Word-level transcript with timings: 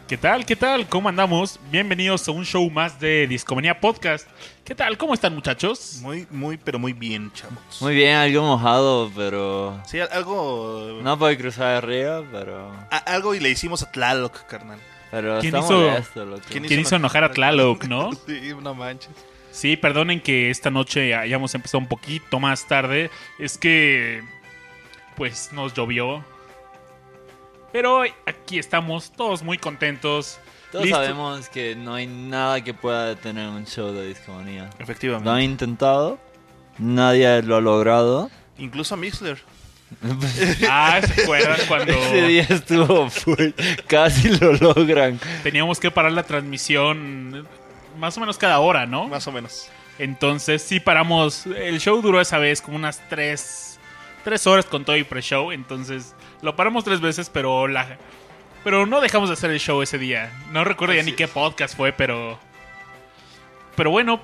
¿Qué 0.07 0.17
tal? 0.17 0.47
¿Qué 0.47 0.55
tal? 0.55 0.89
¿Cómo 0.89 1.09
andamos? 1.09 1.59
Bienvenidos 1.71 2.27
a 2.29 2.31
un 2.31 2.45
show 2.45 2.71
más 2.71 3.01
de 3.01 3.27
Discomanía 3.27 3.81
Podcast. 3.81 4.29
¿Qué 4.65 4.77
tal? 4.77 4.97
¿Cómo 4.97 5.13
están, 5.13 5.35
muchachos? 5.35 5.99
Muy, 6.03 6.27
muy, 6.31 6.57
pero 6.57 6.79
muy 6.79 6.93
bien, 6.93 7.33
chavos. 7.35 7.59
Muy 7.81 7.97
bien, 7.97 8.15
algo 8.15 8.43
mojado, 8.43 9.11
pero... 9.17 9.81
Sí, 9.87 9.99
algo. 10.01 11.01
No 11.03 11.19
puede 11.19 11.37
cruzar 11.37 11.75
arriba, 11.85 12.23
pero... 12.31 12.71
a- 12.93 12.97
algo 13.13 13.35
y 13.35 13.41
le 13.41 13.51
hicimos 13.51 13.83
a 13.83 13.91
Tlaloc, 13.91 14.47
carnal. 14.47 14.79
Pero 15.11 15.41
¿Quién 15.41 15.53
está 15.55 15.67
hizo- 15.67 15.81
molesto, 15.81 16.25
loco. 16.25 16.43
¿Quién 16.49 16.65
¿Quién 16.65 16.79
hizo 16.81 16.95
enojar 16.95 17.25
a 17.25 17.33
Tlaloc, 17.33 17.85
no? 17.87 18.13
sí, 18.27 18.53
no 18.63 18.73
manches. 18.75 19.11
Sí, 19.59 19.77
perdonen 19.77 20.21
que 20.21 20.51
esta 20.51 20.71
noche 20.71 21.17
hayamos 21.17 21.53
empezado 21.53 21.81
un 21.81 21.89
poquito 21.89 22.39
más 22.39 22.69
tarde. 22.69 23.11
Es 23.41 23.59
que, 23.59 24.23
pues, 25.17 25.53
nos 25.53 25.75
llovió. 25.75 26.25
Pero 27.73 27.97
hoy 27.97 28.13
aquí 28.25 28.61
estamos 28.61 29.11
todos 29.11 29.43
muy 29.43 29.59
contentos. 29.59 30.39
Todos 30.71 30.85
Listo. 30.85 31.01
sabemos 31.01 31.49
que 31.49 31.75
no 31.75 31.95
hay 31.95 32.07
nada 32.07 32.63
que 32.63 32.73
pueda 32.73 33.07
detener 33.07 33.49
un 33.49 33.67
show 33.67 33.93
de 33.93 34.07
discomanía. 34.07 34.71
Efectivamente. 34.79 35.29
Lo 35.29 35.35
han 35.35 35.43
intentado, 35.43 36.21
nadie 36.79 37.43
lo 37.43 37.57
ha 37.57 37.61
logrado. 37.61 38.31
Incluso 38.59 38.97
Mixler. 38.97 39.43
Ah, 40.71 41.01
¿se 41.03 41.23
acuerdan 41.23 41.59
cuando 41.67 41.93
Ese 41.95 42.23
día 42.29 42.47
estuvo 42.49 43.11
full, 43.11 43.51
casi 43.87 44.29
lo 44.39 44.53
logran. 44.53 45.19
teníamos 45.43 45.81
que 45.81 45.91
parar 45.91 46.13
la 46.13 46.23
transmisión 46.25 47.49
más 47.99 48.17
o 48.17 48.21
menos 48.21 48.39
cada 48.39 48.59
hora, 48.61 48.87
¿no? 48.87 49.09
Más 49.09 49.27
o 49.27 49.33
menos. 49.33 49.69
Entonces 49.99 50.63
sí 50.63 50.81
paramos. 50.81 51.47
El 51.47 51.81
show 51.81 52.01
duró 52.01 52.21
esa 52.21 52.39
vez 52.39 52.63
como 52.63 52.77
unas 52.77 53.01
tres, 53.09 53.79
tres 54.25 54.47
horas 54.47 54.65
con 54.65 54.85
todo 54.85 54.97
y 54.97 55.05
pre-show. 55.05 55.51
Entonces 55.53 56.15
lo 56.41 56.55
paramos 56.57 56.85
tres 56.85 57.01
veces, 57.01 57.29
pero 57.31 57.67
la, 57.69 57.99
pero 58.65 58.87
no 58.87 59.01
dejamos 59.01 59.29
de 59.29 59.33
hacer 59.35 59.51
el 59.51 59.61
show 59.61 59.83
ese 59.83 59.99
día. 59.99 60.33
No 60.53 60.65
recuerdo 60.65 60.95
ya 60.95 61.03
ni 61.03 61.13
qué 61.13 61.27
podcast 61.29 61.77
fue, 61.77 61.93
pero 61.93 62.39
pero 63.77 63.91
bueno. 63.91 64.21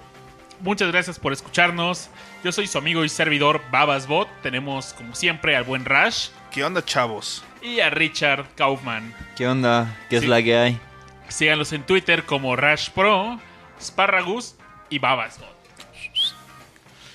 Muchas 0.60 0.90
gracias 0.92 1.18
por 1.18 1.32
escucharnos. 1.32 2.08
Yo 2.44 2.52
soy 2.52 2.68
su 2.68 2.78
amigo 2.78 3.04
y 3.04 3.08
servidor 3.08 3.60
Babasbot. 3.72 4.28
Tenemos 4.40 4.94
como 4.94 5.14
siempre 5.14 5.56
al 5.56 5.64
buen 5.64 5.84
Rash 5.84 6.28
¿Qué 6.52 6.62
onda, 6.64 6.82
chavos? 6.82 7.44
y 7.60 7.80
a 7.80 7.90
Richard 7.90 8.46
Kaufman. 8.54 9.12
¿Qué 9.36 9.48
onda? 9.48 9.96
¿Qué 10.08 10.20
Sí. 10.20 10.24
es 10.24 10.30
la 10.30 10.40
que 10.42 10.56
hay? 10.56 10.78
Síganlos 11.28 11.72
en 11.72 11.82
Twitter 11.82 12.24
como 12.24 12.54
Rash 12.54 12.90
Pro, 12.90 13.40
Sparragus 13.84 14.56
y 14.90 14.98
Babasbot. 14.98 15.54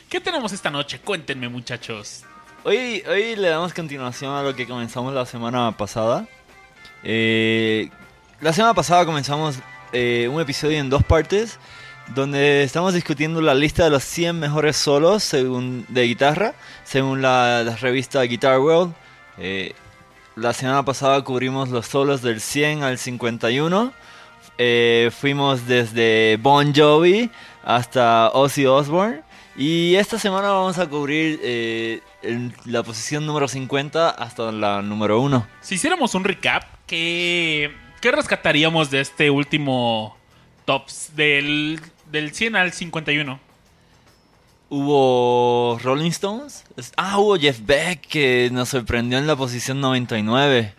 ¿Qué 0.09 0.19
tenemos 0.19 0.53
esta 0.53 0.69
noche? 0.69 0.99
Cuéntenme, 0.99 1.49
muchachos. 1.49 2.23
Hoy, 2.63 3.03
hoy 3.07 3.35
le 3.35 3.49
damos 3.49 3.73
continuación 3.73 4.33
a 4.33 4.43
lo 4.43 4.55
que 4.55 4.67
comenzamos 4.67 5.13
la 5.13 5.25
semana 5.25 5.71
pasada. 5.77 6.27
Eh, 7.03 7.89
la 8.41 8.53
semana 8.53 8.73
pasada 8.73 9.05
comenzamos 9.05 9.59
eh, 9.93 10.29
un 10.31 10.41
episodio 10.41 10.79
en 10.79 10.89
dos 10.89 11.03
partes 11.03 11.59
donde 12.13 12.63
estamos 12.63 12.93
discutiendo 12.93 13.39
la 13.41 13.53
lista 13.53 13.83
de 13.83 13.91
los 13.91 14.03
100 14.03 14.39
mejores 14.39 14.77
solos 14.77 15.23
según, 15.23 15.85
de 15.89 16.03
guitarra 16.03 16.53
según 16.83 17.21
la, 17.21 17.63
la 17.63 17.75
revista 17.75 18.21
Guitar 18.23 18.59
World. 18.59 18.93
Eh, 19.37 19.73
la 20.35 20.53
semana 20.53 20.83
pasada 20.83 21.23
cubrimos 21.23 21.69
los 21.69 21.85
solos 21.85 22.21
del 22.21 22.41
100 22.41 22.83
al 22.83 22.97
51. 22.97 23.93
Eh, 24.61 25.09
fuimos 25.17 25.65
desde 25.65 26.37
Bon 26.41 26.73
Jovi 26.75 27.31
hasta 27.63 28.29
Ozzy 28.33 28.65
Osbourne. 28.65 29.21
Y 29.57 29.95
esta 29.95 30.19
semana 30.19 30.49
vamos 30.49 30.77
a 30.77 30.87
cubrir 30.87 31.39
eh, 31.43 32.01
el- 32.21 32.53
la 32.65 32.83
posición 32.83 33.25
número 33.25 33.47
50 33.47 34.09
hasta 34.09 34.51
la 34.51 34.81
número 34.81 35.19
1. 35.21 35.47
Si 35.61 35.75
hiciéramos 35.75 36.13
un 36.13 36.23
recap, 36.25 36.63
¿qué, 36.87 37.71
qué 38.01 38.11
rescataríamos 38.11 38.91
de 38.91 38.99
este 39.01 39.29
último 39.29 40.17
tops 40.65 41.11
del, 41.15 41.79
del 42.11 42.33
100 42.33 42.55
al 42.57 42.71
51? 42.73 43.39
Hubo 44.69 45.79
Rolling 45.81 46.11
Stones. 46.11 46.63
Es- 46.77 46.91
Ah, 46.97 47.17
hubo 47.17 47.35
Jeff 47.37 47.59
Beck 47.65 48.01
que 48.01 48.49
nos 48.51 48.69
sorprendió 48.69 49.17
en 49.17 49.25
la 49.27 49.35
posición 49.35 49.81
99. 49.81 50.73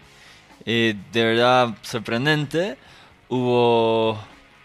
Eh, 0.67 0.95
de 1.13 1.25
verdad 1.25 1.75
sorprendente. 1.83 2.77
Hubo, 3.31 4.19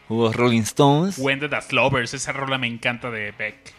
hubo 0.09 0.33
Rolling 0.33 0.63
Stones. 0.63 1.19
When 1.19 1.39
the 1.39 1.47
Lovers, 1.69 2.15
esa 2.15 2.33
rola 2.33 2.57
me 2.57 2.65
encanta 2.67 3.11
de 3.11 3.31
Beck. 3.31 3.73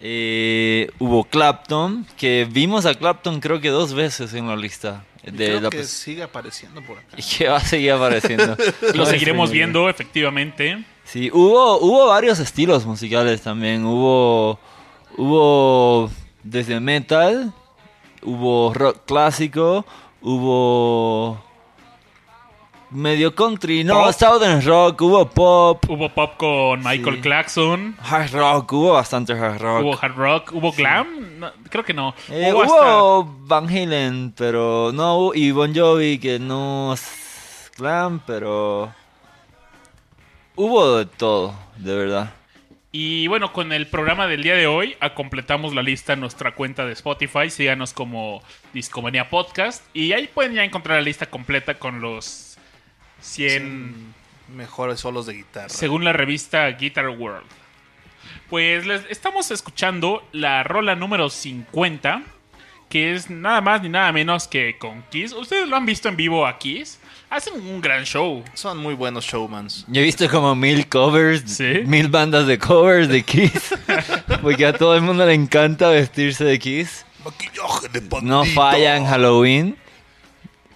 Eh, 0.00 0.88
hubo 1.00 1.24
Clapton, 1.24 2.06
que 2.16 2.46
vimos 2.48 2.86
a 2.86 2.94
Clapton 2.94 3.40
creo 3.40 3.60
que 3.60 3.68
dos 3.68 3.94
veces 3.94 4.32
en 4.34 4.46
la 4.46 4.54
lista. 4.56 5.04
Y 5.24 5.32
De 5.32 5.46
creo 5.46 5.60
la 5.60 5.70
que 5.70 5.82
sigue 5.82 6.22
apareciendo 6.22 6.80
por 6.82 6.98
acá. 6.98 7.16
y 7.16 7.22
que 7.36 7.48
va 7.48 7.56
a 7.56 7.60
seguir 7.60 7.90
apareciendo. 7.90 8.56
Lo 8.94 9.06
seguiremos 9.06 9.50
viendo, 9.50 9.88
efectivamente. 9.88 10.84
Sí, 11.02 11.30
hubo, 11.32 11.78
hubo 11.80 12.06
varios 12.06 12.38
estilos 12.38 12.86
musicales 12.86 13.42
también. 13.42 13.84
Hubo, 13.84 14.60
hubo 15.16 16.10
desde 16.44 16.78
metal, 16.78 17.52
hubo 18.22 18.72
rock 18.72 19.04
clásico, 19.04 19.84
hubo 20.22 21.42
medio 22.90 23.34
country, 23.34 23.84
no, 23.84 23.94
Pop. 24.04 24.12
southern 24.12 24.64
rock, 24.64 25.00
hubo 25.00 25.28
pop, 25.28 25.84
Hubo 25.88 26.08
pop 26.08 26.36
con 26.36 26.80
Michael 26.82 27.16
Sí. 27.16 27.20
Clarkson. 27.20 27.96
hard 28.00 28.32
rock, 28.32 28.72
hubo 28.72 28.92
bastante 28.94 29.32
hard 29.34 29.60
rock. 29.60 29.82
Hubo 29.82 29.98
hard 30.00 30.16
rock. 30.16 30.52
¿Hubo 30.52 30.72
glam? 30.72 31.38
No, 31.40 31.52
creo 31.70 31.84
que 31.84 31.94
no. 31.94 32.14
Eh, 32.30 32.52
hubo 32.52 32.62
hubo 32.64 33.36
Van 33.46 33.66
Halen, 33.68 34.32
pero 34.36 34.90
no, 34.94 35.32
y 35.34 35.50
Bon 35.52 35.74
Jovi, 35.74 36.18
que 36.18 36.38
no 36.38 36.92
es 36.94 37.70
glam, 37.76 38.20
pero 38.26 38.92
hubo 40.56 40.96
de 40.96 41.06
todo, 41.06 41.54
de 41.76 41.94
verdad. 41.94 42.32
Y 42.90 43.26
bueno, 43.28 43.52
con 43.52 43.70
el 43.72 43.86
programa 43.86 44.26
del 44.26 44.42
día 44.42 44.54
de 44.54 44.66
hoy, 44.66 44.96
ah, 45.00 45.12
completamos 45.12 45.74
la 45.74 45.82
lista 45.82 46.14
en 46.14 46.20
nuestra 46.20 46.54
cuenta 46.54 46.86
de 46.86 46.94
Spotify. 46.94 47.50
Síganos 47.50 47.92
como 47.92 48.42
Discomanía 48.72 49.28
Podcast. 49.28 49.84
Y 49.92 50.12
ahí 50.14 50.26
pueden 50.26 50.54
ya 50.54 50.64
encontrar 50.64 50.96
la 50.96 51.02
lista 51.04 51.26
completa 51.26 51.74
con 51.74 52.00
los 52.00 52.47
100, 53.20 54.14
Mejores 54.56 55.00
solos 55.00 55.26
de 55.26 55.34
guitarra. 55.34 55.68
según 55.68 56.04
la 56.04 56.12
revista 56.12 56.66
Guitar 56.70 57.08
World. 57.10 57.46
Pues 58.48 58.86
les 58.86 59.02
estamos 59.10 59.50
escuchando 59.50 60.26
la 60.32 60.62
rola 60.62 60.94
número 60.94 61.28
50, 61.28 62.22
que 62.88 63.14
es 63.14 63.28
nada 63.28 63.60
más 63.60 63.82
ni 63.82 63.90
nada 63.90 64.10
menos 64.12 64.48
que 64.48 64.78
con 64.78 65.02
Kiss. 65.10 65.32
Ustedes 65.34 65.68
lo 65.68 65.76
han 65.76 65.84
visto 65.84 66.08
en 66.08 66.16
vivo 66.16 66.46
a 66.46 66.58
Kiss. 66.58 66.98
Hacen 67.28 67.54
un 67.60 67.82
gran 67.82 68.04
show. 68.04 68.42
Son 68.54 68.78
muy 68.78 68.94
buenos 68.94 69.26
showmans. 69.26 69.84
Yo 69.88 70.00
he 70.00 70.04
visto 70.04 70.26
como 70.30 70.54
mil 70.54 70.88
covers, 70.88 71.42
¿Sí? 71.50 71.82
mil 71.84 72.08
bandas 72.08 72.46
de 72.46 72.58
covers 72.58 73.08
de 73.08 73.22
Kiss. 73.22 73.74
porque 74.40 74.64
a 74.64 74.72
todo 74.72 74.94
el 74.96 75.02
mundo 75.02 75.26
le 75.26 75.34
encanta 75.34 75.90
vestirse 75.90 76.44
de 76.44 76.58
Kiss. 76.58 77.04
Maquillaje 77.22 77.88
de 77.92 78.00
No 78.00 78.08
pandito. 78.40 78.44
falla 78.54 78.96
en 78.96 79.04
Halloween. 79.04 79.76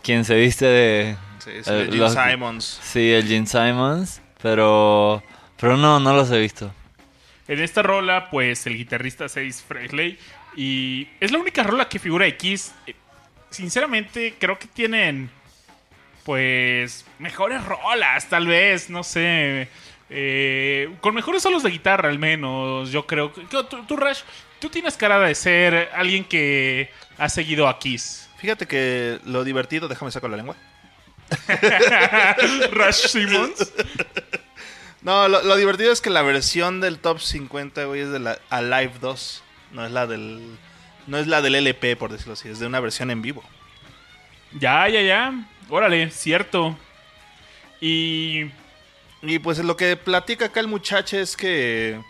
Quien 0.03 0.27
se 0.27 0.35
viste 0.35 0.67
de. 0.67 1.17
Sí, 1.45 1.51
sí, 1.65 1.71
eh, 1.71 1.85
Gene 1.87 1.97
los- 1.97 2.15
Simons. 2.15 2.81
Sí, 2.83 3.13
el 3.13 3.27
Gene 3.27 3.47
Simons. 3.47 4.21
Pero. 4.43 5.23
Pero 5.59 5.77
no, 5.77 6.01
no 6.01 6.15
los 6.15 6.31
he 6.31 6.39
visto. 6.41 6.73
En 7.49 7.61
esta 7.61 7.83
rola, 7.83 8.29
pues 8.31 8.67
el 8.67 8.77
guitarrista 8.77 9.25
es 9.27 9.33
Ace 9.37 9.63
Frehley. 9.67 10.19
Y 10.57 11.09
es 11.21 11.31
la 11.33 11.39
única 11.39 11.63
rola 11.63 11.89
que 11.89 11.99
figura 11.99 12.25
de 12.25 12.37
Kiss. 12.37 12.73
Eh, 12.87 12.95
Sinceramente, 13.51 14.35
creo 14.39 14.59
que 14.59 14.67
tienen. 14.67 15.31
Pues. 16.25 17.05
Mejores 17.19 17.65
rolas, 17.65 18.29
tal 18.29 18.47
vez. 18.47 18.91
No 18.91 19.03
sé. 19.03 19.69
eh, 20.15 20.91
con 21.01 21.15
mejores 21.15 21.43
solos 21.43 21.63
de 21.63 21.71
guitarra, 21.71 22.09
al 22.11 22.19
menos. 22.19 22.91
Yo 22.91 23.07
creo. 23.07 23.33
que- 23.33 23.43
Tú, 23.43 23.65
tú, 23.65 23.97
Rash, 23.97 24.21
tú 24.61 24.69
tienes 24.69 24.97
cara 24.97 25.19
de 25.21 25.35
ser 25.35 25.89
alguien 25.95 26.23
que 26.25 26.91
ha 27.19 27.29
seguido 27.31 27.67
a 27.67 27.79
Kiss. 27.79 28.29
Fíjate 28.37 28.67
que 28.67 29.21
lo 29.25 29.43
divertido, 29.45 29.89
déjame 29.89 30.11
sacar 30.11 30.29
la 30.29 30.37
lengua. 30.37 30.55
Rash 32.73 33.09
Simmons. 33.09 33.73
No, 35.03 35.29
lo, 35.29 35.43
lo 35.43 35.57
divertido 35.57 35.93
es 35.93 36.01
que 36.01 36.11
la 36.11 36.23
versión 36.23 36.81
del 36.81 36.99
top 36.99 37.21
50, 37.21 37.85
güey, 37.85 38.03
es 38.03 38.11
de 38.11 38.21
la 38.21 38.39
Alive 38.51 38.95
2. 39.01 39.43
No 39.73 39.85
es 39.85 39.93
la 39.93 40.07
del. 40.07 40.57
No 41.07 41.19
es 41.19 41.27
la 41.27 41.43
del 41.43 41.57
LP, 41.57 41.97
por 41.97 42.13
decirlo 42.13 42.35
así. 42.35 42.49
Es 42.49 42.61
de 42.61 42.67
una 42.67 42.81
versión 42.81 43.11
en 43.11 43.23
vivo. 43.23 43.43
Ya, 44.59 44.89
ya, 44.89 45.03
ya. 45.03 45.33
Órale, 45.69 46.11
cierto. 46.11 46.77
Y. 47.81 48.51
Y 49.23 49.39
pues 49.39 49.59
lo 49.59 49.77
que 49.77 49.97
platica 49.97 50.47
acá 50.47 50.61
el 50.61 50.67
muchacho 50.69 51.17
es 51.17 51.37
que 51.37 52.01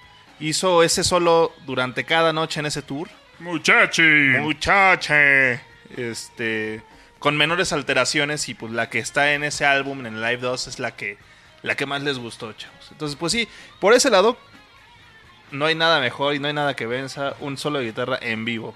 hizo 0.41 0.83
ese 0.83 1.05
solo 1.05 1.53
durante 1.67 2.05
cada 2.05 2.33
noche 2.33 2.61
en 2.61 2.67
ese 2.67 2.83
tour. 2.83 3.09
Muchachi. 3.39 4.03
Muchache. 4.41 5.61
Este. 5.97 6.83
Con 7.23 7.37
menores 7.39 7.73
alteraciones. 7.73 8.49
Y 8.49 8.55
pues 8.55 8.73
la 8.73 8.91
que 8.91 8.99
está 8.99 9.33
en 9.33 9.45
ese 9.45 9.65
álbum, 9.65 10.01
en 10.01 10.15
el 10.15 10.21
Live 10.21 10.39
2, 10.39 10.67
es 10.67 10.79
la 10.79 10.95
que. 10.97 11.17
La 11.63 11.77
que 11.77 11.87
más 11.87 12.03
les 12.03 12.19
gustó, 12.19 12.53
chavos. 12.53 12.89
Entonces, 12.91 13.17
pues 13.17 13.33
sí, 13.33 13.49
por 13.81 13.95
ese 13.95 14.11
lado. 14.11 14.37
no 15.53 15.67
hay 15.67 15.75
nada 15.75 16.01
mejor 16.01 16.35
y 16.35 16.39
no 16.39 16.49
hay 16.49 16.55
nada 16.55 16.75
que 16.75 16.87
venza 16.87 17.35
un 17.41 17.57
solo 17.57 17.79
de 17.79 17.87
guitarra 17.87 18.19
en 18.21 18.45
vivo. 18.45 18.75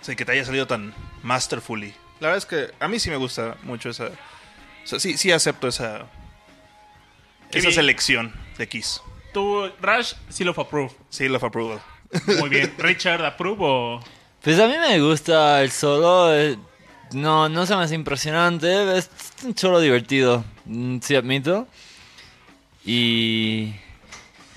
O 0.00 0.04
sea, 0.04 0.14
que 0.14 0.24
te 0.24 0.32
haya 0.32 0.44
salido 0.44 0.66
tan 0.66 0.94
masterfully. 1.22 1.94
La 2.20 2.28
verdad 2.28 2.38
es 2.38 2.46
que 2.46 2.70
a 2.78 2.88
mí 2.88 2.98
sí 2.98 3.10
me 3.10 3.16
gusta 3.16 3.56
mucho 3.62 3.90
esa... 3.90 4.06
o 4.06 4.86
sea, 4.86 5.00
sí, 5.00 5.18
sí 5.18 5.32
acepto 5.32 5.68
esa... 5.68 6.06
Esa 7.50 7.70
selección 7.70 8.32
de 8.58 8.68
Kiss. 8.68 9.00
Tú, 9.32 9.70
Rush, 9.80 10.14
Seal 10.28 10.48
of 10.48 10.58
Approve. 10.58 10.92
Seal 11.08 11.34
of 11.34 11.44
approval. 11.44 11.80
Muy 12.38 12.48
bien. 12.48 12.74
Richard, 12.78 13.24
¿approve 13.24 13.58
o...? 13.60 14.00
Pues 14.42 14.58
a 14.58 14.66
mí 14.66 14.74
me 14.76 15.00
gusta 15.00 15.62
el 15.62 15.70
solo. 15.70 16.32
No, 17.14 17.48
no 17.48 17.64
se 17.66 17.74
me 17.76 17.82
hace 17.84 17.94
impresionante. 17.94 18.98
Es 18.98 19.10
un 19.44 19.56
solo 19.56 19.80
divertido. 19.80 20.44
mm, 20.66 20.98
Sí, 21.00 21.14
admito. 21.16 21.66
Y. 22.84 23.74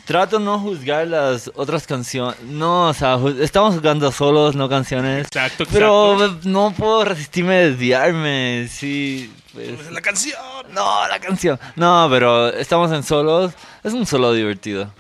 Trato 0.05 0.39
no 0.39 0.57
juzgar 0.59 1.05
las 1.07 1.51
otras 1.55 1.85
canciones. 1.85 2.39
No, 2.43 2.87
o 2.87 2.93
sea, 2.93 3.19
estamos 3.41 3.75
jugando 3.75 4.09
solos, 4.11 4.55
no 4.55 4.69
canciones. 4.69 5.25
Exacto, 5.27 5.63
exacto. 5.63 5.73
Pero 5.73 6.39
no 6.45 6.71
puedo 6.71 7.03
resistirme 7.03 7.55
a 7.55 7.59
desviarme. 7.67 8.67
Sí, 8.69 9.29
pues. 9.53 9.91
La 9.91 9.99
canción. 9.99 10.39
No, 10.71 11.05
la 11.09 11.19
canción. 11.19 11.59
No, 11.75 12.07
pero 12.09 12.47
estamos 12.47 12.89
en 12.93 13.03
solos. 13.03 13.51
Es 13.83 13.91
un 13.91 14.05
solo 14.05 14.31
divertido. 14.31 14.93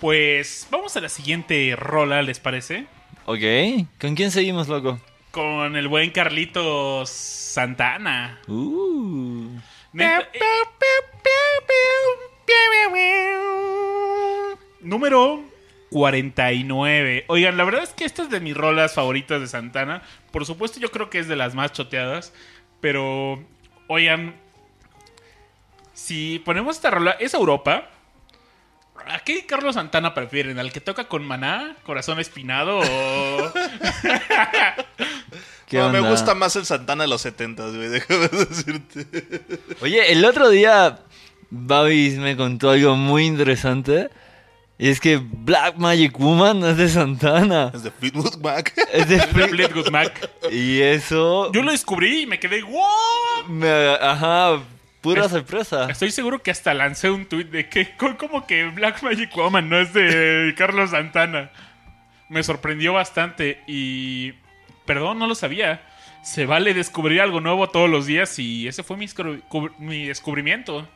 Pues 0.00 0.66
vamos 0.70 0.96
a 0.96 1.00
la 1.00 1.08
siguiente 1.08 1.74
rola, 1.76 2.22
¿les 2.22 2.38
parece? 2.40 2.86
Ok. 3.26 3.40
¿Con 4.00 4.14
quién 4.14 4.30
seguimos, 4.30 4.68
loco? 4.68 5.00
Con 5.30 5.76
el 5.76 5.88
buen 5.88 6.10
Carlitos 6.10 7.10
Santana. 7.10 8.38
Uh. 8.48 9.50
Neta- 9.92 10.28
Número 14.80 15.42
49. 15.90 17.24
Oigan, 17.28 17.56
la 17.56 17.64
verdad 17.64 17.82
es 17.82 17.90
que 17.90 18.04
esta 18.04 18.22
es 18.22 18.30
de 18.30 18.40
mis 18.40 18.56
rolas 18.56 18.94
favoritas 18.94 19.40
de 19.40 19.46
Santana. 19.48 20.02
Por 20.30 20.46
supuesto, 20.46 20.78
yo 20.78 20.90
creo 20.90 21.10
que 21.10 21.18
es 21.18 21.28
de 21.28 21.36
las 21.36 21.54
más 21.54 21.72
choteadas. 21.72 22.32
Pero, 22.80 23.42
oigan, 23.88 24.36
si 25.92 26.38
ponemos 26.44 26.76
esta 26.76 26.90
rola, 26.90 27.12
es 27.18 27.34
Europa. 27.34 27.90
¿A 29.08 29.18
qué 29.20 29.46
Carlos 29.46 29.74
Santana 29.76 30.14
prefieren? 30.14 30.58
¿Al 30.58 30.72
que 30.72 30.80
toca 30.80 31.04
con 31.08 31.24
Maná, 31.24 31.76
Corazón 31.84 32.18
Espinado 32.20 32.78
o...? 32.80 32.82
¿Qué 35.66 35.78
No, 35.78 35.90
me 35.90 36.00
gusta 36.00 36.34
más 36.34 36.54
el 36.56 36.64
Santana 36.64 37.04
de 37.04 37.08
los 37.08 37.20
70, 37.22 37.68
güey. 37.68 37.88
Déjame 37.88 38.28
decirte. 38.28 39.06
Oye, 39.80 40.12
el 40.12 40.24
otro 40.24 40.48
día 40.48 41.00
Babis 41.50 42.18
me 42.18 42.36
contó 42.36 42.70
algo 42.70 42.94
muy 42.96 43.26
interesante. 43.26 44.10
Y 44.78 44.90
es 44.90 45.00
que 45.00 45.16
Black 45.22 45.76
Magic 45.76 46.18
Woman 46.18 46.60
no 46.60 46.68
es 46.68 46.76
de 46.76 46.88
Santana. 46.88 47.72
Es 47.74 47.82
de 47.82 47.90
Fleetwood 47.90 48.36
Mac. 48.42 48.72
Es 48.92 49.08
de 49.08 49.16
de 49.16 49.22
Fleet- 49.28 49.48
Fleetwood 49.50 49.88
Mac. 49.90 50.30
Y 50.52 50.80
eso... 50.82 51.50
Yo 51.52 51.62
lo 51.62 51.72
descubrí 51.72 52.22
y 52.22 52.26
me 52.26 52.38
quedé 52.38 52.62
¡Wow! 52.62 53.48
me- 53.48 53.96
ajá, 54.00 54.60
pura 55.14 55.24
Es- 55.26 55.30
sorpresa. 55.32 55.90
Estoy 55.90 56.10
seguro 56.10 56.42
que 56.42 56.50
hasta 56.50 56.74
lancé 56.74 57.10
un 57.10 57.26
tweet 57.26 57.44
de 57.44 57.68
que 57.68 57.96
co- 57.96 58.16
como 58.16 58.46
que 58.46 58.64
Black 58.68 59.02
Magic 59.02 59.34
Woman 59.34 59.68
no 59.68 59.78
es 59.78 59.92
de 59.92 60.54
Carlos 60.58 60.90
Santana. 60.90 61.50
Me 62.28 62.42
sorprendió 62.42 62.92
bastante 62.92 63.60
y 63.66 64.32
perdón, 64.84 65.18
no 65.18 65.26
lo 65.26 65.34
sabía. 65.34 65.82
Se 66.22 66.44
vale 66.44 66.74
descubrir 66.74 67.20
algo 67.20 67.40
nuevo 67.40 67.68
todos 67.70 67.88
los 67.88 68.04
días 68.06 68.36
y 68.40 68.66
ese 68.66 68.82
fue 68.82 68.96
mi, 68.96 69.06
descubrimiento. 70.06 70.88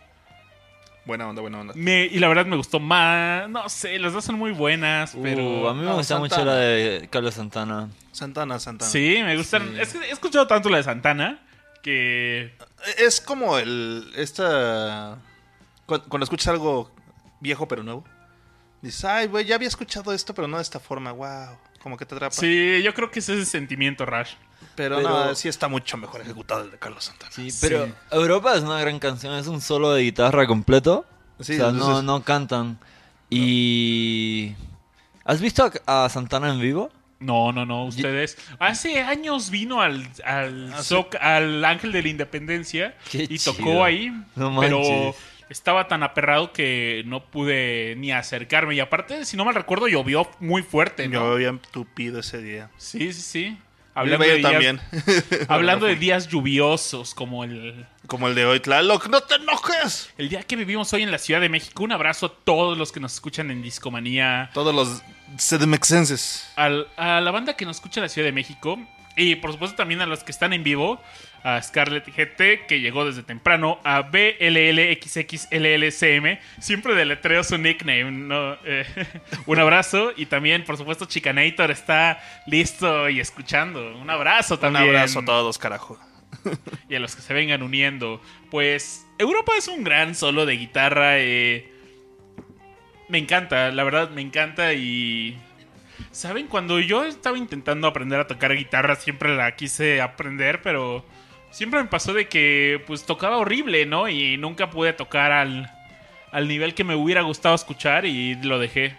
Buena 1.06 1.28
onda, 1.28 1.40
buena 1.40 1.60
onda. 1.60 1.72
Me- 1.76 2.04
y 2.06 2.18
la 2.18 2.28
verdad 2.28 2.46
me 2.46 2.56
gustó 2.56 2.78
más. 2.78 3.48
No 3.48 3.68
sé, 3.68 3.98
las 3.98 4.12
dos 4.12 4.24
son 4.24 4.36
muy 4.36 4.50
buenas, 4.52 5.16
pero 5.22 5.42
Uh, 5.62 5.68
a 5.68 5.74
mí 5.74 5.80
me 5.80 5.86
no, 5.86 5.94
gusta 5.96 6.18
mucho 6.18 6.44
la 6.44 6.56
de 6.56 7.08
Carlos 7.10 7.34
Santana. 7.34 7.88
Santana, 8.12 8.58
Santana. 8.58 8.90
sí, 8.90 9.20
me 9.24 9.36
gustan. 9.36 9.70
Sí. 9.74 9.80
Es 9.80 9.92
que 9.92 9.98
he 10.06 10.10
escuchado 10.10 10.46
tanto 10.46 10.68
la 10.68 10.76
de 10.78 10.82
Santana 10.82 11.40
que 11.82 12.54
Es 12.98 13.20
como 13.20 13.58
el. 13.58 14.12
Esta. 14.16 15.18
cu- 15.86 16.02
Cuando 16.08 16.24
escuchas 16.24 16.48
algo 16.48 16.90
viejo 17.40 17.66
pero 17.68 17.82
nuevo. 17.82 18.04
Dices, 18.82 19.04
ay, 19.04 19.26
güey, 19.26 19.44
ya 19.44 19.56
había 19.56 19.68
escuchado 19.68 20.12
esto, 20.12 20.34
pero 20.34 20.48
no 20.48 20.56
de 20.56 20.62
esta 20.62 20.80
forma. 20.80 21.12
Wow. 21.12 21.58
Como 21.82 21.96
que 21.96 22.04
te 22.06 22.14
atrapa. 22.14 22.34
sí, 22.34 22.82
yo 22.82 22.92
creo 22.94 23.10
que 23.10 23.20
es 23.20 23.28
ese 23.28 23.44
sentimiento, 23.46 24.04
Rush. 24.06 24.32
Pero, 24.74 24.96
Pero- 24.96 25.08
no, 25.26 25.34
sí 25.34 25.48
está 25.48 25.68
mucho 25.68 25.96
mejor 25.96 26.20
ejecutado 26.20 26.62
el 26.64 26.70
de 26.70 26.78
Carlos 26.78 27.04
Santana. 27.04 27.32
Sí, 27.32 27.48
pero 27.60 27.88
Europa 28.10 28.54
es 28.54 28.62
una 28.62 28.78
gran 28.80 28.98
canción, 28.98 29.34
es 29.34 29.46
un 29.46 29.60
solo 29.60 29.92
de 29.92 30.02
guitarra 30.02 30.46
completo. 30.46 31.04
Sí, 31.40 31.54
o 31.54 31.56
sea, 31.56 31.66
no, 31.66 31.78
entonces- 31.78 32.04
no 32.04 32.22
cantan. 32.22 32.78
Y... 33.30 34.54
¿Has 35.24 35.40
visto 35.40 35.70
a, 35.86 36.04
a 36.04 36.08
Santana 36.08 36.50
en 36.52 36.60
vivo? 36.60 36.90
No, 37.20 37.52
no, 37.52 37.66
no, 37.66 37.84
ustedes. 37.84 38.38
Hace 38.58 39.00
años 39.02 39.50
vino 39.50 39.80
al, 39.82 40.08
al, 40.24 40.72
Ah. 40.72 40.78
Zoc- 40.78 41.18
al 41.20 41.62
Ángel 41.64 41.92
de 41.92 42.02
la 42.02 42.08
Independencia 42.08 42.96
Qué 43.10 43.24
y 43.24 43.38
chido. 43.38 43.52
tocó 43.54 43.84
ahí. 43.84 44.08
No 44.36 44.58
pero 44.58 44.78
manches. 44.80 45.16
estaba 45.50 45.86
tan 45.86 46.02
aperrado 46.02 46.52
que 46.54 47.02
no 47.06 47.22
pude 47.26 47.94
ni 47.98 48.10
acercarme. 48.10 48.74
Y 48.74 48.80
aparte, 48.80 49.24
si 49.26 49.36
no 49.36 49.44
mal 49.44 49.54
recuerdo, 49.54 49.86
llovió 49.86 50.30
muy 50.40 50.62
fuerte, 50.62 51.08
¿no? 51.08 51.20
Yo 51.20 51.32
había 51.34 51.54
tupido 51.70 52.20
ese 52.20 52.40
día. 52.40 52.70
Sí, 52.78 53.12
sí, 53.12 53.20
sí. 53.20 53.58
Hablando 53.92 54.24
de, 54.24 54.30
yo 54.30 54.36
días, 54.48 54.52
también. 54.52 54.80
hablando 55.48 55.84
de 55.86 55.96
días 55.96 56.28
lluviosos, 56.28 57.12
como 57.12 57.44
el, 57.44 57.84
Como 58.06 58.28
el 58.28 58.34
de 58.34 58.46
hoy, 58.46 58.60
Tlaloc, 58.60 59.08
¡no 59.08 59.20
te 59.20 59.34
enojes! 59.34 60.10
el 60.16 60.28
día 60.28 60.42
que 60.44 60.56
vivimos 60.56 60.90
hoy 60.94 61.02
en 61.02 61.10
la 61.10 61.18
Ciudad 61.18 61.40
de 61.40 61.48
México. 61.48 61.82
Un 61.82 61.92
abrazo 61.92 62.26
a 62.26 62.32
todos 62.44 62.78
los 62.78 62.92
que 62.92 63.00
nos 63.00 63.12
escuchan 63.14 63.50
en 63.50 63.60
Discomanía. 63.62 64.48
Todos 64.54 64.74
los 64.74 65.02
sedemexenses. 65.38 66.50
al- 66.56 66.88
a 66.96 67.20
la 67.20 67.30
banda 67.30 67.54
que 67.56 67.64
nos 67.64 67.76
escucha 67.76 68.00
en 68.00 68.04
la 68.04 68.08
Ciudad 68.08 68.26
de 68.28 68.32
México 68.32 68.78
y 69.16 69.34
por 69.36 69.52
supuesto 69.52 69.76
también 69.76 70.00
a 70.00 70.06
los 70.06 70.22
que 70.24 70.30
están 70.32 70.52
en 70.52 70.62
vivo, 70.62 71.00
a 71.42 71.60
Scarlett 71.62 72.06
GT 72.06 72.66
que 72.66 72.80
llegó 72.80 73.04
desde 73.04 73.22
temprano, 73.22 73.80
a 73.84 74.02
BLLXXLLCM, 75.14 76.38
siempre 76.60 76.94
deletreo 76.94 77.42
su 77.44 77.58
nickname, 77.58 78.10
¿no? 78.10 78.54
Eh, 78.64 78.84
un 79.46 79.58
abrazo 79.58 80.12
y 80.16 80.26
también 80.26 80.64
por 80.64 80.76
supuesto 80.76 81.06
Chicanator 81.06 81.70
está 81.70 82.22
listo 82.46 83.08
y 83.08 83.20
escuchando, 83.20 83.96
un 83.96 84.10
abrazo 84.10 84.54
Un 84.54 84.60
también. 84.60 84.84
abrazo 84.88 85.20
a 85.20 85.24
todos, 85.24 85.58
carajo. 85.58 85.98
Y 86.88 86.94
a 86.94 87.00
los 87.00 87.14
que 87.16 87.22
se 87.22 87.34
vengan 87.34 87.62
uniendo. 87.62 88.20
Pues 88.50 89.04
Europa 89.18 89.52
es 89.58 89.68
un 89.68 89.82
gran 89.84 90.14
solo 90.14 90.46
de 90.46 90.54
guitarra. 90.56 91.18
eh, 91.18 91.68
me 93.10 93.18
encanta, 93.18 93.70
la 93.70 93.84
verdad 93.84 94.10
me 94.10 94.22
encanta 94.22 94.72
y... 94.72 95.38
¿Saben? 96.12 96.46
Cuando 96.46 96.80
yo 96.80 97.04
estaba 97.04 97.36
intentando 97.36 97.86
aprender 97.86 98.20
a 98.20 98.26
tocar 98.26 98.54
guitarra, 98.56 98.96
siempre 98.96 99.36
la 99.36 99.54
quise 99.54 100.00
aprender, 100.00 100.62
pero 100.62 101.04
siempre 101.50 101.82
me 101.82 101.88
pasó 101.88 102.14
de 102.14 102.26
que 102.26 102.82
pues 102.86 103.04
tocaba 103.04 103.36
horrible, 103.36 103.84
¿no? 103.86 104.08
Y 104.08 104.36
nunca 104.38 104.70
pude 104.70 104.92
tocar 104.92 105.30
al, 105.30 105.70
al 106.32 106.48
nivel 106.48 106.74
que 106.74 106.84
me 106.84 106.94
hubiera 106.94 107.22
gustado 107.22 107.54
escuchar 107.54 108.06
y 108.06 108.34
lo 108.36 108.58
dejé. 108.58 108.96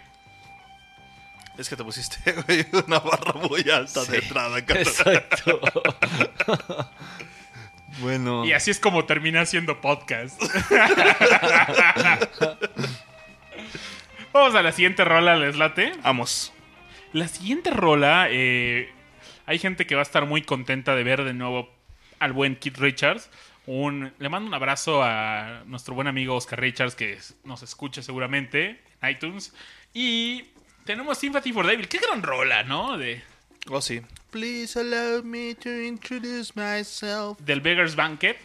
Es 1.58 1.68
que 1.68 1.76
te 1.76 1.84
pusiste, 1.84 2.32
güey, 2.46 2.64
una 2.86 2.98
barra 3.00 3.34
muy 3.34 3.68
alta 3.68 4.04
de 4.04 4.18
entrada. 4.18 4.58
Exacto. 4.58 5.60
bueno. 8.00 8.44
Y 8.44 8.52
así 8.52 8.70
es 8.70 8.80
como 8.80 9.04
terminé 9.04 9.38
haciendo 9.38 9.80
podcast. 9.80 10.40
Vamos 14.32 14.54
a 14.54 14.62
la 14.62 14.72
siguiente 14.72 15.04
rola, 15.04 15.36
¿les 15.36 15.56
late? 15.56 15.92
Vamos. 16.02 16.52
La 17.12 17.28
siguiente 17.28 17.70
rola, 17.70 18.28
eh, 18.30 18.90
hay 19.44 19.58
gente 19.58 19.86
que 19.86 19.94
va 19.94 20.00
a 20.00 20.04
estar 20.04 20.24
muy 20.26 20.42
contenta 20.42 20.96
de 20.96 21.04
ver 21.04 21.24
de 21.24 21.34
nuevo 21.34 21.70
al 22.18 22.32
buen 22.32 22.56
Keith 22.56 22.78
Richards. 22.78 23.28
Un, 23.66 24.12
le 24.18 24.28
mando 24.28 24.48
un 24.48 24.54
abrazo 24.54 25.02
a 25.02 25.62
nuestro 25.66 25.94
buen 25.94 26.08
amigo 26.08 26.34
Oscar 26.34 26.60
Richards, 26.60 26.94
que 26.94 27.18
nos 27.44 27.62
escucha 27.62 28.02
seguramente 28.02 28.80
en 29.02 29.10
iTunes. 29.10 29.54
Y 29.92 30.44
tenemos 30.84 31.18
Sympathy 31.18 31.52
for 31.52 31.66
Devil. 31.66 31.86
Qué 31.88 31.98
gran 31.98 32.22
rola, 32.22 32.62
¿no? 32.64 32.96
De, 32.96 33.22
Oh, 33.68 33.80
sí. 33.80 34.00
Please 34.30 34.78
allow 34.78 35.22
me 35.22 35.54
to 35.54 35.68
introduce 35.70 36.52
myself. 36.56 37.38
del 37.40 37.60
Beggar's 37.60 37.94
Banquet. 37.94 38.36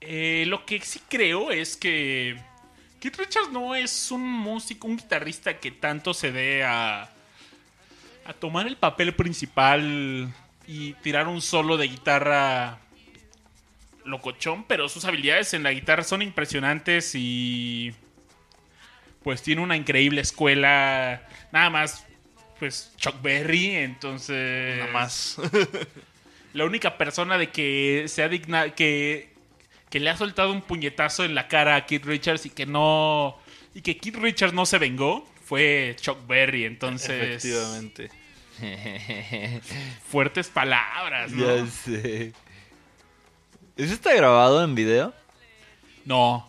Eh, 0.00 0.44
lo 0.48 0.66
que 0.66 0.80
sí 0.80 1.00
creo 1.08 1.50
es 1.50 1.76
que 1.76 2.36
Keith 3.02 3.18
Richards 3.18 3.50
no 3.50 3.74
es 3.74 4.12
un 4.12 4.22
músico, 4.22 4.86
un 4.86 4.96
guitarrista 4.96 5.58
que 5.58 5.72
tanto 5.72 6.14
se 6.14 6.30
dé 6.30 6.62
a, 6.62 7.10
a 8.24 8.32
tomar 8.32 8.68
el 8.68 8.76
papel 8.76 9.12
principal 9.12 10.32
y 10.68 10.92
tirar 11.02 11.26
un 11.26 11.42
solo 11.42 11.76
de 11.76 11.88
guitarra 11.88 12.78
locochón, 14.04 14.62
pero 14.68 14.88
sus 14.88 15.04
habilidades 15.04 15.52
en 15.52 15.64
la 15.64 15.72
guitarra 15.72 16.04
son 16.04 16.22
impresionantes 16.22 17.16
y 17.16 17.92
pues 19.24 19.42
tiene 19.42 19.62
una 19.62 19.76
increíble 19.76 20.20
escuela. 20.20 21.26
Nada 21.50 21.70
más, 21.70 22.06
pues 22.60 22.92
Chuck 22.98 23.20
Berry, 23.20 23.70
entonces... 23.78 24.78
Nada 24.78 24.92
más. 24.92 25.38
La 26.52 26.64
única 26.66 26.96
persona 26.98 27.36
de 27.36 27.50
que 27.50 28.04
se 28.06 28.22
ha 28.22 28.28
digna 28.28 28.76
que, 28.76 29.31
que 29.92 30.00
le 30.00 30.08
ha 30.08 30.16
soltado 30.16 30.50
un 30.50 30.62
puñetazo 30.62 31.22
en 31.22 31.34
la 31.34 31.48
cara 31.48 31.76
a 31.76 31.84
Keith 31.84 32.06
Richards 32.06 32.46
y 32.46 32.50
que 32.50 32.64
no 32.64 33.38
y 33.74 33.82
que 33.82 33.98
Keith 33.98 34.16
Richards 34.16 34.54
no 34.54 34.64
se 34.64 34.78
vengó 34.78 35.28
fue 35.44 35.94
Chuck 36.00 36.26
Berry. 36.26 36.64
Entonces, 36.64 37.44
Efectivamente. 37.44 38.10
fuertes 40.08 40.48
palabras, 40.48 41.30
¿no? 41.32 41.44
Ya 41.44 41.66
sé. 41.66 42.32
¿Eso 43.76 43.92
está 43.92 44.14
grabado 44.14 44.64
en 44.64 44.74
video? 44.74 45.12
No. 46.04 46.48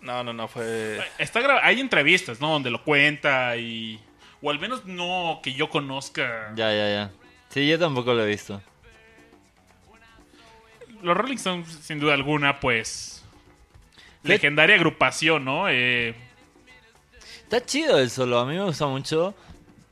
No, 0.00 0.22
no, 0.22 0.32
no, 0.32 0.46
fue... 0.46 1.00
Está 1.18 1.40
gra- 1.40 1.60
hay 1.62 1.80
entrevistas, 1.80 2.40
¿no? 2.40 2.50
Donde 2.52 2.70
lo 2.70 2.84
cuenta 2.84 3.56
y... 3.56 4.00
O 4.40 4.50
al 4.50 4.60
menos 4.60 4.84
no 4.84 5.40
que 5.42 5.54
yo 5.54 5.68
conozca. 5.68 6.52
Ya, 6.54 6.72
ya, 6.72 6.88
ya. 6.88 7.10
Sí, 7.48 7.66
yo 7.66 7.78
tampoco 7.78 8.14
lo 8.14 8.22
he 8.22 8.28
visto. 8.28 8.62
Los 11.06 11.16
Rolling 11.16 11.36
Stones, 11.36 11.68
sin 11.82 12.00
duda 12.00 12.14
alguna, 12.14 12.58
pues... 12.58 13.22
¿Qué? 14.24 14.30
Legendaria 14.30 14.74
agrupación, 14.74 15.44
¿no? 15.44 15.68
Eh, 15.68 16.16
Está 17.44 17.64
chido 17.64 17.96
el 18.00 18.10
solo, 18.10 18.40
a 18.40 18.44
mí 18.44 18.56
me 18.56 18.64
gusta 18.64 18.88
mucho. 18.88 19.32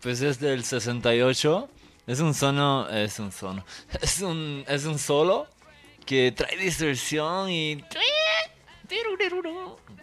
Pues 0.02 0.20
es 0.22 0.40
del 0.40 0.64
68. 0.64 1.68
Es 2.08 2.18
un 2.18 2.34
sono, 2.34 2.88
es 2.88 3.20
un 3.20 3.30
sono. 3.30 3.64
Es 4.02 4.22
un 4.22 4.64
es 4.66 4.86
un 4.86 4.98
solo 4.98 5.46
que 6.04 6.32
trae 6.32 6.56
distorsión 6.56 7.48
y 7.48 7.84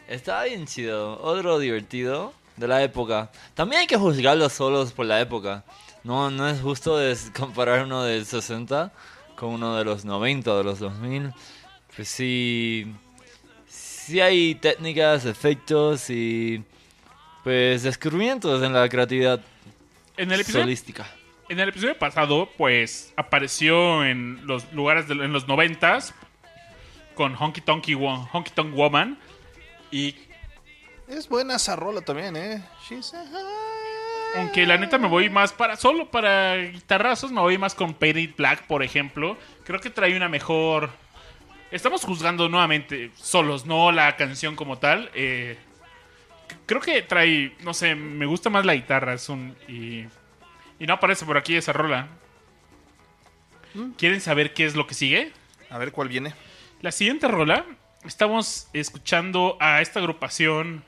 Está 0.08 0.46
bien 0.46 0.66
chido. 0.66 1.22
Otro 1.22 1.60
divertido 1.60 2.34
de 2.56 2.70
la 2.70 2.82
época. 2.84 3.34
También 3.54 3.82
hay 3.82 3.88
que 3.88 3.98
juzgar 3.98 4.38
los 4.38 4.54
solos 4.54 4.94
por 4.94 5.08
la 5.08 5.20
época. 5.20 5.66
No 6.06 6.32
no 6.32 6.48
es 6.48 6.62
justo 6.62 6.98
comparar 7.38 7.84
uno 7.84 8.04
del 8.04 8.26
60 8.26 8.94
con 9.42 9.56
uno 9.56 9.76
de 9.76 9.84
los 9.84 10.06
90 10.06 10.54
o 10.54 10.58
de 10.60 10.64
los 10.64 10.78
2000. 10.78 11.34
Pues 11.96 12.08
sí 12.08 12.86
sí 13.68 14.22
hay 14.22 14.54
técnicas, 14.54 15.26
efectos 15.26 16.12
y 16.12 16.64
pues 17.44 17.82
descubrimientos 17.82 18.62
en 18.62 18.72
la 18.72 18.88
creatividad 18.88 19.42
en, 20.16 20.32
el 20.32 20.42
episodio, 20.42 20.66
solística. 20.66 21.08
en 21.50 21.60
el 21.60 21.70
episodio 21.70 21.98
pasado, 21.98 22.50
pues 22.56 23.14
apareció 23.18 24.06
en 24.06 24.46
los 24.46 24.72
lugares 24.74 25.08
de, 25.08 25.16
en 25.16 25.34
los 25.34 25.48
noventas 25.48 26.14
con 27.16 27.34
Honky 27.34 27.62
Tonky 27.62 27.96
Honky 27.96 28.52
Tonk 28.52 28.76
Woman 28.76 29.18
y 29.90 30.16
Es 31.08 31.28
buena 31.28 31.56
esa 31.56 31.76
rola 31.76 32.02
también, 32.02 32.36
¿eh? 32.36 32.64
She's 32.88 33.12
a 33.16 33.26
high- 33.26 33.91
aunque 34.36 34.66
la 34.66 34.78
neta 34.78 34.98
me 34.98 35.08
voy 35.08 35.30
más 35.30 35.54
para 35.54 35.76
solo 35.76 36.10
para 36.10 36.58
guitarrazos, 36.58 37.32
me 37.32 37.42
voy 37.42 37.58
más 37.58 37.76
con 37.76 37.94
Painted 37.94 38.36
Black, 38.38 38.64
por 38.68 38.84
ejemplo. 38.84 39.38
Creo 39.64 39.80
que 39.80 39.90
trae 39.90 40.16
una 40.16 40.30
mejor. 40.30 40.90
Estamos 41.72 42.04
juzgando 42.04 42.50
nuevamente 42.50 43.12
solos, 43.16 43.66
no 43.66 43.92
la 43.92 44.16
canción 44.18 44.56
como 44.56 44.78
tal. 44.78 45.10
Eh, 45.14 45.58
creo 46.66 46.82
que 46.82 47.02
trae, 47.02 47.56
no 47.62 47.74
sé, 47.74 47.96
me 47.96 48.26
gusta 48.26 48.50
más 48.50 48.66
la 48.66 48.76
guitarra, 48.76 49.14
es 49.14 49.30
un 49.30 49.56
y 49.68 50.06
y 50.82 50.88
no 50.88 50.96
aparece 50.96 51.28
por 51.28 51.38
aquí 51.38 51.56
esa 51.56 51.74
rola. 51.74 52.08
¿Quieren 54.00 54.20
saber 54.20 54.52
qué 54.52 54.66
es 54.66 54.76
lo 54.76 54.88
que 54.88 54.96
sigue? 54.96 55.32
A 55.70 55.78
ver 55.78 55.92
cuál 55.92 56.08
viene. 56.08 56.34
La 56.82 56.92
siguiente 56.92 57.28
rola, 57.28 57.66
estamos 58.04 58.68
escuchando 58.74 59.58
a 59.60 59.82
esta 59.82 60.00
agrupación 60.00 60.84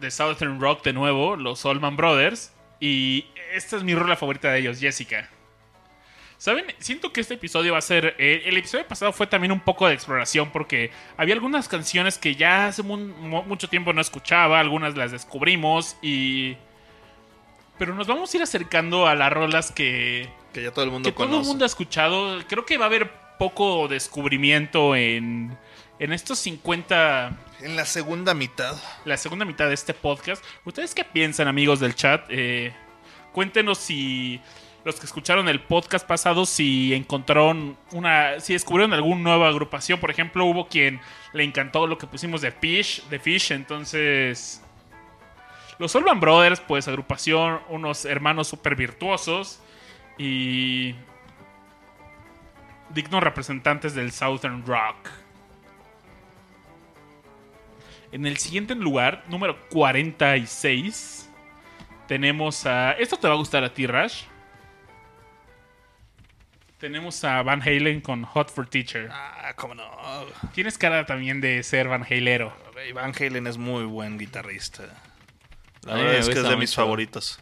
de 0.00 0.10
Southern 0.10 0.60
Rock 0.60 0.82
de 0.84 0.92
nuevo, 0.92 1.36
los 1.36 1.64
Allman 1.66 1.96
Brothers, 1.96 2.52
y 2.80 3.26
esta 3.52 3.76
es 3.76 3.82
mi 3.84 3.94
rola 3.94 4.16
favorita 4.16 4.50
de 4.50 4.60
ellos, 4.60 4.80
Jessica. 4.80 5.28
¿Saben? 6.38 6.64
Siento 6.78 7.12
que 7.12 7.20
este 7.20 7.34
episodio 7.34 7.72
va 7.72 7.78
a 7.78 7.82
ser... 7.82 8.14
eh, 8.18 8.44
el 8.46 8.56
episodio 8.56 8.86
pasado 8.88 9.12
fue 9.12 9.26
también 9.26 9.52
un 9.52 9.60
poco 9.60 9.86
de 9.86 9.92
exploración 9.92 10.50
porque 10.50 10.90
había 11.18 11.34
algunas 11.34 11.68
canciones 11.68 12.16
que 12.16 12.34
ya 12.34 12.68
hace 12.68 12.82
mu- 12.82 12.96
mu- 12.96 13.42
mucho 13.42 13.68
tiempo 13.68 13.92
no 13.92 14.00
escuchaba, 14.00 14.58
algunas 14.58 14.96
las 14.96 15.12
descubrimos 15.12 15.98
y... 16.00 16.56
Pero 17.78 17.94
nos 17.94 18.06
vamos 18.06 18.32
a 18.32 18.36
ir 18.38 18.42
acercando 18.42 19.06
a 19.06 19.14
las 19.14 19.30
rolas 19.32 19.70
que, 19.70 20.28
Que 20.54 20.62
ya 20.62 20.70
todo 20.70 20.84
el 20.86 20.90
mundo 20.90 21.08
que 21.10 21.14
todo 21.14 21.40
el 21.40 21.46
mundo 21.46 21.64
ha 21.64 21.66
escuchado. 21.66 22.38
Creo 22.48 22.64
que 22.64 22.78
va 22.78 22.86
a 22.86 22.88
haber 22.88 23.10
poco 23.38 23.88
descubrimiento 23.88 24.96
en, 24.96 25.56
en 25.98 26.12
estos 26.12 26.38
50, 26.40 27.36
En 27.62 27.76
la 27.76 27.84
segunda 27.84 28.32
mitad. 28.32 28.76
la 29.04 29.16
segunda 29.16 29.44
mitad 29.44 29.68
de 29.68 29.74
este 29.74 29.92
podcast. 29.92 30.42
¿Ustedes 30.64 30.94
qué 30.94 31.04
piensan, 31.04 31.46
amigos 31.46 31.78
del 31.78 31.94
chat? 31.94 32.24
Eh, 32.30 32.72
cuéntenos 33.32 33.76
si 33.78 34.40
los 34.84 34.98
que 34.98 35.04
escucharon 35.04 35.46
el 35.46 35.60
podcast 35.60 36.06
pasado, 36.06 36.46
si 36.46 36.94
encontraron 36.94 37.76
una, 37.92 38.40
si 38.40 38.54
descubrieron 38.54 38.94
alguna 38.94 39.20
nueva 39.20 39.48
agrupación. 39.48 40.00
Por 40.00 40.10
ejemplo, 40.10 40.46
hubo 40.46 40.68
quien 40.68 41.00
le 41.34 41.44
encantó 41.44 41.86
lo 41.86 41.98
que 41.98 42.06
pusimos 42.06 42.40
de 42.40 42.50
Fish, 42.50 43.02
de 43.08 43.18
Fish, 43.18 43.52
entonces... 43.52 44.62
Los 45.78 45.96
Allman 45.96 46.20
Brothers, 46.20 46.60
pues 46.60 46.88
agrupación, 46.88 47.60
unos 47.68 48.04
hermanos 48.04 48.48
súper 48.48 48.74
virtuosos 48.76 49.60
y 50.18 50.94
dignos 52.90 53.22
representantes 53.22 53.94
del 53.94 54.12
Southern 54.12 54.64
Rock. 54.66 55.08
En 58.12 58.26
el 58.26 58.38
siguiente 58.38 58.74
lugar, 58.74 59.24
número 59.28 59.58
46, 59.68 61.30
tenemos 62.08 62.66
a... 62.66 62.92
Esto 62.92 63.16
te 63.16 63.28
va 63.28 63.34
a 63.34 63.36
gustar 63.36 63.62
a 63.62 63.72
ti, 63.72 63.86
Rash. 63.86 64.24
Tenemos 66.78 67.22
a 67.24 67.42
Van 67.42 67.60
Halen 67.62 68.00
con 68.00 68.24
Hot 68.24 68.50
for 68.50 68.66
Teacher. 68.66 69.08
Ah, 69.12 69.52
cómo 69.54 69.74
no. 69.74 69.84
Tienes 70.54 70.78
cara 70.78 71.04
también 71.06 71.40
de 71.40 71.62
ser 71.62 71.88
Van 71.88 72.04
Halero. 72.08 72.52
Van 72.94 73.12
Halen 73.14 73.46
es 73.46 73.58
muy 73.58 73.84
buen 73.84 74.18
guitarrista. 74.18 74.84
La 75.82 75.94
verdad 75.94 76.14
es 76.14 76.28
que 76.28 76.34
es 76.34 76.42
de 76.48 76.56
mis 76.56 76.74
favoritos. 76.74 77.38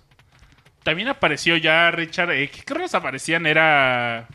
También 0.82 1.08
apareció 1.08 1.56
ya 1.56 1.90
Richard. 1.90 2.32
eh, 2.32 2.50
¿Qué 2.50 2.74
rolas 2.74 2.94
aparecían? 2.94 3.46
Era. 3.46 4.26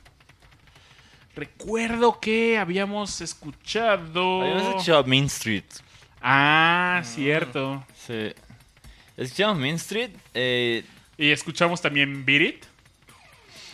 Recuerdo 1.36 2.20
que 2.20 2.58
habíamos 2.58 3.20
escuchado. 3.22 4.42
Habíamos 4.42 4.68
escuchado 4.70 5.04
Main 5.04 5.26
Street. 5.26 5.66
Ah, 6.24 7.02
cierto. 7.04 7.84
Sí. 8.08 8.32
Escuchamos 9.18 9.60
Main 9.60 9.76
Street. 9.76 10.12
Eh, 10.34 10.84
Y 11.18 11.32
escuchamos 11.32 11.82
también 11.82 12.26
Beat 12.26 12.42
It. 12.42 12.64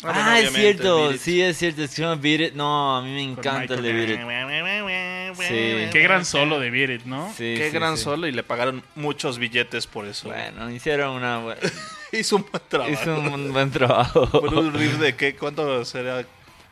Ah, 0.01 0.11
Ah, 0.13 0.23
bueno, 0.31 0.47
es 0.47 0.53
cierto, 0.53 1.13
sí 1.17 1.41
es 1.41 1.57
cierto, 1.57 1.83
escuchamos 1.83 2.21
Beat 2.21 2.41
It. 2.41 2.53
No, 2.53 2.97
a 2.97 3.01
mí 3.01 3.11
me 3.11 3.21
encanta 3.23 3.73
el 3.75 3.81
de. 3.83 3.93
Beat 3.93 4.09
It. 4.09 5.35
Sí. 5.37 5.89
Qué 5.91 5.99
gran 6.01 6.25
solo 6.25 6.59
de 6.59 6.69
Beat 6.71 6.89
It, 7.01 7.03
¿no? 7.05 7.27
Sí, 7.29 7.53
Qué 7.57 7.67
sí, 7.69 7.73
gran 7.75 7.97
sí. 7.97 8.03
solo 8.03 8.25
y 8.27 8.31
le 8.31 8.43
pagaron 8.43 8.83
muchos 8.95 9.37
billetes 9.37 9.87
por 9.87 10.05
eso. 10.05 10.29
Bueno, 10.29 10.71
hicieron 10.71 11.11
una. 11.15 11.55
Hizo 12.11 12.37
un 12.37 12.45
buen 12.49 12.63
trabajo. 12.67 12.91
Hizo 12.91 13.19
un 13.19 13.53
buen 13.53 13.71
trabajo. 13.71 14.27
Por 14.31 14.53
un 14.55 14.73
riff 14.73 14.97
de 14.97 15.15
qué, 15.15 15.35
¿cuánto 15.35 15.85
será? 15.85 16.25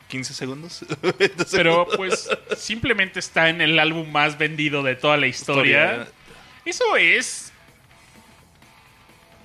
¿15 0.08 0.24
segundos? 0.24 0.84
20 1.18 1.44
Pero 1.50 1.86
pues 1.96 2.28
simplemente 2.56 3.20
está 3.20 3.48
en 3.48 3.60
el 3.60 3.78
álbum 3.78 4.10
más 4.10 4.38
vendido 4.38 4.82
de 4.82 4.96
toda 4.96 5.16
la 5.16 5.26
historia. 5.26 6.08
Eso 6.64 6.96
es. 6.96 7.52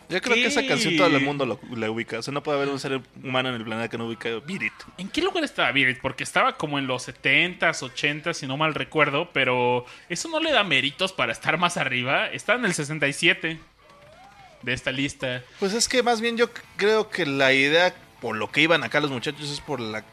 Yo 0.09 0.21
creo 0.21 0.35
que 0.35 0.45
esa 0.45 0.65
canción 0.65 0.95
todo 0.95 1.07
el 1.07 1.21
mundo 1.21 1.45
lo, 1.45 1.59
la 1.75 1.89
ubica. 1.89 2.19
O 2.19 2.21
sea, 2.21 2.33
no 2.33 2.43
puede 2.43 2.57
haber 2.57 2.69
un 2.69 2.79
ser 2.79 3.01
humano 3.23 3.49
en 3.49 3.55
el 3.55 3.63
planeta 3.63 3.89
que 3.89 3.97
no 3.97 4.05
ubique 4.05 4.41
Beat 4.45 4.61
It. 4.61 4.73
¿En 4.97 5.09
qué 5.09 5.21
lugar 5.21 5.43
estaba 5.43 5.71
Beat 5.71 5.89
It? 5.89 6.01
Porque 6.01 6.23
estaba 6.23 6.55
como 6.55 6.77
en 6.77 6.85
los 6.85 7.07
70s, 7.07 7.59
80s, 7.59 8.33
si 8.33 8.45
no 8.45 8.57
mal 8.57 8.75
recuerdo. 8.75 9.29
Pero 9.33 9.85
eso 10.09 10.29
no 10.29 10.39
le 10.39 10.51
da 10.51 10.63
méritos 10.63 11.13
para 11.13 11.31
estar 11.31 11.57
más 11.57 11.77
arriba. 11.77 12.27
Está 12.27 12.53
en 12.55 12.65
el 12.65 12.73
67 12.73 13.59
de 14.61 14.73
esta 14.73 14.91
lista. 14.91 15.43
Pues 15.59 15.73
es 15.73 15.87
que 15.87 16.03
más 16.03 16.21
bien 16.21 16.37
yo 16.37 16.49
creo 16.77 17.09
que 17.09 17.25
la 17.25 17.53
idea 17.53 17.93
por 18.21 18.35
lo 18.35 18.51
que 18.51 18.61
iban 18.61 18.83
acá 18.83 18.99
los 18.99 19.11
muchachos 19.11 19.49
es 19.49 19.59
por 19.59 19.79
la 19.79 20.03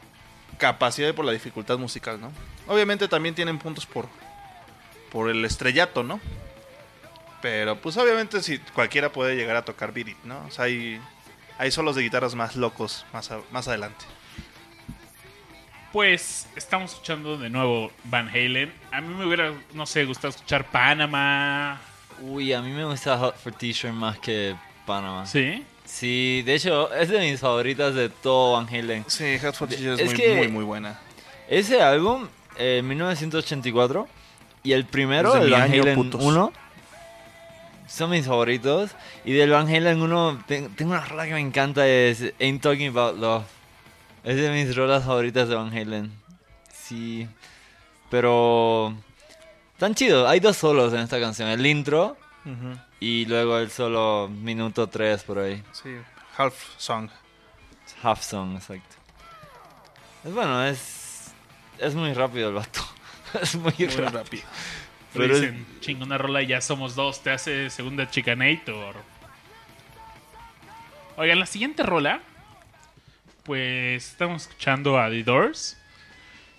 capacidad 0.57 1.09
y 1.09 1.13
por 1.13 1.25
la 1.25 1.31
dificultad 1.31 1.77
musical, 1.77 2.19
¿no? 2.21 2.31
Obviamente 2.67 3.07
también 3.07 3.35
tienen 3.35 3.57
puntos 3.59 3.85
por, 3.85 4.07
por 5.11 5.29
el 5.29 5.43
estrellato, 5.45 6.03
¿no? 6.03 6.19
Pero 7.41 7.75
pues 7.81 7.97
obviamente 7.97 8.41
si 8.43 8.59
cualquiera 8.59 9.11
puede 9.11 9.35
llegar 9.35 9.55
a 9.55 9.65
tocar 9.65 9.91
Beat 9.93 10.09
It, 10.09 10.17
¿no? 10.23 10.45
O 10.45 10.51
sea, 10.51 10.65
hay, 10.65 11.01
hay 11.57 11.71
solos 11.71 11.95
de 11.95 12.03
guitarras 12.03 12.35
más 12.35 12.55
locos 12.55 13.05
más, 13.13 13.31
a- 13.31 13.41
más 13.51 13.67
adelante. 13.67 14.05
Pues 15.91 16.47
estamos 16.55 16.91
escuchando 16.93 17.37
de 17.37 17.49
nuevo 17.49 17.91
Van 18.05 18.29
Halen. 18.29 18.73
A 18.91 19.01
mí 19.01 19.13
me 19.13 19.25
hubiera, 19.25 19.53
no 19.73 19.85
sé, 19.85 20.05
gustado 20.05 20.29
escuchar 20.29 20.65
Panama. 20.71 21.81
Uy, 22.21 22.53
a 22.53 22.61
mí 22.61 22.71
me 22.71 22.85
gusta 22.85 23.17
Hot 23.17 23.35
for 23.37 23.51
T-shirt 23.51 23.93
más 23.93 24.17
que 24.19 24.55
Panama. 24.85 25.25
¿Sí? 25.25 25.65
Sí, 25.93 26.41
de 26.45 26.55
hecho, 26.55 26.91
es 26.93 27.09
de 27.09 27.19
mis 27.19 27.39
favoritas 27.39 27.93
de 27.93 28.07
todo 28.09 28.53
Van 28.53 28.67
Halen. 28.67 29.03
Sí, 29.07 29.37
Hot 29.39 29.55
for 29.55 29.67
Teacher 29.67 29.93
es, 29.93 29.99
Es 29.99 30.05
muy, 30.07 30.15
que- 30.15 30.35
muy, 30.35 30.47
muy 30.47 30.63
buena. 30.63 30.99
Ese 31.49 31.81
álbum, 31.81 32.27
eh, 32.57 32.81
1984, 32.83 34.07
y 34.63 34.71
el 34.71 34.85
primero, 34.85 35.35
el 35.35 35.51
Van 35.51 35.63
año, 35.63 35.81
Halen 35.83 35.95
putos. 35.95 36.23
1, 36.23 36.53
son 37.87 38.09
mis 38.09 38.25
favoritos. 38.25 38.91
Y 39.25 39.33
del 39.33 39.49
Van 39.51 39.67
Halen 39.67 40.01
1, 40.01 40.43
te- 40.47 40.69
tengo 40.69 40.91
una 40.91 41.05
rola 41.05 41.25
que 41.25 41.33
me 41.33 41.41
encanta, 41.41 41.85
es 41.87 42.33
Ain't 42.39 42.61
Talking 42.61 42.89
About 42.89 43.17
Love. 43.19 43.43
Es 44.23 44.37
de 44.37 44.49
mis 44.49 44.73
rolas 44.75 45.03
favoritas 45.03 45.49
de 45.49 45.55
Van 45.55 45.75
Halen. 45.77 46.11
Sí, 46.73 47.27
pero... 48.09 48.95
Tan 49.77 49.93
chido, 49.95 50.27
hay 50.27 50.39
dos 50.39 50.57
solos 50.57 50.93
en 50.93 50.99
esta 50.99 51.19
canción. 51.19 51.49
El 51.49 51.65
intro, 51.65 52.15
Y 52.99 53.25
luego 53.25 53.57
el 53.59 53.69
solo 53.69 54.27
minuto 54.29 54.87
3 54.87 55.23
por 55.23 55.39
ahí. 55.39 55.63
Sí, 55.71 55.95
half 56.37 56.55
song. 56.77 57.09
Half 58.03 58.21
song, 58.23 58.55
exacto. 58.55 58.95
Es 60.23 60.33
bueno, 60.33 60.63
es. 60.65 61.31
Es 61.77 61.93
muy 61.95 62.13
rápido 62.13 62.49
el 62.49 62.55
vato. 62.55 62.81
es 63.41 63.55
muy, 63.55 63.73
Muy 63.77 63.87
rápido. 63.87 64.09
rápido. 64.11 64.43
Pero 65.13 65.25
es- 65.35 65.41
dicen, 65.41 65.65
chinga 65.81 66.05
una 66.05 66.17
rola 66.17 66.41
y 66.41 66.47
ya 66.47 66.61
somos 66.61 66.95
dos, 66.95 67.21
te 67.21 67.31
hace 67.31 67.69
segunda 67.69 68.09
Chicanator. 68.09 68.95
Oigan, 71.17 71.39
la 71.39 71.45
siguiente 71.45 71.83
rola, 71.83 72.21
pues 73.43 74.07
estamos 74.09 74.43
escuchando 74.43 74.99
a 74.99 75.09
The 75.09 75.23
Doors 75.23 75.77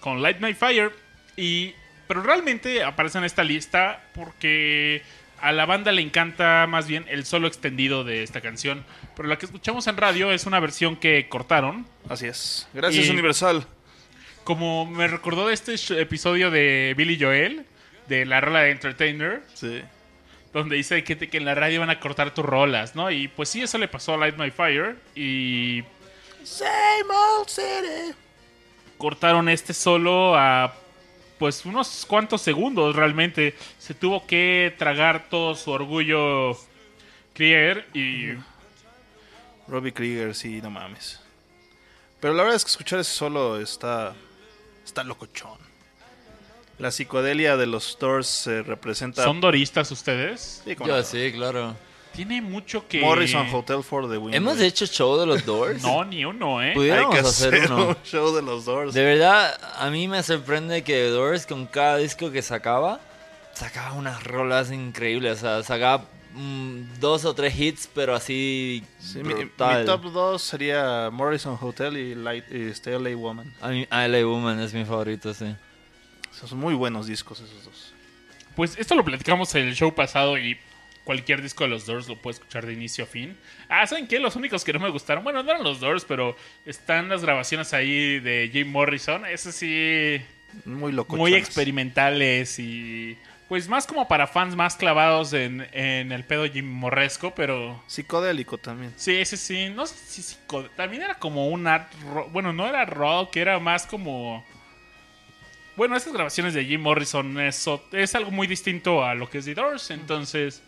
con 0.00 0.22
Light 0.22 0.40
My 0.40 0.54
Fire. 0.54 0.92
Y, 1.36 1.74
pero 2.06 2.22
realmente 2.22 2.84
aparece 2.84 3.18
en 3.18 3.24
esta 3.24 3.42
lista 3.42 4.02
porque 4.14 5.02
a 5.42 5.52
la 5.52 5.66
banda 5.66 5.92
le 5.92 6.00
encanta 6.02 6.66
más 6.68 6.86
bien 6.86 7.04
el 7.08 7.24
solo 7.26 7.48
extendido 7.48 8.04
de 8.04 8.22
esta 8.22 8.40
canción. 8.40 8.84
Pero 9.16 9.28
la 9.28 9.36
que 9.38 9.46
escuchamos 9.46 9.86
en 9.88 9.96
radio 9.96 10.32
es 10.32 10.46
una 10.46 10.60
versión 10.60 10.96
que 10.96 11.28
cortaron. 11.28 11.86
Así 12.08 12.26
es. 12.26 12.68
Gracias, 12.72 13.06
Y- 13.06 13.10
Universal. 13.10 13.66
Como 14.44 14.86
me 14.86 15.06
recordó 15.08 15.46
de 15.48 15.54
este 15.54 15.74
episodio 16.00 16.50
de 16.50 16.94
Billy 16.96 17.18
Joel, 17.20 17.64
de 18.08 18.24
la 18.24 18.40
rola 18.40 18.60
de 18.62 18.70
Entertainer. 18.70 19.42
Sí. 19.54 19.82
donde 20.52 20.76
dice 20.76 21.02
que, 21.02 21.16
te- 21.16 21.30
que 21.30 21.38
en 21.38 21.46
la 21.46 21.54
radio 21.54 21.80
van 21.80 21.88
a 21.88 21.98
cortar 21.98 22.34
tus 22.34 22.44
rolas, 22.44 22.94
¿no? 22.94 23.10
Y 23.10 23.26
pues 23.28 23.48
sí, 23.48 23.62
eso 23.62 23.78
le 23.78 23.88
pasó 23.88 24.12
a 24.12 24.16
Light 24.18 24.36
My 24.36 24.50
Fire 24.50 24.96
y 25.14 25.82
Same 26.44 26.70
old 27.38 27.48
city. 27.48 28.14
cortaron 28.98 29.48
este 29.48 29.72
solo 29.72 30.36
a 30.36 30.74
pues 31.42 31.64
unos 31.64 32.06
cuantos 32.06 32.40
segundos 32.40 32.94
realmente. 32.94 33.56
Se 33.76 33.94
tuvo 33.94 34.24
que 34.28 34.72
tragar 34.78 35.28
todo 35.28 35.56
su 35.56 35.72
orgullo 35.72 36.56
Krieger 37.34 37.84
y 37.92 38.34
Robbie 39.66 39.92
Krieger, 39.92 40.36
sí, 40.36 40.62
no 40.62 40.70
mames. 40.70 41.18
Pero 42.20 42.32
la 42.34 42.44
verdad 42.44 42.54
es 42.54 42.64
que 42.64 42.70
escuchar 42.70 43.00
ese 43.00 43.10
solo 43.12 43.60
está. 43.60 44.14
Está 44.84 45.02
locochón. 45.02 45.58
La 46.78 46.92
psicodelia 46.92 47.56
de 47.56 47.66
los 47.66 47.98
Doors 47.98 48.28
se 48.28 48.62
representa. 48.62 49.24
son 49.24 49.40
doristas 49.40 49.90
ustedes. 49.90 50.62
Sí, 50.64 50.76
Yo 50.78 50.86
no. 50.86 51.02
sí, 51.02 51.32
claro. 51.32 51.74
Tiene 52.14 52.42
mucho 52.42 52.86
que 52.86 53.00
Morrison 53.00 53.48
Hotel 53.52 53.82
for 53.82 54.08
the 54.10 54.18
Win. 54.18 54.34
¿Hemos 54.34 54.60
hecho 54.60 54.86
show 54.86 55.18
de 55.18 55.26
los 55.26 55.44
Doors? 55.46 55.82
No, 55.82 56.04
ni 56.04 56.24
uno, 56.24 56.62
¿eh? 56.62 56.68
Hay 56.68 56.74
Pudiéramos 56.74 57.14
que 57.14 57.20
hacer 57.20 57.54
hacer 57.54 57.72
uno. 57.72 57.88
un 57.88 57.96
show 58.04 58.34
de 58.34 58.42
los 58.42 58.64
Doors. 58.66 58.92
De 58.94 59.02
verdad, 59.02 59.58
a 59.78 59.88
mí 59.90 60.08
me 60.08 60.22
sorprende 60.22 60.82
que 60.82 61.04
Doors 61.06 61.46
con 61.46 61.66
cada 61.66 61.96
disco 61.96 62.30
que 62.30 62.42
sacaba, 62.42 63.00
sacaba 63.54 63.94
unas 63.94 64.22
rolas 64.24 64.70
increíbles. 64.70 65.38
O 65.38 65.40
sea, 65.40 65.62
sacaba 65.62 66.04
mm, 66.34 67.00
dos 67.00 67.24
o 67.24 67.34
tres 67.34 67.58
hits, 67.58 67.88
pero 67.94 68.14
así 68.14 68.84
Sí, 68.98 69.22
mi, 69.22 69.34
mi 69.34 69.46
top 69.86 70.02
2 70.12 70.42
sería 70.42 71.08
Morrison 71.10 71.58
Hotel 71.60 71.96
y, 71.96 72.14
Light, 72.14 72.44
y 72.50 72.68
Stay 72.68 72.98
LA 72.98 73.16
Woman. 73.16 73.52
A 73.62 73.68
mí, 73.68 73.86
LA 73.90 74.24
Woman 74.26 74.60
es 74.60 74.74
mi 74.74 74.84
favorito, 74.84 75.32
sí. 75.32 75.54
Son 76.30 76.58
muy 76.58 76.74
buenos 76.74 77.06
discos 77.06 77.40
esos 77.40 77.64
dos. 77.64 77.94
Pues 78.56 78.76
esto 78.78 78.94
lo 78.94 79.04
platicamos 79.04 79.54
en 79.54 79.68
el 79.68 79.74
show 79.74 79.94
pasado 79.94 80.36
y 80.36 80.58
cualquier 81.04 81.42
disco 81.42 81.64
de 81.64 81.70
los 81.70 81.86
Doors 81.86 82.08
lo 82.08 82.16
puedo 82.16 82.32
escuchar 82.34 82.66
de 82.66 82.72
inicio 82.72 83.04
a 83.04 83.06
fin. 83.06 83.36
Ah, 83.68 83.86
¿saben 83.86 84.06
qué? 84.06 84.18
Los 84.18 84.36
únicos 84.36 84.64
que 84.64 84.72
no 84.72 84.78
me 84.80 84.88
gustaron, 84.90 85.24
bueno, 85.24 85.42
no 85.42 85.50
eran 85.50 85.62
los 85.64 85.80
Doors, 85.80 86.04
pero 86.04 86.36
están 86.66 87.08
las 87.08 87.22
grabaciones 87.22 87.72
ahí 87.74 88.20
de 88.20 88.50
Jim 88.52 88.70
Morrison. 88.70 89.26
Eso 89.26 89.50
sí, 89.52 90.20
Muy 90.64 90.92
locos. 90.92 91.18
muy 91.18 91.34
experimentales 91.34 92.58
y 92.58 93.16
pues 93.48 93.68
más 93.68 93.86
como 93.86 94.08
para 94.08 94.26
fans 94.26 94.56
más 94.56 94.76
clavados 94.76 95.34
en, 95.34 95.66
en 95.72 96.10
el 96.10 96.24
pedo 96.24 96.46
Jim 96.46 96.64
Morresco, 96.66 97.34
pero... 97.34 97.82
Psicodélico 97.86 98.56
también. 98.56 98.94
Sí, 98.96 99.14
ese 99.16 99.36
sí, 99.36 99.68
no 99.68 99.84
sé 99.86 99.94
si 99.98 100.22
psico- 100.22 100.70
también 100.74 101.02
era 101.02 101.16
como 101.16 101.48
un 101.48 101.66
art 101.66 101.92
rock, 102.14 102.32
bueno, 102.32 102.54
no 102.54 102.66
era 102.66 102.86
rock, 102.86 103.36
era 103.36 103.58
más 103.58 103.86
como... 103.86 104.42
Bueno, 105.76 105.96
estas 105.96 106.12
grabaciones 106.14 106.54
de 106.54 106.64
Jim 106.64 106.80
Morrison 106.80 107.38
es, 107.40 107.66
es 107.92 108.14
algo 108.14 108.30
muy 108.30 108.46
distinto 108.46 109.04
a 109.04 109.14
lo 109.14 109.28
que 109.28 109.38
es 109.38 109.44
The 109.44 109.54
Doors, 109.54 109.90
entonces 109.90 110.62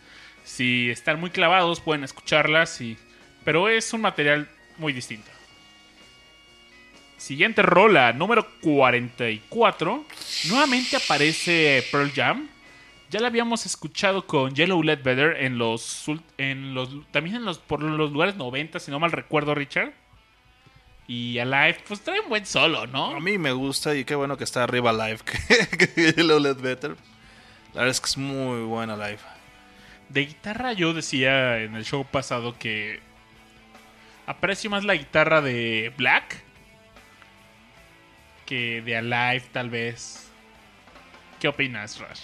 si 0.45 0.89
están 0.89 1.19
muy 1.19 1.31
clavados 1.31 1.81
pueden 1.81 2.05
escucharlas, 2.05 2.79
y, 2.79 2.97
pero 3.43 3.67
es 3.67 3.91
un 3.91 4.01
material 4.01 4.47
muy 4.77 4.93
distinto. 4.93 5.29
Siguiente 7.17 7.63
rola, 7.63 8.13
número 8.13 8.47
44. 8.61 10.05
Nuevamente 10.47 10.95
aparece 10.95 11.83
Pearl 11.91 12.11
Jam. 12.13 12.47
Ya 13.09 13.19
la 13.19 13.27
habíamos 13.27 13.65
escuchado 13.65 14.27
con 14.27 14.53
Yellow 14.53 14.83
Ledbetter 14.83 15.43
en 15.43 15.57
los, 15.57 16.05
en 16.37 16.73
los 16.73 16.89
también 17.11 17.37
en 17.37 17.45
los 17.45 17.57
por 17.57 17.81
los 17.81 18.11
lugares 18.11 18.35
90, 18.35 18.79
si 18.79 18.91
no 18.91 18.99
mal 18.99 19.11
recuerdo, 19.11 19.55
Richard. 19.55 19.93
Y 21.07 21.39
Alive, 21.39 21.79
pues 21.87 22.01
trae 22.01 22.19
un 22.19 22.29
buen 22.29 22.45
solo, 22.45 22.87
¿no? 22.87 23.15
A 23.15 23.19
mí 23.19 23.37
me 23.37 23.51
gusta 23.51 23.95
y 23.95 24.05
qué 24.05 24.15
bueno 24.15 24.37
que 24.37 24.43
está 24.43 24.63
arriba 24.63 24.91
live 24.91 25.19
que, 25.95 26.23
lo 26.23 26.39
Let 26.39 26.55
Better. 26.55 26.95
La 27.73 27.81
verdad 27.81 27.91
es 27.91 28.01
que 28.01 28.07
es 28.07 28.17
muy 28.17 28.63
buena 28.63 28.95
live. 28.95 29.34
De 30.09 30.25
guitarra 30.25 30.73
yo 30.73 30.93
decía 30.93 31.59
en 31.59 31.75
el 31.75 31.83
show 31.83 32.05
pasado 32.05 32.57
que 32.57 32.99
aprecio 34.25 34.69
más 34.69 34.83
la 34.83 34.95
guitarra 34.95 35.41
de 35.41 35.93
Black 35.97 36.43
que 38.45 38.81
de 38.81 38.97
Alive 38.97 39.45
tal 39.51 39.69
vez. 39.69 40.29
¿Qué 41.39 41.47
opinas, 41.47 41.99
Rush? 41.99 42.21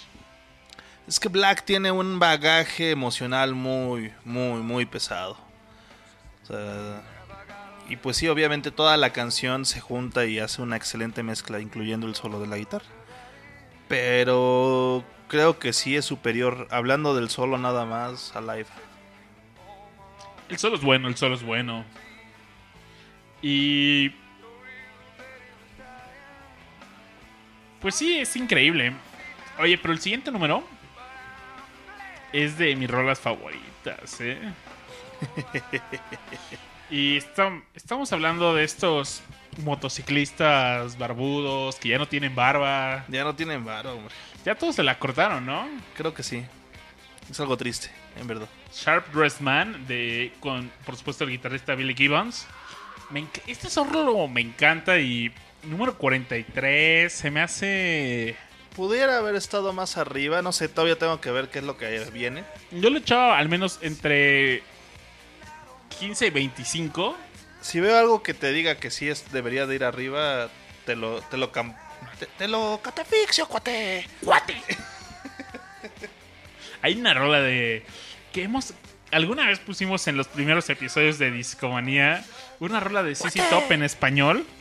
Es 1.06 1.18
que 1.18 1.28
Black 1.28 1.64
tiene 1.64 1.90
un 1.90 2.18
bagaje 2.18 2.90
emocional 2.92 3.54
muy, 3.54 4.12
muy, 4.24 4.62
muy 4.62 4.86
pesado. 4.86 5.36
O 6.42 6.46
sea, 6.46 7.02
y 7.88 7.96
pues 7.96 8.16
sí, 8.16 8.28
obviamente 8.28 8.70
toda 8.70 8.96
la 8.96 9.10
canción 9.10 9.64
se 9.64 9.80
junta 9.80 10.24
y 10.24 10.38
hace 10.38 10.62
una 10.62 10.76
excelente 10.76 11.22
mezcla, 11.22 11.60
incluyendo 11.60 12.06
el 12.06 12.14
solo 12.14 12.40
de 12.40 12.46
la 12.46 12.56
guitarra. 12.56 12.86
Pero 13.88 15.04
creo 15.32 15.58
que 15.58 15.72
sí 15.72 15.96
es 15.96 16.04
superior, 16.04 16.68
hablando 16.70 17.16
del 17.16 17.30
solo 17.30 17.56
nada 17.56 17.86
más, 17.86 18.36
a 18.36 18.42
live. 18.42 18.66
El 20.50 20.58
solo 20.58 20.76
es 20.76 20.82
bueno, 20.82 21.08
el 21.08 21.16
solo 21.16 21.36
es 21.36 21.42
bueno. 21.42 21.86
Y. 23.40 24.10
Pues 27.80 27.94
sí, 27.94 28.18
es 28.18 28.36
increíble. 28.36 28.92
Oye, 29.58 29.78
pero 29.78 29.94
el 29.94 30.00
siguiente 30.00 30.30
número 30.30 30.62
es 32.34 32.58
de 32.58 32.76
mis 32.76 32.90
rolas 32.90 33.18
favoritas, 33.18 34.20
¿eh? 34.20 34.38
y 36.90 37.16
estam- 37.16 37.62
estamos 37.74 38.12
hablando 38.12 38.54
de 38.54 38.64
estos 38.64 39.22
motociclistas 39.58 40.96
barbudos 40.98 41.76
que 41.76 41.90
ya 41.90 41.98
no 41.98 42.08
tienen 42.08 42.34
barba. 42.34 43.04
Ya 43.08 43.24
no 43.24 43.34
tienen 43.34 43.64
varo, 43.64 43.94
hombre. 43.94 44.14
Ya 44.44 44.54
todos 44.54 44.76
se 44.76 44.82
la 44.82 44.98
cortaron, 44.98 45.46
¿no? 45.46 45.68
Creo 45.96 46.14
que 46.14 46.22
sí. 46.22 46.44
Es 47.30 47.38
algo 47.40 47.56
triste, 47.56 47.90
en 48.20 48.26
verdad. 48.26 48.48
Sharp 48.72 49.12
Dressed 49.14 49.40
Man, 49.40 49.86
de, 49.86 50.32
con 50.40 50.70
por 50.84 50.96
supuesto 50.96 51.24
el 51.24 51.30
guitarrista 51.30 51.74
Billy 51.74 51.94
Gibbons. 51.94 52.46
Me 53.10 53.26
este 53.46 53.68
solo 53.68 54.26
me 54.26 54.40
encanta 54.40 54.98
y 54.98 55.32
número 55.64 55.96
43 55.96 57.12
se 57.12 57.30
me 57.30 57.40
hace... 57.40 58.36
Pudiera 58.74 59.18
haber 59.18 59.34
estado 59.34 59.74
más 59.74 59.98
arriba, 59.98 60.40
no 60.40 60.50
sé, 60.50 60.66
todavía 60.66 60.96
tengo 60.96 61.20
que 61.20 61.30
ver 61.30 61.50
qué 61.50 61.58
es 61.58 61.64
lo 61.64 61.76
que 61.76 62.08
viene. 62.10 62.42
Yo 62.70 62.88
le 62.88 63.00
echaba 63.00 63.36
al 63.36 63.50
menos 63.50 63.78
entre 63.82 64.62
15 65.98 66.28
y 66.28 66.30
25. 66.30 67.16
Si 67.62 67.80
veo 67.80 67.96
algo 67.98 68.22
que 68.22 68.34
te 68.34 68.52
diga 68.52 68.74
que 68.76 68.90
sí 68.90 69.08
es, 69.08 69.32
debería 69.32 69.66
de 69.66 69.74
ir 69.76 69.84
arriba, 69.84 70.50
te 70.84 70.94
lo, 70.96 71.22
te 71.22 71.36
lo, 71.38 71.50
cam- 71.52 71.74
te, 72.18 72.26
te 72.26 72.48
lo 72.48 72.80
catafixio, 72.82 73.46
cuate. 73.48 74.06
¡Cuate! 74.22 74.60
Hay 76.82 76.98
una 77.00 77.14
rola 77.14 77.40
de... 77.40 77.84
que 78.32 78.42
hemos... 78.42 78.74
Alguna 79.12 79.46
vez 79.46 79.58
pusimos 79.60 80.06
en 80.08 80.16
los 80.16 80.26
primeros 80.26 80.68
episodios 80.70 81.18
de 81.18 81.30
Discomanía 81.30 82.24
una 82.60 82.80
rola 82.80 83.02
de 83.02 83.14
CC 83.14 83.42
Top 83.50 83.70
en 83.72 83.82
español. 83.82 84.44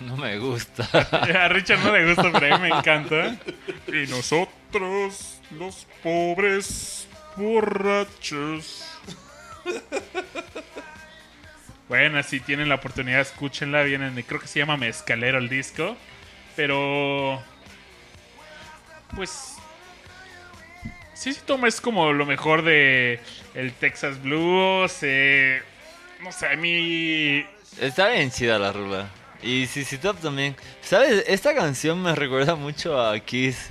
No 0.00 0.16
me 0.16 0.36
gusta. 0.40 0.88
A 1.44 1.48
Richard 1.48 1.78
no 1.84 1.92
le 1.92 2.12
gusta, 2.12 2.32
pero 2.32 2.52
a 2.52 2.58
mí 2.58 2.68
me 2.68 2.76
encanta. 2.76 3.36
Y 3.86 4.08
nosotros, 4.10 5.38
los 5.52 5.86
pobres 6.02 7.06
borrachos. 7.36 8.84
Bueno, 11.88 12.22
si 12.22 12.40
tienen 12.40 12.68
la 12.68 12.76
oportunidad, 12.76 13.20
escúchenla. 13.20 13.82
Vienen, 13.82 14.14
creo 14.26 14.40
que 14.40 14.46
se 14.46 14.60
llama 14.60 14.76
Mezcalero 14.76 15.38
el 15.38 15.48
disco. 15.48 15.96
Pero. 16.56 17.42
Pues. 19.14 19.56
Sí, 21.14 21.32
sí, 21.32 21.40
toma 21.46 21.68
es 21.68 21.80
como 21.80 22.12
lo 22.12 22.26
mejor 22.26 22.62
de 22.62 23.20
el 23.54 23.72
Texas 23.72 24.20
Blues. 24.22 24.98
eh, 25.02 25.62
no 26.22 26.32
sé, 26.32 26.46
a 26.46 26.56
mí. 26.56 27.44
Está 27.80 28.08
bien 28.08 28.30
chida 28.30 28.58
la 28.58 28.72
rula. 28.72 29.08
Y 29.42 29.66
CC 29.66 29.98
Top 29.98 30.18
también. 30.20 30.56
¿Sabes? 30.80 31.24
Esta 31.28 31.54
canción 31.54 32.02
me 32.02 32.14
recuerda 32.14 32.54
mucho 32.54 33.00
a 33.00 33.18
Kiss. 33.20 33.70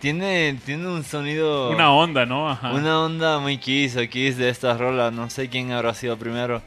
Tiene, 0.00 0.58
tiene 0.66 0.88
un 0.88 1.04
sonido... 1.04 1.70
Una 1.70 1.90
onda, 1.92 2.26
¿no? 2.26 2.50
Ajá. 2.50 2.72
Una 2.72 3.00
onda 3.00 3.38
muy 3.38 3.56
Kiss 3.58 3.96
o 3.96 4.06
Kiss 4.08 4.36
de 4.36 4.48
estas 4.48 4.78
rolas. 4.78 5.12
No 5.12 5.30
sé 5.30 5.48
quién 5.48 5.72
habrá 5.72 5.94
sido 5.94 6.18
primero. 6.18 6.60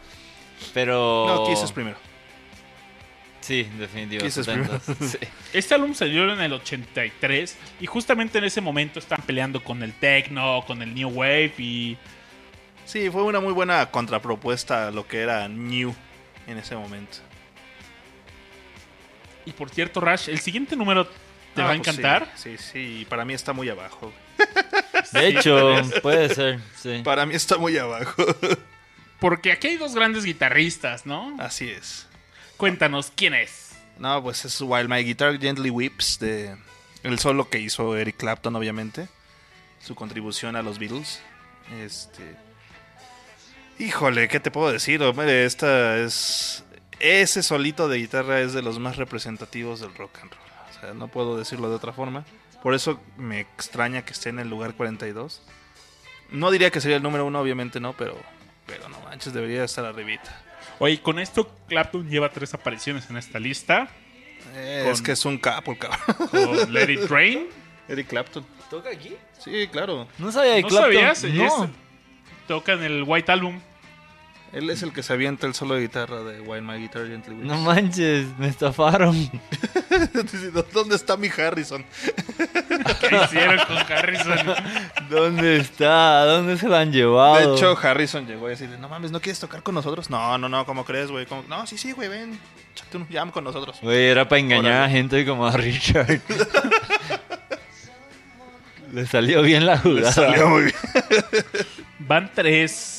Pero... 0.74 1.26
No, 1.28 1.46
Kiss 1.48 1.64
es 1.64 1.72
primero. 1.72 1.98
Sí, 3.42 3.64
definitivo. 3.78 4.24
Kiss 4.24 4.38
es 4.38 4.46
70. 4.46 4.80
Sí. 4.80 5.18
Este 5.54 5.74
álbum 5.74 5.94
salió 5.96 6.32
en 6.32 6.40
el 6.42 6.54
83 6.54 7.58
y 7.80 7.86
justamente 7.88 8.38
en 8.38 8.44
ese 8.44 8.62
momento 8.62 9.00
están 9.00 9.22
peleando 9.24 9.64
con 9.64 9.82
el 9.82 9.94
techno, 9.94 10.64
con 10.68 10.82
el 10.82 10.94
new 10.94 11.10
wave 11.10 11.54
y 11.58 11.98
Sí, 12.86 13.10
fue 13.12 13.22
una 13.24 13.40
muy 13.40 13.54
buena 13.54 13.90
contrapropuesta 13.92 14.88
a 14.88 14.92
lo 14.92 15.08
que 15.08 15.20
era 15.22 15.48
New 15.48 15.94
en 16.48 16.58
ese 16.58 16.76
momento. 16.76 17.18
y 19.46 19.52
por 19.52 19.70
cierto, 19.70 20.00
Rash, 20.00 20.30
el 20.30 20.40
siguiente 20.40 20.76
número 20.76 21.06
te 21.56 21.62
Ah, 21.62 21.66
va 21.66 21.72
a 21.72 21.76
pues 21.78 21.88
encantar. 21.88 22.32
Sí, 22.36 22.58
sí, 22.58 22.72
sí, 22.72 23.08
para 23.10 23.26
mí 23.26 23.34
está 23.34 23.54
muy 23.54 23.70
abajo. 23.70 24.12
De 25.12 25.28
hecho, 25.30 25.76
puede 26.02 26.34
ser, 26.34 26.60
sí. 26.76 27.02
Para 27.04 27.26
mí 27.26 27.34
está 27.36 27.58
muy 27.58 27.78
abajo. 27.78 28.24
Porque 29.20 29.52
aquí 29.52 29.68
hay 29.68 29.78
dos 29.78 29.96
grandes 29.96 30.24
guitarristas, 30.24 31.06
¿no? 31.06 31.36
Así 31.40 31.70
es. 31.70 32.08
Cuéntanos, 32.58 33.12
¿quién 33.16 33.34
es? 33.34 33.72
No, 33.98 34.24
pues 34.24 34.46
es 34.46 34.62
While 34.62 34.88
My 34.88 35.04
Guitar 35.04 35.38
Gently 35.40 35.70
Whips 35.70 36.20
de 36.20 36.56
el 37.04 37.20
solo 37.20 37.50
que 37.50 37.60
hizo 37.60 37.96
Eric 37.96 38.18
Clapton, 38.18 38.56
obviamente. 38.56 39.08
Su 39.82 39.96
contribución 39.96 40.56
a 40.56 40.62
los 40.62 40.80
Beatles. 40.80 41.22
Este. 41.82 42.36
Híjole, 43.78 44.28
¿qué 44.28 44.40
te 44.40 44.52
puedo 44.52 44.72
decir? 44.72 45.02
Hombre, 45.04 45.46
esta 45.46 45.98
es. 45.98 46.64
Ese 47.00 47.44
solito 47.44 47.88
de 47.88 47.98
guitarra 47.98 48.42
es 48.42 48.52
de 48.54 48.62
los 48.62 48.80
más 48.80 48.98
representativos 48.98 49.80
del 49.80 49.96
rock 49.96 50.20
and 50.22 50.32
roll. 50.32 50.42
O 50.70 50.82
sea, 50.82 50.94
no 50.94 51.08
puedo 51.08 51.38
decirlo 51.38 51.70
de 51.70 51.76
otra 51.76 51.94
forma. 51.94 52.26
Por 52.62 52.74
eso 52.74 53.00
me 53.16 53.40
extraña 53.40 54.04
que 54.04 54.12
esté 54.12 54.30
en 54.30 54.40
el 54.40 54.50
lugar 54.50 54.74
42. 54.74 55.42
No 56.32 56.52
diría 56.52 56.72
que 56.72 56.82
sería 56.82 56.98
el 56.98 57.04
número 57.04 57.26
uno, 57.26 57.40
obviamente 57.40 57.80
no, 57.80 57.94
pero. 57.94 58.18
Pero 58.70 58.88
no 58.90 59.00
manches, 59.02 59.34
debería 59.34 59.64
estar 59.64 59.84
arribita. 59.86 60.42
Oye, 60.80 61.02
con 61.02 61.20
esto 61.20 61.54
Clapton 61.68 62.10
lleva 62.10 62.30
tres 62.30 62.54
apariciones 62.54 63.10
en 63.10 63.18
esta 63.18 63.40
lista. 63.40 63.90
Eh, 64.54 64.82
Con- 64.84 64.94
Es 64.94 65.02
que 65.02 65.12
es 65.12 65.26
un 65.26 65.38
capo, 65.38 65.72
el 65.74 65.78
cabrón. 65.80 66.00
Con 66.30 66.74
Let 66.74 66.92
It 66.92 67.10
Rain. 67.10 67.48
Eric 67.88 68.08
Clapton. 68.08 68.46
¿Toca 68.70 68.90
aquí? 68.92 69.16
Sí, 69.40 69.68
claro. 69.72 70.08
No 70.20 70.32
sabía 70.32 70.54
de 70.54 70.62
¿No 70.62 70.68
Clapton. 70.68 70.94
sabías? 71.16 71.24
No. 71.60 71.70
Toca 72.48 72.74
en 72.74 72.84
el 72.84 73.04
White 73.06 73.32
Album. 73.32 73.60
Él 74.52 74.70
es 74.70 74.82
el 74.82 74.92
que 74.94 75.04
se 75.04 75.14
avienta 75.14 75.46
el 75.46 75.54
solo 75.54 75.76
de 75.76 75.82
guitarra 75.82 76.24
de 76.24 76.42
While 76.42 76.62
My 76.62 76.80
Guitar 76.80 77.08
Gently 77.08 77.36
Weeps. 77.36 77.48
No 77.48 77.58
manches, 77.60 78.26
me 78.40 78.48
estafaron. 78.48 79.16
¿Dónde 80.74 80.96
está 80.96 81.18
mi 81.18 81.28
Harrison? 81.28 81.86
¿Qué 83.00 83.16
hicieron 83.26 83.60
con 83.68 83.78
Harrison? 83.78 84.38
¿Dónde 85.10 85.58
está? 85.58 86.22
¿A 86.22 86.26
dónde 86.26 86.58
se 86.58 86.68
lo 86.68 86.76
han 86.78 86.92
llevado? 86.92 87.36
De 87.36 87.56
hecho, 87.56 87.78
Harrison 87.78 88.26
llegó 88.26 88.48
a 88.48 88.50
decirle, 88.50 88.78
no 88.80 88.90
mames, 88.90 89.12
¿no 89.12 89.20
quieres 89.22 89.40
tocar 89.40 89.62
con 89.62 89.76
nosotros? 89.76 90.10
No, 90.10 90.38
no, 90.38 90.50
no, 90.50 90.66
¿cómo 90.66 90.84
crees, 90.84 91.12
güey? 91.12 91.28
No, 91.48 91.68
sí, 91.68 91.78
sí, 91.78 91.92
güey, 91.92 92.10
ven. 92.10 92.40
Échate 92.74 92.98
un 92.98 93.08
jam 93.08 93.30
con 93.32 93.44
nosotros. 93.44 93.78
Güey, 93.82 94.08
era 94.08 94.28
para 94.28 94.40
engañar 94.40 94.66
Órale. 94.66 94.86
a 94.86 94.90
gente 94.90 95.26
como 95.26 95.46
a 95.46 95.52
Richard. 95.52 96.22
Le 98.92 99.06
salió 99.06 99.44
bien 99.44 99.68
la 99.68 99.78
jugada. 99.78 100.12
Salió 100.12 100.50
muy 100.50 100.64
bien. 100.64 100.76
Van 102.00 102.32
tres, 102.34 102.99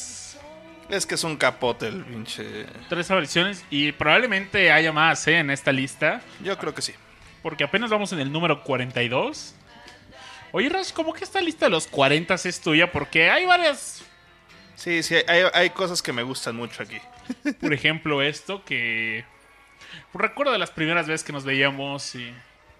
Es 0.90 1.06
que 1.06 1.14
es 1.14 1.24
un 1.24 1.36
capote 1.36 1.86
el 1.88 2.04
pinche... 2.04 2.66
tres 2.88 3.10
apariciones 3.10 3.64
y 3.70 3.92
probablemente 3.92 4.72
haya 4.72 4.92
más 4.92 5.26
¿eh? 5.28 5.38
en 5.38 5.50
esta 5.50 5.72
lista. 5.72 6.20
Yo 6.42 6.58
creo 6.58 6.74
que 6.74 6.82
sí. 6.82 6.94
Porque 7.42 7.64
apenas 7.64 7.90
vamos 7.90 8.12
en 8.12 8.20
el 8.20 8.32
número 8.32 8.62
42. 8.64 9.54
Oye, 10.52 10.68
Rash, 10.68 10.92
¿cómo 10.92 11.12
que 11.12 11.24
esta 11.24 11.40
lista 11.40 11.66
de 11.66 11.70
los 11.70 11.86
40 11.86 12.34
es 12.34 12.60
tuya? 12.60 12.90
Porque 12.90 13.30
hay 13.30 13.46
varias. 13.46 14.02
Sí, 14.74 15.02
sí, 15.02 15.16
hay, 15.26 15.42
hay 15.54 15.70
cosas 15.70 16.02
que 16.02 16.12
me 16.12 16.22
gustan 16.22 16.56
mucho 16.56 16.82
aquí. 16.82 16.98
Por 17.60 17.72
ejemplo, 17.72 18.20
esto 18.22 18.64
que. 18.64 19.24
Recuerdo 20.12 20.52
de 20.52 20.58
las 20.58 20.70
primeras 20.70 21.06
veces 21.06 21.24
que 21.24 21.32
nos 21.32 21.44
veíamos 21.44 22.14
y. 22.14 22.34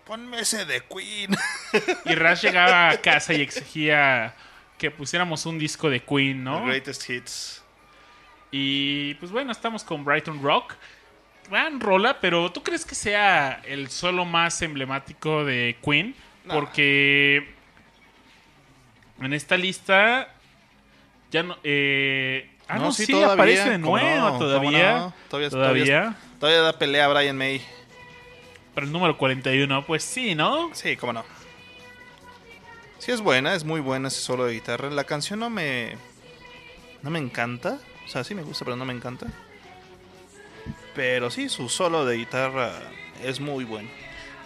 Ponme 0.05 0.40
ese 0.40 0.64
de 0.64 0.83
Queen. 0.83 1.37
Y 2.05 2.14
Rash 2.16 2.42
llegaba 2.42 2.90
a 2.90 3.01
casa 3.01 3.33
y 3.33 3.42
exigía 3.42 4.35
que 4.77 4.90
pusiéramos 4.90 5.46
un 5.46 5.59
disco 5.59 5.88
de 5.88 6.03
Queen, 6.03 6.42
¿no? 6.42 6.64
Greatest 6.64 7.09
Hits. 7.09 7.62
Y 8.51 9.15
pues 9.15 9.31
bueno, 9.33 9.53
estamos 9.53 9.85
con 9.85 10.05
Brighton 10.05 10.43
Rock. 10.43 10.75
Gran 11.49 11.81
rola, 11.81 12.21
pero 12.21 12.51
¿tú 12.53 12.63
crees 12.63 12.85
que 12.85 12.95
sea 12.95 13.61
el 13.65 13.91
solo 13.91 14.25
más 14.25 14.63
emblemático 14.63 15.45
de 15.45 15.77
Queen? 15.85 16.15
No. 16.45 16.55
Porque 16.55 17.55
en 19.21 19.33
esta 19.33 19.57
lista 19.57 20.29
ya 21.31 21.43
no... 21.43 21.57
eh, 21.65 22.51
ah, 22.69 22.79
no, 22.79 22.93
sí, 22.93 23.07
todavía, 23.07 23.33
aparece 23.35 23.71
de 23.71 23.81
¿cómo 23.81 23.99
nuevo 23.99 24.17
no? 24.17 24.27
¿Cómo 24.27 24.39
todavía. 24.39 24.93
no? 24.99 25.15
Todavía, 25.29 25.51
Todavía. 25.51 25.85
todavía, 25.85 26.17
todavía 26.39 26.61
da 26.63 26.79
pelea 26.79 27.05
a 27.07 27.09
Brian 27.09 27.37
May. 27.37 27.61
Pero 28.75 28.87
el 28.87 28.93
número 28.93 29.17
41, 29.19 29.85
pues 29.87 30.05
sí, 30.05 30.35
¿no? 30.37 30.71
Sí, 30.75 30.97
cómo 30.97 31.13
no. 31.13 31.25
Sí 32.99 33.11
es 33.13 33.21
buena, 33.21 33.55
es 33.55 33.65
muy 33.65 33.81
buena 33.81 34.09
ese 34.09 34.21
solo 34.21 34.45
de 34.45 34.55
guitarra. 34.55 34.91
La 34.91 35.05
canción 35.05 35.41
no 35.41 35.51
me... 35.51 35.97
No 37.03 37.11
me 37.11 37.19
encanta. 37.19 37.79
O 38.11 38.12
sea, 38.12 38.25
sí 38.25 38.35
me 38.35 38.42
gusta, 38.42 38.64
pero 38.64 38.77
no 38.77 38.85
me 38.85 38.92
encanta. 38.92 39.29
Pero 40.96 41.31
sí, 41.31 41.49
su 41.49 41.68
solo 41.68 42.05
de 42.05 42.16
guitarra 42.16 42.73
es 43.23 43.38
muy 43.38 43.62
bueno. 43.62 43.88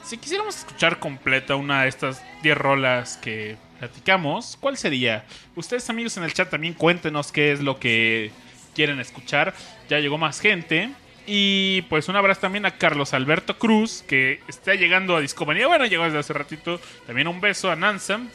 Si 0.03 0.19
quisiéramos 0.19 0.59
escuchar 0.59 0.99
completa 0.99 1.57
una 1.57 1.85
de 1.85 1.89
estas 1.89 2.23
10 2.43 2.59
rolas 2.59 3.17
que 3.17 3.57
platicamos, 3.79 4.59
¿cuál 4.61 4.77
sería? 4.77 5.25
Ustedes 5.57 5.89
amigos 5.89 6.15
en 6.19 6.25
el 6.25 6.35
chat 6.35 6.51
también 6.51 6.75
cuéntenos 6.75 7.33
qué 7.33 7.53
es 7.53 7.61
lo 7.61 7.79
que 7.81 8.33
quieren 8.75 9.01
escuchar. 9.01 9.55
Ya 9.89 9.99
llegó 9.99 10.19
más 10.19 10.41
gente. 10.41 10.91
Y 11.27 11.81
pues 11.89 12.11
un 12.11 12.17
abrazo 12.17 12.43
también 12.43 12.67
a 12.67 12.77
Carlos 12.77 13.15
Alberto 13.15 13.59
Cruz, 13.59 14.05
que 14.07 14.43
está 14.47 14.75
llegando 14.75 15.17
a 15.17 15.23
Discomanía. 15.23 15.69
Bueno, 15.69 15.87
llegó 15.87 16.05
desde 16.05 16.19
hace 16.19 16.35
ratito. 16.35 16.83
También 17.07 17.29
un 17.29 17.41
beso 17.41 17.71
a 17.71 17.77
Nansam. 17.77 18.29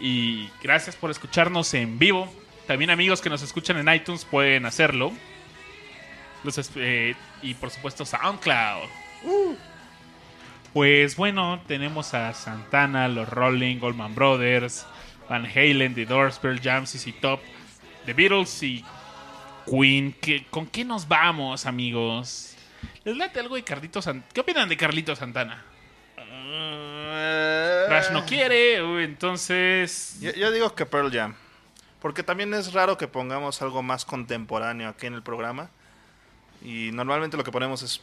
Y 0.00 0.48
gracias 0.64 0.96
por 0.96 1.12
escucharnos 1.12 1.72
en 1.74 1.96
vivo. 1.96 2.28
También 2.66 2.90
amigos 2.90 3.20
que 3.20 3.28
nos 3.30 3.42
escuchan 3.42 3.76
en 3.76 3.94
iTunes 3.94 4.24
pueden 4.24 4.64
hacerlo. 4.66 5.12
Los 6.44 6.70
eh, 6.76 7.14
y 7.42 7.54
por 7.54 7.70
supuesto 7.70 8.04
SoundCloud. 8.04 8.88
Pues 10.72 11.16
bueno, 11.16 11.62
tenemos 11.66 12.14
a 12.14 12.32
Santana, 12.34 13.06
los 13.08 13.28
Rolling, 13.28 13.78
Goldman 13.78 14.14
Brothers, 14.14 14.86
Van 15.28 15.46
Halen, 15.46 15.94
The 15.94 16.04
Doors, 16.06 16.38
Pearl 16.38 16.60
Jam, 16.60 16.86
CC 16.86 17.12
Top, 17.12 17.40
The 18.06 18.12
Beatles 18.12 18.62
y 18.62 18.84
Queen. 19.70 20.12
¿Qué- 20.20 20.46
¿Con 20.50 20.66
qué 20.66 20.84
nos 20.84 21.06
vamos, 21.06 21.64
amigos? 21.66 22.56
¿Les 23.04 23.16
late 23.16 23.40
algo 23.40 23.54
de 23.54 23.62
Carlitos 23.62 24.04
Santana? 24.04 24.30
¿Qué 24.34 24.40
opinan 24.40 24.68
de 24.68 24.76
Carlitos 24.76 25.18
Santana? 25.18 25.62
Crash 27.86 28.10
no 28.10 28.24
quiere, 28.26 28.76
entonces... 29.04 30.16
Yo, 30.20 30.32
yo 30.32 30.50
digo 30.50 30.74
que 30.74 30.84
Pearl 30.86 31.10
Jam. 31.12 31.34
Porque 32.04 32.22
también 32.22 32.52
es 32.52 32.74
raro 32.74 32.98
que 32.98 33.08
pongamos 33.08 33.62
algo 33.62 33.82
más 33.82 34.04
contemporáneo 34.04 34.90
aquí 34.90 35.06
en 35.06 35.14
el 35.14 35.22
programa. 35.22 35.70
Y 36.62 36.90
normalmente 36.92 37.38
lo 37.38 37.44
que 37.44 37.50
ponemos 37.50 37.82
es 37.82 38.02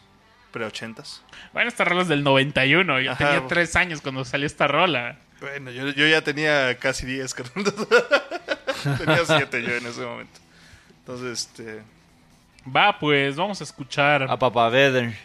pre-ochentas. 0.51 1.21
Bueno, 1.53 1.69
esta 1.69 1.85
rola 1.85 2.01
es 2.01 2.07
del 2.07 2.23
91. 2.23 2.99
Yo 2.99 3.11
Ajá. 3.11 3.23
tenía 3.23 3.47
tres 3.47 3.75
años 3.75 4.01
cuando 4.01 4.25
salió 4.25 4.47
esta 4.47 4.67
rola. 4.67 5.17
Bueno, 5.39 5.69
yo, 5.69 5.89
yo 5.89 6.07
ya 6.07 6.23
tenía 6.23 6.75
casi 6.79 7.05
10, 7.05 7.33
carnal. 7.35 7.63
tenía 8.97 9.23
7 9.23 9.61
yo 9.61 9.75
en 9.75 9.85
ese 9.85 10.01
momento. 10.01 10.39
Entonces, 10.97 11.47
este. 11.55 11.83
Va, 12.75 12.97
pues 12.97 13.35
vamos 13.35 13.61
a 13.61 13.63
escuchar. 13.63 14.23
A 14.23 14.35
Papa 14.35 14.67
Vedder. 14.69 15.15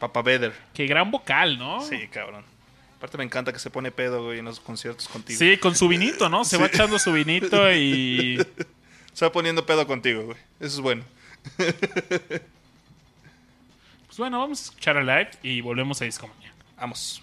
Papa 0.00 0.22
Vedder. 0.22 0.52
Qué 0.74 0.88
gran 0.88 1.12
vocal, 1.12 1.56
¿no? 1.56 1.80
Sí, 1.80 2.08
cabrón. 2.08 2.44
Aparte 2.96 3.18
me 3.18 3.24
encanta 3.24 3.52
que 3.52 3.58
se 3.58 3.70
pone 3.70 3.90
pedo, 3.90 4.24
güey, 4.24 4.38
en 4.38 4.46
los 4.46 4.58
conciertos 4.60 5.06
contigo. 5.08 5.38
Sí, 5.38 5.58
con 5.58 5.76
su 5.76 5.86
vinito, 5.88 6.28
¿no? 6.28 6.44
Se 6.44 6.56
va 6.56 6.66
echando 6.66 6.98
su 6.98 7.12
vinito 7.12 7.72
y. 7.72 8.38
Se 9.12 9.24
va 9.24 9.32
poniendo 9.32 9.64
pedo 9.64 9.86
contigo, 9.86 10.24
güey. 10.24 10.38
Eso 10.60 10.76
es 10.76 10.80
bueno. 10.80 11.04
Pues 14.16 14.30
bueno, 14.30 14.38
vamos 14.38 14.60
a 14.60 14.64
escuchar 14.64 14.96
a 14.96 15.02
live 15.02 15.30
y 15.42 15.60
volvemos 15.60 16.00
a 16.00 16.06
Discomanía. 16.06 16.50
Vamos. 16.78 17.22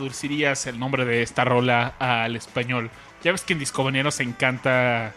Traducirías 0.00 0.66
el 0.66 0.78
nombre 0.78 1.04
de 1.04 1.22
esta 1.22 1.44
rola 1.44 1.94
al 1.98 2.34
español? 2.36 2.90
Ya 3.22 3.32
ves 3.32 3.42
que 3.42 3.52
en 3.52 3.58
Discoveneros 3.58 4.14
se 4.14 4.22
encanta, 4.22 5.12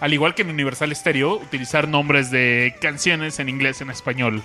al 0.00 0.12
igual 0.12 0.34
que 0.34 0.42
en 0.42 0.50
Universal 0.50 0.94
Stereo, 0.94 1.34
utilizar 1.34 1.88
nombres 1.88 2.30
de 2.30 2.76
canciones 2.80 3.40
en 3.40 3.48
inglés 3.48 3.80
en 3.80 3.90
español. 3.90 4.42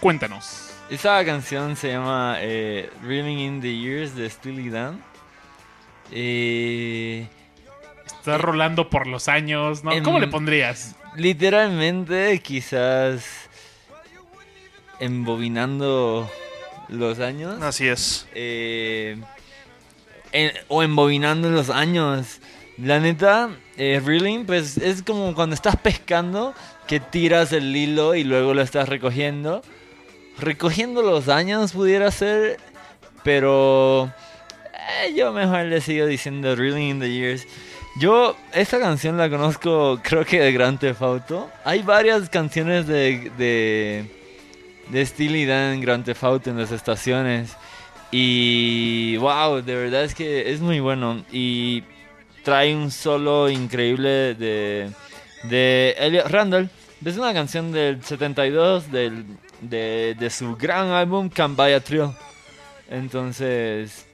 Cuéntanos. 0.00 0.70
Esa 0.88 1.22
canción 1.26 1.76
se 1.76 1.88
llama 1.88 2.36
eh, 2.40 2.90
Reeling 3.02 3.38
in 3.38 3.60
the 3.60 3.76
Years 3.76 4.14
de 4.16 4.30
Steely 4.30 4.70
Dan. 4.70 5.02
Eh, 6.10 7.26
Está 8.06 8.38
rolando 8.38 8.88
por 8.88 9.06
los 9.06 9.28
años, 9.28 9.84
¿no? 9.84 9.90
¿Cómo 10.02 10.18
le 10.18 10.28
pondrías? 10.28 10.96
literalmente, 11.16 12.40
quizás 12.40 13.48
embobinando 15.00 16.30
los 16.88 17.18
años. 17.20 17.60
Así 17.62 17.86
es. 17.88 18.26
eh, 18.34 19.16
en- 20.32 20.52
o 20.68 20.82
embobinando 20.82 21.50
los 21.50 21.70
años. 21.70 22.40
La 22.76 23.00
neta, 23.00 23.50
eh, 23.76 24.00
reeling, 24.04 24.44
pues 24.46 24.76
es 24.76 25.02
como 25.02 25.34
cuando 25.34 25.54
estás 25.54 25.76
pescando, 25.76 26.54
que 26.86 27.00
tiras 27.00 27.52
el 27.52 27.74
hilo 27.74 28.14
y 28.14 28.24
luego 28.24 28.54
lo 28.54 28.62
estás 28.62 28.88
recogiendo. 28.88 29.62
Recogiendo 30.38 31.02
los 31.02 31.28
años 31.28 31.72
pudiera 31.72 32.10
ser, 32.12 32.58
pero 33.24 34.12
eh, 35.04 35.12
yo 35.16 35.32
mejor 35.32 35.64
le 35.64 35.80
sigo 35.80 36.06
diciendo 36.06 36.54
reeling 36.54 36.90
in 36.90 37.00
the 37.00 37.10
years. 37.10 37.46
Yo 38.00 38.36
esta 38.52 38.78
canción 38.78 39.16
la 39.16 39.28
conozco 39.28 39.98
creo 40.04 40.24
que 40.24 40.38
de 40.38 40.52
Grand 40.52 40.78
Theft 40.78 41.02
Auto. 41.02 41.50
Hay 41.64 41.82
varias 41.82 42.28
canciones 42.30 42.86
de, 42.86 43.32
de, 43.36 44.17
de 44.90 45.04
Steely 45.04 45.46
Dan 45.46 45.74
en 45.74 45.80
Grand 45.80 46.04
Theft 46.04 46.24
Auto 46.24 46.50
en 46.50 46.58
las 46.58 46.72
estaciones. 46.72 47.56
Y 48.10 49.16
wow, 49.18 49.62
de 49.62 49.74
verdad 49.74 50.04
es 50.04 50.14
que 50.14 50.52
es 50.52 50.60
muy 50.60 50.80
bueno. 50.80 51.24
Y 51.30 51.84
trae 52.42 52.74
un 52.74 52.90
solo 52.90 53.50
increíble 53.50 54.34
de, 54.34 54.90
de 55.44 55.94
Elliot 55.98 56.26
Randall. 56.28 56.70
Es 57.04 57.16
una 57.16 57.32
canción 57.32 57.70
del 57.72 58.02
72 58.02 58.90
del, 58.90 59.24
de, 59.60 60.16
de 60.18 60.30
su 60.30 60.56
gran 60.56 60.88
álbum 60.88 61.28
Can 61.28 61.54
Buy 61.54 61.72
a 61.72 61.80
Thrill. 61.80 62.10
Entonces, 62.90 64.06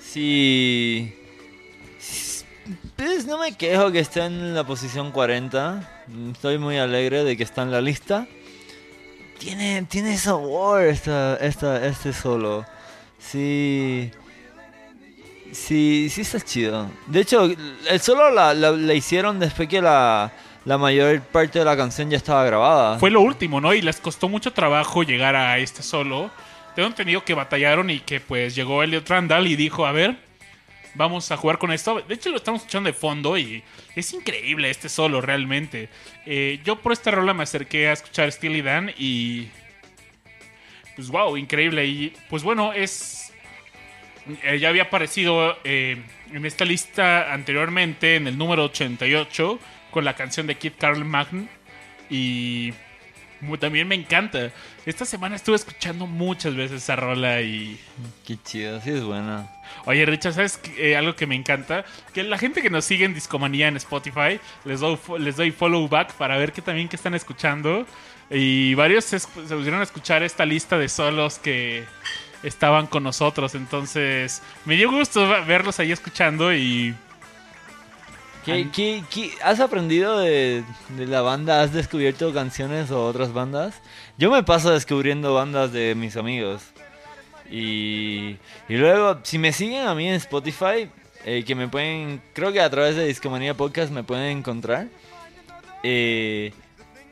sí, 0.00 1.12
pues 2.96 3.26
no 3.26 3.38
me 3.38 3.56
quejo 3.56 3.90
que 3.90 3.98
esté 3.98 4.24
en 4.24 4.54
la 4.54 4.64
posición 4.64 5.10
40. 5.10 6.04
Estoy 6.32 6.58
muy 6.58 6.78
alegre 6.78 7.24
de 7.24 7.36
que 7.36 7.42
está 7.42 7.62
en 7.62 7.72
la 7.72 7.80
lista. 7.80 8.28
Tiene, 9.40 9.82
tiene 9.88 10.16
sabor 10.18 10.82
esta, 10.82 11.36
esta, 11.36 11.84
este 11.86 12.12
solo. 12.12 12.64
Sí. 13.18 14.10
Sí, 15.52 16.08
sí 16.10 16.20
está 16.20 16.38
chido. 16.40 16.88
De 17.06 17.20
hecho, 17.22 17.48
el 17.88 18.00
solo 18.00 18.30
la, 18.30 18.54
la- 18.54 18.70
la 18.70 18.94
hicieron 18.94 19.40
después 19.40 19.68
que 19.68 19.80
la, 19.82 20.30
la 20.64 20.78
mayor 20.78 21.20
parte 21.22 21.58
de 21.58 21.64
la 21.64 21.76
canción 21.76 22.08
ya 22.10 22.18
estaba 22.18 22.44
grabada. 22.44 22.98
Fue 22.98 23.10
lo 23.10 23.20
último, 23.22 23.60
¿no? 23.60 23.74
Y 23.74 23.82
les 23.82 23.96
costó 23.98 24.28
mucho 24.28 24.52
trabajo 24.52 25.02
llegar 25.02 25.34
a 25.34 25.58
este 25.58 25.82
solo. 25.82 26.30
Tengo 26.76 26.86
entendido 26.88 27.24
que 27.24 27.34
batallaron 27.34 27.90
y 27.90 27.98
que 28.00 28.20
pues 28.20 28.54
llegó 28.54 28.82
Elliot 28.82 29.08
Randall 29.08 29.46
y 29.48 29.56
dijo, 29.56 29.86
a 29.86 29.92
ver, 29.92 30.18
vamos 30.94 31.30
a 31.30 31.36
jugar 31.36 31.58
con 31.58 31.72
esto. 31.72 32.00
De 32.00 32.14
hecho 32.14 32.30
lo 32.30 32.36
estamos 32.36 32.62
escuchando 32.62 32.88
de 32.88 32.94
fondo 32.94 33.36
y 33.38 33.62
es 33.94 34.12
increíble 34.12 34.70
este 34.70 34.88
solo 34.88 35.20
realmente. 35.20 35.88
Eh, 36.26 36.60
yo 36.64 36.76
por 36.76 36.92
esta 36.92 37.10
rola 37.10 37.34
me 37.34 37.42
acerqué 37.42 37.88
a 37.88 37.92
escuchar 37.92 38.30
Steely 38.30 38.62
Dan 38.62 38.92
y... 38.98 39.48
Pues 40.96 41.08
wow, 41.08 41.36
increíble. 41.36 41.86
Y 41.86 42.12
pues 42.28 42.42
bueno, 42.42 42.72
es... 42.72 43.32
eh, 44.42 44.58
ya 44.58 44.68
había 44.68 44.84
aparecido 44.84 45.56
eh, 45.64 46.02
en 46.32 46.44
esta 46.44 46.64
lista 46.64 47.32
anteriormente, 47.32 48.16
en 48.16 48.26
el 48.26 48.36
número 48.36 48.64
88, 48.64 49.58
con 49.90 50.04
la 50.04 50.14
canción 50.14 50.46
de 50.46 50.56
Kid 50.56 50.72
Carl 50.78 51.04
Magn. 51.04 51.48
Y 52.10 52.74
también 53.60 53.88
me 53.88 53.94
encanta. 53.94 54.50
Esta 54.84 55.04
semana 55.04 55.36
estuve 55.36 55.56
escuchando 55.56 56.06
muchas 56.06 56.54
veces 56.54 56.82
esa 56.82 56.96
rola 56.96 57.40
y... 57.40 57.78
Qué 58.26 58.36
chido, 58.42 58.80
sí 58.80 58.90
es 58.90 59.02
buena. 59.02 59.48
Oye, 59.86 60.04
Richard, 60.06 60.34
¿sabes? 60.34 60.60
Eh, 60.76 60.96
algo 60.96 61.14
que 61.16 61.26
me 61.26 61.34
encanta? 61.34 61.84
Que 62.12 62.22
la 62.22 62.38
gente 62.38 62.62
que 62.62 62.70
nos 62.70 62.84
sigue 62.84 63.04
en 63.04 63.14
Discomanía 63.14 63.68
en 63.68 63.76
Spotify, 63.76 64.40
les 64.64 64.80
doy, 64.80 64.98
les 65.18 65.36
doy 65.36 65.50
follow 65.50 65.88
back 65.88 66.12
para 66.14 66.36
ver 66.38 66.52
qué 66.52 66.62
también 66.62 66.88
que 66.88 66.96
están 66.96 67.14
escuchando. 67.14 67.86
Y 68.30 68.74
varios 68.74 69.04
se, 69.04 69.18
se 69.18 69.28
pusieron 69.28 69.80
a 69.80 69.82
escuchar 69.82 70.22
esta 70.22 70.44
lista 70.46 70.78
de 70.78 70.88
solos 70.88 71.38
que 71.38 71.84
estaban 72.42 72.86
con 72.86 73.02
nosotros. 73.02 73.54
Entonces, 73.54 74.42
me 74.64 74.76
dio 74.76 74.90
gusto 74.90 75.26
verlos 75.46 75.80
ahí 75.80 75.90
escuchando 75.92 76.54
y... 76.54 76.94
¿Qué, 78.44 78.68
qué- 78.72 79.04
qué- 79.10 79.32
has 79.42 79.60
aprendido 79.60 80.18
de, 80.18 80.64
de 80.96 81.06
la 81.06 81.20
banda? 81.20 81.60
¿Has 81.60 81.74
descubierto 81.74 82.32
canciones 82.32 82.90
o 82.90 83.04
otras 83.04 83.34
bandas? 83.34 83.74
Yo 84.16 84.30
me 84.30 84.42
paso 84.42 84.70
descubriendo 84.70 85.34
bandas 85.34 85.72
de 85.72 85.94
mis 85.94 86.16
amigos. 86.16 86.62
Y, 87.50 88.36
y 88.68 88.76
luego, 88.76 89.20
si 89.24 89.38
me 89.38 89.52
siguen 89.52 89.86
a 89.86 89.94
mí 89.94 90.06
en 90.08 90.14
Spotify, 90.14 90.88
eh, 91.24 91.44
que 91.44 91.54
me 91.54 91.68
pueden, 91.68 92.22
creo 92.32 92.52
que 92.52 92.60
a 92.60 92.70
través 92.70 92.96
de 92.96 93.06
Discomanía 93.06 93.54
Podcast 93.54 93.92
me 93.92 94.04
pueden 94.04 94.38
encontrar. 94.38 94.86
eh, 95.82 96.52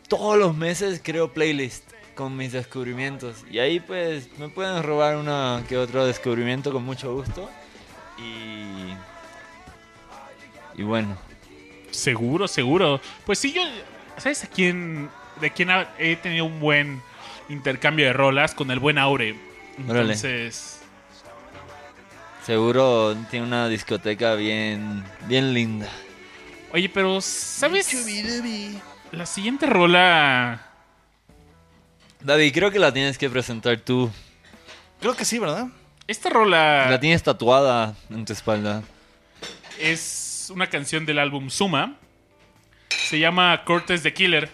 todos 0.08 0.38
los 0.38 0.56
meses 0.56 1.00
creo 1.02 1.32
playlist 1.32 1.84
con 2.14 2.36
mis 2.36 2.52
descubrimientos. 2.52 3.44
Y 3.50 3.58
ahí 3.58 3.80
pues 3.80 4.28
me 4.38 4.48
pueden 4.48 4.82
robar 4.82 5.16
una 5.16 5.62
que 5.68 5.76
otro 5.76 6.06
descubrimiento 6.06 6.72
con 6.72 6.84
mucho 6.84 7.12
gusto. 7.14 7.50
Y... 8.18 8.94
Y 10.80 10.84
bueno. 10.84 11.16
Seguro, 11.90 12.48
seguro. 12.48 13.00
Pues 13.26 13.38
sí, 13.38 13.52
yo... 13.52 13.62
¿Sabes 14.16 14.44
a 14.44 14.46
quién? 14.48 15.08
De 15.40 15.50
quién 15.52 15.68
he 15.98 16.16
tenido 16.16 16.44
un 16.44 16.58
buen 16.58 17.02
intercambio 17.48 18.06
de 18.06 18.12
rolas 18.12 18.54
con 18.54 18.70
el 18.70 18.78
buen 18.78 18.98
Aure. 18.98 19.36
Órale. 19.86 20.14
Entonces... 20.14 20.80
Seguro 22.44 23.14
tiene 23.30 23.44
una 23.46 23.68
discoteca 23.68 24.34
bien, 24.34 25.04
bien 25.26 25.52
linda. 25.52 25.88
Oye, 26.72 26.88
pero 26.88 27.20
¿sabes? 27.20 27.94
La 29.12 29.26
siguiente 29.26 29.66
rola... 29.66 30.64
David, 32.20 32.52
creo 32.52 32.70
que 32.70 32.78
la 32.78 32.92
tienes 32.92 33.18
que 33.18 33.28
presentar 33.30 33.78
tú. 33.80 34.10
Creo 35.00 35.14
que 35.14 35.24
sí, 35.24 35.38
¿verdad? 35.38 35.68
Esta 36.06 36.30
rola 36.30 36.88
La 36.90 36.98
tienes 36.98 37.22
tatuada 37.22 37.94
en 38.08 38.24
tu 38.24 38.32
espalda. 38.32 38.82
es 39.78 40.50
una 40.52 40.66
canción 40.68 41.04
del 41.04 41.18
álbum 41.18 41.50
Suma. 41.50 41.96
Se 42.88 43.18
llama 43.18 43.62
Cortes 43.64 44.02
the 44.02 44.14
Killer. 44.14 44.48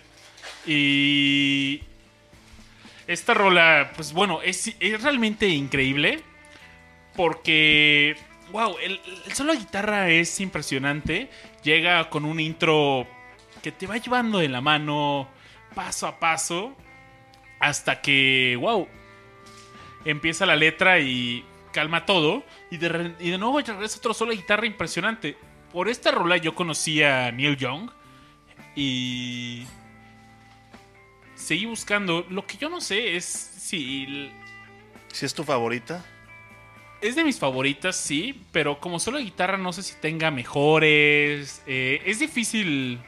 Y 0.67 1.83
esta 3.07 3.35
rola, 3.35 3.93
pues 3.95 4.13
bueno, 4.13 4.41
es, 4.43 4.75
realmente 5.03 5.49
increíble. 5.49 6.23
Porque, 7.15 8.17
wow, 8.51 8.77
el, 8.83 9.01
solo 9.33 9.53
de 9.53 9.61
guitarra 9.61 10.11
es 10.11 10.41
impresionante. 10.41 11.31
Llega 11.63 12.11
con 12.11 12.25
un 12.25 12.41
intro 12.41 13.07
que 13.63 13.73
te 13.73 13.87
va 13.87 13.97
llevando 13.97 14.39
de 14.39 14.49
la 14.49 14.61
mano 14.61 15.29
paso 15.75 16.07
a 16.07 16.19
paso. 16.19 16.75
Hasta 17.61 18.01
que, 18.01 18.57
wow, 18.61 18.89
empieza 20.05 20.45
la 20.45 20.57
letra 20.57 20.99
y 20.99 21.45
calma 21.73 22.05
todo. 22.05 22.45
Y 22.71 22.79
de, 22.79 23.15
y 23.21 23.31
de 23.31 23.39
nuevo 23.39 23.61
regresa 23.61 23.99
otro 23.99 24.15
solo 24.15 24.33
de 24.33 24.39
guitarra 24.39 24.67
impresionante. 24.67 25.37
Por 25.73 25.89
esta 25.89 26.11
rola 26.11 26.37
yo 26.37 26.55
conocí 26.55 27.03
a 27.03 27.31
Neil 27.31 27.57
Young. 27.57 27.91
Y 28.77 29.67
seguí 31.45 31.67
buscando. 31.67 32.27
Lo 32.31 32.47
que 32.47 32.57
yo 32.57 32.69
no 32.69 32.81
sé 32.81 33.17
es 33.17 33.25
si 33.25 34.31
Si 35.13 35.25
es 35.27 35.35
tu 35.35 35.45
favorita. 35.45 36.05
es 37.01 37.17
de 37.17 37.25
mis 37.25 37.39
favoritas, 37.39 37.97
sí, 37.97 38.43
pero 38.51 38.81
como 38.81 38.99
solo 38.99 39.19
de 39.19 39.25
guitarra 39.25 39.59
no 39.59 39.73
sé 39.73 39.83
si 39.83 39.95
tenga 40.01 40.31
mejores. 40.31 41.63
eh, 41.67 42.03
es 42.07 42.19
difícil. 42.19 42.99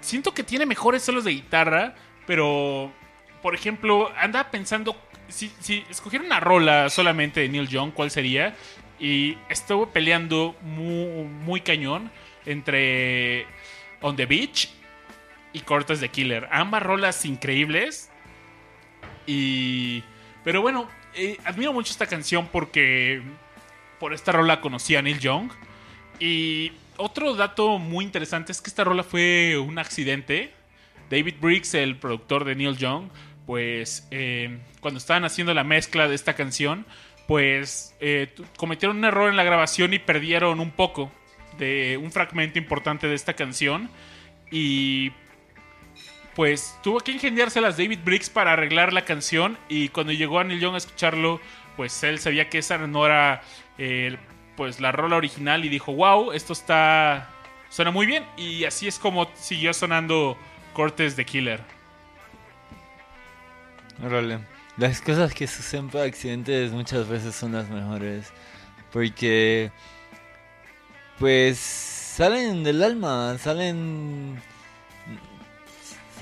Siento 0.00 0.34
que 0.34 0.42
tiene 0.42 0.66
mejores 0.66 1.02
solos 1.02 1.24
de 1.24 1.30
guitarra, 1.32 1.94
pero 2.26 2.92
por 3.40 3.54
ejemplo, 3.54 4.10
andaba 4.16 4.50
pensando 4.50 4.96
si, 5.28 5.52
si 5.60 5.84
escogiera 5.90 6.24
una 6.24 6.40
rola 6.40 6.88
solamente 6.90 7.40
de 7.40 7.48
Neil 7.48 7.68
Young, 7.68 7.92
¿cuál 7.92 8.10
sería? 8.10 8.54
Y 8.98 9.36
estuve 9.48 9.86
peleando 9.88 10.54
muy, 10.62 11.24
muy 11.24 11.60
cañón 11.60 12.10
entre 12.46 13.46
On 14.00 14.14
the 14.16 14.26
Beach 14.26 14.70
y 15.52 15.60
Cortes 15.60 16.00
de 16.00 16.08
Killer. 16.08 16.48
Ambas 16.50 16.82
rolas 16.82 17.24
increíbles. 17.24 18.10
Y. 19.26 20.02
Pero 20.44 20.62
bueno, 20.62 20.88
eh, 21.14 21.36
admiro 21.44 21.72
mucho 21.72 21.92
esta 21.92 22.06
canción 22.06 22.48
porque 22.48 23.22
por 24.00 24.12
esta 24.12 24.32
rola 24.32 24.60
conocí 24.60 24.96
a 24.96 25.02
Neil 25.02 25.20
Young. 25.20 25.50
Y 26.18 26.72
otro 26.96 27.34
dato 27.34 27.78
muy 27.78 28.04
interesante 28.04 28.52
es 28.52 28.60
que 28.60 28.70
esta 28.70 28.84
rola 28.84 29.02
fue 29.02 29.58
un 29.58 29.78
accidente. 29.78 30.52
David 31.10 31.36
Briggs, 31.40 31.74
el 31.74 31.96
productor 31.96 32.44
de 32.44 32.54
Neil 32.54 32.76
Young, 32.76 33.10
pues 33.46 34.06
eh, 34.10 34.58
cuando 34.80 34.98
estaban 34.98 35.24
haciendo 35.24 35.52
la 35.52 35.64
mezcla 35.64 36.08
de 36.08 36.14
esta 36.14 36.34
canción, 36.34 36.86
pues 37.26 37.94
eh, 38.00 38.34
cometieron 38.56 38.98
un 38.98 39.04
error 39.04 39.28
en 39.28 39.36
la 39.36 39.44
grabación 39.44 39.94
y 39.94 39.98
perdieron 39.98 40.60
un 40.60 40.70
poco 40.70 41.12
de 41.58 41.98
un 42.02 42.10
fragmento 42.12 42.58
importante 42.58 43.08
de 43.08 43.14
esta 43.14 43.34
canción. 43.34 43.90
Y 44.50 45.12
pues 46.34 46.78
tuvo 46.82 47.00
que 47.00 47.12
ingeniárselas 47.12 47.76
David 47.76 48.00
Briggs 48.04 48.30
para 48.30 48.52
arreglar 48.52 48.92
la 48.92 49.04
canción 49.04 49.58
y 49.68 49.88
cuando 49.88 50.12
llegó 50.12 50.38
a 50.38 50.44
Neil 50.44 50.60
Young 50.60 50.74
a 50.74 50.78
escucharlo, 50.78 51.40
pues 51.76 52.02
él 52.02 52.18
sabía 52.18 52.48
que 52.48 52.58
esa 52.58 52.78
no 52.78 53.06
era 53.06 53.42
pues 54.56 54.80
la 54.80 54.92
rola 54.92 55.16
original 55.16 55.64
y 55.64 55.68
dijo, 55.68 55.92
wow, 55.92 56.32
esto 56.32 56.52
está 56.52 57.30
suena 57.68 57.90
muy 57.90 58.06
bien 58.06 58.24
y 58.36 58.64
así 58.64 58.86
es 58.86 58.98
como 58.98 59.30
siguió 59.34 59.72
sonando 59.72 60.36
Cortes 60.72 61.16
de 61.16 61.24
Killer. 61.24 61.60
Órale. 64.02 64.40
Las 64.76 65.00
cosas 65.00 65.34
que 65.34 65.46
suceden 65.46 65.88
por 65.88 66.00
accidentes 66.00 66.72
muchas 66.72 67.08
veces 67.08 67.34
son 67.34 67.52
las 67.52 67.68
mejores. 67.68 68.32
Porque. 68.92 69.70
Pues. 71.18 71.58
Salen 71.58 72.64
del 72.64 72.82
alma. 72.82 73.36
Salen. 73.38 74.40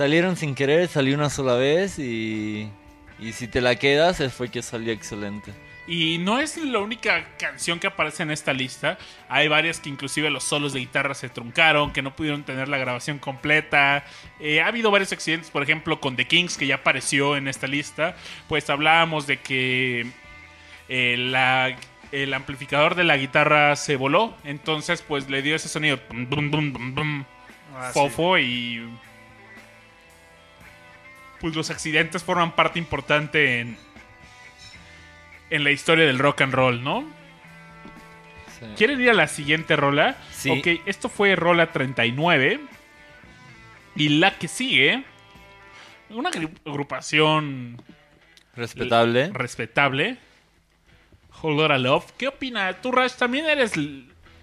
Salieron 0.00 0.34
sin 0.34 0.54
querer, 0.54 0.88
salió 0.88 1.14
una 1.14 1.28
sola 1.28 1.56
vez 1.56 1.98
y. 1.98 2.70
Y 3.18 3.34
si 3.34 3.48
te 3.48 3.60
la 3.60 3.76
quedas 3.76 4.18
es 4.20 4.32
porque 4.32 4.62
salió 4.62 4.94
excelente. 4.94 5.52
Y 5.86 6.16
no 6.16 6.38
es 6.38 6.56
la 6.56 6.78
única 6.78 7.36
canción 7.36 7.78
que 7.78 7.86
aparece 7.86 8.22
en 8.22 8.30
esta 8.30 8.54
lista. 8.54 8.96
Hay 9.28 9.48
varias 9.48 9.78
que 9.78 9.90
inclusive 9.90 10.30
los 10.30 10.42
solos 10.42 10.72
de 10.72 10.80
guitarra 10.80 11.12
se 11.12 11.28
truncaron, 11.28 11.92
que 11.92 12.00
no 12.00 12.16
pudieron 12.16 12.44
tener 12.44 12.66
la 12.68 12.78
grabación 12.78 13.18
completa. 13.18 14.02
Eh, 14.38 14.62
ha 14.62 14.68
habido 14.68 14.90
varios 14.90 15.12
accidentes, 15.12 15.50
por 15.50 15.62
ejemplo, 15.62 16.00
con 16.00 16.16
The 16.16 16.26
Kings, 16.26 16.56
que 16.56 16.66
ya 16.66 16.76
apareció 16.76 17.36
en 17.36 17.46
esta 17.46 17.66
lista. 17.66 18.16
Pues 18.48 18.70
hablábamos 18.70 19.26
de 19.26 19.36
que 19.36 20.06
eh, 20.88 21.16
la 21.18 21.76
el 22.10 22.32
amplificador 22.32 22.94
de 22.94 23.04
la 23.04 23.18
guitarra 23.18 23.76
se 23.76 23.96
voló. 23.96 24.34
Entonces, 24.44 25.04
pues 25.06 25.28
le 25.28 25.42
dio 25.42 25.56
ese 25.56 25.68
sonido. 25.68 26.00
Bum, 26.08 26.26
bum, 26.26 26.50
bum, 26.50 26.72
bum, 26.72 26.94
bum, 26.94 27.24
Ah, 27.76 27.90
fofo 27.92 28.38
y. 28.38 28.82
Pues 31.40 31.54
los 31.56 31.70
accidentes 31.70 32.22
forman 32.22 32.54
parte 32.54 32.78
importante 32.78 33.60
en. 33.60 33.78
En 35.50 35.64
la 35.64 35.70
historia 35.72 36.06
del 36.06 36.18
rock 36.18 36.42
and 36.42 36.54
roll, 36.54 36.84
¿no? 36.84 37.02
Sí. 38.58 38.66
¿Quieren 38.76 39.00
ir 39.00 39.10
a 39.10 39.14
la 39.14 39.26
siguiente 39.26 39.74
rola? 39.74 40.16
Sí. 40.32 40.50
Ok, 40.50 40.82
esto 40.86 41.08
fue 41.08 41.34
rola 41.34 41.72
39. 41.72 42.60
Y 43.96 44.08
la 44.10 44.38
que 44.38 44.46
sigue. 44.48 45.02
Una 46.10 46.30
agru- 46.30 46.56
agrupación 46.66 47.82
Respetable. 48.54 49.30
respetable. 49.32 50.18
Whole 51.42 51.56
Lotta 51.56 51.78
Love. 51.78 52.12
¿Qué 52.18 52.28
opina? 52.28 52.72
Tú, 52.80 52.92
Rash, 52.92 53.12
también 53.14 53.46
eres. 53.46 53.72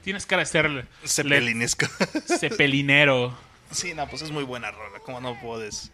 Tienes 0.03 0.25
cara 0.25 0.41
de 0.41 0.45
ser 0.47 0.87
Cepelinesco. 1.05 1.85
le- 1.99 2.21
cepelinero. 2.39 3.37
sí, 3.71 3.93
no, 3.93 4.07
pues 4.07 4.21
es 4.23 4.31
muy 4.31 4.43
buena 4.43 4.71
rola, 4.71 4.99
como 4.99 5.21
no 5.21 5.39
puedes. 5.39 5.91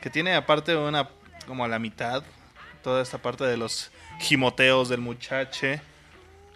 Que 0.00 0.10
tiene 0.10 0.34
aparte 0.34 0.76
una, 0.76 1.08
como 1.46 1.64
a 1.64 1.68
la 1.68 1.78
mitad, 1.78 2.22
toda 2.82 3.02
esta 3.02 3.18
parte 3.18 3.44
de 3.44 3.56
los 3.56 3.90
gimoteos 4.20 4.88
del 4.88 5.00
muchache. 5.00 5.80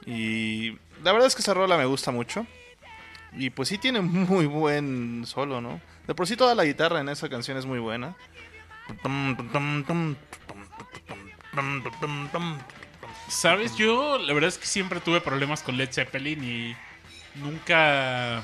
Y 0.06 0.72
la 1.02 1.12
verdad 1.12 1.26
es 1.26 1.34
que 1.34 1.42
esa 1.42 1.54
rola 1.54 1.76
me 1.76 1.84
gusta 1.84 2.10
mucho. 2.10 2.46
Y 3.32 3.50
pues 3.50 3.68
sí 3.68 3.78
tiene 3.78 4.00
muy 4.00 4.46
buen 4.46 5.24
solo, 5.26 5.60
¿no? 5.60 5.80
De 6.06 6.14
por 6.14 6.26
sí 6.26 6.36
toda 6.36 6.54
la 6.54 6.64
guitarra 6.64 7.00
en 7.00 7.08
esa 7.08 7.28
canción 7.28 7.56
es 7.56 7.66
muy 7.66 7.78
buena. 7.78 8.16
¿Sabes? 13.28 13.76
Yo, 13.76 14.18
la 14.18 14.32
verdad 14.34 14.48
es 14.48 14.58
que 14.58 14.66
siempre 14.66 15.00
tuve 15.00 15.20
problemas 15.20 15.62
con 15.62 15.76
Led 15.76 15.90
Zeppelin 15.92 16.44
y 16.44 16.76
nunca 17.36 18.42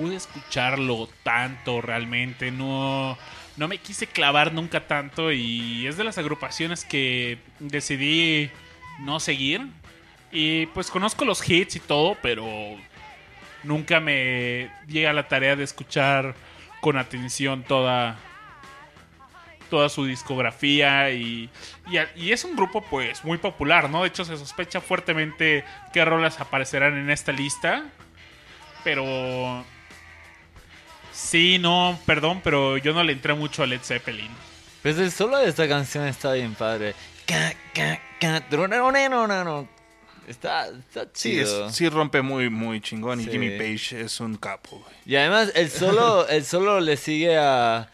pude 0.00 0.16
escucharlo 0.16 1.08
tanto 1.22 1.82
realmente. 1.82 2.50
No, 2.50 3.18
no 3.56 3.68
me 3.68 3.78
quise 3.78 4.06
clavar 4.06 4.54
nunca 4.54 4.86
tanto 4.86 5.30
y 5.30 5.86
es 5.86 5.98
de 5.98 6.04
las 6.04 6.16
agrupaciones 6.16 6.86
que 6.86 7.38
decidí 7.58 8.50
no 9.00 9.20
seguir. 9.20 9.66
Y 10.32 10.66
pues 10.66 10.90
conozco 10.90 11.24
los 11.26 11.46
hits 11.46 11.76
y 11.76 11.80
todo, 11.80 12.16
pero 12.22 12.46
nunca 13.62 14.00
me 14.00 14.70
llega 14.88 15.12
la 15.12 15.28
tarea 15.28 15.54
de 15.54 15.64
escuchar 15.64 16.34
con 16.80 16.96
atención 16.96 17.62
toda 17.62 18.18
toda 19.68 19.88
su 19.88 20.04
discografía 20.04 21.10
y, 21.12 21.48
y, 22.16 22.32
es 22.32 22.44
un 22.44 22.56
grupo 22.56 22.82
pues 22.82 23.24
muy 23.24 23.38
popular, 23.38 23.88
¿no? 23.88 24.02
De 24.02 24.08
hecho 24.08 24.24
se 24.24 24.36
sospecha 24.36 24.80
fuertemente 24.80 25.64
qué 25.92 26.04
rolas 26.04 26.40
aparecerán 26.40 26.98
en 26.98 27.08
esta 27.08 27.30
lista, 27.30 27.84
pero 28.82 29.64
sí, 31.12 31.58
no, 31.58 31.98
perdón, 32.06 32.40
pero 32.42 32.76
yo 32.78 32.92
no 32.92 33.02
le 33.02 33.12
entré 33.12 33.34
mucho 33.34 33.62
a 33.62 33.66
Led 33.66 33.80
Zeppelin. 33.82 34.30
Pues 34.82 34.98
el 34.98 35.10
solo 35.12 35.38
de 35.38 35.48
esta 35.48 35.68
canción 35.68 36.06
está 36.06 36.32
bien 36.32 36.54
padre. 36.54 36.94
Ca, 37.26 37.52
ca, 37.74 38.00
ca, 38.20 38.48
tronononononano. 38.48 39.68
Está, 40.26 40.68
está 40.68 41.04
Sí, 41.12 41.32
chido. 41.32 41.66
es- 41.68 41.74
sí 41.74 41.88
rompe 41.88 42.22
muy, 42.22 42.48
muy 42.50 42.80
chingón. 42.80 43.20
Y 43.20 43.24
Sí. 43.24 43.30
Jimmy 43.32 43.50
Page 43.58 44.00
es 44.02 44.20
un 44.20 44.36
capo, 44.36 44.78
güey. 44.78 44.94
Y 45.06 45.16
además 45.16 45.50
el 45.54 45.70
solo, 45.70 46.26
el 46.28 46.44
solo 46.44 46.80
le 46.80 46.96
sigue 46.96 47.36
a, 47.36 47.90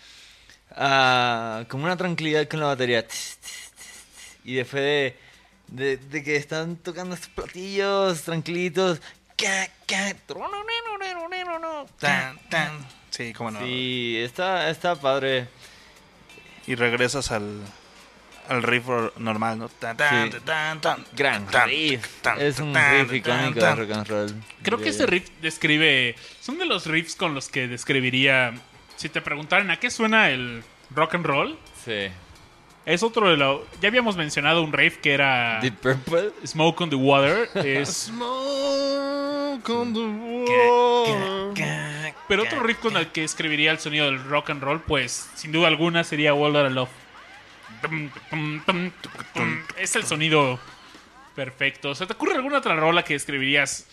a 0.70 1.64
como 1.68 1.84
una 1.84 1.96
tranquilidad 1.96 2.46
con 2.48 2.60
la 2.60 2.66
batería. 2.66 3.06
Y 4.44 4.54
después 4.54 4.82
de, 4.82 5.16
de, 5.68 5.96
de 5.96 6.22
que 6.22 6.36
están 6.36 6.76
tocando 6.76 7.14
estos 7.14 7.30
platillos 7.30 8.22
tranquilitos. 8.22 9.00
ca, 9.36 9.68
ca, 9.86 10.14
trononononononano, 10.26 11.86
Tan, 11.98 12.38
tan. 12.48 12.86
Sí, 13.16 13.32
cómo 13.32 13.50
no. 13.50 13.60
Sí, 13.60 14.16
está, 14.18 14.68
está 14.70 14.94
padre. 14.94 15.48
Y 16.66 16.74
regresas 16.74 17.30
al, 17.32 17.60
al 18.48 18.62
riff 18.62 18.84
normal, 19.16 19.58
¿no? 19.58 19.68
Tan, 19.68 19.96
tan, 19.96 20.30
Sí. 20.32 20.38
tan, 20.44 20.80
tan, 20.80 21.04
Gran 21.14 21.46
tan, 21.46 21.68
riff. 21.68 22.06
tan, 22.22 22.40
Es 22.40 22.58
un 22.58 22.72
tan, 22.72 23.08
riff 23.08 23.22
tan, 23.24 23.38
icónico 23.38 23.54
de 23.54 23.60
tan. 23.60 23.78
rock 23.78 23.90
and 23.92 24.08
roll. 24.08 24.34
Creo 24.62 24.78
que 24.78 24.88
este 24.90 25.06
riff 25.06 25.30
describe, 25.40 26.14
son 26.40 26.58
de 26.58 26.66
los 26.66 26.86
riffs 26.86 27.14
con 27.14 27.34
los 27.34 27.48
que 27.48 27.68
describiría, 27.68 28.52
si 28.96 29.08
te 29.08 29.20
preguntaran 29.20 29.70
a 29.70 29.78
qué 29.78 29.90
suena 29.90 30.28
el 30.30 30.62
rock 30.90 31.14
and 31.14 31.24
roll, 31.26 31.58
Sí. 31.84 32.08
es 32.84 33.02
otro 33.02 33.30
de 33.30 33.36
los, 33.36 33.62
ya 33.80 33.88
habíamos 33.88 34.16
mencionado 34.16 34.62
un 34.62 34.72
riff 34.72 34.98
que 34.98 35.14
era 35.14 35.60
Deep 35.60 35.76
Purple. 35.80 36.32
Smoke 36.44 36.80
on 36.82 36.90
the 36.90 36.96
Water, 36.96 37.48
es 37.54 37.88
Smoke 38.08 39.68
on 39.70 39.94
the 39.94 40.00
water. 40.50 41.95
Pero 42.28 42.42
otro 42.42 42.60
riff 42.62 42.78
con 42.78 42.96
el 42.96 43.08
que 43.12 43.22
escribiría 43.24 43.70
el 43.70 43.78
sonido 43.78 44.06
del 44.06 44.22
rock 44.24 44.50
and 44.50 44.62
roll, 44.62 44.80
pues 44.82 45.30
sin 45.34 45.52
duda 45.52 45.68
alguna 45.68 46.02
sería 46.04 46.34
World 46.34 46.56
of 46.56 46.72
Love. 46.72 46.88
Es 49.76 49.96
el 49.96 50.04
sonido 50.04 50.58
perfecto. 51.34 51.94
¿Se 51.94 52.06
te 52.06 52.12
ocurre 52.14 52.34
alguna 52.34 52.58
otra 52.58 52.74
rola 52.76 53.02
que 53.04 53.14
escribirías? 53.14 53.86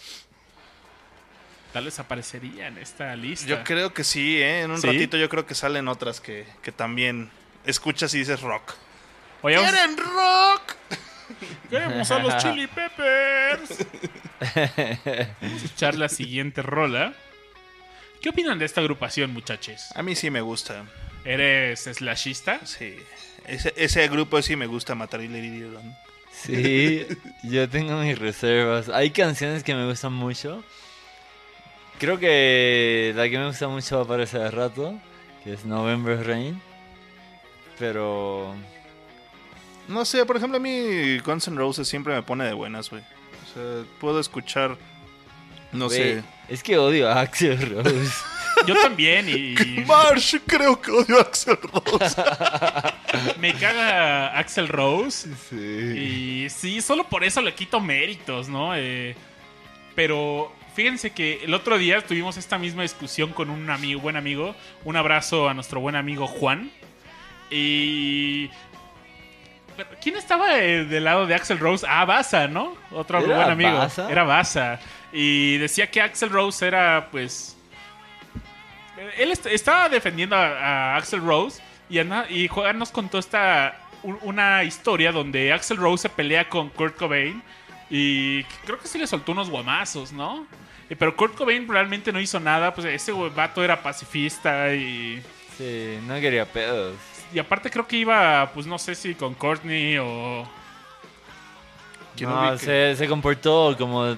Tal 1.73 1.85
vez 1.85 1.99
aparecería 1.99 2.67
en 2.67 2.77
esta 2.77 3.15
lista. 3.15 3.47
Yo 3.47 3.63
creo 3.63 3.93
que 3.93 4.03
sí, 4.03 4.37
¿eh? 4.41 4.61
En 4.61 4.71
un 4.71 4.79
¿Sí? 4.79 4.87
ratito 4.87 5.17
yo 5.17 5.27
creo 5.27 5.45
que 5.45 5.55
salen 5.55 5.87
otras 5.87 6.21
que, 6.21 6.45
que 6.61 6.71
también 6.71 7.31
escuchas 7.65 8.13
y 8.13 8.19
dices 8.19 8.41
rock. 8.41 8.73
Oye, 9.41 9.57
vamos- 9.57 9.71
¿Quieren 9.71 9.97
rock? 9.97 10.61
queremos 11.69 12.11
a 12.11 12.19
los 12.19 12.37
Chili 12.37 12.67
Peppers. 12.67 13.85
Vamos 15.41 15.61
a 15.61 15.65
escuchar 15.65 15.95
la 15.95 16.09
siguiente 16.09 16.61
rola. 16.61 17.13
¿Qué 18.23 18.29
opinan 18.29 18.57
de 18.57 18.63
esta 18.63 18.79
agrupación, 18.79 19.33
muchachos? 19.33 19.89
A 19.95 20.01
mí 20.01 20.15
sí 20.15 20.29
me 20.31 20.39
gusta. 20.39 20.85
¿Eres 21.25 21.81
slashista? 21.81 22.65
Sí. 22.65 22.95
Ese, 23.45 23.73
ese 23.75 24.07
grupo 24.07 24.41
sí 24.41 24.55
me 24.55 24.65
gusta 24.65 24.95
matar 24.95 25.19
y 25.21 25.27
Lady 25.27 25.49
Dillon. 25.49 25.93
Sí, 26.31 27.05
yo 27.43 27.69
tengo 27.69 27.97
mis 27.97 28.17
reservas. 28.17 28.87
Hay 28.87 29.11
canciones 29.11 29.61
que 29.63 29.75
me 29.75 29.85
gustan 29.85 30.13
mucho. 30.13 30.63
Creo 31.99 32.17
que 32.17 33.11
la 33.13 33.29
que 33.29 33.37
me 33.37 33.47
gusta 33.47 33.67
mucho 33.67 33.95
va 33.97 34.01
a 34.03 34.05
aparecer 34.05 34.39
de 34.39 34.51
rato, 34.51 34.97
que 35.43 35.53
es 35.53 35.65
November 35.65 36.25
Rain. 36.25 36.61
Pero 37.77 38.55
No 39.89 40.05
sé, 40.05 40.25
por 40.25 40.37
ejemplo, 40.37 40.57
a 40.57 40.61
mí 40.61 41.17
Guns 41.19 41.49
N' 41.49 41.57
Roses 41.57 41.89
siempre 41.89 42.15
me 42.15 42.23
pone 42.23 42.45
de 42.45 42.53
buenas, 42.53 42.89
güey. 42.89 43.01
O 43.03 43.53
sea, 43.53 43.85
puedo 43.99 44.19
escuchar, 44.21 44.77
no 45.73 45.89
sé. 45.89 46.23
es 46.47 46.63
que 46.63 46.77
odio 46.77 47.09
a 47.09 47.21
Axel 47.21 47.59
Rose. 47.59 48.13
Yo 48.67 48.75
también 48.81 49.27
y 49.27 49.55
Marsh, 49.87 50.35
creo 50.45 50.79
que 50.79 50.91
odio 50.91 51.17
a 51.17 51.21
Axel 51.21 51.57
Rose. 51.61 52.21
me 53.39 53.53
caga 53.53 54.37
Axel 54.37 54.67
Rose. 54.67 55.27
sí. 55.49 56.45
Y 56.45 56.49
sí, 56.49 56.81
solo 56.81 57.03
por 57.05 57.23
eso 57.23 57.41
le 57.41 57.53
quito 57.53 57.79
méritos, 57.79 58.47
¿no? 58.47 58.75
Eh, 58.75 59.15
pero 59.95 60.51
fíjense 60.75 61.11
que 61.11 61.43
el 61.43 61.53
otro 61.53 61.77
día 61.77 62.01
tuvimos 62.01 62.37
esta 62.37 62.57
misma 62.57 62.83
discusión 62.83 63.31
con 63.31 63.49
un 63.49 63.69
amigo, 63.69 64.01
buen 64.01 64.15
amigo. 64.15 64.55
Un 64.83 64.95
abrazo 64.95 65.49
a 65.49 65.53
nuestro 65.53 65.79
buen 65.79 65.95
amigo 65.95 66.27
Juan. 66.27 66.71
Y. 67.49 68.49
pero, 69.75 69.89
¿Quién 70.01 70.15
estaba 70.15 70.59
eh, 70.59 70.85
del 70.85 71.03
lado 71.03 71.27
de 71.27 71.35
Axel 71.35 71.59
Rose? 71.59 71.85
Ah, 71.87 72.05
Baza, 72.05 72.47
¿no? 72.47 72.75
Otro 72.91 73.19
¿Era 73.19 73.35
buen 73.35 73.49
amigo. 73.51 73.77
Baza? 73.77 74.09
Era 74.11 74.23
Baza. 74.23 74.79
Y 75.13 75.57
decía 75.59 75.89
que 75.89 76.01
Axel 76.01 76.29
Rose 76.31 76.65
era, 76.67 77.07
pues. 77.11 77.55
Él 79.17 79.31
est- 79.31 79.45
estaba 79.45 79.87
defendiendo 79.89 80.35
a, 80.35 80.47
a 80.93 80.95
Axel 80.97 81.21
Rose. 81.21 81.61
Y, 81.89 82.47
Juan 82.47 82.79
nos 82.79 82.91
contó 82.91 83.19
esta. 83.19 83.79
un- 84.01 84.17
Una 84.23 84.63
historia 84.63 85.11
donde 85.11 85.53
Axel 85.53 85.77
Rose 85.77 86.03
se 86.03 86.09
pelea 86.09 86.49
con 86.49 86.69
Kurt 86.69 86.97
Cobain. 86.97 87.41
Y 87.89 88.43
creo 88.65 88.79
que 88.79 88.87
sí 88.87 88.97
le 88.97 89.05
soltó 89.07 89.33
unos 89.33 89.49
guamazos, 89.49 90.11
¿no? 90.11 90.47
Eh, 90.89 90.95
Pero 90.95 91.15
Kurt 91.15 91.35
Cobain 91.35 91.67
realmente 91.67 92.11
no 92.11 92.19
hizo 92.19 92.39
nada. 92.39 92.73
Pues 92.73 92.87
ese 92.87 93.11
vato 93.11 93.63
era 93.63 93.81
pacifista 93.83 94.73
y. 94.73 95.21
Sí, 95.57 95.99
no 96.07 96.15
quería 96.19 96.45
pedos. 96.45 96.95
Y 97.31 97.37
aparte 97.39 97.69
creo 97.69 97.87
que 97.87 97.97
iba, 97.97 98.49
pues 98.53 98.65
no 98.65 98.79
sé 98.79 98.95
si 98.95 99.13
con 99.15 99.33
Courtney 99.35 99.97
o... 99.99 100.47
¿Quién 102.15 102.29
No, 102.29 102.57
se 102.57 103.05
comportó 103.09 103.75
como 103.77 104.15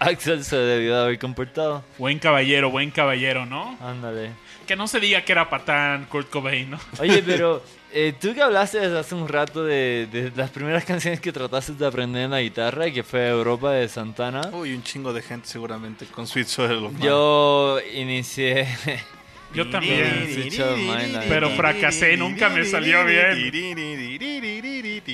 Axel 0.00 0.42
se 0.44 0.56
debió 0.56 0.96
de 0.96 1.02
haber 1.02 1.18
comportado. 1.18 1.84
Buen 1.98 2.18
caballero, 2.18 2.70
buen 2.70 2.90
caballero, 2.90 3.44
¿no? 3.44 3.76
Ándale. 3.80 4.30
Que 4.66 4.74
no 4.74 4.88
se 4.88 4.98
diga 4.98 5.22
que 5.24 5.32
era 5.32 5.50
patán 5.50 6.06
Kurt 6.06 6.30
Cobain, 6.30 6.70
¿no? 6.70 6.80
Oye, 6.98 7.22
pero 7.26 7.62
eh, 7.92 8.14
tú 8.18 8.32
que 8.34 8.40
hablaste 8.40 8.80
desde 8.80 8.98
hace 8.98 9.14
un 9.14 9.28
rato 9.28 9.62
de, 9.62 10.08
de 10.10 10.32
las 10.34 10.50
primeras 10.50 10.84
canciones 10.86 11.20
que 11.20 11.32
trataste 11.32 11.74
de 11.74 11.86
aprender 11.86 12.24
en 12.24 12.30
la 12.30 12.40
guitarra, 12.40 12.90
que 12.90 13.02
fue 13.02 13.28
Europa 13.28 13.72
de 13.72 13.88
Santana. 13.88 14.40
Uy, 14.52 14.72
un 14.72 14.82
chingo 14.82 15.12
de 15.12 15.20
gente 15.20 15.46
seguramente 15.46 16.06
con 16.06 16.26
Sweet 16.26 16.46
Soul 16.46 16.92
Mine. 16.92 17.04
Yo 17.04 17.78
inicié. 17.92 18.66
Yo 19.52 19.68
también. 19.68 20.28
Switch 20.32 20.60
of 20.60 20.78
Mine, 20.78 21.20
Pero 21.28 21.50
fracasé, 21.50 22.16
nunca 22.16 22.48
me 22.48 22.64
salió 22.64 23.04
bien. 23.04 23.50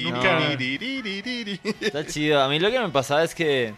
Nunca. 0.05 0.53
Está 1.81 2.07
chido. 2.07 2.43
A 2.43 2.49
mí 2.49 2.59
lo 2.59 2.71
que 2.71 2.79
me 2.79 2.91
pasaba 2.91 3.25
es 3.25 3.35
que 3.35 3.73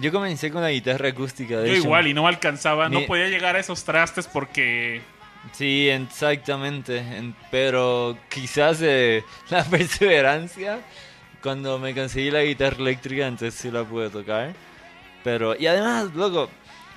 yo 0.00 0.12
comencé 0.12 0.50
con 0.50 0.62
la 0.62 0.70
guitarra 0.70 1.08
acústica. 1.08 1.58
De 1.58 1.68
Yo 1.68 1.72
hecho. 1.74 1.82
igual 1.84 2.06
y 2.06 2.14
no 2.14 2.26
alcanzaba, 2.26 2.88
no 2.88 3.04
podía 3.06 3.28
llegar 3.28 3.56
a 3.56 3.60
esos 3.60 3.84
trastes 3.84 4.26
porque 4.26 5.00
Sí, 5.52 5.88
exactamente. 5.88 6.98
En- 6.98 7.34
pero 7.50 8.16
quizás 8.28 8.78
eh, 8.82 9.24
la 9.50 9.64
perseverancia, 9.64 10.80
cuando 11.42 11.78
me 11.78 11.94
conseguí 11.94 12.30
la 12.30 12.42
guitarra 12.42 12.76
eléctrica, 12.78 13.26
entonces 13.26 13.54
sí 13.54 13.70
la 13.70 13.84
pude 13.84 14.10
tocar. 14.10 14.52
Pero, 15.24 15.54
y 15.56 15.66
además, 15.66 16.14
loco, 16.14 16.48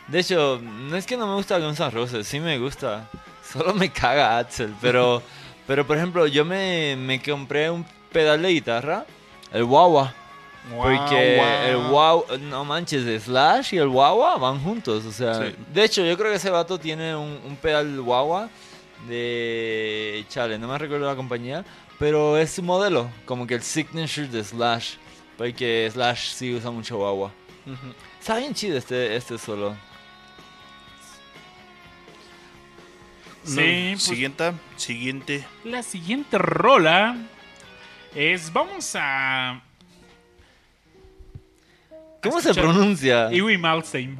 de 0.07 0.19
hecho, 0.19 0.59
no 0.61 0.95
es 0.95 1.05
que 1.05 1.17
no 1.17 1.27
me 1.27 1.35
gusta 1.35 1.57
Guns 1.59 1.79
N' 1.79 1.89
Roses, 1.91 2.27
sí 2.27 2.39
me 2.39 2.57
gusta. 2.57 3.09
Solo 3.51 3.73
me 3.73 3.89
caga 3.89 4.37
Axel. 4.37 4.73
Pero, 4.81 5.21
pero 5.67 5.85
por 5.87 5.97
ejemplo, 5.97 6.27
yo 6.27 6.43
me, 6.45 6.95
me 6.97 7.21
compré 7.21 7.69
un 7.69 7.85
pedal 8.11 8.41
de 8.41 8.49
guitarra, 8.49 9.05
el 9.51 9.63
Wawa. 9.63 10.13
Porque 10.69 11.37
el 11.69 11.77
wow, 11.77 12.25
no 12.39 12.63
manches, 12.63 13.03
de 13.05 13.19
Slash 13.19 13.73
y 13.73 13.77
el 13.77 13.87
Wawa 13.89 14.37
van 14.37 14.59
juntos. 14.63 15.03
O 15.05 15.11
sea, 15.11 15.35
Sí. 15.35 15.55
de 15.73 15.83
hecho, 15.83 16.03
yo 16.05 16.17
creo 16.17 16.31
que 16.31 16.37
ese 16.37 16.49
vato 16.49 16.79
tiene 16.79 17.15
un, 17.15 17.39
un 17.45 17.55
pedal 17.57 17.99
Wawa 17.99 18.49
de. 19.07 20.25
Chale, 20.29 20.57
no 20.57 20.67
me 20.69 20.77
recuerdo 20.77 21.05
la 21.07 21.15
compañía. 21.15 21.65
Pero 21.99 22.37
es 22.37 22.51
su 22.51 22.63
modelo, 22.63 23.09
como 23.25 23.45
que 23.45 23.55
el 23.55 23.61
signature 23.61 24.27
de 24.27 24.43
Slash. 24.43 24.95
Porque 25.37 25.89
Slash 25.91 26.31
sí 26.33 26.53
usa 26.53 26.71
mucho 26.71 26.97
Wawa. 26.97 27.31
Ujú. 27.65 27.93
Está 28.19 28.37
bien 28.37 28.53
chido 28.53 28.77
este, 28.77 29.15
este 29.15 29.37
solo. 29.37 29.75
Sí, 33.43 33.55
No, 33.55 33.91
pues- 33.91 34.03
Siguiente, 34.03 34.53
siguiente. 34.77 35.45
la 35.65 35.83
siguiente 35.83 36.37
rola 36.37 37.17
es 38.15 38.51
vamos 38.53 38.95
a 38.97 39.61
¿Cómo 42.23 42.41
se 42.41 42.53
pronuncia? 42.53 43.29
Iwi. 43.31 43.59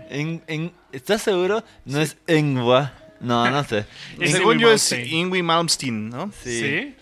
En, 0.09 0.43
en, 0.47 0.71
¿Estás 0.91 1.21
seguro? 1.21 1.63
No 1.85 2.01
es 2.01 2.17
Engwa. 2.27 2.93
No, 3.19 3.49
no 3.49 3.63
sé. 3.63 3.85
Según 4.25 4.59
yo 4.59 4.71
es. 4.71 4.91
Ingrid 4.91 5.43
Malmsteen, 5.43 6.09
¿no? 6.09 6.31
Sí. 6.43 6.59
Sí. 6.59 6.95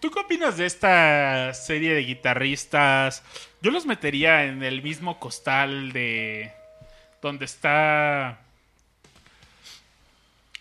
¿Tú 0.00 0.10
qué 0.10 0.20
opinas 0.20 0.56
de 0.56 0.66
esta 0.66 1.52
serie 1.54 1.94
de 1.94 2.00
guitarristas? 2.02 3.22
Yo 3.62 3.70
los 3.70 3.86
metería 3.86 4.44
en 4.44 4.62
el 4.62 4.82
mismo 4.82 5.18
costal 5.18 5.92
de 5.92 6.52
donde 7.22 7.44
está 7.46 8.38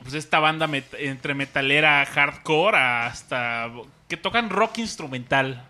pues 0.02 0.14
esta 0.16 0.40
banda 0.40 0.68
met- 0.68 0.98
entre 0.98 1.34
metalera 1.34 2.06
hardcore 2.06 2.78
hasta 2.78 3.70
que 4.08 4.18
tocan 4.18 4.50
rock 4.50 4.80
instrumental. 4.80 5.66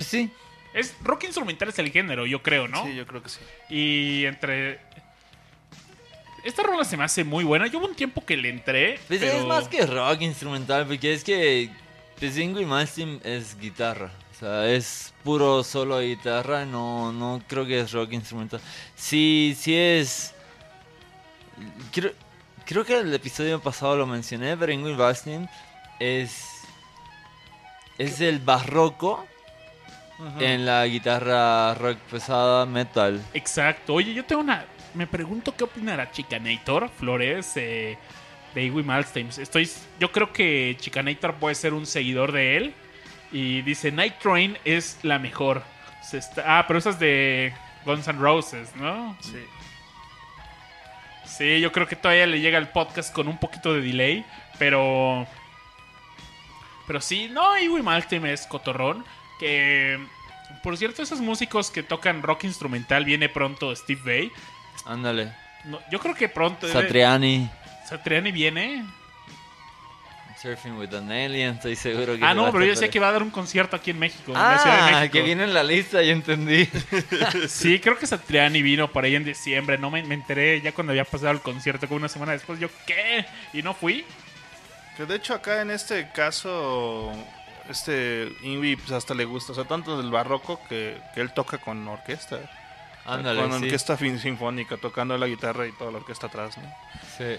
Sí. 0.00 0.30
Es 0.76 0.94
rock 1.02 1.24
instrumental 1.24 1.70
es 1.70 1.78
el 1.78 1.90
género, 1.90 2.26
yo 2.26 2.42
creo, 2.42 2.68
¿no? 2.68 2.84
Sí, 2.84 2.94
yo 2.94 3.06
creo 3.06 3.22
que 3.22 3.30
sí. 3.30 3.40
Y 3.70 4.26
entre 4.26 4.78
esta 6.44 6.62
rola 6.62 6.84
se 6.84 6.98
me 6.98 7.04
hace 7.04 7.24
muy 7.24 7.44
buena. 7.44 7.66
Yo 7.66 7.78
hubo 7.78 7.86
un 7.86 7.94
tiempo 7.94 8.22
que 8.26 8.36
le 8.36 8.50
entré, 8.50 9.00
Pues 9.08 9.20
pero 9.20 9.38
es 9.38 9.46
más 9.46 9.68
que 9.68 9.86
rock 9.86 10.20
instrumental, 10.20 10.86
porque 10.86 11.14
es 11.14 11.24
que 11.24 11.70
pues 12.18 12.36
Ingrid 12.36 12.66
Malmsteen 12.66 13.22
es 13.24 13.58
guitarra. 13.58 14.12
O 14.30 14.38
sea, 14.38 14.68
es 14.68 15.14
puro 15.24 15.64
solo 15.64 15.96
de 15.96 16.08
guitarra, 16.08 16.66
no, 16.66 17.10
no 17.10 17.42
creo 17.48 17.64
que 17.64 17.80
es 17.80 17.92
rock 17.92 18.12
instrumental. 18.12 18.60
Sí, 18.94 19.56
sí 19.58 19.74
es... 19.74 20.34
Creo, 21.90 22.12
creo 22.66 22.84
que 22.84 22.98
el 22.98 23.14
episodio 23.14 23.62
pasado 23.62 23.96
lo 23.96 24.06
mencioné, 24.06 24.58
pero 24.58 24.72
Ingrid 24.72 24.96
Malmsteen 24.96 25.48
es... 26.00 26.44
Es 27.96 28.20
el 28.20 28.40
barroco 28.40 29.26
en 30.40 30.64
la 30.64 30.86
guitarra 30.86 31.74
rock 31.74 31.98
pesada 32.10 32.64
metal. 32.66 33.22
Exacto. 33.34 33.94
Oye, 33.94 34.14
yo 34.14 34.24
tengo 34.24 34.42
una. 34.42 34.64
Me 34.94 35.06
pregunto 35.06 35.54
qué 35.54 35.64
opinará 35.64 36.10
Chicanator 36.10 36.88
Flores 36.88 37.52
eh, 37.56 37.98
de 38.54 38.64
Iwi 38.64 38.82
Malmsteen. 38.82 39.28
Estoy. 39.38 39.70
Yo 40.00 40.10
creo 40.10 40.32
que 40.32 40.76
Chicanator 40.80 41.34
puede 41.34 41.54
ser 41.54 41.74
un 41.74 41.84
seguidor 41.86 42.32
de 42.32 42.56
él. 42.56 42.74
Y 43.32 43.62
dice: 43.62 43.92
Night 43.92 44.14
Train 44.18 44.56
es 44.64 44.98
la 45.02 45.18
mejor. 45.18 45.62
Se 46.02 46.18
está- 46.18 46.58
ah, 46.58 46.64
pero 46.66 46.78
esa 46.78 46.90
es 46.90 46.98
de 46.98 47.52
Guns 47.84 48.06
N' 48.08 48.18
Roses, 48.18 48.74
¿no? 48.76 49.16
Sí. 49.20 49.42
Sí, 51.26 51.60
yo 51.60 51.72
creo 51.72 51.86
que 51.86 51.96
todavía 51.96 52.26
le 52.26 52.40
llega 52.40 52.56
el 52.58 52.68
podcast 52.68 53.12
con 53.12 53.28
un 53.28 53.36
poquito 53.38 53.74
de 53.74 53.80
delay. 53.80 54.24
Pero. 54.58 55.26
Pero 56.86 57.00
sí, 57.00 57.28
no, 57.30 57.58
Iwi 57.58 57.82
Malmsteen 57.82 58.24
es 58.26 58.46
cotorrón. 58.46 59.04
Que. 59.38 59.98
Por 60.62 60.76
cierto, 60.76 61.02
esos 61.02 61.20
músicos 61.20 61.70
que 61.70 61.82
tocan 61.82 62.22
rock 62.22 62.44
instrumental 62.44 63.04
viene 63.04 63.28
pronto 63.28 63.74
Steve 63.74 64.00
Vai. 64.04 64.32
Ándale. 64.84 65.32
No, 65.64 65.80
yo 65.90 65.98
creo 66.00 66.14
que 66.14 66.28
pronto. 66.28 66.66
debe- 66.66 66.72
Satriani. 66.80 67.50
Satriani 67.88 68.32
viene. 68.32 68.84
Surfing 70.40 70.76
with 70.76 70.92
an 70.94 71.10
Alien, 71.10 71.54
estoy 71.54 71.74
seguro 71.76 72.14
que 72.16 72.22
Ah, 72.22 72.34
no, 72.34 72.52
pero 72.52 72.64
yo 72.66 72.74
por 72.74 72.90
que 72.90 73.00
va 73.00 73.08
a 73.08 73.12
dar 73.12 73.22
un 73.22 73.30
concierto 73.30 73.74
aquí 73.74 73.90
en 73.92 73.98
México. 73.98 74.32
en 74.32 74.34
la 74.34 74.58
Ciudad 74.58 74.76
de 74.76 74.82
Ah, 74.82 74.98
México. 75.00 75.12
que 75.14 75.22
viene 75.22 75.44
en 75.44 75.54
la 75.54 75.62
lista, 75.64 76.02
yo 76.02 76.12
entendí. 76.12 76.68
Sí, 77.48 77.80
creo 77.80 77.98
que 77.98 78.06
Satriani 78.06 78.60
vino 78.60 78.86
por 78.92 79.04
ahí 79.04 79.16
en 79.16 79.24
diciembre. 79.24 79.78
No 79.78 79.90
me, 79.90 80.02
me 80.02 80.14
enteré 80.14 80.60
ya 80.60 80.72
cuando 80.72 80.90
había 80.92 81.04
pasado 81.04 81.30
el 81.32 81.40
concierto, 81.40 81.88
como 81.88 81.96
una 81.98 82.08
semana 82.10 82.32
después. 82.32 82.60
Yo, 82.60 82.68
¿qué? 82.86 83.24
Y 83.54 83.62
no 83.62 83.72
fui. 83.72 84.04
Que 84.98 85.06
de 85.06 85.16
hecho 85.16 85.32
acá 85.34 85.62
en 85.62 85.70
este 85.70 86.10
caso, 86.12 87.12
este 87.70 88.32
Ingrid 88.42 88.78
pues 88.78 88.92
hasta 88.92 89.14
le 89.14 89.24
gusta, 89.24 89.52
o 89.52 89.54
sea, 89.54 89.64
tanto 89.64 89.96
del 89.96 90.10
barroco 90.10 90.60
que, 90.68 90.98
que 91.14 91.20
él 91.20 91.32
toca 91.32 91.58
con 91.58 91.86
orquesta. 91.88 92.38
Ándale, 93.04 93.40
con 93.40 93.58
sí. 93.58 93.64
orquesta 93.66 93.96
fin- 93.96 94.18
sinfónica, 94.18 94.76
tocando 94.76 95.16
la 95.16 95.26
guitarra 95.28 95.66
y 95.66 95.72
toda 95.72 95.92
la 95.92 95.98
orquesta 95.98 96.26
atrás, 96.26 96.56
¿no? 96.58 96.64
Sí. 97.16 97.36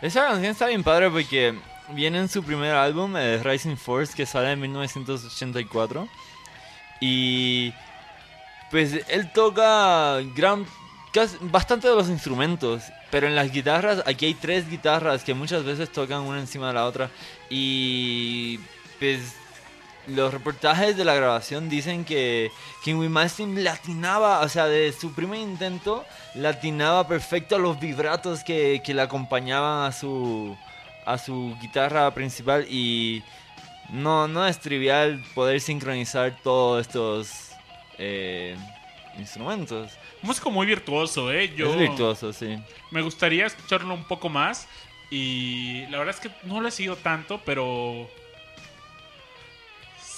Esa 0.00 0.26
canción 0.28 0.52
está 0.52 0.66
bien 0.68 0.84
padre 0.84 1.10
porque 1.10 1.54
viene 1.88 2.18
en 2.18 2.28
su 2.28 2.44
primer 2.44 2.74
álbum, 2.74 3.16
eh, 3.16 3.40
Rising 3.42 3.76
Force, 3.76 4.14
que 4.14 4.26
sale 4.26 4.52
en 4.52 4.60
1984. 4.60 6.08
Y 7.00 7.72
pues 8.70 9.00
él 9.08 9.30
toca 9.32 10.18
gran, 10.36 10.66
casi- 11.12 11.36
bastante 11.40 11.88
de 11.88 11.94
los 11.96 12.08
instrumentos, 12.08 12.82
pero 13.10 13.26
en 13.26 13.34
las 13.34 13.50
guitarras, 13.50 14.02
aquí 14.06 14.26
hay 14.26 14.34
tres 14.34 14.68
guitarras 14.68 15.24
que 15.24 15.34
muchas 15.34 15.64
veces 15.64 15.90
tocan 15.90 16.20
una 16.22 16.38
encima 16.38 16.68
de 16.68 16.74
la 16.74 16.84
otra. 16.86 17.10
Y 17.50 18.58
pues 19.00 19.34
los 20.08 20.32
reportajes 20.32 20.96
de 20.96 21.04
la 21.04 21.14
grabación 21.14 21.68
dicen 21.68 22.04
que 22.04 22.50
King 22.82 23.08
Malmsteen 23.08 23.62
latinaba, 23.62 24.40
o 24.40 24.48
sea, 24.48 24.66
de 24.66 24.92
su 24.92 25.12
primer 25.12 25.40
intento, 25.40 26.04
latinaba 26.34 27.06
perfecto 27.06 27.56
a 27.56 27.58
los 27.58 27.78
vibratos 27.78 28.42
que, 28.44 28.80
que 28.84 28.94
le 28.94 29.02
acompañaban 29.02 29.86
a 29.86 29.92
su, 29.92 30.56
a 31.04 31.18
su 31.18 31.56
guitarra 31.60 32.12
principal 32.14 32.66
y 32.68 33.22
no, 33.90 34.28
no 34.28 34.46
es 34.46 34.58
trivial 34.58 35.22
poder 35.34 35.60
sincronizar 35.60 36.36
todos 36.42 36.86
estos 36.86 37.50
eh, 37.98 38.56
instrumentos. 39.18 39.92
Músico 40.22 40.50
muy 40.50 40.66
virtuoso, 40.66 41.32
¿eh? 41.32 41.52
Yo 41.54 41.70
Es 41.70 41.78
virtuoso, 41.78 42.32
sí. 42.32 42.58
me 42.90 43.02
gustaría 43.02 43.46
escucharlo 43.46 43.94
un 43.94 44.04
poco 44.04 44.28
más. 44.28 44.68
Y 45.10 45.86
la 45.86 45.98
verdad 45.98 46.14
es 46.14 46.20
que 46.20 46.30
no 46.46 46.60
lo 46.60 46.68
he 46.68 46.70
seguido 46.70 46.96
tanto, 46.96 47.40
pero 47.46 48.10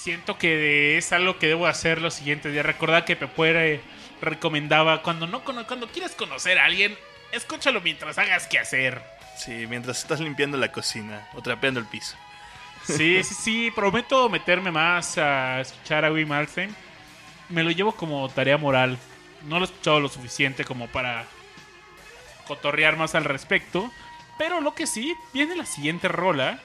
siento 0.01 0.37
que 0.37 0.97
es 0.97 1.13
algo 1.13 1.37
que 1.37 1.47
debo 1.47 1.67
hacer 1.67 2.01
los 2.01 2.15
siguientes 2.15 2.51
días. 2.51 2.65
Recordad 2.65 3.05
que 3.05 3.15
Pepuere 3.15 3.81
recomendaba 4.19 5.03
cuando 5.03 5.27
no 5.27 5.43
cuando 5.43 5.87
quieres 5.87 6.13
conocer 6.13 6.57
a 6.57 6.65
alguien, 6.65 6.97
escúchalo 7.31 7.81
mientras 7.81 8.17
hagas 8.17 8.47
que 8.47 8.57
hacer. 8.57 9.01
Sí, 9.37 9.67
mientras 9.67 9.99
estás 9.99 10.19
limpiando 10.19 10.57
la 10.57 10.71
cocina 10.71 11.27
o 11.35 11.41
trapeando 11.41 11.79
el 11.79 11.85
piso. 11.85 12.15
Sí, 12.83 13.23
sí, 13.23 13.35
sí, 13.35 13.71
prometo 13.71 14.27
meterme 14.27 14.71
más 14.71 15.17
a 15.17 15.61
escuchar 15.61 16.03
a 16.03 16.11
Wim 16.11 16.27
Malmsteen. 16.27 16.75
Me 17.49 17.63
lo 17.63 17.69
llevo 17.69 17.91
como 17.91 18.27
tarea 18.29 18.57
moral. 18.57 18.97
No 19.47 19.59
lo 19.59 19.65
he 19.65 19.67
escuchado 19.67 19.99
lo 19.99 20.09
suficiente 20.09 20.65
como 20.65 20.87
para 20.87 21.25
cotorrear 22.47 22.97
más 22.97 23.13
al 23.13 23.25
respecto. 23.25 23.91
Pero 24.39 24.61
lo 24.61 24.73
que 24.73 24.87
sí, 24.87 25.13
viene 25.31 25.55
la 25.55 25.65
siguiente 25.65 26.07
rola. 26.07 26.59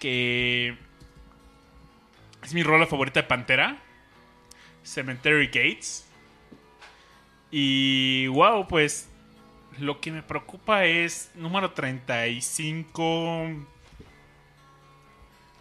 Que 0.00 0.76
es 2.42 2.54
mi 2.54 2.62
rola 2.62 2.86
favorita 2.86 3.22
de 3.22 3.28
Pantera. 3.28 3.78
Cemetery 4.82 5.46
Gates. 5.46 6.06
Y 7.50 8.26
wow, 8.28 8.66
pues 8.66 9.08
lo 9.78 10.00
que 10.00 10.10
me 10.10 10.22
preocupa 10.22 10.84
es 10.84 11.30
número 11.34 11.72
35 11.72 13.66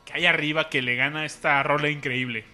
que 0.06 0.14
hay 0.14 0.26
arriba 0.26 0.70
que 0.70 0.82
le 0.82 0.96
gana 0.96 1.26
esta 1.26 1.62
rola 1.64 1.90
increíble. 1.90 2.46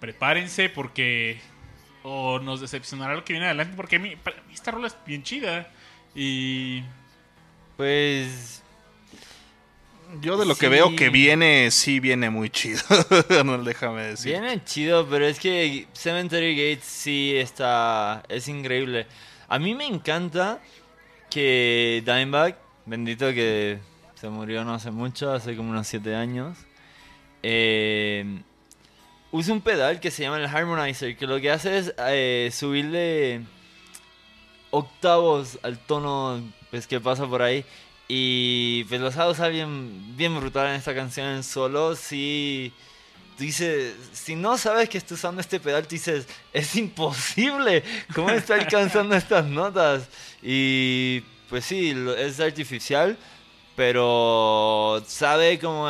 Prepárense 0.00 0.68
porque 0.68 1.40
o 2.02 2.38
nos 2.38 2.60
decepcionará 2.60 3.14
lo 3.14 3.24
que 3.24 3.32
viene 3.34 3.46
adelante 3.46 3.74
porque 3.76 3.96
a 3.96 3.98
mí, 3.98 4.16
para 4.16 4.36
mí 4.42 4.52
esta 4.52 4.70
rola 4.70 4.88
es 4.88 4.96
bien 5.06 5.22
chida 5.22 5.70
y 6.14 6.82
Pues 7.76 8.63
Yo 10.20 10.36
de 10.36 10.46
lo 10.46 10.54
que 10.54 10.68
veo 10.68 10.94
que 10.96 11.10
viene, 11.10 11.70
sí 11.70 12.00
viene 12.00 12.30
muy 12.30 12.50
chido. 12.50 12.80
no, 13.44 13.62
déjame 13.62 14.02
decir. 14.02 14.32
Viene 14.32 14.64
chido, 14.64 15.06
pero 15.08 15.26
es 15.26 15.38
que 15.38 15.86
Cemetery 15.92 16.54
Gates 16.54 16.84
sí 16.84 17.34
está. 17.36 18.22
Es 18.28 18.48
increíble. 18.48 19.06
A 19.48 19.58
mí 19.58 19.74
me 19.74 19.86
encanta 19.86 20.60
que 21.30 22.02
Dimebag, 22.04 22.58
bendito 22.86 23.32
que 23.32 23.78
se 24.14 24.28
murió 24.28 24.64
no 24.64 24.74
hace 24.74 24.90
mucho, 24.90 25.32
hace 25.32 25.56
como 25.56 25.70
unos 25.70 25.86
7 25.86 26.14
años, 26.14 26.56
eh, 27.42 28.40
usa 29.32 29.52
un 29.52 29.60
pedal 29.60 30.00
que 30.00 30.10
se 30.10 30.22
llama 30.22 30.38
el 30.38 30.46
Harmonizer, 30.46 31.16
que 31.16 31.26
lo 31.26 31.40
que 31.40 31.50
hace 31.50 31.78
es 31.78 31.94
eh, 31.98 32.50
subirle 32.52 33.42
octavos 34.70 35.58
al 35.62 35.78
tono 35.78 36.42
pues, 36.70 36.86
que 36.86 37.00
pasa 37.00 37.26
por 37.26 37.42
ahí. 37.42 37.64
Y 38.06 38.84
pues 38.84 39.00
los 39.00 39.16
ha 39.16 39.28
usado 39.28 39.50
bien, 39.50 40.16
bien 40.16 40.38
brutal 40.38 40.68
en 40.68 40.74
esta 40.74 40.94
canción 40.94 41.26
en 41.28 41.42
solo. 41.42 41.96
Sí, 41.96 42.72
dice, 43.38 43.94
si 44.12 44.36
no 44.36 44.58
sabes 44.58 44.88
que 44.88 44.98
está 44.98 45.14
usando 45.14 45.40
este 45.40 45.58
pedal, 45.58 45.86
dices, 45.88 46.26
es 46.52 46.76
imposible, 46.76 47.82
¿cómo 48.14 48.30
está 48.30 48.54
alcanzando 48.54 49.16
estas 49.16 49.46
notas? 49.46 50.08
Y 50.42 51.22
pues 51.48 51.64
sí, 51.64 51.94
es 52.18 52.40
artificial, 52.40 53.16
pero 53.76 55.02
sabe 55.06 55.58
cómo 55.58 55.88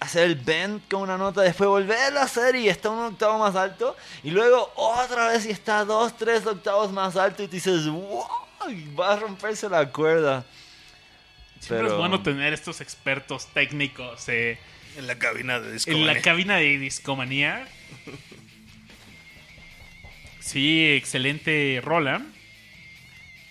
hacer 0.00 0.24
el 0.24 0.36
bend 0.36 0.80
con 0.88 1.02
una 1.02 1.18
nota, 1.18 1.42
después 1.42 1.68
volverlo 1.68 2.20
a 2.20 2.24
hacer 2.24 2.54
y 2.54 2.68
está 2.68 2.90
un 2.90 3.00
octavo 3.00 3.38
más 3.38 3.56
alto, 3.56 3.96
y 4.22 4.30
luego 4.30 4.70
otra 4.76 5.28
vez 5.28 5.44
y 5.46 5.50
está 5.50 5.84
dos, 5.84 6.16
tres 6.16 6.46
octavos 6.46 6.92
más 6.92 7.16
alto, 7.16 7.42
y 7.42 7.46
tú 7.46 7.52
dices, 7.52 7.86
wow, 7.88 8.26
va 8.98 9.12
a 9.14 9.16
romperse 9.16 9.68
la 9.68 9.90
cuerda. 9.90 10.44
Siempre 11.60 11.78
Pero- 11.78 11.88
es 11.94 11.98
bueno 11.98 12.22
tener 12.22 12.52
estos 12.52 12.80
expertos 12.80 13.46
técnicos 13.52 14.28
eh, 14.28 14.58
En 14.96 15.06
la 15.06 15.18
cabina 15.18 15.58
de 15.60 15.72
disco. 15.72 15.90
en 15.90 16.06
la 16.06 16.20
cabina 16.20 16.56
de 16.56 16.78
discomanía. 16.78 17.66
Sí, 20.40 20.86
excelente 20.92 21.80
rola. 21.84 22.22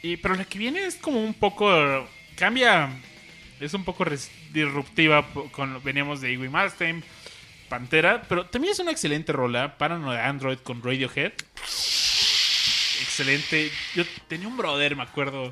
Y, 0.01 0.17
pero 0.17 0.35
la 0.35 0.45
que 0.45 0.57
viene 0.57 0.85
es 0.85 0.95
como 0.95 1.23
un 1.23 1.33
poco. 1.33 1.69
Cambia. 2.35 2.89
Es 3.59 3.73
un 3.75 3.83
poco 3.83 4.03
res- 4.03 4.31
disruptiva. 4.51 5.25
Con, 5.51 5.83
veníamos 5.83 6.21
de 6.21 6.31
Iggy 6.31 6.49
Malmsteen, 6.49 7.03
Pantera. 7.69 8.23
Pero 8.27 8.47
también 8.47 8.71
es 8.71 8.79
una 8.79 8.91
excelente 8.91 9.31
rola. 9.31 9.77
Paranoid 9.77 10.17
Android 10.17 10.57
con 10.59 10.81
Radiohead. 10.83 11.33
Excelente. 13.21 13.71
Yo 13.95 14.03
tenía 14.27 14.47
un 14.47 14.57
brother, 14.57 14.95
me 14.95 15.01
acuerdo. 15.01 15.51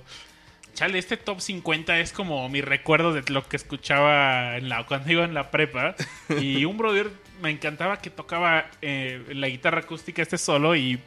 Chale, 0.76 1.00
este 1.00 1.18
top 1.18 1.40
50 1.42 2.00
es 2.00 2.12
como 2.12 2.48
mi 2.48 2.62
recuerdo 2.62 3.12
de 3.12 3.24
lo 3.32 3.48
que 3.48 3.56
escuchaba 3.56 4.58
en 4.58 4.70
la, 4.70 4.86
cuando 4.86 5.12
iba 5.12 5.24
en 5.26 5.34
la 5.34 5.50
prepa. 5.50 5.96
Y 6.40 6.66
un 6.66 6.78
brother 6.78 7.10
me 7.42 7.50
encantaba 7.50 7.98
que 8.00 8.12
tocaba 8.12 8.68
eh, 8.84 9.26
la 9.30 9.48
guitarra 9.48 9.80
acústica 9.80 10.22
este 10.22 10.38
solo 10.38 10.76
y 10.76 11.00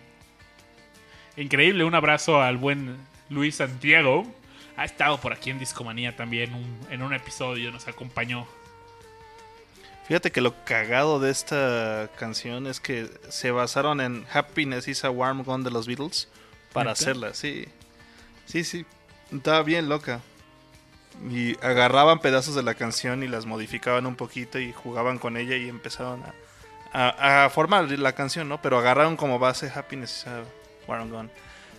increíble. 1.37 1.85
Un 1.85 1.95
abrazo 1.95 2.43
al 2.43 2.57
buen 2.57 2.97
Luis 3.31 3.55
Santiago. 3.57 4.27
Ha 4.77 4.85
estado 4.85 5.21
por 5.21 5.33
aquí 5.33 5.51
en 5.51 5.61
Discomanía 5.61 6.17
también 6.17 6.55
un- 6.55 6.81
en 6.91 7.03
un 7.03 7.15
episodio, 7.15 7.71
nos 7.71 7.87
acompañó. 7.87 8.49
Fíjate 10.09 10.33
que 10.33 10.41
lo 10.41 10.65
cagado 10.65 11.21
de 11.21 11.31
esta 11.31 12.11
canción 12.19 12.67
es 12.67 12.81
que 12.81 13.09
se 13.29 13.53
basaron 13.53 14.01
en 14.01 14.27
Happiness 14.33 14.89
is 14.89 15.05
a 15.05 15.11
Warm 15.11 15.45
Gun 15.45 15.63
de 15.63 15.71
los 15.71 15.87
Beatles 15.87 16.27
para 16.73 16.91
¿Neta? 16.91 16.93
hacerla, 16.93 17.35
sí. 17.35 17.67
Sí, 18.47 18.65
sí. 18.65 18.87
Estaba 19.33 19.63
bien 19.63 19.89
loca. 19.89 20.21
Y 21.31 21.57
agarraban 21.65 22.21
pedazos 22.21 22.55
de 22.55 22.63
la 22.63 22.75
canción 22.75 23.23
y 23.23 23.29
las 23.29 23.45
modificaban 23.45 24.07
un 24.07 24.15
poquito 24.15 24.59
y 24.61 24.73
jugaban 24.73 25.19
con 25.19 25.37
ella 25.37 25.57
y 25.57 25.69
empezaron 25.69 26.23
a, 26.93 27.09
a- 27.09 27.45
a 27.45 27.51
formar 27.51 27.91
la 27.91 28.13
canción, 28.15 28.49
¿no? 28.49 28.63
Pero 28.63 28.79
agarraron 28.79 29.17
como 29.17 29.39
base 29.39 29.71
Happiness 29.75 30.19
is 30.21 30.27
a 30.29 30.43
Warm 30.87 31.11
Gun. 31.11 31.31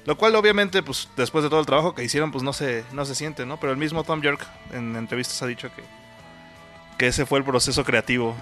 Lo 0.05 0.17
cual 0.17 0.35
obviamente, 0.35 0.81
pues 0.83 1.07
después 1.15 1.43
de 1.43 1.49
todo 1.49 1.59
el 1.59 1.65
trabajo 1.65 1.95
que 1.95 2.03
hicieron, 2.03 2.31
pues 2.31 2.43
no 2.43 2.51
se, 2.53 2.83
no 2.91 3.05
se 3.05 3.15
siente, 3.15 3.45
¿no? 3.45 3.59
Pero 3.59 3.71
el 3.71 3.77
mismo 3.77 4.03
Tom 4.03 4.21
York 4.21 4.45
en 4.73 4.95
entrevistas 4.95 5.41
ha 5.41 5.47
dicho 5.47 5.69
que, 5.73 5.83
que 6.97 7.07
ese 7.07 7.25
fue 7.25 7.39
el 7.39 7.45
proceso 7.45 7.83
creativo. 7.85 8.35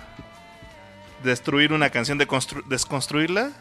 Destruir 1.24 1.74
una 1.74 1.90
canción, 1.90 2.20
deconstru- 2.20 2.64
desconstruirla 2.66 3.52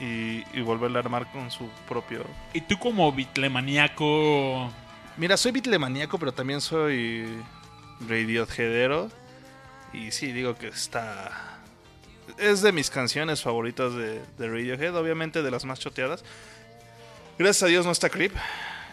y, 0.00 0.44
y 0.52 0.60
volverla 0.62 0.98
a 0.98 1.02
armar 1.02 1.30
con 1.30 1.50
su 1.50 1.68
propio... 1.86 2.24
Y 2.52 2.62
tú 2.62 2.78
como 2.78 3.12
bitlemaniaco, 3.12 4.70
Mira, 5.20 5.36
soy 5.36 5.52
bitlemaníaco, 5.52 6.18
pero 6.18 6.32
también 6.32 6.62
soy 6.62 7.28
radioheadero. 8.08 9.10
Y 9.92 10.12
sí, 10.12 10.32
digo 10.32 10.56
que 10.56 10.68
está... 10.68 11.58
Es 12.38 12.62
de 12.62 12.72
mis 12.72 12.88
canciones 12.88 13.42
favoritas 13.42 13.92
de, 13.94 14.22
de 14.38 14.48
Radiohead, 14.48 14.96
obviamente 14.96 15.42
de 15.42 15.50
las 15.50 15.66
más 15.66 15.78
choteadas. 15.78 16.24
Gracias 17.38 17.64
a 17.64 17.66
Dios 17.66 17.84
no 17.84 17.92
está 17.92 18.08
Creep. 18.08 18.32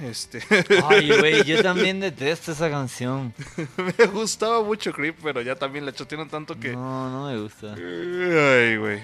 Este, 0.02 0.44
Ay, 0.90 1.18
güey, 1.18 1.46
yo 1.46 1.64
también 1.64 2.02
detesto 2.02 2.52
esa 2.52 2.70
canción. 2.70 3.34
me 3.98 4.06
gustaba 4.08 4.62
mucho 4.62 4.92
Creep, 4.92 5.16
pero 5.24 5.42
ya 5.42 5.56
también 5.56 5.86
la 5.86 5.94
chotearon 5.94 6.28
tanto 6.28 6.60
que... 6.60 6.74
No, 6.74 7.10
no 7.10 7.28
me 7.32 7.40
gusta. 7.40 7.74
Ay, 7.74 8.76
güey. 8.76 9.02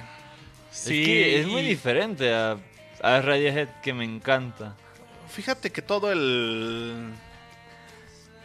Sí, 0.74 1.02
es 1.02 1.06
que 1.06 1.40
es 1.42 1.48
muy 1.48 1.62
diferente 1.62 2.34
a, 2.34 2.58
a 3.02 3.22
Radiohead 3.22 3.70
que 3.82 3.94
me 3.94 4.04
encanta. 4.06 4.76
Fíjate 5.30 5.72
que 5.72 5.82
todo 5.82 6.12
el. 6.12 7.12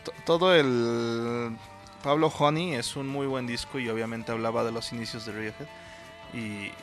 to- 0.05 0.13
Todo 0.25 0.55
el. 0.55 1.57
Pablo 2.03 2.29
Honey 2.29 2.75
es 2.75 2.95
un 2.97 3.09
muy 3.09 3.27
buen 3.27 3.47
disco 3.47 3.79
y 3.79 3.89
obviamente 3.89 4.31
hablaba 4.33 4.63
de 4.65 4.71
los 4.73 4.93
inicios 4.93 5.27
de 5.27 5.33
Radiohead. 5.33 5.67
Y, 6.33 6.39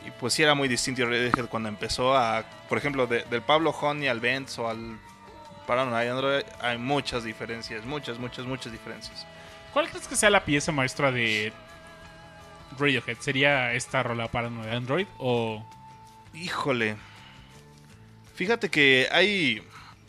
y 0.06 0.12
pues 0.20 0.34
sí 0.34 0.42
era 0.42 0.54
muy 0.54 0.68
distinto 0.68 1.04
Radiohead 1.04 1.46
cuando 1.48 1.68
empezó 1.68 2.16
a. 2.16 2.44
Por 2.68 2.78
ejemplo, 2.78 3.06
de- 3.06 3.24
del 3.24 3.42
Pablo 3.42 3.70
Honey 3.70 4.08
al 4.08 4.20
Benz 4.20 4.58
o 4.58 4.68
al 4.68 4.98
Paranoid 5.66 6.08
Android 6.08 6.42
hay 6.60 6.78
muchas 6.78 7.24
diferencias, 7.24 7.84
muchas, 7.84 8.18
muchas, 8.18 8.44
muchas 8.46 8.70
diferencias. 8.72 9.26
¿Cuál 9.72 9.88
crees 9.88 10.06
que 10.08 10.16
sea 10.16 10.30
la 10.30 10.44
pieza 10.44 10.70
maestra 10.72 11.10
de 11.10 11.52
Radiohead? 12.78 13.18
¿Sería 13.20 13.72
esta 13.74 14.02
rola 14.02 14.28
para 14.30 14.48
Android 14.48 15.06
o 15.18 15.64
Híjole. 16.34 16.96
Fíjate 18.34 18.68
que 18.68 19.08
hay 19.10 19.62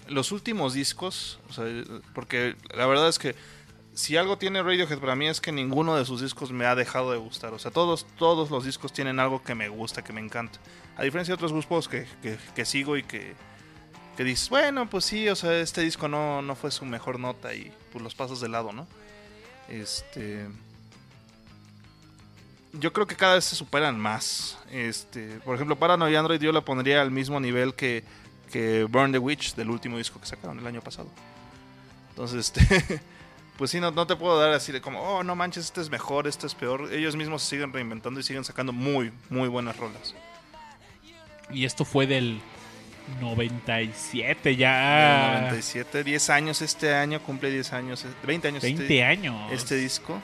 los 0.07 0.31
últimos 0.31 0.73
discos, 0.73 1.39
o 1.49 1.53
sea, 1.53 1.65
porque 2.13 2.55
la 2.75 2.85
verdad 2.85 3.07
es 3.07 3.19
que 3.19 3.35
si 3.93 4.17
algo 4.17 4.37
tiene 4.37 4.61
Radiohead 4.61 4.99
para 4.99 5.15
mí 5.15 5.27
es 5.27 5.39
que 5.41 5.51
ninguno 5.51 5.95
de 5.95 6.05
sus 6.05 6.21
discos 6.21 6.51
me 6.51 6.65
ha 6.65 6.75
dejado 6.75 7.11
de 7.11 7.17
gustar. 7.17 7.53
O 7.53 7.59
sea, 7.59 7.71
todos, 7.71 8.05
todos 8.17 8.51
los 8.51 8.65
discos 8.65 8.91
tienen 8.93 9.19
algo 9.19 9.41
que 9.41 9.55
me 9.55 9.69
gusta, 9.69 10.03
que 10.03 10.13
me 10.13 10.21
encanta. 10.21 10.59
A 10.97 11.03
diferencia 11.03 11.31
de 11.31 11.35
otros 11.35 11.51
grupos 11.53 11.87
que, 11.87 12.05
que- 12.21 12.37
que 12.55 12.65
sigo 12.65 12.97
y 12.97 13.03
que, 13.03 13.33
que 14.17 14.23
dices, 14.23 14.49
bueno, 14.49 14.89
pues 14.89 15.05
sí, 15.05 15.27
o 15.29 15.35
sea, 15.35 15.57
este 15.59 15.81
disco 15.81 16.07
no, 16.09 16.41
no 16.41 16.55
fue 16.55 16.71
su 16.71 16.85
mejor 16.85 17.19
nota 17.19 17.53
y 17.55 17.71
pues 17.91 18.03
los 18.03 18.13
pasas 18.15 18.39
de 18.41 18.49
lado, 18.49 18.71
¿no? 18.73 18.85
Este 19.69 20.47
yo 22.79 22.93
creo 22.93 23.07
que 23.07 23.15
cada 23.15 23.35
vez 23.35 23.45
se 23.45 23.55
superan 23.55 23.99
más. 23.99 24.57
Este, 24.71 25.39
por 25.43 25.55
ejemplo, 25.55 25.77
Paranoid 25.77 26.15
Android 26.15 26.39
yo 26.39 26.51
la 26.51 26.61
pondría 26.61 27.01
al 27.01 27.11
mismo 27.11 27.39
nivel 27.39 27.73
que, 27.73 28.03
que 28.51 28.83
Burn 28.85 29.11
the 29.11 29.19
Witch 29.19 29.55
del 29.55 29.69
último 29.69 29.97
disco 29.97 30.19
que 30.19 30.27
sacaron 30.27 30.59
el 30.59 30.67
año 30.67 30.81
pasado. 30.81 31.09
Entonces, 32.09 32.51
este, 32.57 33.01
pues 33.57 33.71
sí, 33.71 33.79
no, 33.79 33.91
no 33.91 34.07
te 34.07 34.15
puedo 34.15 34.39
dar 34.39 34.53
así 34.53 34.71
de 34.71 34.81
como, 34.81 35.01
oh, 35.01 35.23
no 35.23 35.35
manches, 35.35 35.65
este 35.65 35.81
es 35.81 35.89
mejor, 35.89 36.27
este 36.27 36.47
es 36.47 36.55
peor. 36.55 36.91
Ellos 36.91 37.15
mismos 37.15 37.43
se 37.43 37.49
siguen 37.51 37.73
reinventando 37.73 38.19
y 38.19 38.23
siguen 38.23 38.43
sacando 38.43 38.73
muy, 38.73 39.11
muy 39.29 39.47
buenas 39.49 39.77
rolas. 39.77 40.15
Y 41.49 41.65
esto 41.65 41.85
fue 41.85 42.07
del 42.07 42.41
97 43.21 44.49
Del 44.49 44.57
ya. 44.57 45.39
97, 45.43 46.03
10 46.03 46.29
años 46.29 46.61
este 46.61 46.93
año, 46.93 47.21
cumple 47.21 47.49
10 47.49 47.73
años, 47.73 48.05
20 48.25 48.47
años 48.49 48.63
20 48.63 48.83
este, 48.83 49.03
años. 49.03 49.51
este 49.51 49.75
disco. 49.75 50.21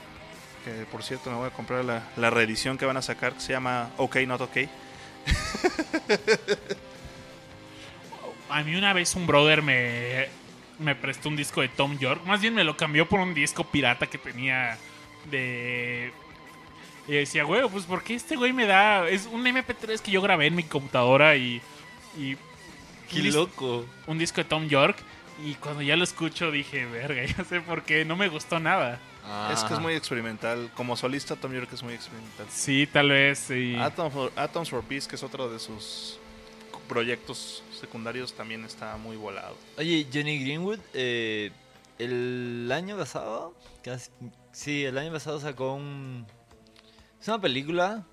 Que 0.64 0.72
por 0.91 1.03
cierto 1.03 1.30
me 1.30 1.38
voy 1.38 1.47
a 1.47 1.51
comprar 1.51 1.84
la, 1.84 2.03
la 2.16 2.30
reedición 2.30 2.78
que 2.78 2.86
van 2.86 2.97
a 2.97 3.01
sacar, 3.01 3.34
que 3.34 3.41
se 3.41 3.53
llama 3.53 3.91
OK 3.97 4.18
Not 4.28 4.41
OK. 4.41 4.57
A 8.49 8.64
mí 8.64 8.76
una 8.76 8.93
vez 8.93 9.16
un 9.16 9.26
brother 9.26 9.61
me, 9.61 10.28
me 10.80 10.95
prestó 10.95 11.30
un 11.30 11.36
disco 11.36 11.61
de 11.61 11.70
Tom 11.70 11.97
York. 11.97 12.22
Más 12.26 12.41
bien 12.41 12.53
me 12.53 12.64
lo 12.64 12.78
cambió 12.78 13.07
por 13.07 13.20
un 13.20 13.34
disco 13.34 13.64
pirata 13.64 14.07
que 14.07 14.18
tenía 14.18 14.78
de... 15.30 16.11
Y 17.07 17.14
decía, 17.14 17.43
güey, 17.43 17.68
pues 17.70 17.86
porque 17.86 18.16
este 18.16 18.36
güey 18.36 18.53
me 18.53 18.66
da... 18.66 19.07
Es 19.09 19.26
un 19.26 19.43
MP3 19.43 19.99
que 19.99 20.11
yo 20.11 20.22
grabé 20.22 20.47
en 20.47 20.55
mi 20.55 20.64
computadora 20.64 21.36
y... 21.36 21.61
y 22.18 22.38
Qué 23.09 23.22
un 23.22 23.34
loco. 23.34 23.86
un 24.07 24.18
disco 24.18 24.38
de 24.38 24.45
Tom 24.45 24.68
York. 24.68 24.97
Y 25.43 25.55
cuando 25.55 25.82
ya 25.82 25.95
lo 25.95 26.03
escucho 26.03 26.51
dije, 26.51 26.86
verga, 26.86 27.26
ya 27.38 27.43
sé 27.43 27.59
por 27.61 27.84
qué, 27.84 28.05
no 28.05 28.16
me 28.16 28.30
gustó 28.30 28.59
nada. 28.59 28.99
Es 29.51 29.61
que 29.63 29.74
es 29.74 29.80
Ah. 29.80 29.82
muy 29.82 29.93
experimental. 29.93 30.69
Como 30.76 30.95
solista, 30.97 31.36
Tom 31.36 31.53
York 31.53 31.69
es 31.74 31.82
muy 31.84 31.93
experimental. 31.93 32.45
Sí, 32.49 32.88
tal 32.91 33.09
vez. 33.09 33.39
sí. 33.39 33.76
Atom 33.80 34.11
for- 34.11 34.32
Atoms 34.36 34.69
for 34.69 34.84
Peace, 34.84 35.07
que 35.07 35.15
es 35.15 35.24
otro 35.24 35.49
de 35.49 35.59
sus 35.59 36.17
proyectos 36.88 37.63
secundarios, 37.80 38.34
también 38.34 38.65
está 38.65 38.97
muy 38.97 39.15
volado. 39.15 39.55
Oye, 39.78 40.05
Johnny 40.13 40.39
Greenwood, 40.43 40.80
eh, 40.93 41.51
el 41.99 42.69
año 42.74 42.97
pasado, 42.97 43.53
casi 43.84 44.09
Sí, 44.51 44.84
el 44.86 44.97
año 44.99 45.11
pasado 45.11 45.39
sacó 45.39 45.74
un... 45.74 46.28
Es 47.19 47.28
una 47.28 47.39
película 47.41 48.03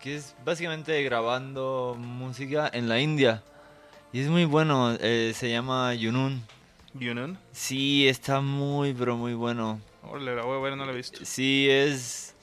que 0.00 0.16
es 0.16 0.34
básicamente 0.44 1.02
grabando 1.02 1.96
música 1.98 2.70
en 2.72 2.88
la 2.88 2.98
India. 3.00 3.42
Y 4.12 4.20
es 4.20 4.28
muy 4.28 4.44
bueno, 4.46 4.96
eh, 5.00 5.32
se 5.34 5.50
llama 5.50 5.92
Yunun. 5.94 6.42
Yunun. 6.94 7.36
Sí, 7.52 8.08
está 8.08 8.40
muy, 8.40 8.94
pero 8.94 9.16
muy 9.18 9.34
bueno. 9.34 9.80
Órale, 10.02 10.34
la 10.36 10.42
voy 10.42 10.58
a 10.58 10.60
ver, 10.62 10.76
no 10.76 10.84
la 10.86 10.92
he 10.92 10.96
visto. 10.96 11.20
Sí, 11.24 11.68
es... 11.70 12.34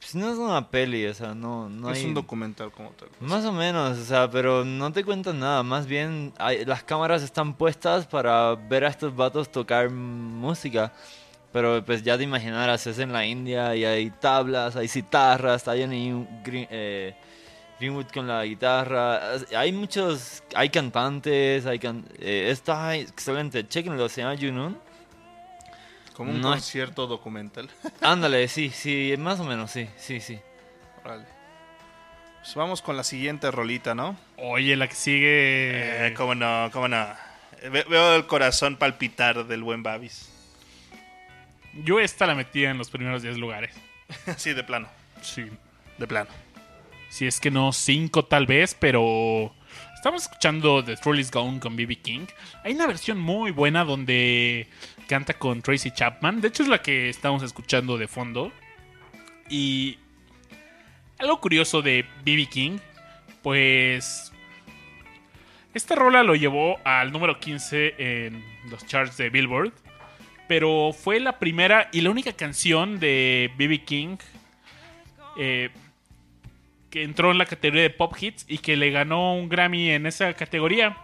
Pues 0.00 0.14
no 0.16 0.32
es 0.32 0.38
una 0.38 0.68
peli, 0.68 1.06
o 1.06 1.14
sea, 1.14 1.34
no, 1.34 1.68
no 1.68 1.90
es 1.90 1.98
hay... 1.98 2.06
un 2.06 2.14
documental 2.14 2.72
como 2.72 2.90
tal. 2.90 3.08
Más 3.20 3.44
o 3.44 3.52
menos, 3.52 3.98
o 3.98 4.04
sea, 4.04 4.28
pero 4.30 4.64
no 4.64 4.92
te 4.92 5.04
cuentan 5.04 5.38
nada. 5.38 5.62
Más 5.62 5.86
bien, 5.86 6.32
hay- 6.38 6.64
las 6.64 6.82
cámaras 6.82 7.22
están 7.22 7.54
puestas 7.54 8.06
para 8.06 8.54
ver 8.54 8.84
a 8.84 8.88
estos 8.88 9.14
vatos 9.14 9.50
tocar 9.50 9.90
música. 9.90 10.92
Pero 11.52 11.84
pues 11.84 12.02
ya 12.02 12.16
te 12.16 12.24
imaginarás, 12.24 12.86
es 12.86 12.98
en 12.98 13.12
la 13.12 13.26
India 13.26 13.76
y 13.76 13.84
hay 13.84 14.10
tablas, 14.10 14.74
hay 14.74 14.88
citarras, 14.88 15.56
está 15.56 15.72
Johnny 15.72 16.26
Green- 16.42 16.66
eh, 16.70 17.14
Greenwood 17.78 18.06
con 18.06 18.26
la 18.26 18.42
guitarra. 18.44 19.20
Hay 19.54 19.70
muchos, 19.70 20.42
hay 20.54 20.70
cantantes, 20.70 21.66
hay 21.66 21.78
can- 21.78 22.06
eh, 22.18 22.48
está 22.50 22.96
excelente. 22.96 23.68
Chequenlo, 23.68 24.08
se 24.08 24.22
llama 24.22 24.36
Junun. 24.40 24.78
Como 26.14 26.30
un 26.32 26.40
No 26.40 26.48
es- 26.54 26.60
concierto 26.62 27.06
documental. 27.06 27.68
Ándale, 28.00 28.46
sí, 28.48 28.70
sí, 28.70 29.14
más 29.18 29.40
o 29.40 29.44
menos, 29.44 29.70
sí, 29.70 29.88
sí, 29.96 30.20
sí. 30.20 30.38
Órale. 31.04 31.24
Pues 32.42 32.54
vamos 32.54 32.82
con 32.82 32.96
la 32.96 33.04
siguiente 33.04 33.50
rolita, 33.50 33.94
¿no? 33.94 34.16
Oye, 34.36 34.74
la 34.76 34.88
que 34.88 34.94
sigue. 34.94 36.06
Eh, 36.08 36.14
cómo 36.14 36.34
no, 36.34 36.68
cómo 36.72 36.88
no. 36.88 37.06
Ve- 37.70 37.84
veo 37.88 38.16
el 38.16 38.26
corazón 38.26 38.76
palpitar 38.76 39.46
del 39.46 39.62
buen 39.62 39.82
Babis. 39.84 40.28
Yo 41.84 42.00
esta 42.00 42.26
la 42.26 42.34
metí 42.34 42.64
en 42.64 42.78
los 42.78 42.90
primeros 42.90 43.22
10 43.22 43.38
lugares. 43.38 43.74
sí, 44.36 44.52
de 44.52 44.64
plano. 44.64 44.88
Sí. 45.22 45.44
De 45.98 46.06
plano. 46.06 46.30
Si 47.08 47.26
es 47.26 47.38
que 47.40 47.50
no 47.50 47.72
5 47.72 48.24
tal 48.24 48.46
vez, 48.46 48.74
pero. 48.78 49.54
Estamos 50.02 50.24
escuchando 50.24 50.82
The 50.82 50.96
Thrill 50.96 51.20
Is 51.20 51.30
Gone 51.30 51.60
con 51.60 51.76
B.B. 51.76 51.94
King. 51.94 52.26
Hay 52.64 52.72
una 52.72 52.88
versión 52.88 53.20
muy 53.20 53.52
buena 53.52 53.84
donde 53.84 54.66
canta 55.06 55.34
con 55.34 55.62
Tracy 55.62 55.92
Chapman. 55.92 56.40
De 56.40 56.48
hecho, 56.48 56.64
es 56.64 56.68
la 56.68 56.82
que 56.82 57.08
estamos 57.08 57.44
escuchando 57.44 57.96
de 57.96 58.08
fondo. 58.08 58.50
Y. 59.48 60.00
Algo 61.18 61.40
curioso 61.40 61.82
de 61.82 62.04
B.B. 62.24 62.46
King, 62.46 62.78
pues. 63.44 64.32
Esta 65.72 65.94
rola 65.94 66.24
lo 66.24 66.34
llevó 66.34 66.80
al 66.82 67.12
número 67.12 67.38
15 67.38 67.94
en 67.96 68.44
los 68.72 68.84
charts 68.84 69.16
de 69.18 69.30
Billboard. 69.30 69.72
Pero 70.48 70.92
fue 70.92 71.20
la 71.20 71.38
primera 71.38 71.88
y 71.92 72.00
la 72.00 72.10
única 72.10 72.32
canción 72.32 72.98
de 72.98 73.52
B.B. 73.56 73.84
King 73.84 74.16
eh, 75.38 75.70
que 76.92 77.02
entró 77.04 77.30
en 77.30 77.38
la 77.38 77.46
categoría 77.46 77.82
de 77.84 77.90
Pop 77.90 78.14
Hits 78.20 78.44
y 78.46 78.58
que 78.58 78.76
le 78.76 78.90
ganó 78.90 79.34
un 79.34 79.48
Grammy 79.48 79.90
en 79.90 80.04
esa 80.04 80.34
categoría. 80.34 80.94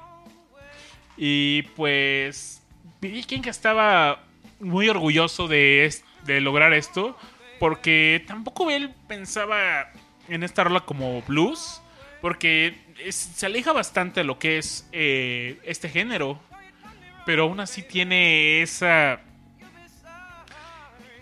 Y 1.16 1.62
pues 1.74 2.62
B.B. 3.00 3.22
King 3.22 3.40
estaba 3.46 4.22
muy 4.60 4.90
orgulloso 4.90 5.48
de, 5.48 5.92
de 6.24 6.40
lograr 6.42 6.74
esto 6.74 7.16
porque 7.58 8.22
tampoco 8.26 8.70
él 8.70 8.94
pensaba 9.08 9.90
en 10.28 10.42
esta 10.42 10.62
rola 10.62 10.80
como 10.80 11.22
blues 11.22 11.80
porque 12.20 12.76
se 13.08 13.46
aleja 13.46 13.72
bastante 13.72 14.20
de 14.20 14.24
lo 14.24 14.38
que 14.38 14.58
es 14.58 14.86
eh, 14.92 15.58
este 15.64 15.88
género 15.88 16.38
pero 17.24 17.44
aún 17.44 17.60
así 17.60 17.82
tiene 17.82 18.62
esa 18.62 19.20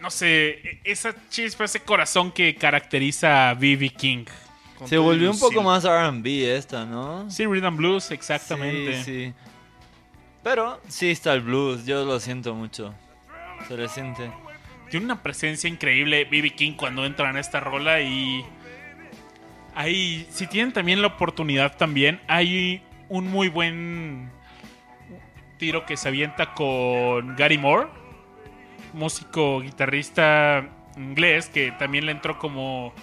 no 0.00 0.10
sé 0.10 0.80
esa 0.84 1.14
chispa 1.28 1.64
ese 1.64 1.80
corazón 1.80 2.32
que 2.32 2.56
caracteriza 2.56 3.50
a 3.50 3.54
B.B. 3.54 3.90
King 3.90 4.24
Se 4.84 4.98
volvió 4.98 5.30
un 5.30 5.38
poco 5.38 5.62
más 5.62 5.84
R&B 5.84 6.56
esta, 6.56 6.84
¿no? 6.84 7.30
sí 7.30 7.46
rhythm 7.46 7.76
blues 7.76 8.10
exactamente 8.10 9.02
Sí, 9.02 9.26
sí. 9.26 9.34
Pero 10.42 10.80
sí 10.86 11.10
está 11.10 11.32
el 11.32 11.40
blues, 11.40 11.86
yo 11.86 12.04
lo 12.04 12.20
siento 12.20 12.54
mucho. 12.54 12.94
Se 13.66 13.76
le 13.76 13.88
siente. 13.88 14.30
tiene 14.90 15.06
una 15.06 15.22
presencia 15.22 15.68
increíble 15.68 16.24
B.B. 16.24 16.50
King 16.54 16.72
cuando 16.76 17.04
entra 17.04 17.30
en 17.30 17.36
esta 17.36 17.58
rola 17.58 18.00
y 18.00 18.44
ahí 19.74 20.26
si 20.30 20.46
tienen 20.46 20.72
también 20.72 21.00
la 21.02 21.08
oportunidad 21.08 21.76
también 21.76 22.20
hay 22.28 22.82
un 23.08 23.26
muy 23.26 23.48
buen 23.48 24.30
tiro 25.58 25.84
que 25.84 25.96
se 25.96 26.08
avienta 26.08 26.54
con 26.54 27.34
Gary 27.36 27.58
Moore 27.58 27.88
músico 28.92 29.60
guitarrista 29.60 30.68
inglés 30.96 31.48
que 31.48 31.72
también 31.72 32.06
le 32.06 32.12
entró 32.12 32.38
como 32.38 32.94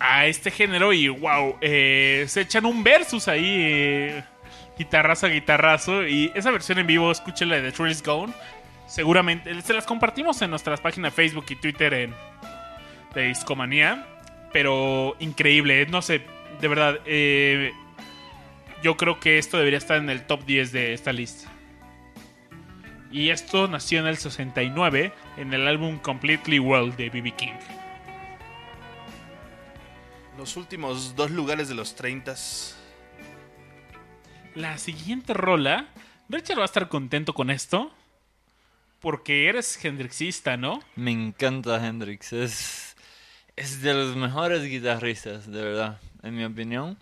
a 0.00 0.26
este 0.26 0.50
género 0.50 0.92
y 0.92 1.08
wow 1.08 1.56
se 1.60 2.40
echan 2.40 2.66
un 2.66 2.82
versus 2.82 3.28
ahí 3.28 3.44
eh, 3.44 4.24
guitarrazo 4.78 5.26
a 5.26 5.28
guitarrazo. 5.30 6.06
Y 6.06 6.32
esa 6.34 6.50
versión 6.50 6.78
en 6.78 6.86
vivo 6.86 7.10
escúchenla 7.10 7.56
de 7.56 7.70
The 7.70 7.72
Truth 7.72 7.90
is 7.90 8.02
Gone. 8.02 8.32
Seguramente 8.86 9.60
se 9.62 9.72
las 9.72 9.86
compartimos 9.86 10.40
en 10.42 10.50
nuestras 10.50 10.80
páginas 10.80 11.12
Facebook 11.12 11.46
y 11.48 11.56
Twitter 11.56 11.92
en 11.94 12.14
de 13.14 13.22
Discomanía. 13.28 14.06
Pero 14.52 15.16
increíble 15.18 15.86
no 15.86 16.02
sé 16.02 16.22
de 16.60 16.68
verdad 16.68 17.00
eh, 17.04 17.72
yo 18.82 18.96
creo 18.96 19.20
que 19.20 19.38
esto 19.38 19.58
debería 19.58 19.78
estar 19.78 19.98
en 19.98 20.08
el 20.08 20.22
top 20.26 20.44
10 20.44 20.72
de 20.72 20.94
esta 20.94 21.12
lista. 21.12 21.50
Y 23.10 23.30
esto 23.30 23.68
nació 23.68 24.00
en 24.00 24.06
el 24.06 24.16
69 24.16 25.12
en 25.36 25.54
el 25.54 25.66
álbum 25.66 25.98
Completely 25.98 26.58
World 26.58 26.96
de 26.96 27.08
B.B. 27.08 27.32
King 27.32 27.54
Los 30.38 30.56
últimos 30.58 31.16
dos 31.16 31.30
lugares 31.30 31.68
de 31.68 31.74
los 31.74 31.94
30 31.94 32.34
La 34.54 34.76
siguiente 34.76 35.32
rola, 35.32 35.88
Richard 36.28 36.58
va 36.58 36.62
a 36.62 36.66
estar 36.66 36.88
contento 36.88 37.32
con 37.32 37.50
esto. 37.50 37.90
Porque 39.00 39.48
eres 39.48 39.82
hendrixista, 39.82 40.56
¿no? 40.56 40.80
Me 40.94 41.12
encanta 41.12 41.84
Hendrix. 41.86 42.32
Es, 42.32 42.96
es 43.54 43.80
de 43.80 43.94
los 43.94 44.16
mejores 44.16 44.64
guitarristas, 44.64 45.50
de 45.50 45.62
verdad, 45.62 46.00
en 46.22 46.36
mi 46.36 46.44
opinión. 46.44 46.98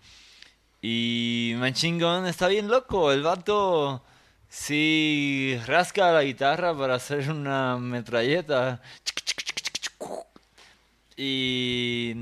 Y 0.80 1.54
Machine 1.56 2.04
Gun 2.04 2.26
está 2.26 2.46
bien 2.46 2.68
loco. 2.68 3.10
El 3.10 3.22
vato 3.22 4.04
sí 4.48 5.58
rasca 5.66 6.12
la 6.12 6.22
guitarra 6.22 6.76
para 6.76 6.96
hacer 6.96 7.30
una 7.30 7.78
metralleta. 7.78 8.80
Y 11.16 12.14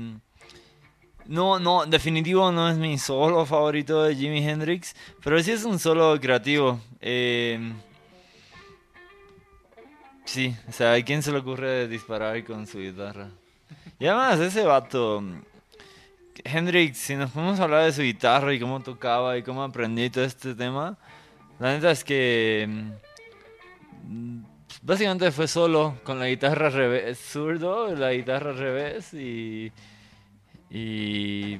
no, 1.27 1.59
no, 1.59 1.85
definitivo 1.85 2.51
no 2.51 2.69
es 2.69 2.77
mi 2.77 2.97
solo 2.97 3.45
favorito 3.45 4.03
de 4.03 4.15
Jimi 4.15 4.47
Hendrix, 4.47 4.95
pero 5.23 5.41
sí 5.41 5.51
es 5.51 5.63
un 5.63 5.79
solo 5.79 6.19
creativo. 6.19 6.79
Eh, 6.99 7.73
sí, 10.25 10.55
o 10.67 10.71
sea, 10.71 10.93
¿a 10.93 11.01
quién 11.01 11.23
se 11.23 11.31
le 11.31 11.39
ocurre 11.39 11.87
disparar 11.87 12.43
con 12.43 12.67
su 12.67 12.79
guitarra? 12.79 13.29
Y 13.99 14.05
además, 14.05 14.39
ese 14.39 14.63
vato, 14.63 15.23
Hendrix, 16.43 16.97
si 16.97 17.15
nos 17.15 17.31
podemos 17.31 17.59
hablar 17.59 17.85
de 17.85 17.93
su 17.93 18.01
guitarra 18.01 18.53
y 18.53 18.59
cómo 18.59 18.81
tocaba 18.81 19.37
y 19.37 19.43
cómo 19.43 19.63
aprendió 19.63 20.05
y 20.05 20.09
todo 20.09 20.25
este 20.25 20.55
tema, 20.55 20.97
la 21.59 21.73
neta 21.73 21.91
es 21.91 22.03
que 22.03 22.67
mm, 24.03 24.39
básicamente 24.81 25.31
fue 25.31 25.47
solo 25.47 25.95
con 26.03 26.19
la 26.19 26.27
guitarra 26.27 26.69
revés, 26.69 27.17
zurdo, 27.19 27.95
la 27.95 28.11
guitarra 28.11 28.51
revés 28.51 29.13
y 29.13 29.71
y 30.73 31.59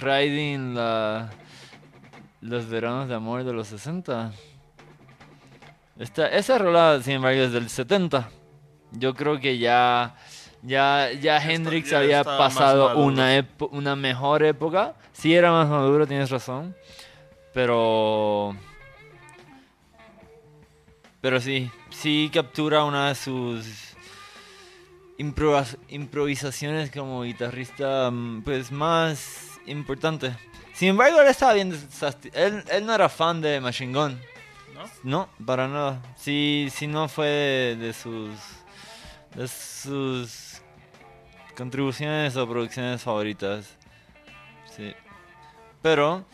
riding 0.00 0.74
la 0.76 1.28
los 2.40 2.68
veranos 2.70 3.08
de 3.08 3.14
amor 3.16 3.44
de 3.44 3.52
los 3.52 3.66
60. 3.68 4.32
Esta, 5.98 6.28
esa 6.28 6.56
rola, 6.56 7.00
sin 7.02 7.14
embargo, 7.14 7.42
es 7.42 7.52
del 7.52 7.68
70. 7.68 8.30
Yo 8.92 9.14
creo 9.14 9.38
que 9.40 9.58
ya 9.58 10.14
ya 10.62 11.10
ya 11.12 11.38
Hendrix 11.38 11.90
ya 11.90 11.98
había 11.98 12.24
pasado 12.24 12.96
una 12.96 13.44
una 13.72 13.96
mejor 13.96 14.44
época. 14.44 14.94
Sí 15.12 15.34
era 15.34 15.50
más 15.50 15.68
maduro, 15.68 16.06
tienes 16.06 16.30
razón. 16.30 16.76
Pero 17.52 18.54
pero 21.20 21.40
sí, 21.40 21.70
sí 21.90 22.30
captura 22.32 22.84
una 22.84 23.08
de 23.08 23.14
sus 23.16 23.89
improvisaciones 25.88 26.90
como 26.90 27.22
guitarrista 27.22 28.10
mm, 28.10 28.42
pues 28.42 28.72
más 28.72 29.60
importante. 29.66 30.34
Sin 30.72 30.88
embargo, 30.88 31.20
él 31.20 31.28
estaba 31.28 31.52
bien 31.52 31.76
él, 32.32 32.64
él 32.70 32.86
no 32.86 32.94
era 32.94 33.08
fan 33.08 33.40
de 33.40 33.60
Machine 33.60 33.92
Gun. 33.92 34.20
¿No? 34.74 34.90
No, 35.02 35.28
para 35.44 35.68
nada. 35.68 36.02
Sí, 36.16 36.68
sí 36.72 36.86
no 36.86 37.08
fue 37.08 37.26
de, 37.26 37.76
de 37.76 37.92
sus 37.92 38.30
de 39.34 39.46
sus 39.46 40.62
contribuciones 41.56 42.36
o 42.36 42.48
producciones 42.48 43.02
favoritas. 43.02 43.76
Sí. 44.76 44.94
Pero 45.82 46.24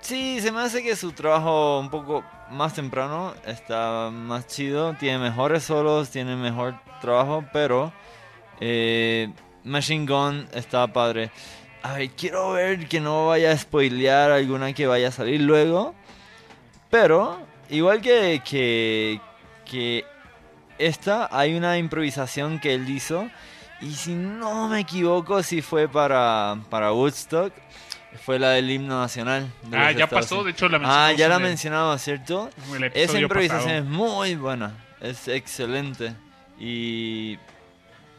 Sí, 0.00 0.40
se 0.40 0.50
me 0.50 0.60
hace 0.60 0.82
que 0.82 0.96
su 0.96 1.12
trabajo 1.12 1.78
un 1.78 1.88
poco 1.88 2.24
más 2.50 2.74
temprano 2.74 3.34
está 3.46 4.10
más 4.12 4.46
chido, 4.46 4.94
tiene 4.94 5.18
mejores 5.18 5.64
solos, 5.64 6.10
tiene 6.10 6.36
mejor 6.36 6.74
trabajo, 7.00 7.44
pero 7.52 7.92
eh, 8.60 9.32
Machine 9.64 10.06
Gun 10.06 10.48
está 10.52 10.86
padre. 10.92 11.30
A 11.82 11.94
ver, 11.94 12.10
quiero 12.10 12.52
ver 12.52 12.88
que 12.88 13.00
no 13.00 13.28
vaya 13.28 13.52
a 13.52 13.56
spoilear 13.56 14.30
alguna 14.30 14.72
que 14.72 14.86
vaya 14.86 15.08
a 15.08 15.12
salir 15.12 15.40
luego, 15.40 15.94
pero 16.90 17.38
igual 17.70 18.00
que, 18.02 18.42
que, 18.44 19.20
que 19.64 20.04
esta, 20.78 21.28
hay 21.32 21.54
una 21.54 21.78
improvisación 21.78 22.58
que 22.60 22.74
él 22.74 22.88
hizo, 22.90 23.30
y 23.80 23.92
si 23.92 24.14
no 24.14 24.68
me 24.68 24.80
equivoco, 24.80 25.42
si 25.42 25.62
fue 25.62 25.88
para, 25.88 26.58
para 26.68 26.92
Woodstock. 26.92 27.52
Fue 28.24 28.38
la 28.38 28.50
del 28.50 28.70
himno 28.70 29.00
nacional. 29.00 29.50
de 29.62 29.76
Ah, 29.76 29.92
ya 29.92 30.04
Estados 30.04 30.24
pasó, 30.26 30.34
Unidos. 30.40 30.44
de 30.46 30.50
hecho 30.52 30.68
la 30.68 30.76
Ah, 30.76 30.80
mencionamos 30.80 31.16
ya 31.18 31.28
la 31.28 31.36
el- 31.36 31.42
mencionaba, 31.42 31.98
¿cierto? 31.98 32.50
Esa 32.94 33.18
improvisación 33.18 33.62
pasado. 33.64 33.78
es 33.78 33.84
muy 33.84 34.34
buena, 34.34 34.72
es 35.00 35.28
excelente 35.28 36.12
y 36.58 37.38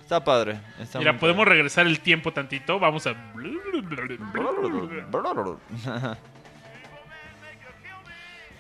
está 0.02 0.24
padre. 0.24 0.60
Está 0.80 1.00
Mira, 1.00 1.18
podemos 1.20 1.46
regresar 1.48 1.86
el 1.88 2.00
tiempo 2.00 2.32
tantito. 2.34 2.80
Vamos 2.80 3.06
a. 3.08 3.16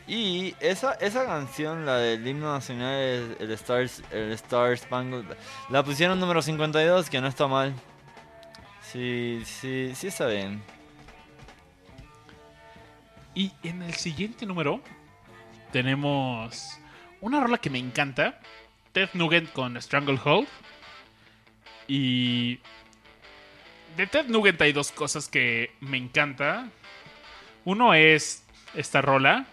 y 0.07 0.53
esa, 0.59 0.93
esa 0.95 1.25
canción, 1.25 1.85
la 1.85 1.97
del 1.97 2.25
himno 2.27 2.51
nacional, 2.51 2.93
el, 2.93 3.37
el 3.39 3.51
Stars, 3.51 4.03
el 4.11 4.31
Star 4.33 4.77
Spangled, 4.77 5.25
la 5.69 5.83
pusieron 5.83 6.19
número 6.19 6.41
52, 6.41 7.09
que 7.09 7.21
no 7.21 7.27
está 7.27 7.47
mal. 7.47 7.73
Sí, 8.81 9.41
sí, 9.45 9.93
sí 9.95 10.07
está 10.07 10.25
bien. 10.27 10.61
Y 13.33 13.51
en 13.63 13.81
el 13.81 13.93
siguiente 13.93 14.45
número 14.45 14.81
tenemos 15.71 16.77
una 17.21 17.39
rola 17.39 17.57
que 17.57 17.69
me 17.69 17.79
encanta. 17.79 18.39
Ted 18.91 19.09
Nugent 19.13 19.51
con 19.53 19.81
Stranglehold. 19.81 20.47
Y 21.87 22.59
de 23.95 24.07
Ted 24.07 24.25
Nugent 24.27 24.61
hay 24.61 24.73
dos 24.73 24.91
cosas 24.91 25.27
que 25.27 25.71
me 25.79 25.97
encanta. 25.97 26.69
Uno 27.63 27.93
es 27.93 28.43
esta 28.75 29.01
rola. 29.01 29.45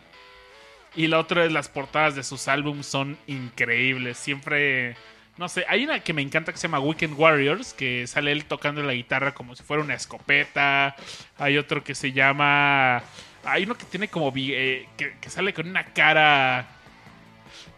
Y 0.96 1.06
la 1.06 1.20
otra 1.20 1.44
es 1.44 1.52
las 1.52 1.68
portadas 1.68 2.16
de 2.16 2.24
sus 2.24 2.48
álbumes 2.48 2.86
son 2.86 3.16
increíbles. 3.26 4.18
Siempre, 4.18 4.96
no 5.36 5.48
sé, 5.48 5.64
hay 5.68 5.84
una 5.84 6.00
que 6.00 6.12
me 6.12 6.22
encanta 6.22 6.50
que 6.50 6.58
se 6.58 6.66
llama 6.66 6.80
Weekend 6.80 7.14
Warriors, 7.16 7.74
que 7.74 8.06
sale 8.08 8.32
él 8.32 8.46
tocando 8.46 8.82
la 8.82 8.94
guitarra 8.94 9.34
como 9.34 9.54
si 9.54 9.62
fuera 9.62 9.84
una 9.84 9.94
escopeta. 9.94 10.96
Hay 11.36 11.58
otro 11.58 11.84
que 11.84 11.94
se 11.94 12.10
llama... 12.12 13.04
Hay 13.44 13.64
uno 13.64 13.76
que 13.76 13.84
tiene 13.84 14.08
como... 14.08 14.32
eh, 14.36 14.88
que, 14.96 15.30
sale 15.30 15.52
con 15.54 15.68
una 15.68 15.84
cara 15.84 16.66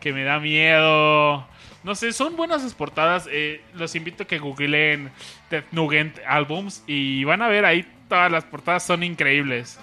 que 0.01 0.13
me 0.13 0.25
da 0.25 0.39
miedo. 0.41 1.47
No 1.83 1.95
sé, 1.95 2.13
son 2.13 2.37
buenas 2.37 2.63
sus 2.63 2.75
portadas. 2.75 3.29
eh, 3.31 3.63
los 3.75 3.95
invito 3.95 4.25
a 4.25 4.27
que 4.27 4.39
googleen 4.39 5.11
Ted 5.49 5.65
Nugent 5.73 6.19
Albums 6.27 6.83
y 6.87 7.25
van 7.25 7.43
a 7.43 7.49
ver 7.49 7.65
ahí 7.65 7.87
todas 8.09 8.31
las 8.31 8.45
portadas 8.45 8.83
son 8.85 9.03
increíbles. 9.03 9.79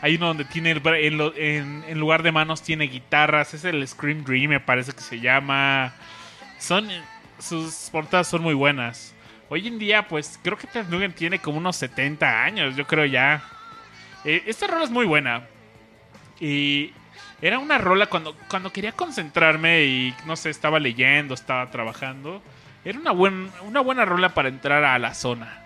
Hay 0.00 0.16
uno 0.16 0.26
donde 0.28 0.44
tiene 0.44 0.72
el 0.72 0.82
en, 0.86 1.16
lo- 1.18 1.34
en- 1.36 1.84
en 1.86 1.98
lugar 2.00 2.22
de 2.22 2.32
manos 2.32 2.62
tiene 2.62 2.84
guitarras. 2.86 3.54
Es 3.54 3.64
el 3.64 3.86
Scream 3.86 4.24
Dream, 4.24 4.50
me 4.50 4.60
parece 4.60 4.92
que 4.92 5.00
se 5.00 5.20
llama. 5.20 5.92
Son 6.58 6.88
sus 7.38 7.88
portadas 7.90 8.28
son 8.28 8.42
muy 8.42 8.54
buenas. 8.54 9.14
Hoy 9.48 9.68
en 9.68 9.78
día, 9.78 10.08
pues 10.08 10.38
creo 10.42 10.56
que 10.56 10.66
Ted 10.66 10.86
Nugent 10.88 11.14
tiene 11.14 11.38
como 11.40 11.58
unos 11.58 11.76
70 11.76 12.42
años, 12.44 12.74
yo 12.76 12.86
creo 12.86 13.04
ya. 13.04 13.44
Eh, 14.24 14.44
esta 14.46 14.66
rola 14.66 14.84
es 14.84 14.90
muy 14.90 15.06
buena. 15.06 15.46
Y 16.40 16.92
era 17.40 17.58
una 17.58 17.78
rola 17.78 18.06
cuando, 18.06 18.36
cuando 18.48 18.72
quería 18.72 18.92
concentrarme 18.92 19.84
y 19.84 20.14
no 20.26 20.36
sé, 20.36 20.50
estaba 20.50 20.78
leyendo, 20.78 21.34
estaba 21.34 21.70
trabajando. 21.70 22.42
Era 22.84 22.98
una, 22.98 23.12
buen, 23.12 23.50
una 23.62 23.80
buena 23.80 24.04
rola 24.04 24.30
para 24.30 24.48
entrar 24.48 24.84
a 24.84 24.98
la 24.98 25.14
zona. 25.14 25.60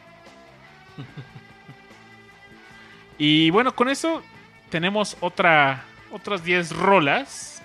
y 3.18 3.50
bueno, 3.50 3.74
con 3.74 3.88
eso 3.88 4.22
tenemos 4.70 5.16
otra, 5.20 5.84
otras 6.12 6.44
10 6.44 6.72
rolas. 6.76 7.62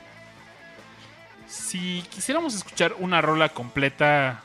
Si 1.47 2.03
quisiéramos 2.09 2.55
escuchar 2.55 2.93
una 2.99 3.21
rola 3.21 3.49
completa, 3.49 4.41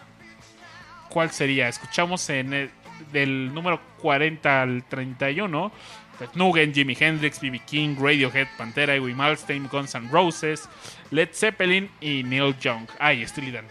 ¿cuál 1.08 1.30
sería? 1.30 1.68
Escuchamos 1.68 2.28
en 2.30 2.52
el- 2.52 2.70
del 3.12 3.52
número 3.54 3.80
40 4.00 4.62
al 4.62 4.82
31. 4.84 5.70
Ted 6.18 6.30
Nugent, 6.34 6.74
Jimi 6.74 6.96
Hendrix, 6.98 7.38
B.B. 7.38 7.60
King, 7.66 7.96
Radiohead, 7.96 8.48
Pantera, 8.56 8.94
Amy 8.96 9.14
Malmsteen, 9.14 9.68
Guns 9.68 9.94
N' 9.94 10.08
Roses, 10.10 10.68
Led 11.10 11.34
Zeppelin 11.34 11.90
y 12.00 12.22
Neil 12.24 12.54
Young. 12.58 12.88
Ay, 12.98 13.26
Steely 13.26 13.50
Dan. 13.50 13.66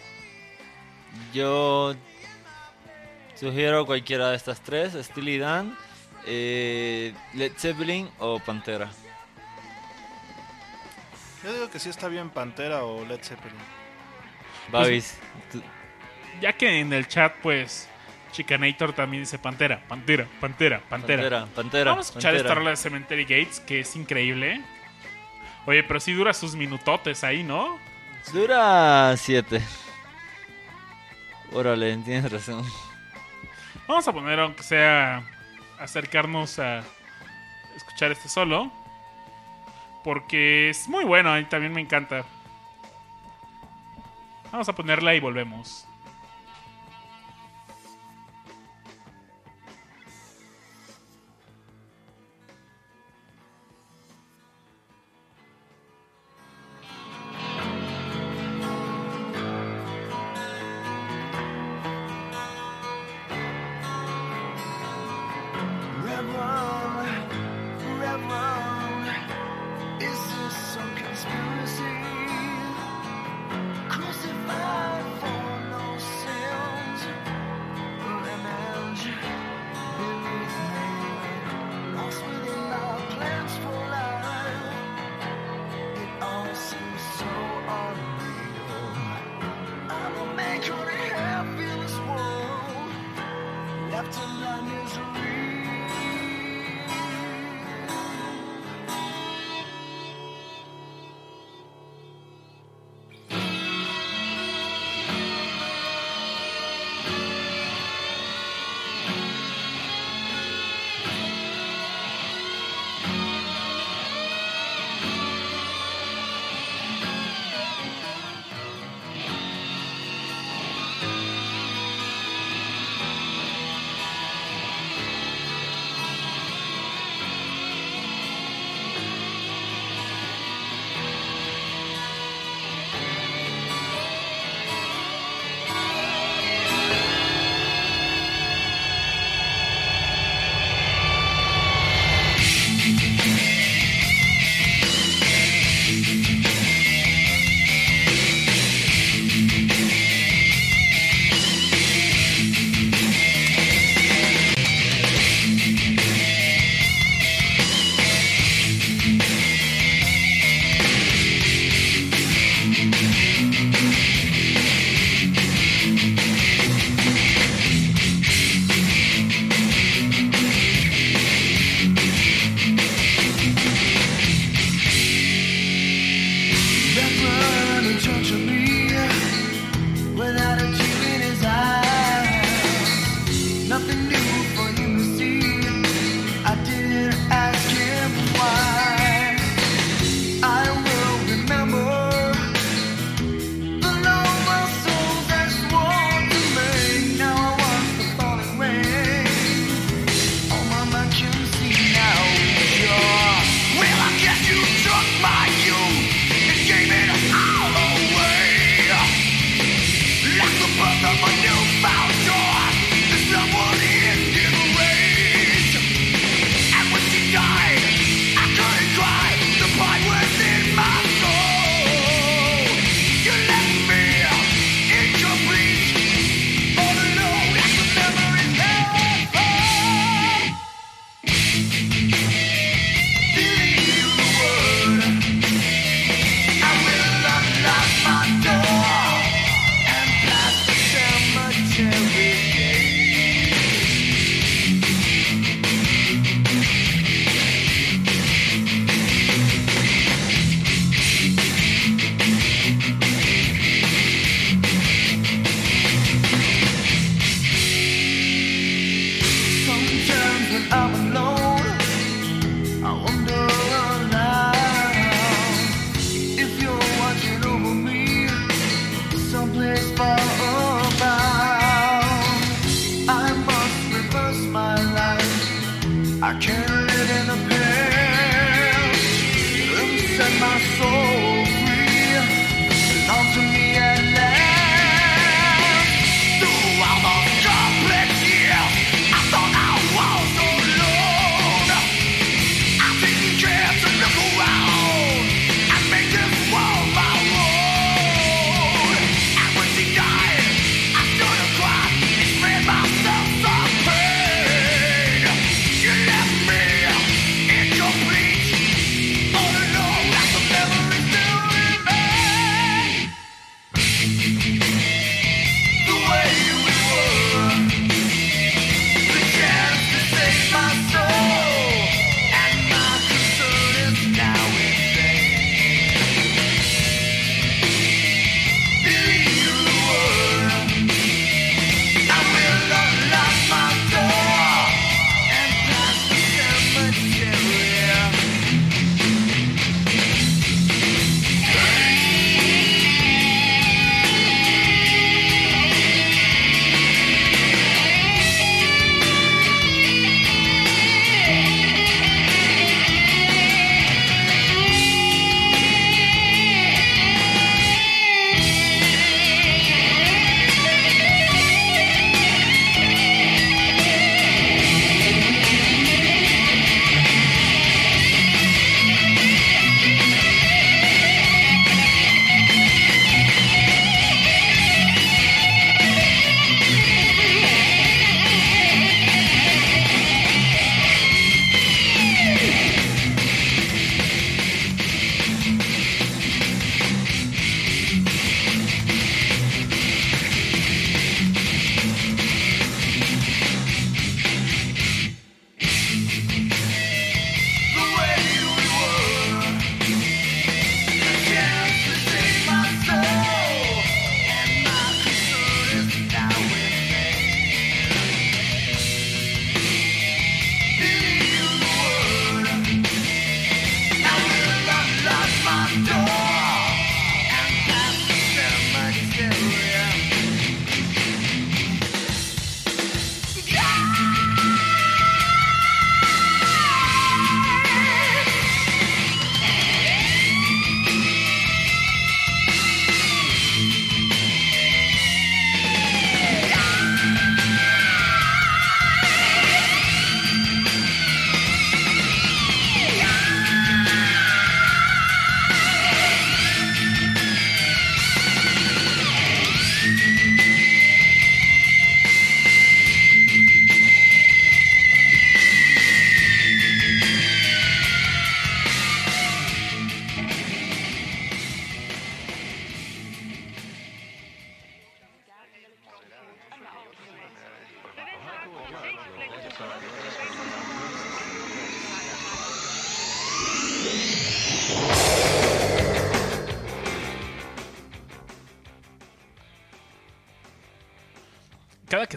Yo 1.34 1.96
sugiero 3.36 3.86
cualquiera 3.86 4.30
de 4.30 4.36
estas 4.36 4.62
tres, 4.62 4.94
Steely 4.94 5.38
Dan, 5.38 5.76
eh, 6.26 7.14
Led 7.34 7.54
Zeppelin 7.58 8.10
o 8.20 8.40
Pantera. 8.40 8.90
Yo 11.44 11.54
digo 11.54 11.70
que 11.70 11.80
sí 11.80 11.90
está 11.90 12.08
bien 12.08 12.30
Pantera 12.30 12.84
o 12.84 13.06
Led 13.06 13.22
Zeppelin. 13.22 13.58
Babis, 14.72 15.18
Ya 16.42 16.54
que 16.54 16.80
en 16.80 16.92
el 16.92 17.08
chat, 17.08 17.34
pues, 17.42 17.88
Chicanator 18.36 18.92
también 18.92 19.24
dice 19.24 19.40
Pantera, 19.40 19.82
Pantera, 19.88 20.28
Pantera, 20.42 20.82
Pantera. 20.90 21.22
Pantera, 21.22 21.46
Pantera. 21.56 21.92
Vamos 21.92 22.08
a 22.08 22.10
escuchar 22.10 22.34
Pantera. 22.34 22.50
esta 22.50 22.56
rola 22.56 22.70
de 22.72 22.76
Cemetery 22.76 23.24
Gates, 23.24 23.62
que 23.62 23.80
es 23.80 23.96
increíble. 23.96 24.62
Oye, 25.66 25.84
pero 25.84 26.02
sí 26.02 26.12
dura 26.12 26.34
sus 26.34 26.54
minutotes 26.54 27.24
ahí, 27.24 27.44
¿no? 27.44 27.80
Dura 28.34 29.16
7. 29.16 29.62
Órale, 31.54 31.96
tienes 31.98 32.30
razón. 32.30 32.66
Vamos 33.88 34.06
a 34.06 34.12
poner, 34.12 34.38
aunque 34.40 34.64
sea, 34.64 35.24
acercarnos 35.80 36.60
a 36.60 36.84
escuchar 37.76 38.12
este 38.12 38.28
solo. 38.28 38.70
Porque 40.04 40.70
es 40.70 40.90
muy 40.90 41.06
bueno, 41.06 41.34
mí 41.34 41.46
también 41.46 41.72
me 41.72 41.82
encanta. 41.82 42.26
Vamos 44.52 44.68
a 44.68 44.76
ponerla 44.76 45.16
y 45.16 45.22
volvemos. 45.22 45.88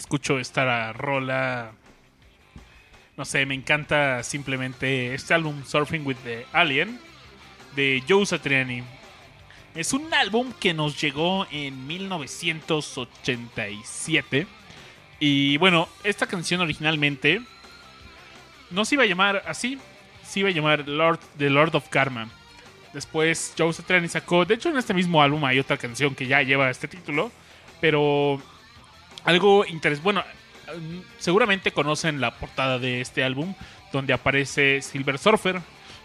Escucho 0.08 0.38
esta 0.38 0.90
rola, 0.94 1.72
no 3.18 3.26
sé, 3.26 3.44
me 3.44 3.54
encanta 3.54 4.22
simplemente 4.22 5.12
este 5.12 5.34
álbum 5.34 5.62
Surfing 5.66 6.06
with 6.06 6.16
the 6.24 6.46
Alien 6.54 6.98
de 7.76 8.02
Joe 8.08 8.24
Satriani. 8.24 8.82
Es 9.74 9.92
un 9.92 10.14
álbum 10.14 10.50
que 10.58 10.72
nos 10.72 10.98
llegó 10.98 11.46
en 11.50 11.86
1987. 11.86 14.46
Y 15.20 15.58
bueno, 15.58 15.90
esta 16.04 16.26
canción 16.26 16.62
originalmente 16.62 17.42
no 18.70 18.86
se 18.86 18.94
iba 18.94 19.04
a 19.04 19.08
llamar 19.08 19.42
así, 19.46 19.78
se 20.24 20.40
iba 20.40 20.48
a 20.48 20.52
llamar 20.52 20.88
Lord, 20.88 21.20
The 21.36 21.50
Lord 21.50 21.76
of 21.76 21.90
Karma. 21.90 22.30
Después 22.94 23.52
Joe 23.58 23.74
Satriani 23.74 24.08
sacó, 24.08 24.46
de 24.46 24.54
hecho 24.54 24.70
en 24.70 24.78
este 24.78 24.94
mismo 24.94 25.20
álbum 25.20 25.44
hay 25.44 25.58
otra 25.58 25.76
canción 25.76 26.14
que 26.14 26.26
ya 26.26 26.40
lleva 26.40 26.70
este 26.70 26.88
título, 26.88 27.30
pero 27.78 28.40
algo 29.28 29.66
interesante. 29.66 30.04
Bueno, 30.04 30.24
mm, 30.74 31.00
seguramente 31.18 31.72
conocen 31.72 32.18
la 32.20 32.38
portada 32.38 32.78
de 32.78 33.02
este 33.02 33.22
álbum, 33.22 33.54
donde 33.92 34.14
aparece 34.14 34.80
Silver 34.80 35.18
Surfer, 35.18 35.60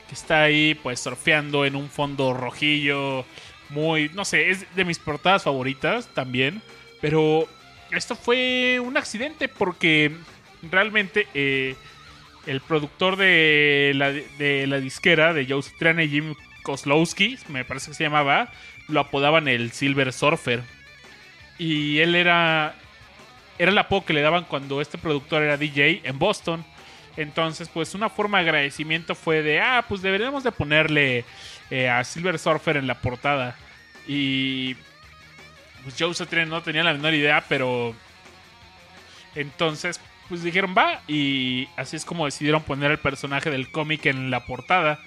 que 0.09 0.13
está 0.13 0.43
ahí, 0.43 0.75
pues, 0.75 0.99
surfeando 0.99 1.65
en 1.65 1.77
un 1.77 1.89
fondo 1.89 2.33
rojillo. 2.33 3.25
Muy, 3.69 4.09
no 4.13 4.25
sé, 4.25 4.49
es 4.49 4.65
de 4.75 4.83
mis 4.83 4.99
portadas 4.99 5.43
favoritas 5.43 6.09
también. 6.13 6.61
Pero 6.99 7.47
esto 7.91 8.15
fue 8.15 8.81
un 8.81 8.97
accidente 8.97 9.47
porque 9.47 10.11
realmente 10.69 11.27
eh, 11.33 11.75
el 12.45 12.59
productor 12.59 13.15
de 13.15 13.93
la, 13.95 14.11
de 14.11 14.67
la 14.67 14.81
disquera 14.81 15.33
de 15.33 15.45
Joe 15.47 15.61
Satriani, 15.61 16.09
Jim 16.09 16.35
Kozlowski, 16.63 17.37
me 17.47 17.63
parece 17.63 17.91
que 17.91 17.95
se 17.95 18.03
llamaba, 18.03 18.51
lo 18.89 18.99
apodaban 18.99 19.47
el 19.47 19.71
Silver 19.71 20.11
Surfer. 20.11 20.61
Y 21.57 21.99
él 21.99 22.15
era 22.15 22.75
era 23.57 23.71
el 23.71 23.77
apodo 23.77 24.05
que 24.05 24.13
le 24.13 24.21
daban 24.21 24.45
cuando 24.45 24.81
este 24.81 24.97
productor 24.97 25.43
era 25.43 25.57
DJ 25.57 26.01
en 26.03 26.19
Boston. 26.19 26.65
Entonces, 27.15 27.69
pues 27.69 27.93
una 27.93 28.09
forma 28.09 28.39
de 28.39 28.45
agradecimiento 28.45 29.13
fue 29.15 29.43
de, 29.43 29.61
ah, 29.61 29.85
pues 29.87 30.01
deberíamos 30.01 30.43
de 30.43 30.51
ponerle 30.51 31.25
eh, 31.69 31.89
a 31.89 32.03
Silver 32.03 32.39
Surfer 32.39 32.77
en 32.77 32.87
la 32.87 32.99
portada. 32.99 33.55
Y 34.07 34.75
pues 35.83 35.95
Joe 35.97 36.13
Satriani 36.13 36.49
no 36.49 36.63
tenía 36.63 36.83
la 36.83 36.93
menor 36.93 37.13
idea, 37.13 37.43
pero 37.47 37.93
entonces, 39.35 39.99
pues 40.29 40.43
dijeron, 40.43 40.73
va, 40.77 41.01
y 41.07 41.67
así 41.75 41.95
es 41.95 42.05
como 42.05 42.25
decidieron 42.25 42.63
poner 42.63 42.91
el 42.91 42.99
personaje 42.99 43.49
del 43.49 43.71
cómic 43.71 44.05
en 44.05 44.31
la 44.31 44.45
portada. 44.45 44.99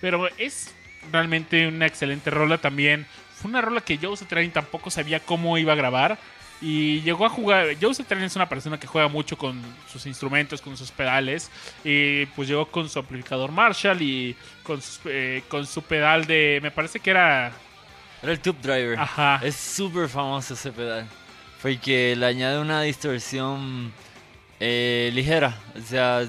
Pero 0.00 0.28
es 0.38 0.74
realmente 1.12 1.66
una 1.68 1.86
excelente 1.86 2.30
rola 2.30 2.58
también. 2.58 3.06
Fue 3.34 3.50
una 3.50 3.60
rola 3.60 3.80
que 3.80 3.98
Joe 3.98 4.16
Satriani 4.16 4.48
tampoco 4.48 4.90
sabía 4.90 5.20
cómo 5.20 5.58
iba 5.58 5.72
a 5.72 5.76
grabar. 5.76 6.18
Y 6.60 7.00
llegó 7.02 7.24
a 7.24 7.28
jugar. 7.28 7.68
Joe 7.80 7.94
Satriani 7.94 8.26
es 8.26 8.36
una 8.36 8.48
persona 8.48 8.78
que 8.78 8.86
juega 8.86 9.08
mucho 9.08 9.38
con 9.38 9.62
sus 9.90 10.06
instrumentos, 10.06 10.60
con 10.60 10.76
sus 10.76 10.90
pedales. 10.90 11.50
Y 11.84 12.26
pues 12.26 12.48
llegó 12.48 12.66
con 12.66 12.88
su 12.88 12.98
amplificador 12.98 13.52
Marshall 13.52 14.02
y 14.02 14.34
con, 14.64 14.80
eh, 15.04 15.42
con 15.48 15.66
su 15.66 15.82
pedal 15.82 16.26
de. 16.26 16.58
Me 16.62 16.70
parece 16.70 16.98
que 16.98 17.10
era. 17.10 17.52
Era 18.22 18.32
el 18.32 18.40
Tube 18.40 18.58
Driver. 18.60 18.98
Ajá. 18.98 19.40
Es 19.42 19.54
súper 19.54 20.08
famoso 20.08 20.54
ese 20.54 20.72
pedal. 20.72 21.06
Porque 21.62 22.16
le 22.16 22.26
añade 22.26 22.58
una 22.58 22.82
distorsión 22.82 23.92
eh, 24.58 25.10
ligera. 25.14 25.56
O 25.76 25.80
sea, 25.80 26.28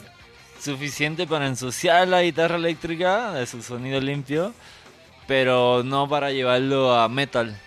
suficiente 0.59 1.25
para 1.25 1.47
ensuciar 1.47 2.07
la 2.07 2.21
guitarra 2.21 2.57
eléctrica 2.57 3.33
de 3.33 3.47
su 3.47 3.63
sonido 3.63 3.99
limpio. 3.99 4.53
Pero 5.25 5.81
no 5.83 6.07
para 6.07 6.31
llevarlo 6.31 6.93
a 6.93 7.09
metal. 7.09 7.59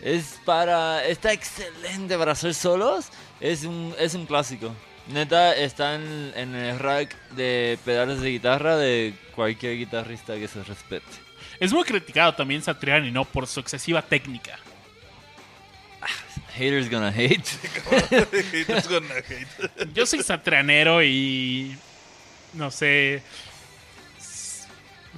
Es 0.00 0.38
para. 0.44 1.04
Está 1.06 1.32
excelente 1.32 2.16
para 2.18 2.32
hacer 2.32 2.54
solos. 2.54 3.08
Es 3.40 3.64
un, 3.64 3.94
es 3.98 4.14
un 4.14 4.26
clásico. 4.26 4.72
Neta, 5.08 5.54
está 5.54 5.94
en, 5.94 6.32
en 6.34 6.54
el 6.54 6.78
rack 6.78 7.16
de 7.30 7.78
pedales 7.84 8.20
de 8.20 8.30
guitarra 8.30 8.76
de 8.76 9.14
cualquier 9.34 9.76
guitarrista 9.76 10.34
que 10.34 10.48
se 10.48 10.62
respete. 10.64 11.06
Es 11.60 11.72
muy 11.72 11.84
criticado 11.84 12.34
también 12.34 12.62
Satriani, 12.62 13.10
¿no? 13.10 13.24
Por 13.24 13.46
su 13.46 13.60
excesiva 13.60 14.02
técnica. 14.02 14.58
Haters 16.56 16.88
gonna 16.90 17.10
hate. 17.10 17.46
Haters 18.52 18.88
gonna 18.88 19.14
hate. 19.14 19.92
Yo 19.92 20.06
soy 20.06 20.22
satrianero 20.22 21.02
y. 21.02 21.76
No 22.54 22.70
sé. 22.70 23.22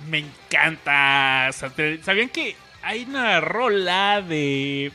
Me 0.09 0.19
encanta. 0.19 1.51
Satriani. 1.53 2.03
¿Sabían 2.03 2.29
que 2.29 2.57
hay 2.83 3.05
una 3.05 3.41
rola 3.41 4.23
de. 4.23 4.93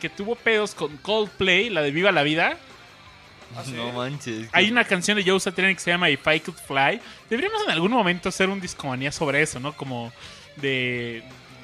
que 0.00 0.08
tuvo 0.08 0.34
pedos 0.34 0.74
con 0.74 0.96
Coldplay, 0.98 1.70
la 1.70 1.82
de 1.82 1.90
Viva 1.90 2.12
la 2.12 2.22
Vida? 2.22 2.56
No 3.74 3.92
manches. 3.92 4.48
Hay 4.52 4.68
una 4.70 4.84
canción 4.84 5.16
de 5.16 5.22
Joe 5.24 5.38
Satriani 5.38 5.74
que 5.74 5.80
se 5.80 5.90
llama 5.90 6.10
If 6.10 6.26
I 6.26 6.40
Could 6.40 6.58
Fly. 6.66 7.00
Deberíamos 7.30 7.62
en 7.64 7.70
algún 7.70 7.92
momento 7.92 8.28
hacer 8.28 8.48
un 8.48 8.60
discomanía 8.60 9.12
sobre 9.12 9.42
eso, 9.42 9.60
¿no? 9.60 9.76
Como 9.76 10.12
de. 10.56 11.22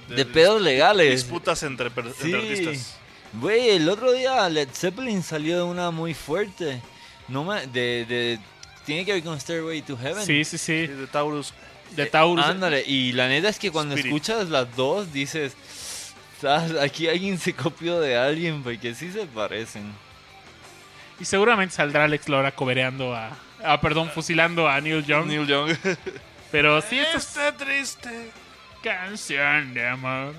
De 0.09 0.25
pedos 0.25 0.61
legales. 0.61 1.23
Disputas 1.23 1.63
entre, 1.63 1.91
per- 1.91 2.07
entre 2.07 2.25
Sí. 2.27 2.35
artistas. 2.35 2.97
Güey, 3.35 3.71
el 3.71 3.89
otro 3.89 4.11
día 4.13 4.49
Led 4.49 4.69
Zeppelin 4.73 5.23
salió 5.23 5.57
de 5.57 5.63
una 5.63 5.91
muy 5.93 6.15
fuerte. 6.15 6.81
No 7.29 7.45
me, 7.45 7.65
de, 7.69 8.05
de, 8.09 8.39
tiene 8.85 9.05
que 9.05 9.13
ver 9.13 9.23
con 9.23 9.39
Stairway 9.41 9.83
to 9.83 9.97
Heaven. 9.97 10.25
Sí, 10.27 10.45
sí, 10.45 10.59
sí. 10.59 10.87
Sí, 10.87 10.93
de 10.93 11.07
Taurus. 11.07 11.55
De 11.97 12.07
Taurus. 12.07 12.45
Ándale, 12.45 12.85
y 12.87 13.13
la 13.13 13.29
neta 13.29 13.49
es 13.49 13.59
que 13.59 13.71
cuando 13.71 13.95
Spirit. 13.95 14.15
escuchas 14.15 14.49
las 14.49 14.75
dos 14.77 15.13
dices, 15.13 15.57
"¿Sabes? 16.41 16.77
aquí 16.81 17.09
alguien 17.09 17.39
se 17.39 17.53
copió 17.53 18.01
de 18.01 18.17
alguien 18.17 18.63
porque 18.63 18.95
sí 18.95 19.11
se 19.13 19.27
parecen. 19.27 19.93
Y 21.19 21.25
seguramente 21.25 21.75
saldrá 21.75 22.05
Alex 22.05 22.29
Lora 22.29 22.53
cobereando 22.53 23.15
a. 23.15 23.37
Ah, 23.63 23.81
perdón, 23.81 24.11
fusilando 24.11 24.69
a 24.69 24.81
Neil 24.81 25.05
Young. 25.05 25.27
Neil 25.27 25.47
Young. 25.47 25.77
Pero 26.51 26.81
sí, 26.81 26.99
esta 26.99 27.19
es 27.19 27.27
Está 27.27 27.57
triste. 27.57 28.31
canción 28.83 29.75
de 29.75 29.87
amor. 29.87 30.35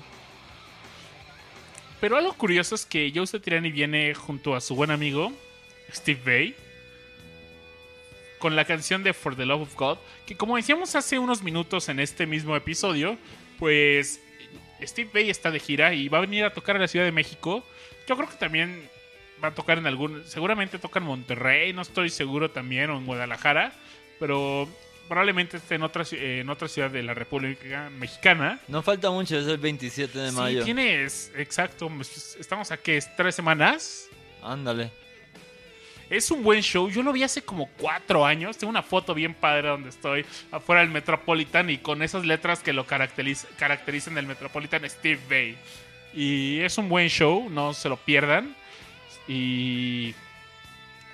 Pero 2.00 2.16
algo 2.16 2.32
curioso 2.34 2.74
es 2.74 2.84
que 2.84 3.12
Joe 3.14 3.26
Satriani 3.26 3.70
viene 3.70 4.12
junto 4.14 4.56
a 4.56 4.60
su 4.60 4.74
buen 4.74 4.90
amigo 4.90 5.32
Steve 5.94 6.20
Vai 6.24 6.56
con 8.42 8.56
la 8.56 8.64
canción 8.64 9.04
de 9.04 9.14
For 9.14 9.36
the 9.36 9.46
Love 9.46 9.62
of 9.62 9.76
God, 9.76 9.98
que 10.26 10.36
como 10.36 10.56
decíamos 10.56 10.96
hace 10.96 11.16
unos 11.16 11.44
minutos 11.44 11.88
en 11.88 12.00
este 12.00 12.26
mismo 12.26 12.56
episodio, 12.56 13.16
pues 13.56 14.20
Steve 14.82 15.08
Vai 15.14 15.30
está 15.30 15.52
de 15.52 15.60
gira 15.60 15.94
y 15.94 16.08
va 16.08 16.18
a 16.18 16.22
venir 16.22 16.44
a 16.44 16.52
tocar 16.52 16.74
a 16.74 16.80
la 16.80 16.88
Ciudad 16.88 17.04
de 17.04 17.12
México. 17.12 17.64
Yo 18.08 18.16
creo 18.16 18.28
que 18.28 18.34
también 18.34 18.90
va 19.42 19.48
a 19.48 19.54
tocar 19.54 19.78
en 19.78 19.86
algún, 19.86 20.24
seguramente 20.26 20.80
toca 20.80 20.98
en 20.98 21.04
Monterrey, 21.04 21.72
no 21.72 21.82
estoy 21.82 22.10
seguro 22.10 22.50
también, 22.50 22.90
o 22.90 22.98
en 22.98 23.06
Guadalajara, 23.06 23.74
pero 24.18 24.68
probablemente 25.06 25.58
esté 25.58 25.76
en 25.76 25.84
otra, 25.84 26.04
en 26.10 26.50
otra 26.50 26.66
ciudad 26.66 26.90
de 26.90 27.04
la 27.04 27.14
República 27.14 27.90
Mexicana. 27.90 28.58
No 28.66 28.82
falta 28.82 29.08
mucho, 29.12 29.38
es 29.38 29.46
el 29.46 29.58
27 29.58 30.18
de 30.18 30.32
mayo. 30.32 30.58
Sí, 30.62 30.64
tienes, 30.64 31.30
exacto, 31.36 31.88
pues, 31.88 32.36
estamos 32.40 32.72
aquí, 32.72 32.90
es 32.90 33.14
tres 33.14 33.36
semanas. 33.36 34.08
Ándale. 34.42 34.90
Es 36.12 36.30
un 36.30 36.42
buen 36.42 36.60
show. 36.60 36.90
Yo 36.90 37.02
lo 37.02 37.10
vi 37.10 37.22
hace 37.22 37.40
como 37.42 37.68
cuatro 37.78 38.26
años. 38.26 38.58
Tengo 38.58 38.68
una 38.70 38.82
foto 38.82 39.14
bien 39.14 39.32
padre 39.32 39.68
donde 39.68 39.88
estoy 39.88 40.26
afuera 40.50 40.82
del 40.82 40.90
Metropolitan 40.90 41.70
y 41.70 41.78
con 41.78 42.02
esas 42.02 42.26
letras 42.26 42.58
que 42.62 42.74
lo 42.74 42.86
caracteriz- 42.86 43.46
caracterizan 43.56 44.14
del 44.14 44.26
Metropolitan 44.26 44.88
Steve 44.90 45.18
Bay. 45.30 45.56
Y 46.12 46.60
es 46.60 46.76
un 46.76 46.90
buen 46.90 47.08
show, 47.08 47.48
no 47.48 47.72
se 47.72 47.88
lo 47.88 47.96
pierdan. 47.96 48.54
Y 49.26 50.14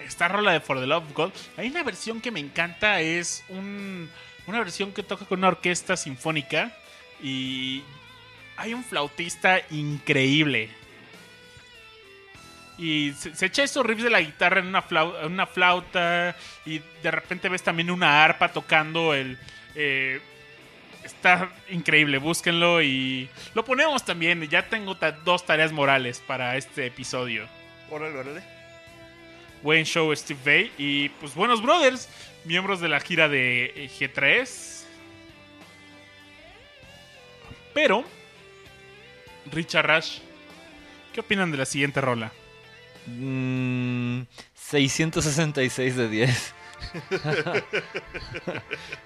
esta 0.05 0.27
rola 0.27 0.51
de 0.51 0.59
For 0.59 0.81
the 0.81 0.87
Love 0.89 1.05
of 1.05 1.12
God. 1.15 1.33
Hay 1.57 1.69
una 1.69 1.85
versión 1.85 2.20
que 2.20 2.33
me 2.33 2.41
encanta, 2.41 3.01
es 3.01 3.45
un- 3.51 4.11
una 4.49 4.59
versión 4.59 4.93
que 4.93 5.05
toca 5.05 5.27
con 5.27 5.39
una 5.39 5.49
orquesta 5.49 5.97
sinfónica 5.97 6.77
y 7.23 7.85
hay 8.57 8.75
un 8.75 8.83
flautista 8.83 9.61
increíble. 9.70 10.70
Y 12.79 13.13
se, 13.13 13.35
se 13.35 13.47
echa 13.47 13.65
esos 13.65 13.85
riffs 13.85 14.05
de 14.05 14.11
la 14.11 14.21
guitarra 14.21 14.61
en 14.61 14.69
una, 14.69 15.47
flauta. 15.47 16.37
Y 16.65 16.81
de 17.03 17.11
repente 17.11 17.49
ves 17.49 17.63
también 17.63 17.91
una 17.91 18.25
arpa 18.25 18.53
tocando 18.53 19.15
el. 19.15 19.37
eh, 19.75 20.21
está 21.05 21.51
increíble, 21.71 22.19
búsquenlo 22.19 22.83
y 22.83 23.29
lo 23.55 23.65
ponemos 23.65 24.05
también. 24.05 24.47
Ya 24.49 24.69
tengo 24.69 24.97
ta- 24.97 25.13
dos 25.13 25.45
tareas 25.45 25.73
morales 25.73 26.23
para 26.27 26.57
este 26.57 26.87
episodio. 26.87 27.47
Órale, 27.91 28.17
órale. 28.19 28.43
Buen 29.63 29.85
show, 29.85 30.15
Steve 30.15 30.39
Vai. 30.45 30.73
Y 30.79 31.09
pues 31.09 31.35
buenos 31.35 31.61
brothers, 31.63 32.09
miembros 32.45 32.81
de 32.81 32.89
la 32.89 33.01
gira 33.01 33.29
de 33.29 33.73
eh, 33.75 33.91
G3. 33.99 34.85
Pero, 37.75 38.05
Richard 39.53 39.87
Rush, 39.87 40.19
¿qué 41.13 41.21
opinan 41.21 41.51
de 41.51 41.59
la 41.59 41.65
siguiente 41.65 42.01
rola? 42.01 42.33
Mm, 43.09 44.23
666 44.55 45.97
de 45.97 46.09
10. 46.09 46.55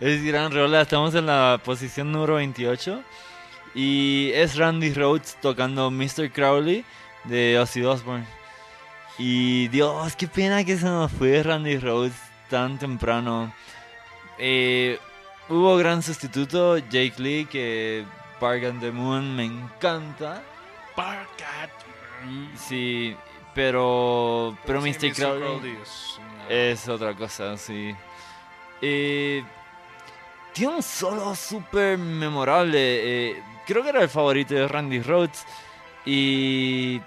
es 0.01 0.25
gran 0.25 0.53
rola, 0.53 0.83
estamos 0.83 1.15
en 1.15 1.27
la 1.27 1.61
posición 1.65 2.11
número 2.13 2.35
28. 2.35 3.03
Y 3.75 4.31
es 4.35 4.57
Randy 4.57 4.93
Rhodes 4.93 5.37
tocando 5.41 5.91
Mr. 5.91 6.31
Crowley 6.33 6.85
de 7.25 7.59
Ozzy 7.59 7.83
Osbourne. 7.83 8.27
Y 9.19 9.69
Dios, 9.69 10.17
qué 10.17 10.27
pena 10.27 10.65
que 10.65 10.77
se 10.77 10.85
nos 10.85 11.11
fue 11.13 11.43
Randy 11.43 11.79
Rhodes 11.79 12.15
tan 12.51 12.79
temprano. 12.79 13.55
Eh, 14.39 14.99
hubo 15.49 15.77
gran 15.77 16.03
sustituto, 16.03 16.79
Jake 16.79 17.15
Lee, 17.19 17.47
que 17.47 18.05
Bargain 18.41 18.81
the 18.81 18.91
Moon 18.91 19.37
me 19.37 19.45
encanta. 19.45 20.43
Barcat. 20.97 21.71
Sí, 22.57 23.17
pero, 23.55 24.57
pero 24.65 24.81
Sí, 24.83 24.91
Mr. 24.91 25.13
Crowley 25.15 25.79
es 25.83 26.19
una- 26.19 26.49
es 26.49 26.89
otra 26.89 27.15
cosa, 27.15 27.57
sí. 27.57 27.95
Eh, 28.81 29.45
tiene 30.53 30.75
un 30.77 30.83
solo 30.83 31.35
súper 31.35 31.97
memorable. 31.99 32.79
eh, 33.31 33.43
creo 33.67 33.83
que 33.83 33.91
era 33.91 34.03
el 34.03 34.09
favorito 34.09 34.55
de 34.55 34.67
Randy 34.69 35.01
Rhodes. 35.03 35.45
Y. 36.05 37.01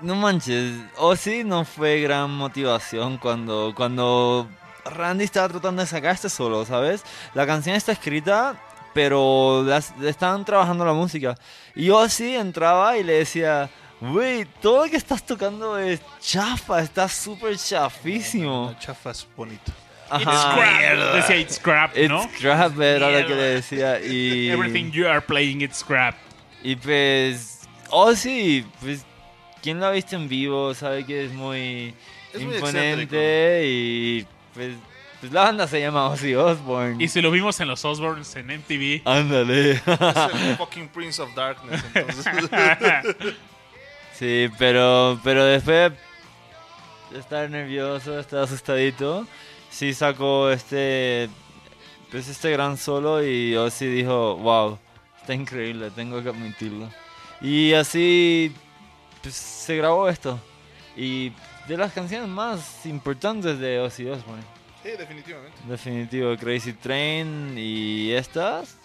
No 0.00 0.14
manches, 0.14 0.74
o 0.96 1.16
sí 1.16 1.42
no 1.42 1.64
fue 1.64 2.00
gran 2.00 2.30
motivación 2.30 3.18
cuando, 3.18 3.72
cuando 3.76 4.46
Randy 4.84 5.24
estaba 5.24 5.48
tratando 5.48 5.82
de 5.82 5.88
sacar 5.88 6.14
este 6.14 6.28
solo, 6.28 6.64
¿sabes? 6.64 7.02
La 7.34 7.44
canción 7.46 7.74
está 7.74 7.90
escrita, 7.92 8.54
pero 8.94 9.64
las- 9.64 9.92
estaban 10.02 10.44
trabajando 10.44 10.84
la 10.84 10.92
música. 10.92 11.34
Y 11.74 11.86
yo 11.86 12.08
sí 12.08 12.36
entraba 12.36 12.96
y 12.96 13.02
le 13.02 13.14
decía, 13.14 13.70
Güey, 14.00 14.44
todo 14.62 14.84
lo 14.84 14.90
que 14.90 14.96
estás 14.96 15.24
tocando 15.24 15.76
es 15.76 16.00
chafa, 16.20 16.80
está 16.80 17.08
súper 17.08 17.56
chafísimo. 17.56 18.70
La 18.72 18.78
chafa 18.78 19.10
es 19.10 19.26
bonito. 19.36 19.72
It's 20.10 20.26
Ajá. 20.26 20.52
scrap. 20.52 21.14
Decía 21.16 21.36
it's 21.36 21.54
scrap, 21.56 21.96
¿no? 21.96 22.22
It's 22.24 22.38
crap, 22.40 22.80
era 22.80 23.10
lo 23.10 23.26
que 23.26 23.34
le 23.34 23.42
decía. 23.42 24.00
Y, 24.04 24.48
Everything 24.50 24.90
you 24.90 25.06
are 25.06 25.20
playing, 25.20 25.60
it's 25.60 25.78
scrap. 25.78 26.14
y 26.62 26.76
pues, 26.76 27.68
oh 27.90 28.14
sí, 28.14 28.64
pues, 28.80 29.04
quien 29.62 29.80
lo 29.80 29.86
ha 29.86 29.90
visto 29.90 30.16
en 30.16 30.28
vivo 30.28 30.72
sabe 30.74 31.04
que 31.04 31.26
es 31.26 31.32
muy 31.32 31.94
Es 32.32 32.42
muy 32.42 32.54
imponente 32.54 33.62
y 33.66 34.26
pues, 34.54 34.74
pues 35.20 35.32
la 35.32 35.42
banda 35.42 35.66
se 35.66 35.80
llama 35.80 36.06
Ozzy 36.08 36.34
Osbourne. 36.36 37.02
Y 37.02 37.08
si 37.08 37.20
lo 37.20 37.30
vimos 37.30 37.58
en 37.60 37.68
los 37.68 37.84
Osborns 37.84 38.34
en 38.36 38.46
MTV. 38.46 39.02
Ándale. 39.04 39.72
Es 39.72 39.82
el 39.86 40.56
fucking 40.56 40.88
Prince 40.88 41.20
of 41.20 41.34
Darkness, 41.34 41.84
entonces. 41.94 42.50
Sí, 44.18 44.50
pero, 44.58 45.20
pero 45.22 45.44
después 45.44 45.92
de 47.12 47.18
estar 47.20 47.48
nervioso, 47.48 48.18
estar 48.18 48.40
asustadito, 48.40 49.24
sí 49.70 49.94
sacó 49.94 50.50
este, 50.50 51.30
pues 52.10 52.26
este 52.26 52.50
gran 52.50 52.76
solo 52.76 53.24
y 53.24 53.54
Ozzy 53.54 53.86
dijo, 53.86 54.36
wow, 54.38 54.76
está 55.20 55.34
increíble, 55.34 55.92
tengo 55.92 56.20
que 56.20 56.30
admitirlo. 56.30 56.90
Y 57.40 57.72
así, 57.74 58.52
pues, 59.22 59.34
se 59.34 59.76
grabó 59.76 60.08
esto. 60.08 60.40
Y 60.96 61.32
de 61.68 61.76
las 61.76 61.92
canciones 61.92 62.28
más 62.28 62.86
importantes 62.86 63.60
de 63.60 63.78
Ozzy 63.78 64.08
Osbourne. 64.08 64.42
Sí, 64.82 64.90
definitivamente. 64.98 65.56
Definitivo, 65.64 66.36
Crazy 66.36 66.72
Train 66.72 67.54
y 67.56 68.10
estas. 68.10 68.78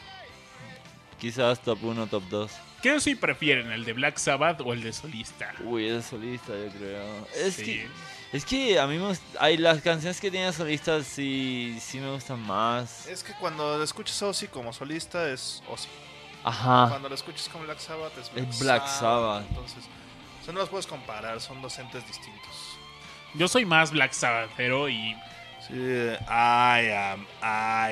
Quizás 1.19 1.59
top 1.59 1.83
1, 1.83 2.05
top 2.05 2.23
2. 2.29 2.51
¿Qué 2.83 2.99
si 2.99 3.15
prefieren, 3.15 3.71
el 3.71 3.85
de 3.85 3.93
Black 3.93 4.17
Sabbath 4.17 4.59
o 4.59 4.73
el 4.73 4.83
de 4.83 4.91
solista? 4.91 5.53
Uy, 5.63 5.87
es 5.87 6.05
solista, 6.05 6.49
yo 6.49 6.69
creo. 6.77 7.27
Es, 7.33 7.53
Sí. 7.55 7.63
que, 7.63 7.87
es 8.33 8.43
que 8.45 8.77
a 8.77 8.85
mí 8.87 8.97
me 8.97 9.15
hay 9.39 9.55
las 9.55 9.81
canciones 9.81 10.19
que 10.19 10.29
tienen 10.29 10.51
solistas 10.51 11.07
sí, 11.07 11.77
sí 11.79 11.99
me 11.99 12.11
gustan 12.11 12.41
más. 12.41 13.07
Es 13.07 13.23
que 13.23 13.31
cuando 13.39 13.81
escuchas 13.81 14.21
a 14.21 14.27
Ozzy 14.27 14.47
como 14.49 14.73
solista 14.73 15.29
es 15.29 15.63
Ozzy. 15.69 15.87
Ajá. 16.43 16.87
Cuando 16.89 17.07
lo 17.07 17.15
escuchas 17.15 17.47
como 17.47 17.63
Black 17.63 17.79
Sabbath 17.79 18.17
es 18.17 18.29
Black, 18.33 18.49
Es 18.49 18.59
Black 18.59 18.85
Sabbath. 18.87 19.45
Entonces, 19.47 19.85
o 20.41 20.43
sea, 20.43 20.53
no 20.53 20.59
las 20.59 20.67
puedes 20.67 20.85
comparar, 20.85 21.39
son 21.39 21.61
dos 21.61 21.79
entes 21.79 22.05
distintos. 22.05 22.77
Yo 23.33 23.47
soy 23.47 23.63
más 23.65 23.91
Black 23.91 24.11
Sabbathero 24.11 24.89
y 24.89 25.15
Sí, 25.69 25.73
I 25.73 26.89
am 26.91 27.25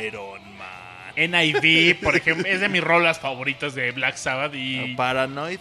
Iron 0.06 0.42
Man. 0.58 0.91
NIV, 1.16 2.00
por 2.02 2.16
ejemplo, 2.16 2.46
es 2.48 2.60
de 2.62 2.70
mis 2.70 2.84
rolas 2.84 3.20
favoritas 3.20 3.74
de 3.76 3.92
Black 3.92 4.16
Sabbath 4.18 4.54
y 4.56 4.96
Paranoid. 4.96 5.60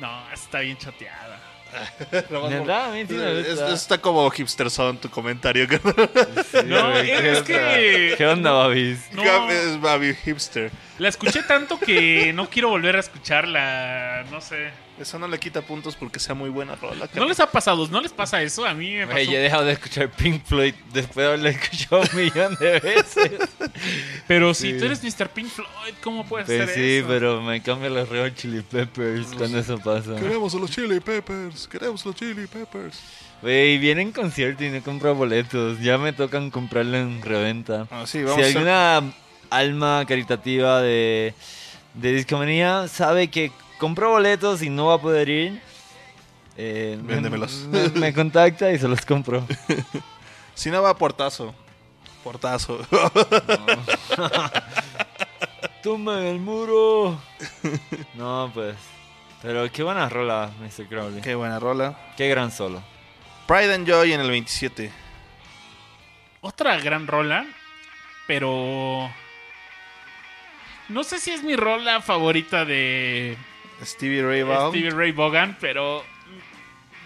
no, 0.00 0.32
está 0.32 0.60
bien 0.60 0.76
chateada. 0.76 1.40
¿Verdad? 2.30 2.90
A 2.90 2.94
mí 2.94 3.04
sí 3.08 3.14
me 3.14 3.40
Es- 3.40 3.58
está 3.60 3.98
como 3.98 4.30
hipster 4.30 4.70
son 4.70 4.96
tu 4.98 5.10
comentario. 5.10 5.66
Sí, 5.68 6.58
No, 6.66 6.96
es- 6.96 7.42
que- 7.42 8.14
¿Qué 8.16 8.26
onda, 8.26 8.52
Babis? 8.52 9.10
No. 9.12 9.50
Es 9.50 9.80
Baby 9.80 10.14
hipster. 10.24 10.70
La 10.98 11.08
escuché 11.08 11.42
tanto 11.42 11.78
que 11.78 12.32
no 12.32 12.48
quiero 12.48 12.68
volver 12.68 12.94
a 12.96 13.00
escucharla, 13.00 14.24
no 14.30 14.40
sé. 14.40 14.70
Eso 15.00 15.18
no 15.18 15.26
le 15.26 15.40
quita 15.40 15.60
puntos 15.60 15.96
porque 15.96 16.20
sea 16.20 16.36
muy 16.36 16.50
buena 16.50 16.76
rola. 16.76 17.08
¿No 17.14 17.24
les 17.26 17.40
ha 17.40 17.50
pasado? 17.50 17.88
¿No 17.88 18.00
les 18.00 18.12
pasa 18.12 18.40
eso? 18.42 18.64
A 18.64 18.74
mí 18.74 18.94
me 18.94 19.00
pasó. 19.06 19.14
Güey, 19.14 19.26
yo 19.26 19.32
he 19.32 19.38
dejado 19.40 19.64
de 19.64 19.72
escuchar 19.72 20.08
Pink 20.10 20.44
Floyd 20.44 20.72
después 20.92 21.16
de 21.16 21.26
haberlo 21.26 21.48
escuchado 21.48 22.02
un 22.02 22.16
millón 22.16 22.56
de 22.60 22.78
veces. 22.78 23.32
Pero 24.28 24.54
si 24.54 24.70
Sí. 24.72 24.78
tú 24.78 24.84
eres 24.84 25.02
Mr. 25.02 25.28
Pink 25.30 25.48
Floyd, 25.48 25.94
¿cómo 26.00 26.24
puedes 26.24 26.46
Pues 26.46 26.60
hacer 26.60 26.74
sí, 26.76 26.96
eso? 26.98 27.08
pero 27.08 27.42
me 27.42 27.60
cambian 27.60 27.92
los 27.92 28.08
Red 28.08 28.34
Chili 28.34 28.62
Peppers 28.62 29.26
cuando 29.36 29.58
eso 29.58 29.78
pasa. 29.78 30.14
Queremos 30.14 30.54
a 30.54 30.58
los 30.58 30.70
Chili 30.70 31.00
Peppers. 31.00 31.66
Queremos 31.66 32.04
a 32.06 32.08
los 32.10 32.16
Chili 32.16 32.46
Peppers. 32.46 33.00
Güey, 33.42 33.78
viene 33.78 34.02
en 34.02 34.12
concierto 34.12 34.62
y 34.64 34.70
no 34.70 34.80
compra 34.80 35.10
boletos. 35.10 35.80
Ya 35.80 35.98
me 35.98 36.12
tocan 36.12 36.50
comprarlo 36.50 36.96
en 36.96 37.20
reventa. 37.20 37.88
Ah, 37.90 38.04
sí, 38.06 38.18
Si 38.18 38.22
vamos 38.24 38.38
a 38.38 38.46
hacer- 38.46 38.56
alguna 38.58 39.12
alma 39.56 40.04
caritativa 40.06 40.80
de, 40.80 41.34
de 41.94 42.12
discomanía 42.12 42.88
sabe 42.88 43.28
que 43.28 43.52
compró 43.78 44.10
boletos 44.10 44.62
y 44.62 44.70
no 44.70 44.86
va 44.86 44.94
a 44.94 44.98
poder 45.00 45.28
ir, 45.28 45.60
eh, 46.56 46.98
me- 47.02 47.14
Véndemelos. 47.14 47.52
Me, 47.70 47.88
me 47.90 48.12
contacta 48.14 48.70
y 48.72 48.78
se 48.78 48.88
los 48.88 49.04
compro. 49.04 49.46
Si 50.54 50.70
no 50.70 50.82
va 50.82 50.96
portazo. 50.96 51.54
Portazo. 52.22 52.78
¡Tumba 55.82 56.20
en 56.20 56.26
el 56.26 56.38
muro! 56.40 57.20
No, 58.14 58.50
pues. 58.54 58.76
Pero 59.42 59.70
qué 59.70 59.82
buena 59.82 60.08
rola, 60.08 60.50
Mr. 60.60 60.86
Crowley. 60.88 61.20
Qué 61.20 61.34
buena 61.34 61.60
rola. 61.60 61.98
Qué 62.16 62.28
gran 62.28 62.50
solo. 62.50 62.82
Pride 63.46 63.74
and 63.74 63.86
Joy 63.86 64.12
en 64.14 64.20
el 64.22 64.30
27. 64.30 64.90
Otra 66.40 66.78
gran 66.80 67.06
rola, 67.06 67.44
pero... 68.26 69.10
No 70.88 71.02
sé 71.04 71.18
si 71.18 71.30
es 71.30 71.42
mi 71.42 71.56
rola 71.56 72.00
favorita 72.02 72.64
de 72.64 73.36
Stevie 73.82 74.22
Ray 74.22 74.42
Vaughan. 74.42 74.70
Stevie 74.70 74.90
Ray 74.90 75.12
Vaughan, 75.12 75.56
pero... 75.60 76.04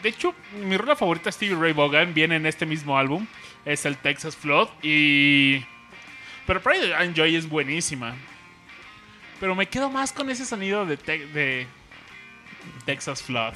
De 0.03 0.09
hecho, 0.11 0.35
mi 0.63 0.77
rola 0.77 0.95
favorita 0.97 1.27
de 1.27 1.33
Stevie 1.33 1.57
Ray 1.57 1.73
Vaughan 1.73 2.15
viene 2.15 2.37
en 2.37 2.47
este 2.47 2.67
mismo 2.67 2.99
álbum. 2.99 3.27
Es 3.65 3.85
el 3.87 3.97
Texas 3.97 4.37
Flood 4.37 4.69
y... 4.83 5.65
Pero 6.47 6.63
Pride 6.63 6.95
and 6.95 7.15
Joy 7.15 7.37
es 7.37 7.49
buenísima. 7.49 8.17
Pero 9.41 9.55
me 9.55 9.67
quedo 9.67 9.91
más 9.91 10.13
con 10.13 10.31
ese 10.31 10.45
sonido 10.47 10.87
de, 10.87 10.97
Te- 10.97 11.27
de 11.27 11.67
Texas 12.85 13.23
Flood. 13.23 13.55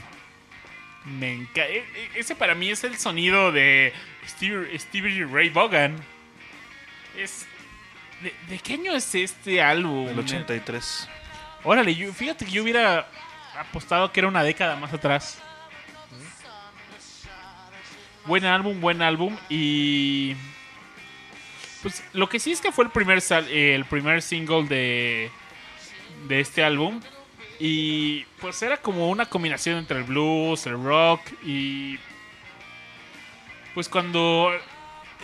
Me 1.05 1.35
enca- 1.35 1.67
e- 1.69 1.79
e- 1.79 2.11
Ese 2.15 2.37
para 2.37 2.55
mí 2.55 2.71
es 2.71 2.85
el 2.85 2.97
sonido 2.97 3.51
de 3.51 3.93
Stevie, 4.29 4.79
Stevie 4.79 5.25
Ray 5.25 5.49
Vaughan. 5.49 5.97
Es... 7.17 7.47
¿De, 8.23 8.35
de 8.49 8.59
qué 8.59 8.75
año 8.75 8.95
es 8.95 9.15
este 9.15 9.61
álbum? 9.63 10.07
Del 10.07 10.19
83. 10.19 11.09
Órale, 11.65 11.95
yo- 11.95 12.13
fíjate 12.13 12.45
que 12.45 12.51
yo 12.53 12.63
hubiera 12.63 13.09
apostado 13.59 14.11
que 14.13 14.21
era 14.21 14.29
una 14.29 14.43
década 14.43 14.77
más 14.77 14.93
atrás. 14.93 15.39
Buen 18.27 18.45
álbum, 18.45 18.81
buen 18.81 19.03
álbum 19.03 19.37
y 19.49 20.35
pues 21.83 22.05
lo 22.13 22.29
que 22.29 22.39
sí 22.39 22.53
es 22.53 22.61
que 22.61 22.71
fue 22.71 22.85
el 22.85 22.91
primer 22.93 23.21
sal- 23.21 23.49
eh, 23.51 23.75
el 23.75 23.85
primer 23.85 24.23
single 24.23 24.65
de 24.69 25.29
de 26.29 26.39
este 26.41 26.63
álbum 26.63 27.01
y 27.59 28.23
pues 28.41 28.63
era 28.63 28.77
como 28.77 29.09
una 29.09 29.27
combinación 29.27 29.77
entre 29.79 29.99
el 29.99 30.05
blues, 30.05 30.67
el 30.67 30.81
rock 30.85 31.21
y 31.45 31.99
pues 33.75 33.89
cuando 33.89 34.53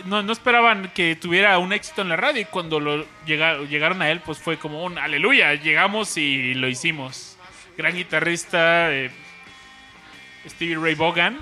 no, 0.05 0.23
no 0.23 0.31
esperaban 0.33 0.91
que 0.93 1.15
tuviera 1.15 1.57
un 1.59 1.73
éxito 1.73 2.01
en 2.01 2.09
la 2.09 2.15
radio 2.15 2.41
y 2.41 2.45
cuando 2.45 2.79
lo 2.79 3.05
llega- 3.25 3.57
llegaron 3.63 4.01
a 4.01 4.09
él 4.09 4.21
pues 4.21 4.37
fue 4.39 4.57
como 4.57 4.83
un 4.83 4.97
aleluya, 4.97 5.53
llegamos 5.55 6.17
y 6.17 6.53
lo 6.53 6.67
hicimos. 6.67 7.37
Gran 7.77 7.95
guitarrista 7.95 8.91
eh, 8.93 9.11
Stevie 10.47 10.77
Ray 10.77 10.95
Vaughan, 10.95 11.37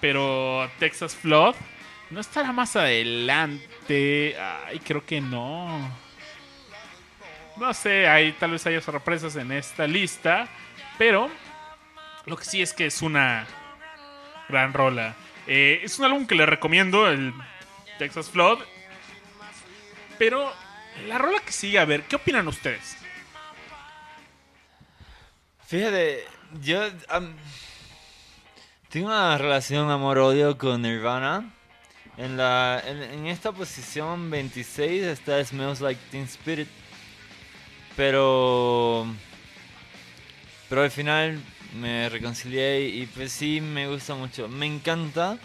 pero 0.00 0.70
Texas 0.78 1.14
Flood 1.14 1.54
no 2.10 2.20
estará 2.20 2.52
más 2.52 2.74
adelante. 2.76 4.36
Ay, 4.66 4.78
creo 4.80 5.04
que 5.04 5.20
no. 5.20 5.90
No 7.56 7.74
sé, 7.74 8.06
hay, 8.08 8.32
tal 8.32 8.52
vez 8.52 8.64
haya 8.66 8.80
sorpresas 8.80 9.34
en 9.36 9.50
esta 9.52 9.86
lista, 9.86 10.48
pero 10.96 11.28
lo 12.26 12.36
que 12.36 12.44
sí 12.44 12.62
es 12.62 12.72
que 12.72 12.86
es 12.86 13.02
una 13.02 13.46
gran 14.48 14.72
rola. 14.72 15.16
Eh, 15.48 15.80
es 15.82 15.98
un 15.98 16.04
álbum 16.04 16.26
que 16.26 16.34
le 16.34 16.44
recomiendo, 16.44 17.08
el 17.08 17.32
Texas 17.98 18.28
Flood. 18.28 18.58
Pero 20.18 20.52
la 21.06 21.16
rola 21.16 21.40
que 21.40 21.52
sigue, 21.52 21.78
a 21.78 21.86
ver, 21.86 22.02
¿qué 22.02 22.16
opinan 22.16 22.46
ustedes? 22.48 22.98
Fíjate, 25.66 26.24
yo 26.60 26.82
tengo 28.90 29.06
una 29.06 29.38
relación 29.38 29.90
amor-odio 29.90 30.58
con 30.58 30.82
Nirvana. 30.82 31.50
En, 32.18 32.36
la, 32.36 32.82
en 32.84 33.26
esta 33.26 33.52
posición 33.52 34.28
26 34.28 35.04
está 35.04 35.42
Smells 35.42 35.80
Like 35.80 36.00
Teen 36.10 36.24
Spirit. 36.24 36.68
Pero. 37.96 39.06
Pero 40.68 40.82
al 40.82 40.90
final 40.90 41.40
me 41.74 42.08
reconcilié 42.08 42.88
y 42.88 43.06
pues 43.06 43.32
sí 43.32 43.60
me 43.60 43.88
gusta 43.88 44.14
mucho. 44.14 44.48
Me 44.48 44.66
encanta 44.66 45.38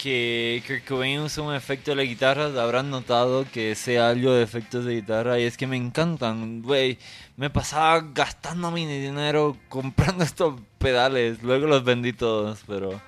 que 0.00 0.62
Kurt 0.66 0.86
Cobain 0.86 1.20
usa 1.20 1.44
un 1.44 1.54
efecto 1.54 1.90
de 1.90 1.96
la 1.96 2.04
guitarra. 2.04 2.46
Habrán 2.62 2.90
notado 2.90 3.44
que 3.52 3.74
sea 3.74 4.08
algo 4.08 4.32
de 4.32 4.42
efectos 4.42 4.84
de 4.84 4.94
guitarra 4.94 5.38
y 5.38 5.44
es 5.44 5.56
que 5.56 5.66
me 5.66 5.76
encantan. 5.76 6.62
Güey, 6.62 6.98
me 7.36 7.50
pasaba 7.50 8.00
gastando 8.14 8.70
mi 8.70 8.86
dinero 8.86 9.56
comprando 9.68 10.24
estos 10.24 10.60
pedales. 10.78 11.42
Luego 11.42 11.66
los 11.66 11.84
vendí 11.84 12.12
todos, 12.12 12.60
pero. 12.66 13.00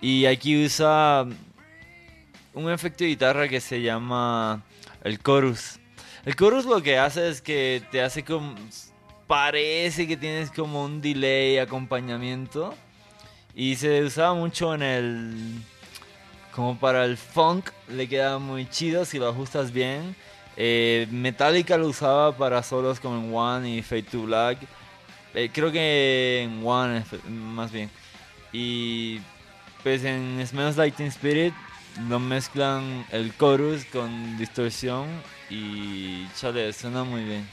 Y 0.00 0.26
aquí 0.26 0.64
usa 0.64 1.24
un 2.52 2.70
efecto 2.70 3.04
de 3.04 3.10
guitarra 3.10 3.48
que 3.48 3.60
se 3.60 3.80
llama 3.80 4.64
el 5.02 5.18
chorus. 5.22 5.78
El 6.24 6.34
chorus 6.36 6.64
lo 6.64 6.82
que 6.82 6.98
hace 6.98 7.28
es 7.28 7.42
que 7.42 7.82
te 7.90 8.02
hace 8.02 8.24
como... 8.24 8.54
Parece 9.26 10.06
que 10.06 10.16
tienes 10.16 10.50
como 10.50 10.84
un 10.84 11.00
delay, 11.00 11.58
acompañamiento. 11.58 12.74
Y 13.54 13.76
se 13.76 14.02
usaba 14.02 14.34
mucho 14.34 14.74
en 14.74 14.82
el... 14.82 15.62
Como 16.52 16.78
para 16.78 17.04
el 17.04 17.16
funk, 17.16 17.70
le 17.88 18.08
queda 18.08 18.38
muy 18.38 18.68
chido 18.68 19.04
si 19.04 19.18
lo 19.18 19.28
ajustas 19.28 19.72
bien. 19.72 20.14
Eh, 20.56 21.08
Metallica 21.10 21.76
lo 21.76 21.88
usaba 21.88 22.36
para 22.36 22.62
solos 22.62 23.00
como 23.00 23.16
en 23.16 23.34
One 23.34 23.70
y 23.76 23.82
Fade 23.82 24.02
to 24.04 24.22
Black. 24.22 24.58
Eh, 25.34 25.50
creo 25.52 25.72
que 25.72 26.42
en 26.44 26.64
One 26.64 27.02
efe- 27.02 27.24
más 27.28 27.72
bien. 27.72 27.90
Y 28.52 29.20
pues 29.82 30.04
en 30.04 30.40
Smells 30.46 30.76
Like 30.76 30.96
Teen 30.96 31.08
Spirit 31.08 31.52
lo 32.08 32.20
mezclan 32.20 33.04
el 33.10 33.36
chorus 33.36 33.84
con 33.86 34.38
distorsión 34.38 35.08
y 35.50 36.24
chale, 36.36 36.72
suena 36.72 37.02
muy 37.02 37.24
bien. 37.24 37.48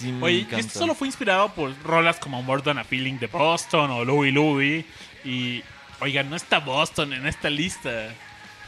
Sí, 0.00 0.12
me 0.12 0.24
Oye, 0.24 0.38
encanta. 0.40 0.58
esto 0.58 0.78
solo 0.78 0.94
fue 0.94 1.08
inspirado 1.08 1.52
por 1.54 1.76
rolas 1.82 2.18
como 2.18 2.42
More 2.42 2.62
Than 2.62 2.78
a 2.78 2.84
Feeling 2.84 3.18
de 3.18 3.26
Boston 3.26 3.90
o 3.90 4.04
Louie 4.04 4.32
Louie. 4.32 4.84
Y, 5.24 5.62
oigan, 6.00 6.30
no 6.30 6.36
está 6.36 6.58
Boston 6.58 7.12
en 7.12 7.26
esta 7.26 7.50
lista. 7.50 8.14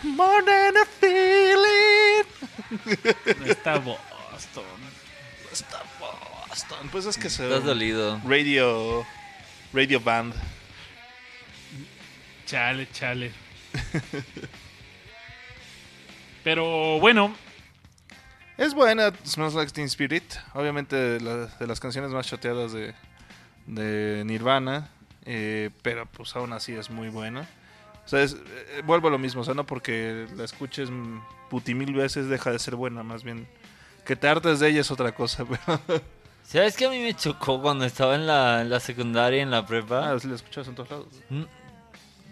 More 0.03 0.45
than 0.45 0.77
a 0.77 0.85
feeling. 0.85 2.25
No 3.41 3.47
está 3.47 3.79
Boston. 3.79 4.65
Está 5.53 5.83
Boston. 5.99 6.89
Pues 6.91 7.07
es 7.07 7.17
que 7.17 7.31
se. 7.31 7.45
Estás 7.45 7.65
dolido. 7.65 8.21
Radio. 8.27 9.07
Radio 9.73 10.01
Band. 10.01 10.35
Chale, 12.47 12.89
chale. 12.93 13.33
Pero 16.45 16.99
bueno, 16.99 17.35
Es 18.63 18.75
buena, 18.75 19.13
Smells 19.27 19.55
Like 19.55 19.73
Teen 19.73 19.87
Spirit. 19.87 20.23
Obviamente 20.55 21.19
la- 21.21 21.47
de 21.47 21.67
las 21.67 21.81
canciones 21.81 22.11
más 22.13 22.27
choteadas 22.27 22.73
de, 22.73 22.95
de 23.67 24.23
Nirvana. 24.25 24.89
eh, 25.25 25.71
pero 25.83 26.07
pues 26.07 26.35
aún 26.37 26.53
así 26.53 26.73
es 26.75 26.91
muy 26.91 27.09
buena. 27.09 27.49
O 28.05 28.09
sea, 28.09 28.23
es- 28.23 28.35
eh, 28.35 28.83
vuelvo 28.85 29.09
a 29.09 29.11
lo 29.11 29.19
mismo. 29.19 29.41
O 29.43 29.45
sea, 29.45 29.55
no 29.55 29.65
porque 29.65 30.27
la 30.37 30.45
escuches 30.45 30.91
mm, 30.91 31.21
puti 31.51 31.75
mil 31.75 31.93
veces 31.95 32.29
deja 32.29 32.51
de 32.51 32.59
ser 32.59 32.77
buena. 32.77 33.03
Más 33.03 33.23
bien 33.25 33.47
que 34.07 34.17
te 34.17 34.29
hartes 34.29 34.61
de 34.61 34.69
ella 34.69 34.81
es 34.81 34.91
otra 34.91 35.13
cosa. 35.13 35.45
Pero, 35.87 36.03
¿Sabes 36.45 36.77
qué 36.77 36.87
a 36.87 36.91
mí 36.91 37.01
me 37.01 37.15
chocó 37.15 37.61
cuando 37.63 37.85
estaba 37.85 38.15
en 38.17 38.27
la, 38.27 38.61
en 38.63 38.71
la 38.71 38.79
secundaria 38.81 39.43
en 39.43 39.51
la 39.51 39.65
prepa? 39.67 40.11
ah, 40.11 40.17
la 40.23 40.35
escuchas 40.35 40.67
en 40.69 40.75
todos 40.75 40.91
lados. 40.91 41.07
Mm, 41.31 41.43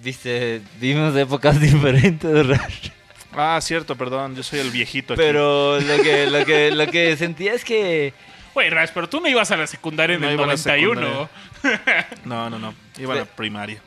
Viste, 0.02 0.62
vivimos 0.81 1.15
épocas 1.16 1.61
diferentes 1.61 2.32
de. 2.48 2.59
Ah, 3.36 3.59
cierto, 3.62 3.97
perdón. 3.97 4.35
Yo 4.36 4.43
soy 4.43 4.59
el 4.61 4.70
viejito 4.70 5.15
aquí. 5.15 5.23
Pero 5.23 5.78
lo 5.81 6.02
que, 6.02 6.27
lo 6.28 6.44
que, 6.44 6.70
lo 6.73 6.86
que 6.89 7.16
sentía 7.16 7.55
es 7.55 7.65
que... 7.65 8.12
güey, 8.55 8.70
Rash, 8.70 8.90
pero 8.93 9.09
tú 9.09 9.20
no 9.20 9.28
ibas 9.28 9.51
a 9.51 9.57
la 9.57 9.66
secundaria 9.66 10.15
en 10.16 10.23
No 10.23 10.28
el 10.28 10.35
iba 10.35 10.44
a 10.44 10.47
la 10.48 10.52
91. 10.55 11.28
No, 12.24 12.51
no, 12.51 12.59
no. 12.59 12.74
Iba 12.98 13.15
a 13.15 13.19
la 13.19 13.24
primaria. 13.24 13.81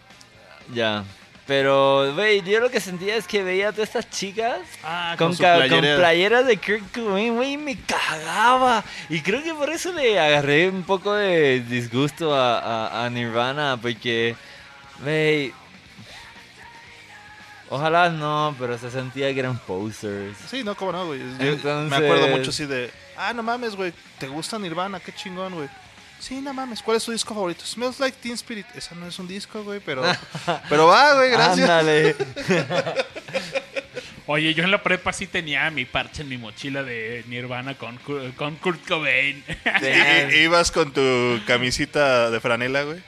Ya. 0.74 1.03
Pero, 1.45 2.14
güey, 2.14 2.41
yo 2.41 2.61
lo 2.61 2.70
que 2.72 2.80
sentía 2.80 3.18
es 3.18 3.28
que 3.28 3.44
veía 3.44 3.68
a 3.68 3.72
todas 3.74 3.90
estas 3.90 4.10
chicas 4.10 4.60
Ah, 4.82 5.15
con, 5.18 5.36
con 5.36 5.38
playera. 5.38 5.98
playeras 5.98 6.45
de 6.48 6.56
Kurt 6.56 6.94
Cobain, 6.95 7.36
güey, 7.36 7.57
me 7.57 7.78
cagaba. 7.78 8.82
Y 9.10 9.20
creo 9.20 9.44
que 9.44 9.53
por 9.53 9.70
eso 9.70 9.91
le 9.91 10.18
agarré 10.18 10.70
un 10.70 10.84
poco 10.84 11.14
de 11.14 11.60
disgusto 11.60 12.34
a, 12.34 12.60
a- 12.60 13.06
a 13.06 13.10
Nirvana, 13.10 13.78
porque, 13.82 14.38
güey, 15.03 15.52
ojalá 17.76 18.10
no, 18.10 18.56
pero 18.60 18.78
se 18.78 18.90
sentía 18.91 19.34
que 19.34 19.40
eran 19.40 19.58
posters. 19.60 20.38
Sí, 20.50 20.64
no, 20.64 20.76
cómo 20.76 20.91
no, 20.91 21.06
güey. 21.08 21.22
Entonces- 21.22 21.90
Me 21.90 21.95
acuerdo 21.95 22.28
mucho 22.30 22.50
así 22.52 22.66
de, 22.66 22.91
ah, 23.18 23.34
no 23.34 23.44
mames, 23.44 23.76
güey, 23.76 23.94
¿te 24.20 24.28
gusta 24.28 24.58
Nirvana? 24.60 25.00
Qué 25.00 25.12
chingón, 25.14 25.54
güey. 25.56 25.70
Sí, 26.20 26.40
no 26.40 26.54
mames, 26.54 26.82
¿cuál 26.82 26.95
es 26.98 27.04
tu 27.04 27.12
disco 27.12 27.34
favorito? 27.34 27.66
Smells 27.66 28.00
Like 28.00 28.18
Teen 28.22 28.36
Spirit. 28.36 28.66
Esa 28.76 28.95
no 28.95 29.06
es 29.08 29.20
un 29.20 29.28
disco, 29.28 29.62
güey, 29.64 29.82
pero, 29.82 30.04
pero 30.70 30.88
va, 30.88 31.16
güey, 31.16 31.30
gracias. 31.32 31.70
Ándale. 31.70 32.16
Oye, 34.26 34.54
yo 34.54 34.64
en 34.64 34.72
la 34.72 34.82
prepa 34.82 35.12
sí 35.12 35.28
tenía 35.28 35.70
mi 35.70 35.84
parche 35.84 36.22
en 36.22 36.30
mi 36.30 36.38
mochila 36.38 36.82
de 36.82 37.26
Nirvana 37.28 37.76
con, 37.78 38.00
Kur- 38.00 38.34
con 38.36 38.56
Kurt 38.56 38.88
Cobain. 38.88 39.44
Ibas 40.44 40.72
con 40.72 40.94
tu 40.94 41.41
camisita 41.45 42.32
de 42.32 42.40
franela, 42.40 42.84
güey. 42.84 43.02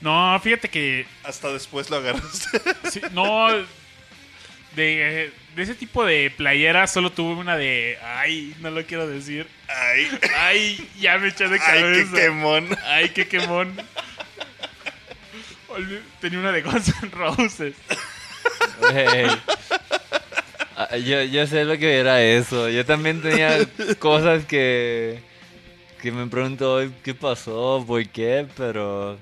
no, 0.00 0.38
fíjate 0.40 0.68
que 0.68 1.04
Hasta 1.24 1.48
después 1.52 1.90
lo 1.90 1.96
agarraste. 1.96 2.60
sí, 2.92 3.00
no 3.10 3.48
de, 4.76 5.30
de 5.54 5.62
ese 5.62 5.74
tipo 5.74 6.04
de 6.04 6.32
playera 6.36 6.86
solo 6.86 7.10
tuve 7.10 7.34
una 7.40 7.56
de 7.56 7.98
ay, 8.02 8.54
no 8.60 8.70
lo 8.70 8.84
quiero 8.86 9.06
decir. 9.06 9.46
Ay, 9.68 10.08
Ay, 10.38 10.88
ya 11.00 11.18
me 11.18 11.28
eché 11.28 11.48
de 11.48 11.54
ay, 11.54 11.80
cabeza. 11.82 12.10
qué 12.14 12.20
quemón. 12.20 12.68
Ay, 12.86 13.08
qué 13.10 13.28
quemón. 13.28 13.76
Tenía 16.20 16.38
una 16.38 16.52
de 16.52 16.62
Guns 16.62 16.88
N' 17.02 17.10
Roses. 17.12 17.74
Ah, 20.76 20.96
Yo, 20.96 21.22
yo 21.22 21.46
sé 21.46 21.64
lo 21.64 21.78
que 21.78 21.98
era 21.98 22.22
eso. 22.22 22.68
Yo 22.68 22.84
también 22.84 23.22
tenía 23.22 23.58
cosas 23.98 24.44
que, 24.44 25.18
que 26.00 26.12
me 26.12 26.26
pregunto 26.26 26.78
"Ay, 26.78 26.92
qué 27.04 27.14
pasó, 27.14 27.84
por 27.86 28.06
qué, 28.08 28.46
pero 28.56 29.18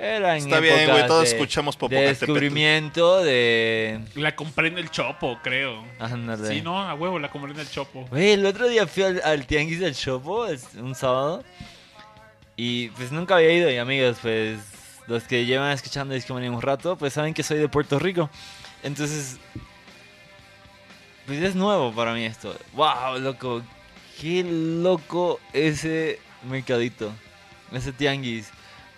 eran 0.00 0.36
Está 0.38 0.60
bien, 0.60 0.88
güey, 0.90 1.06
todos 1.06 1.24
de- 1.24 1.30
escuchamos 1.36 1.76
de 1.88 2.00
descubrimiento 2.00 3.22
de 3.22 4.00
La 4.14 4.34
compré 4.34 4.68
en 4.68 4.78
el 4.78 4.90
Chopo, 4.90 5.38
creo. 5.42 5.84
ándale. 5.98 6.48
Sí, 6.48 6.62
no, 6.62 6.80
a 6.82 6.94
huevo, 6.94 7.18
la 7.18 7.30
compré 7.30 7.52
en 7.52 7.60
el 7.60 7.70
Chopo. 7.70 8.06
Güey, 8.10 8.30
el 8.32 8.46
otro 8.46 8.68
día 8.68 8.86
fui 8.86 9.02
al, 9.02 9.20
al 9.24 9.46
tianguis 9.46 9.80
del 9.80 9.94
Chopo, 9.94 10.46
es 10.46 10.68
un 10.74 10.94
sábado, 10.94 11.44
y 12.56 12.88
pues 12.90 13.12
nunca 13.12 13.36
había 13.36 13.52
ido, 13.52 13.70
y 13.70 13.76
amigos, 13.78 14.18
pues 14.22 14.58
los 15.06 15.24
que 15.24 15.44
llevan 15.44 15.72
escuchando 15.72 16.14
Discomanía 16.14 16.50
un 16.50 16.62
rato, 16.62 16.96
pues 16.96 17.12
saben 17.12 17.34
que 17.34 17.42
soy 17.42 17.58
de 17.58 17.68
Puerto 17.68 17.98
Rico. 17.98 18.30
Entonces, 18.82 19.38
pues 21.26 21.42
es 21.42 21.54
nuevo 21.54 21.92
para 21.92 22.12
mí 22.14 22.24
esto. 22.24 22.54
Wow, 22.74 23.18
loco, 23.20 23.62
qué 24.20 24.44
loco 24.44 25.40
ese 25.52 26.18
mercadito, 26.48 27.12
ese 27.72 27.92
tianguis. 27.92 28.50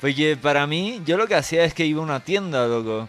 Porque 0.03 0.37
para 0.37 0.67
mí, 0.67 1.01
yo 1.07 1.17
lo 1.17 1.29
que 1.29 1.37
hacía 1.37 1.63
es 1.63 1.75
que 1.75 1.87
iba 1.87 2.01
a 2.01 2.05
una 2.05 2.19
tienda, 2.19 2.67
loco. 2.67 3.09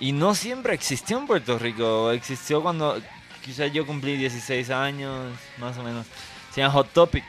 Y 0.00 0.12
no 0.12 0.34
siempre 0.34 0.72
existió 0.72 1.18
en 1.18 1.26
Puerto 1.26 1.58
Rico. 1.58 2.10
Existió 2.12 2.62
cuando 2.62 2.98
quizás 3.44 3.70
yo 3.70 3.84
cumplí 3.84 4.16
16 4.16 4.70
años, 4.70 5.30
más 5.58 5.76
o 5.76 5.82
menos. 5.82 6.06
Se 6.50 6.62
llama 6.62 6.72
Hot 6.72 6.94
Topic. 6.94 7.24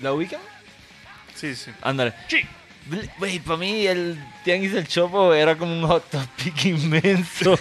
¿La 0.00 0.14
ubican? 0.14 0.40
Sí, 1.34 1.54
sí. 1.54 1.70
Ándale. 1.82 2.14
Sí. 2.28 2.40
Güey, 3.18 3.38
para 3.40 3.58
mí 3.58 3.86
el 3.86 4.18
tianguis 4.44 4.72
del 4.72 4.88
Chopo 4.88 5.34
era 5.34 5.54
como 5.58 5.78
un 5.78 5.86
Hot 5.86 6.08
Topic 6.08 6.64
inmenso. 6.64 7.58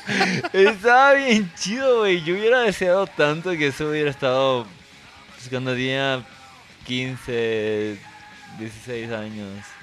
Estaba 0.54 1.12
bien 1.12 1.52
chido, 1.54 1.98
güey. 1.98 2.24
Yo 2.24 2.34
hubiera 2.34 2.60
deseado 2.60 3.06
tanto 3.08 3.50
que 3.50 3.66
eso 3.66 3.90
hubiera 3.90 4.08
estado 4.08 4.66
pues, 5.34 5.50
cuando 5.50 5.72
tenía 5.72 6.24
15, 6.86 7.98
16 8.58 9.10
años. 9.12 9.77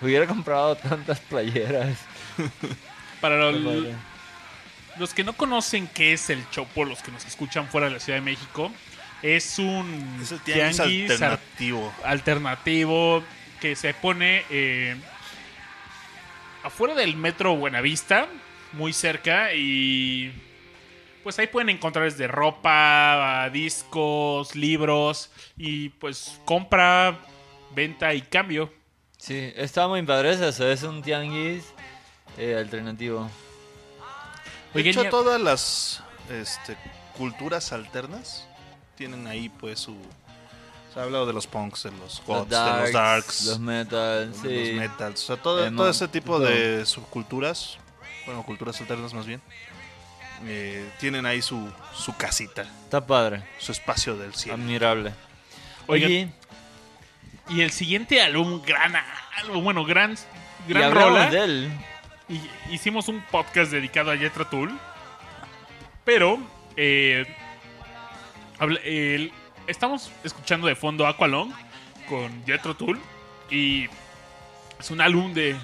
Hubiera 0.00 0.26
comprado 0.26 0.76
tantas 0.76 1.20
playeras. 1.20 1.98
Para 3.20 3.36
los, 3.50 3.84
los 4.98 5.14
que 5.14 5.24
no 5.24 5.34
conocen 5.34 5.86
qué 5.88 6.12
es 6.14 6.30
el 6.30 6.48
Chopo, 6.50 6.84
los 6.84 7.02
que 7.02 7.12
nos 7.12 7.24
escuchan 7.26 7.68
fuera 7.68 7.88
de 7.88 7.94
la 7.94 8.00
Ciudad 8.00 8.18
de 8.18 8.24
México, 8.24 8.70
es 9.22 9.58
un 9.58 10.18
Es 10.22 10.32
el 10.32 10.40
tianguis 10.40 11.10
alternativo. 11.10 11.92
alternativo 12.04 13.22
que 13.60 13.76
se 13.76 13.92
pone 13.92 14.42
eh, 14.48 14.96
afuera 16.62 16.94
del 16.94 17.16
metro 17.16 17.56
Buenavista, 17.56 18.26
muy 18.72 18.94
cerca, 18.94 19.52
y 19.54 20.32
pues 21.22 21.38
ahí 21.38 21.46
pueden 21.46 21.68
encontrar 21.68 22.06
desde 22.06 22.26
ropa, 22.26 23.50
discos, 23.52 24.56
libros, 24.56 25.30
y 25.58 25.90
pues 25.90 26.40
compra, 26.46 27.18
venta 27.74 28.14
y 28.14 28.22
cambio. 28.22 28.72
Sí, 29.20 29.52
está 29.54 29.86
muy 29.86 30.02
padre 30.02 30.32
eso. 30.32 30.66
Es 30.66 30.82
un 30.82 31.02
tianguis 31.02 31.64
eh, 32.38 32.56
alternativo. 32.58 33.28
De 34.72 34.88
hecho, 34.88 35.04
todas 35.10 35.40
las 35.40 36.02
este, 36.30 36.76
culturas 37.16 37.72
alternas 37.72 38.46
tienen 38.96 39.26
ahí, 39.26 39.48
pues, 39.48 39.80
su... 39.80 39.96
Se 40.92 40.98
ha 40.98 41.04
hablado 41.04 41.26
de 41.26 41.32
los 41.32 41.46
punks, 41.46 41.84
de 41.84 41.92
los 41.92 42.20
goths, 42.26 42.50
de 42.50 42.80
los 42.80 42.92
darks, 42.92 43.44
los 43.44 43.60
metal, 43.60 44.32
de 44.32 44.38
sí. 44.38 44.70
los 44.72 44.80
metals. 44.80 45.22
O 45.22 45.26
sea, 45.26 45.36
todo, 45.36 45.64
Emo, 45.64 45.76
todo 45.82 45.90
ese 45.90 46.08
tipo 46.08 46.38
todo. 46.38 46.46
de 46.46 46.84
subculturas, 46.84 47.78
bueno, 48.26 48.42
culturas 48.44 48.80
alternas 48.80 49.14
más 49.14 49.24
bien, 49.24 49.40
eh, 50.46 50.90
tienen 50.98 51.26
ahí 51.26 51.42
su, 51.42 51.70
su 51.94 52.16
casita, 52.16 52.62
Está 52.84 53.06
padre, 53.06 53.44
su 53.58 53.70
espacio 53.70 54.16
del 54.16 54.34
cielo. 54.34 54.54
admirable. 54.54 55.14
Oye, 55.86 56.32
Y 57.50 57.60
el 57.62 57.70
siguiente 57.72 58.22
álbum, 58.22 58.62
gran 58.64 58.94
álbum, 59.42 59.64
bueno, 59.64 59.84
gran, 59.84 60.12
y 60.66 60.72
gran 60.72 60.84
hablamos 60.84 61.10
rola. 61.10 61.30
de 61.30 61.44
él. 61.44 61.72
Y 62.28 62.40
hicimos 62.72 63.08
un 63.08 63.20
podcast 63.22 63.72
dedicado 63.72 64.12
a 64.12 64.16
Jethro 64.16 64.46
Tull. 64.46 64.78
Pero 66.04 66.38
eh, 66.76 67.26
el- 68.84 69.32
estamos 69.66 70.10
escuchando 70.24 70.66
de 70.66 70.76
fondo 70.76 71.06
Aqualong 71.06 71.52
con 72.08 72.44
Jethro 72.46 72.74
Tull. 72.76 73.00
Y 73.50 73.88
es 74.78 74.90
un 74.90 75.00
álbum 75.00 75.34
de, 75.34 75.56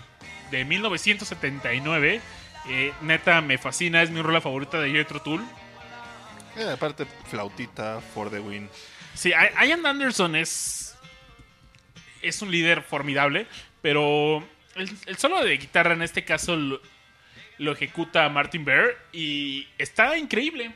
de 0.50 0.64
1979. 0.64 2.20
Eh, 2.68 2.92
neta, 3.02 3.40
me 3.42 3.58
fascina, 3.58 4.02
es 4.02 4.10
mi 4.10 4.20
rola 4.22 4.40
favorita 4.40 4.80
de 4.80 4.90
Jethro 4.90 5.22
Tull. 5.22 5.44
Eh, 6.56 6.68
aparte, 6.72 7.06
flautita, 7.30 8.00
for 8.12 8.28
the 8.30 8.40
win. 8.40 8.68
Sí, 9.14 9.30
I- 9.30 9.66
Ian 9.68 9.86
Anderson 9.86 10.34
es. 10.34 10.85
Es 12.26 12.42
un 12.42 12.50
líder 12.50 12.82
formidable, 12.82 13.46
pero 13.82 14.46
el, 14.74 15.16
solo 15.16 15.42
de 15.44 15.56
guitarra 15.56 15.94
en 15.94 16.02
este 16.02 16.24
caso 16.24 16.56
lo, 16.56 17.72
ejecuta 17.72 18.28
Martin 18.28 18.64
Bear 18.64 18.96
y 19.12 19.66
está 19.78 20.16
increíble 20.18 20.72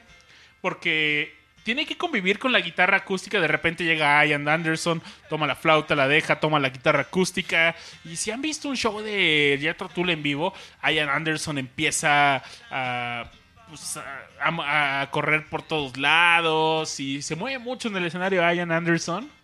porque 0.61 1.35
tiene 1.63 1.85
que 1.87 1.97
convivir 1.97 2.39
con 2.39 2.53
la 2.53 2.61
guitarra 2.61 2.99
acústica. 2.99 3.41
De 3.41 3.49
repente 3.49 3.85
llega 3.85 4.25
Ian 4.25 4.49
Anderson, 4.49 5.03
toma 5.29 5.47
la 5.47 5.57
flauta, 5.57 5.95
la 5.95 6.09
deja, 6.09 6.41
toma 6.41 6.59
la 6.59 6.71
guitarra 6.71 7.03
acústica. 7.03 7.75
Y 8.05 8.17
si 8.17 8.31
han 8.31 8.41
visto 8.41 8.69
un 8.69 8.77
show 8.77 9.01
de 9.01 9.59
Jethro 9.61 9.89
Tull 9.89 10.11
en 10.11 10.23
vivo, 10.23 10.55
Ian 10.83 11.09
Anderson 11.09 11.59
empieza 11.59 12.43
a 12.71 13.31
pues, 13.69 13.99
a 13.99 15.09
correr 15.13 15.47
por 15.47 15.63
todos 15.63 15.97
lados 15.97 16.99
y 16.99 17.23
se 17.23 17.37
mueve 17.37 17.59
mucho 17.59 17.89
en 17.89 17.97
el 17.97 18.07
escenario 18.07 18.41
Ian 18.41 18.73
Anderson. 18.73 19.40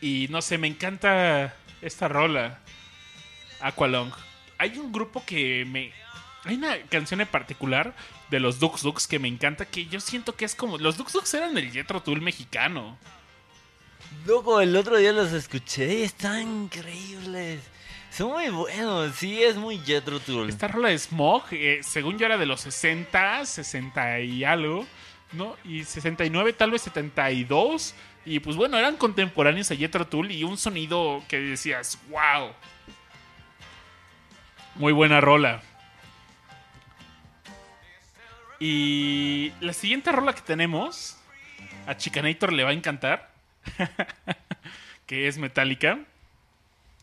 Y 0.00 0.26
no 0.30 0.42
sé, 0.42 0.58
me 0.58 0.68
encanta 0.68 1.54
esta 1.82 2.08
rola. 2.08 2.60
Aqualong. 3.60 4.12
Hay 4.58 4.78
un 4.78 4.92
grupo 4.92 5.24
que 5.24 5.64
me. 5.66 5.92
Hay 6.44 6.56
una 6.56 6.78
canción 6.88 7.20
en 7.20 7.26
particular 7.26 7.94
de 8.30 8.40
los 8.40 8.60
Dux 8.60 8.82
Dux 8.82 9.06
que 9.06 9.18
me 9.18 9.28
encanta. 9.28 9.64
Que 9.64 9.86
yo 9.86 10.00
siento 10.00 10.36
que 10.36 10.44
es 10.44 10.54
como. 10.54 10.78
Los 10.78 10.96
Dux 10.96 11.12
Dux 11.12 11.32
eran 11.34 11.56
el 11.56 11.70
Jetro 11.72 12.02
Tool 12.02 12.20
mexicano. 12.20 12.98
Loco, 14.26 14.60
el 14.60 14.76
otro 14.76 14.96
día 14.96 15.12
los 15.12 15.32
escuché 15.32 16.00
y 16.00 16.02
están 16.02 16.64
increíbles. 16.64 17.60
Son 18.10 18.30
muy 18.30 18.48
buenos, 18.48 19.14
sí, 19.14 19.42
es 19.42 19.56
muy 19.56 19.78
Jetro 19.78 20.20
Tool. 20.20 20.48
Esta 20.48 20.68
rola 20.68 20.88
de 20.88 20.98
Smog, 20.98 21.44
eh, 21.50 21.80
según 21.82 22.18
yo 22.18 22.26
era 22.26 22.38
de 22.38 22.46
los 22.46 22.62
60, 22.62 23.44
60 23.44 24.20
y 24.20 24.42
algo, 24.42 24.86
¿no? 25.32 25.54
Y 25.64 25.84
69, 25.84 26.54
tal 26.54 26.70
vez 26.70 26.82
72. 26.82 27.94
Y 28.26 28.40
pues 28.40 28.56
bueno, 28.56 28.76
eran 28.76 28.96
contemporáneos 28.96 29.70
a 29.70 29.76
Jethro 29.76 30.04
Tull 30.08 30.32
y 30.32 30.42
un 30.42 30.58
sonido 30.58 31.22
que 31.28 31.38
decías, 31.38 31.96
wow. 32.10 32.50
Muy 34.74 34.92
buena 34.92 35.20
rola. 35.20 35.62
Y 38.58 39.52
la 39.60 39.72
siguiente 39.72 40.10
rola 40.10 40.34
que 40.34 40.40
tenemos, 40.40 41.16
a 41.86 41.96
Chicanator 41.96 42.52
le 42.52 42.64
va 42.64 42.70
a 42.70 42.72
encantar, 42.72 43.30
que 45.06 45.28
es 45.28 45.38
Metallica. 45.38 46.00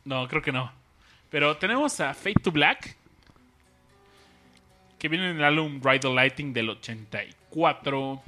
No, 0.04 0.28
creo 0.28 0.42
que 0.42 0.52
no. 0.52 0.74
Pero 1.30 1.56
tenemos 1.56 2.02
a 2.02 2.14
Fate 2.14 2.42
to 2.44 2.52
Black, 2.52 2.98
que 5.00 5.08
viene 5.08 5.30
en 5.30 5.38
el 5.38 5.44
álbum 5.46 5.80
Ride 5.82 6.00
the 6.00 6.14
Lighting 6.14 6.52
del 6.52 6.70
84. 6.70 8.22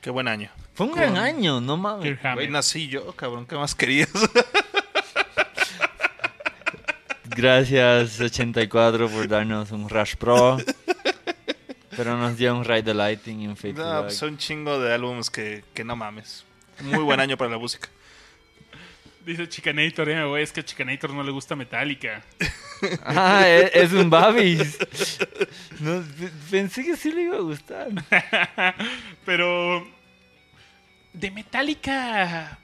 Qué 0.00 0.10
buen 0.10 0.28
año. 0.28 0.50
Fue 0.74 0.86
un 0.86 0.92
gran 0.92 1.16
año, 1.16 1.60
no 1.60 1.76
mames. 1.76 2.18
Güey, 2.34 2.48
nací 2.48 2.88
yo, 2.88 3.12
cabrón. 3.14 3.46
¿Qué 3.46 3.54
más 3.56 3.74
querías? 3.74 4.10
Gracias 7.24 8.20
84 8.20 9.08
por 9.08 9.28
darnos 9.28 9.70
un 9.72 9.88
Rush 9.88 10.16
Pro. 10.16 10.58
Pero 11.96 12.16
nos 12.16 12.36
dio 12.36 12.54
un 12.54 12.64
Ride 12.64 12.82
the 12.82 12.94
Lighting 12.94 13.40
y 13.42 13.46
un 13.46 13.56
Fate 13.56 13.74
no, 13.74 14.02
pues 14.02 14.16
son 14.16 14.30
un 14.30 14.38
chingo 14.38 14.78
de 14.80 14.94
álbumes 14.94 15.28
que, 15.28 15.64
que 15.74 15.84
no 15.84 15.96
mames. 15.96 16.44
Muy 16.82 17.02
buen 17.02 17.20
año 17.20 17.36
para 17.36 17.50
la 17.50 17.58
música. 17.58 17.88
Dice 19.24 19.48
Chicanator, 19.48 20.08
eh, 20.08 20.24
güey, 20.24 20.42
es 20.42 20.50
que 20.52 20.60
a 20.60 20.64
Chicanator 20.64 21.12
no 21.12 21.22
le 21.22 21.30
gusta 21.30 21.54
Metallica. 21.54 22.22
Ah, 23.04 23.46
es, 23.46 23.70
es 23.74 23.92
un 23.92 24.08
Babis. 24.08 24.78
No, 25.80 26.02
pensé 26.50 26.82
que 26.82 26.96
sí 26.96 27.12
le 27.12 27.22
iba 27.22 27.36
a 27.36 27.40
gustar. 27.40 27.88
Pero 29.26 29.86
de 31.12 31.30
Metallica, 31.30 32.58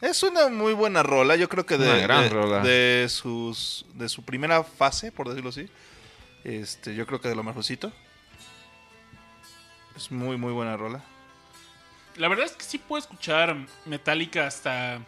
Es 0.00 0.22
una 0.22 0.48
muy 0.48 0.72
buena 0.74 1.02
rola. 1.02 1.36
Yo 1.36 1.48
creo 1.48 1.64
que 1.66 1.78
de, 1.78 1.88
Una 1.90 1.98
gran 2.02 2.22
de- 2.24 2.28
rola. 2.28 2.58
de 2.60 3.06
sus 3.08 3.86
de 3.94 4.08
su 4.08 4.22
primera 4.22 4.62
fase, 4.64 5.10
por 5.12 5.28
decirlo 5.28 5.50
así. 5.50 5.68
Este, 6.44 6.94
yo 6.94 7.06
creo 7.06 7.20
que 7.20 7.28
de 7.28 7.34
lo 7.34 7.42
mejorcito. 7.42 7.92
Es 9.96 10.10
muy 10.10 10.36
muy 10.36 10.52
buena 10.52 10.76
rola. 10.76 11.02
la 12.16 12.28
verdad 12.28 12.46
es 12.46 12.52
que 12.52 12.64
sí 12.64 12.78
puedo 12.78 12.98
escuchar 13.00 13.56
Metallica 13.86 14.46
hasta 14.46 15.00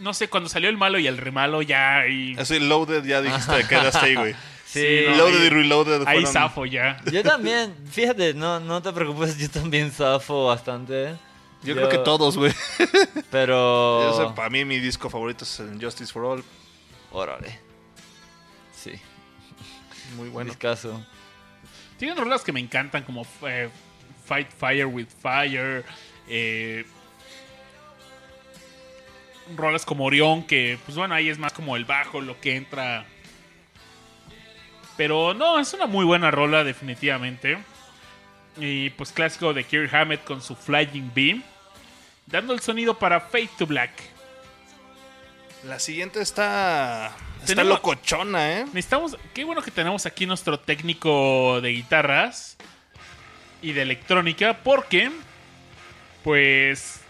no 0.00 0.12
sé, 0.12 0.28
cuando 0.28 0.48
salió 0.48 0.68
el 0.68 0.76
malo 0.76 0.98
y 0.98 1.06
el 1.06 1.18
remalo 1.18 1.62
ya 1.62 2.06
y 2.08 2.36
Así 2.36 2.58
Loaded 2.58 3.04
ya 3.04 3.22
dijiste 3.22 3.66
quedaste 3.68 3.98
ahí, 4.06 4.14
güey. 4.16 4.34
Sí, 4.80 5.04
no, 5.08 5.16
Loaded 5.16 5.40
ahí- 5.40 5.46
y 5.46 5.50
Reloaded 5.50 6.06
ahí 6.06 6.26
zafo 6.26 6.66
ya. 6.66 7.00
Yo 7.10 7.22
también, 7.22 7.74
fíjate, 7.90 8.34
no, 8.34 8.60
no 8.60 8.82
te 8.82 8.92
preocupes, 8.92 9.38
yo 9.38 9.48
también 9.50 9.90
zafo 9.90 10.46
bastante. 10.46 11.14
Yo, 11.62 11.74
creo 11.74 11.88
que 11.88 11.98
todos, 11.98 12.36
güey. 12.36 12.52
Pero... 13.30 14.32
Para 14.36 14.50
mí 14.50 14.64
mi 14.66 14.78
disco 14.78 15.08
favorito 15.08 15.44
es 15.44 15.60
el 15.60 15.82
Justice 15.82 16.12
for 16.12 16.24
All. 16.26 16.44
Órale. 17.10 17.58
Sí, 18.74 18.92
Muy 20.16 20.28
bueno. 20.28 20.50
discazo. 20.50 21.02
Tienen 21.98 22.18
rolas 22.18 22.42
que 22.42 22.52
me 22.52 22.60
encantan 22.60 23.02
como 23.04 23.26
eh, 23.46 23.70
Fight 24.26 24.48
Fire 24.50 24.84
with 24.86 25.06
Fire, 25.22 25.84
eh, 26.28 26.84
rolas 29.56 29.84
como 29.86 30.04
Orión, 30.04 30.42
que 30.44 30.78
pues 30.84 30.96
bueno, 30.96 31.14
ahí 31.14 31.28
es 31.28 31.38
más 31.38 31.52
como 31.52 31.76
el 31.76 31.84
bajo 31.84 32.20
lo 32.20 32.38
que 32.40 32.56
entra. 32.56 33.06
Pero 34.96 35.34
no, 35.34 35.58
es 35.58 35.72
una 35.74 35.86
muy 35.86 36.04
buena 36.04 36.30
rola 36.30 36.62
definitivamente. 36.64 37.58
Y 38.56 38.90
pues 38.90 39.10
clásico 39.12 39.52
de 39.52 39.64
Kirk 39.64 39.92
Hammett 39.92 40.22
con 40.24 40.40
su 40.40 40.54
Flying 40.54 41.10
Beam, 41.14 41.42
dando 42.26 42.52
el 42.52 42.60
sonido 42.60 42.96
para 42.98 43.20
Fade 43.20 43.50
to 43.58 43.66
Black. 43.66 43.90
La 45.64 45.78
siguiente 45.78 46.20
está. 46.20 47.08
Está 47.40 47.46
Tenemos- 47.46 47.68
locochona, 47.78 48.52
¿eh? 48.60 48.64
Necesitamos, 48.66 49.16
qué 49.34 49.44
bueno 49.44 49.60
que 49.62 49.70
tenemos 49.70 50.06
aquí 50.06 50.24
nuestro 50.26 50.58
técnico 50.60 51.60
de 51.60 51.70
guitarras 51.70 52.56
y 53.60 53.72
de 53.72 53.82
electrónica, 53.82 54.58
porque, 54.62 55.10
pues, 56.22 57.00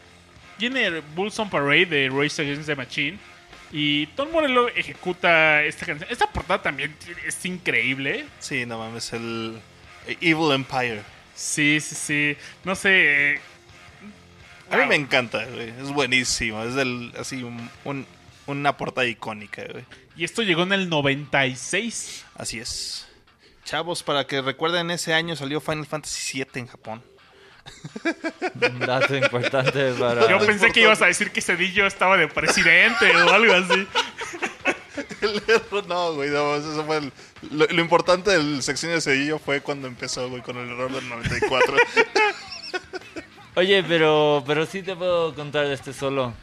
viene 0.58 1.00
Bulls 1.14 1.38
on 1.38 1.50
Parade 1.50 1.86
de 1.86 2.08
Race 2.10 2.40
Against 2.40 2.66
the 2.66 2.74
Machine 2.76 3.18
y 3.72 4.06
Tom 4.08 4.30
Morello 4.32 4.68
ejecuta 4.68 5.62
esta 5.64 5.86
canción. 5.86 6.08
Esta 6.10 6.30
portada 6.30 6.62
también 6.62 6.94
es 7.26 7.44
increíble. 7.44 8.26
Sí, 8.40 8.66
no 8.66 8.78
mames, 8.78 9.12
el 9.12 9.58
Evil 10.20 10.52
Empire. 10.52 11.02
Sí, 11.34 11.80
sí, 11.80 11.94
sí. 11.94 12.36
No 12.64 12.74
sé. 12.76 13.34
eh, 13.34 13.40
A 14.70 14.76
mí 14.76 14.86
me 14.86 14.94
encanta, 14.94 15.44
güey. 15.46 15.70
Es 15.70 15.90
buenísimo. 15.90 16.62
Es 16.62 16.74
del, 16.74 17.12
así 17.18 17.42
un, 17.42 17.68
un- 17.84 18.06
una 18.46 18.76
portada 18.76 19.06
icónica, 19.06 19.64
güey. 19.70 19.84
Y 20.16 20.24
esto 20.24 20.42
llegó 20.42 20.62
en 20.62 20.72
el 20.72 20.88
96. 20.88 22.24
Así 22.36 22.58
es. 22.60 23.08
Chavos, 23.64 24.02
para 24.02 24.26
que 24.26 24.42
recuerden, 24.42 24.90
ese 24.90 25.14
año 25.14 25.34
salió 25.36 25.60
Final 25.60 25.86
Fantasy 25.86 26.38
VII 26.44 26.60
en 26.60 26.66
Japón. 26.66 27.02
Un 28.70 28.78
dato 28.80 29.16
importante 29.16 29.92
para... 29.94 30.28
Yo 30.28 30.38
pensé 30.44 30.70
que 30.70 30.80
ibas 30.82 31.00
a 31.02 31.06
decir 31.06 31.30
que 31.30 31.40
Cedillo 31.40 31.86
estaba 31.86 32.16
de 32.16 32.28
presidente 32.28 33.10
o 33.16 33.30
algo 33.30 33.52
así. 33.54 33.86
El 35.22 35.42
error, 35.48 35.86
no, 35.88 36.12
güey, 36.14 36.30
no, 36.30 36.54
eso 36.56 36.84
fue 36.84 36.98
el- 36.98 37.12
lo, 37.50 37.66
lo 37.66 37.80
importante 37.80 38.30
del 38.30 38.62
sección 38.62 38.92
de 38.92 39.00
Cedillo 39.00 39.38
fue 39.38 39.60
cuando 39.60 39.88
empezó, 39.88 40.28
güey, 40.28 40.42
con 40.42 40.56
el 40.58 40.68
error 40.70 40.92
del 40.92 41.08
94. 41.08 41.76
Oye, 43.56 43.84
pero, 43.84 44.42
pero 44.46 44.66
sí 44.66 44.82
te 44.82 44.96
puedo 44.96 45.34
contar 45.34 45.66
de 45.66 45.74
este 45.74 45.92
solo. 45.92 46.34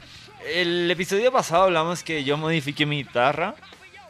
El 0.53 0.89
episodio 0.89 1.31
pasado 1.31 1.63
hablamos 1.63 2.03
que 2.03 2.23
yo 2.23 2.37
modifiqué 2.37 2.85
mi 2.85 3.03
guitarra 3.03 3.53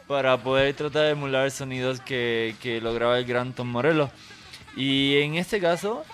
para 0.06 0.36
poder 0.38 0.74
tratar 0.74 1.02
de 1.02 1.10
emular 1.10 1.50
sonidos 1.50 2.00
que, 2.00 2.54
que 2.60 2.80
lograba 2.80 3.18
el 3.18 3.24
gran 3.24 3.52
Tom 3.52 3.68
Morello. 3.68 4.10
Y 4.76 5.16
en 5.20 5.34
este 5.34 5.60
caso 5.60 6.04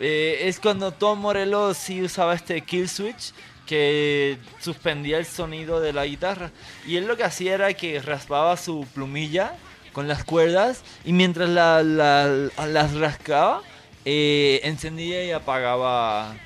eh, 0.00 0.40
es 0.42 0.60
cuando 0.60 0.92
Tom 0.92 1.20
Morello 1.20 1.74
sí 1.74 2.02
usaba 2.02 2.34
este 2.34 2.60
kill 2.62 2.88
switch 2.88 3.32
que 3.66 4.38
suspendía 4.60 5.18
el 5.18 5.26
sonido 5.26 5.80
de 5.80 5.92
la 5.92 6.06
guitarra. 6.06 6.50
Y 6.86 6.96
él 6.96 7.06
lo 7.06 7.16
que 7.16 7.24
hacía 7.24 7.54
era 7.54 7.74
que 7.74 8.00
raspaba 8.00 8.56
su 8.56 8.86
plumilla 8.94 9.54
con 9.92 10.06
las 10.08 10.22
cuerdas 10.24 10.82
y 11.04 11.12
mientras 11.12 11.48
la- 11.48 11.82
la- 11.82 12.50
las 12.66 12.94
rascaba, 12.94 13.62
eh, 14.04 14.60
encendía 14.62 15.24
y 15.24 15.32
apagaba 15.32 16.36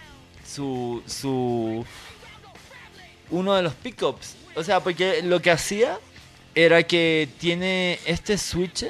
su, 0.46 1.02
su 1.06 1.84
uno 3.30 3.54
de 3.54 3.62
los 3.62 3.74
pickups. 3.74 4.36
O 4.54 4.64
sea, 4.64 4.80
porque 4.80 5.22
lo 5.22 5.40
que 5.42 5.50
hacía 5.50 5.98
era 6.54 6.82
que 6.82 7.28
tiene 7.38 7.98
este 8.06 8.38
switch. 8.38 8.86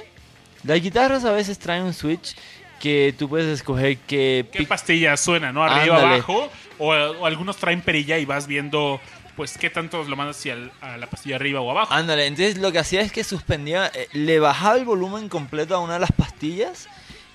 Las 0.63 0.81
guitarras 0.81 1.25
a 1.25 1.33
veces 1.33 1.59
traen 1.59 1.83
un 1.85 1.95
switch 1.95 2.37
que 2.81 3.15
tú 3.17 3.29
puedes 3.29 3.47
escoger 3.47 3.99
qué 3.99 4.45
¿Qué 4.51 4.65
pastilla 4.65 5.17
suena, 5.17 5.53
no? 5.53 5.63
Arriba, 5.63 5.97
Ándale. 5.99 6.15
abajo. 6.17 6.51
O, 6.79 6.89
o 6.93 7.27
algunos 7.27 7.57
traen 7.59 7.83
perilla 7.83 8.19
y 8.19 8.25
vas 8.25 8.47
viendo, 8.47 9.01
pues, 9.37 9.57
qué 9.59 9.71
tanto 9.71 10.03
lo 10.03 10.17
mandas 10.17 10.39
hacia 10.39 10.55
el- 10.55 10.73
a 10.81 10.97
la 10.97 11.07
pastilla 11.07 11.37
arriba 11.37 11.61
o 11.61 11.71
abajo. 11.71 11.93
Ándale, 11.95 12.27
entonces 12.27 12.57
lo 12.59 12.73
que 12.73 12.79
hacía 12.81 13.03
es 13.03 13.13
que 13.13 13.23
suspendía, 13.23 13.91
eh, 13.95 14.09
le 14.15 14.41
bajaba 14.41 14.77
el 14.77 14.85
volumen 14.85 15.29
completo 15.29 15.77
a 15.77 15.79
una 15.79 15.95
de 15.95 16.01
las 16.01 16.13
pastillas 16.13 16.89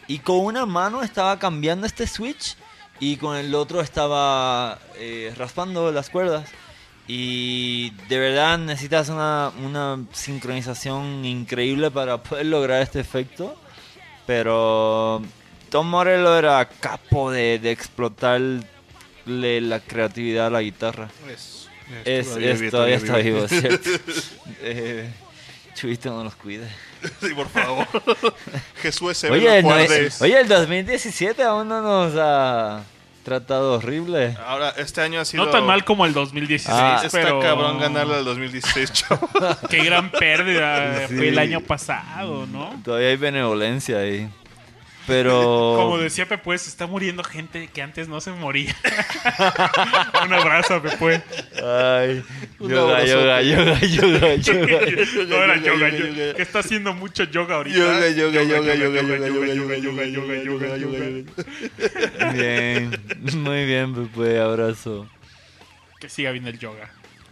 y 0.07 0.19
con 0.19 0.39
una 0.39 0.65
mano 0.65 1.03
estaba 1.03 1.37
cambiando 1.39 1.85
este 1.87 2.07
switch 2.07 2.57
y 2.99 3.17
con 3.17 3.37
el 3.37 3.53
otro 3.55 3.81
estaba 3.81 4.79
eh, 4.97 5.31
raspando 5.37 5.91
las 5.91 6.09
cuerdas. 6.09 6.49
Y 7.07 7.91
de 8.09 8.17
verdad 8.17 8.57
necesitas 8.57 9.09
una, 9.09 9.51
una 9.63 9.99
sincronización 10.11 11.23
increíble 11.23 11.91
para 11.91 12.23
poder 12.23 12.47
lograr 12.47 12.81
este 12.81 12.99
efecto. 12.99 13.55
Pero 14.25 15.21
Tom 15.69 15.87
Morello 15.89 16.37
era 16.37 16.67
capo 16.79 17.31
de, 17.31 17.59
de 17.59 17.71
explotarle 17.71 18.61
la 19.25 19.79
creatividad 19.79 20.47
a 20.47 20.49
la 20.49 20.61
guitarra. 20.61 21.09
Es, 21.29 21.67
Es, 22.05 22.27
es- 22.37 22.71
todavía, 22.71 22.95
está 22.95 23.17
vivo, 23.17 23.47
cierto. 23.47 23.89
eh, 24.61 25.09
Chubito 25.75 26.09
no 26.11 26.23
los 26.23 26.35
cuide. 26.35 26.67
Sí, 27.21 27.33
por 27.35 27.47
favor. 27.49 27.85
Jesús 28.81 29.17
se 29.17 29.29
Oye, 29.29 29.45
ve 29.45 29.59
el, 29.59 30.11
oye, 30.21 30.39
el 30.39 30.47
2017 30.47 31.43
aún 31.43 31.67
no 31.67 31.81
nos 31.81 32.13
ha 32.17 32.81
tratado 33.25 33.73
horrible. 33.73 34.37
Ahora, 34.47 34.69
este 34.77 35.01
año 35.01 35.19
ha 35.19 35.25
sido... 35.25 35.43
No 35.43 35.51
tan 35.51 35.65
mal 35.65 35.83
como 35.83 36.05
el 36.05 36.13
2016, 36.13 36.69
Ah, 36.73 37.01
Está 37.03 37.17
pero... 37.17 37.41
cabrón 37.41 37.77
ganarle 37.79 38.15
al 38.15 38.23
2016, 38.23 38.93
chavo. 38.93 39.27
Qué 39.69 39.83
gran 39.83 40.09
pérdida 40.11 41.07
Sí. 41.09 41.15
fue 41.17 41.27
el 41.29 41.39
año 41.39 41.59
pasado, 41.59 42.45
¿no? 42.47 42.79
Todavía 42.85 43.09
hay 43.09 43.17
benevolencia 43.17 43.97
ahí. 43.97 44.29
Pero. 45.07 45.75
Como 45.77 45.97
decía 45.97 46.27
Pepe, 46.27 46.57
se 46.57 46.69
está 46.69 46.87
muriendo 46.87 47.23
gente 47.23 47.67
que 47.67 47.81
antes 47.81 48.07
no 48.07 48.21
se 48.21 48.31
moría. 48.31 48.75
Un 50.25 50.33
abrazo, 50.33 50.81
Pepe. 50.81 51.21
Ay, 51.63 52.23
yoga, 52.59 53.05
yoga, 53.05 53.41
yoga, 53.41 53.79
yoga, 53.81 54.35
yoga. 54.35 54.79
No 55.27 55.35
era 55.43 55.57
yoga, 55.57 55.89
yoga. 55.89 56.33
Que 56.35 56.41
está 56.41 56.59
haciendo 56.59 56.93
mucho 56.93 57.23
yoga 57.25 57.55
ahorita. 57.55 57.77
Yoga, 57.77 58.09
yoga, 58.09 58.43
yoga, 58.43 58.75
yoga, 58.75 59.01
yoga, 59.03 59.17
yoga, 59.17 59.47
yoga, 59.47 59.77
yoga, 59.77 60.05
yoga, 60.05 60.77
yoga, 60.77 60.77
yoga. 60.77 62.33
Bien, 62.33 62.99
muy 63.35 63.65
bien, 63.65 63.93
Pepe, 63.93 64.39
abrazo. 64.39 65.07
Que 65.99 66.09
siga 66.09 66.31
bien 66.31 66.47
el 66.47 66.57
yoga. 66.59 66.91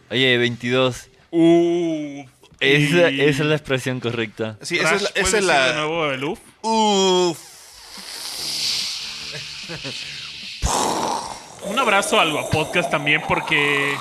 Oye, 0.09 0.37
22. 0.37 1.09
Uh, 1.31 2.23
Esa, 2.59 3.09
es 3.09 3.39
la 3.39 3.55
expresión 3.55 3.99
correcta. 3.99 4.57
Sí, 4.61 4.77
esa 4.77 4.95
es 4.95 5.01
la... 5.01 5.09
Crash, 5.09 5.23
¿puedes 5.23 5.27
Esa 5.27 5.37
es 5.37 5.45
decir 5.45 5.49
de 5.49 5.73
la... 5.73 5.73
nuevo 5.73 6.11
el 6.11 6.23
uf? 6.23 7.52
Un 11.65 11.79
abrazo 11.79 12.19
al 12.19 12.31
Guapodcast 12.31 12.91
también 12.91 13.21
porque 13.27 13.95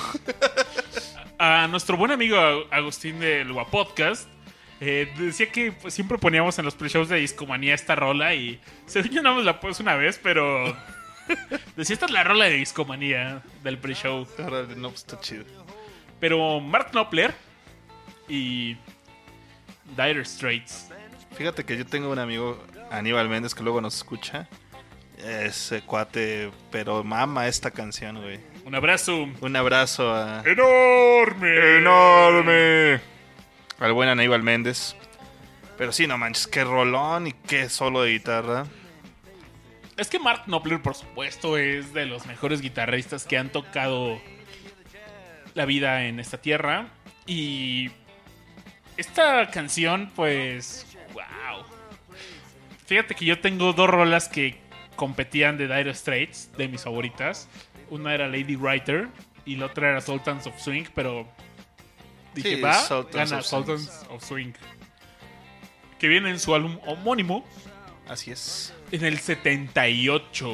a 1.37 1.67
nuestro 1.67 1.97
buen 1.97 2.11
amigo 2.11 2.37
Agustín 2.71 3.19
del 3.19 3.53
Guapodcast 3.53 4.27
eh, 4.81 5.11
decía 5.17 5.49
que 5.49 5.71
pues, 5.71 5.93
siempre 5.93 6.17
poníamos 6.17 6.59
en 6.59 6.65
los 6.65 6.75
pre-shows 6.75 7.07
de 7.07 7.17
Discomanía 7.17 7.73
esta 7.73 7.95
rola 7.95 8.35
y 8.35 8.59
según 8.85 9.11
yo 9.11 9.21
nada 9.23 9.35
más 9.37 9.45
la 9.45 9.59
puse 9.61 9.81
una 9.81 9.95
vez, 9.95 10.19
pero 10.21 10.65
decía 11.77 11.93
esta 11.93 12.05
es 12.05 12.11
la 12.11 12.23
rola 12.23 12.45
de 12.45 12.55
Discomanía 12.55 13.41
del 13.63 13.77
pre-show. 13.77 14.27
No, 14.75 14.89
pues 14.89 15.01
está 15.01 15.19
chido. 15.21 15.45
Pero 16.19 16.59
Mark 16.59 16.91
Knopfler 16.91 17.33
y 18.27 18.75
Dire 19.95 20.25
Straits. 20.25 20.89
Fíjate 21.35 21.63
que 21.63 21.77
yo 21.77 21.85
tengo 21.85 22.11
un 22.11 22.19
amigo, 22.19 22.61
Aníbal 22.91 23.29
Méndez, 23.29 23.55
que 23.55 23.63
luego 23.63 23.81
nos 23.81 23.95
escucha. 23.95 24.47
Ese 25.17 25.81
cuate, 25.81 26.51
pero 26.71 27.03
mama 27.03 27.47
esta 27.47 27.71
canción, 27.71 28.21
güey. 28.21 28.39
Un 28.65 28.75
abrazo 28.75 29.27
Un 29.41 29.55
abrazo 29.55 30.13
a... 30.13 30.43
enorme. 30.45 31.77
enorme 31.77 33.13
al 33.79 33.91
buen 33.93 34.07
Aníbal 34.07 34.43
Méndez. 34.43 34.95
Pero 35.77 35.91
sí, 35.91 36.07
no 36.07 36.17
manches, 36.17 36.47
qué 36.47 36.63
rolón 36.63 37.27
y 37.27 37.33
qué 37.33 37.69
solo 37.69 38.03
de 38.03 38.11
guitarra. 38.11 38.65
Es 39.97 40.09
que 40.09 40.19
Mark 40.19 40.43
Knopfler, 40.45 40.81
por 40.81 40.95
supuesto, 40.95 41.57
es 41.57 41.93
de 41.93 42.05
los 42.05 42.25
mejores 42.25 42.61
guitarristas 42.61 43.25
que 43.25 43.37
han 43.37 43.51
tocado 43.51 44.21
la 45.53 45.65
vida 45.65 46.05
en 46.05 46.19
esta 46.19 46.37
tierra. 46.37 46.87
Y 47.25 47.91
esta 48.95 49.49
canción, 49.51 50.11
pues, 50.15 50.85
wow. 51.13 51.65
Fíjate 52.85 53.15
que 53.15 53.25
yo 53.25 53.39
tengo 53.39 53.73
dos 53.73 53.89
rolas 53.89 54.29
que 54.29 54.61
competían 54.95 55.57
de 55.57 55.67
Dire 55.67 55.93
Straits, 55.93 56.49
de 56.57 56.67
mis 56.67 56.81
favoritas. 56.83 57.47
Una 57.89 58.13
era 58.13 58.27
Lady 58.27 58.55
Writer 58.55 59.07
y 59.45 59.55
la 59.55 59.67
otra 59.67 59.89
era 59.89 60.01
Sultans 60.01 60.47
of 60.47 60.59
Swing, 60.59 60.85
pero 60.95 61.27
dije, 62.33 62.55
Sí, 62.55 62.61
va, 62.61 62.73
Sultans 62.73 63.29
gana 63.31 63.39
of 63.41 63.45
Swing. 63.45 63.63
Sultans 63.65 64.05
of 64.09 64.23
Swing. 64.23 64.53
Que 65.99 66.07
viene 66.07 66.29
en 66.29 66.39
su 66.39 66.53
álbum 66.53 66.79
homónimo 66.85 67.45
Así 68.07 68.31
es. 68.31 68.73
en 68.91 69.05
el 69.05 69.19
78. 69.19 70.47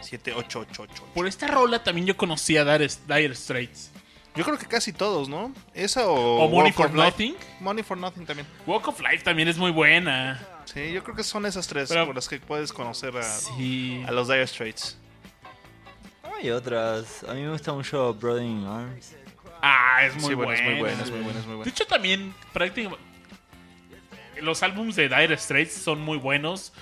7888. 0.00 1.04
Por 1.14 1.26
esta 1.26 1.46
rola 1.46 1.82
también 1.82 2.06
yo 2.06 2.16
conocí 2.16 2.56
a 2.56 2.64
Dire, 2.64 2.90
Dire 3.06 3.34
Straits. 3.34 3.90
Yo 4.34 4.44
creo 4.44 4.58
que 4.58 4.66
casi 4.66 4.92
todos, 4.92 5.28
¿no? 5.28 5.52
Esa 5.74 6.06
o... 6.08 6.44
O 6.44 6.48
Money 6.48 6.70
Walk 6.70 6.74
for 6.74 6.86
of 6.86 6.94
Life. 6.94 7.04
Nothing. 7.04 7.34
Money 7.60 7.82
for 7.82 7.98
Nothing 7.98 8.24
también. 8.24 8.46
Walk 8.66 8.88
of 8.88 9.00
Life 9.00 9.22
también 9.24 9.48
es 9.48 9.58
muy 9.58 9.70
buena. 9.70 10.40
Sí, 10.66 10.92
yo 10.92 11.02
creo 11.02 11.16
que 11.16 11.24
son 11.24 11.44
esas 11.46 11.66
tres 11.66 11.88
Pero- 11.88 12.06
por 12.06 12.14
las 12.14 12.28
que 12.28 12.38
puedes 12.40 12.72
conocer 12.72 13.16
a, 13.16 13.22
Sí. 13.22 14.02
a 14.06 14.10
los 14.12 14.28
Dire 14.28 14.46
Straits. 14.46 14.96
Hay 16.38 16.50
otras. 16.50 17.24
A 17.28 17.34
mí 17.34 17.42
me 17.42 17.50
gusta 17.50 17.72
mucho 17.72 18.14
Brother 18.14 18.42
in 18.44 18.64
Arms. 18.64 19.14
Ah, 19.62 20.04
es 20.06 20.14
muy 20.16 20.30
sí, 20.30 20.34
bueno, 20.34 20.52
es 20.52 20.62
muy 20.62 20.74
buena, 20.80 21.02
es 21.02 21.10
muy 21.10 21.20
es 21.30 21.46
muy 21.46 21.64
De 21.64 21.70
hecho, 21.70 21.86
también 21.86 22.34
prácticamente 22.52 23.00
los 24.40 24.62
álbumes 24.62 24.96
de 24.96 25.08
Dire 25.08 25.36
Straits 25.36 25.72
son 25.74 26.00
muy 26.00 26.18
buenos. 26.18 26.72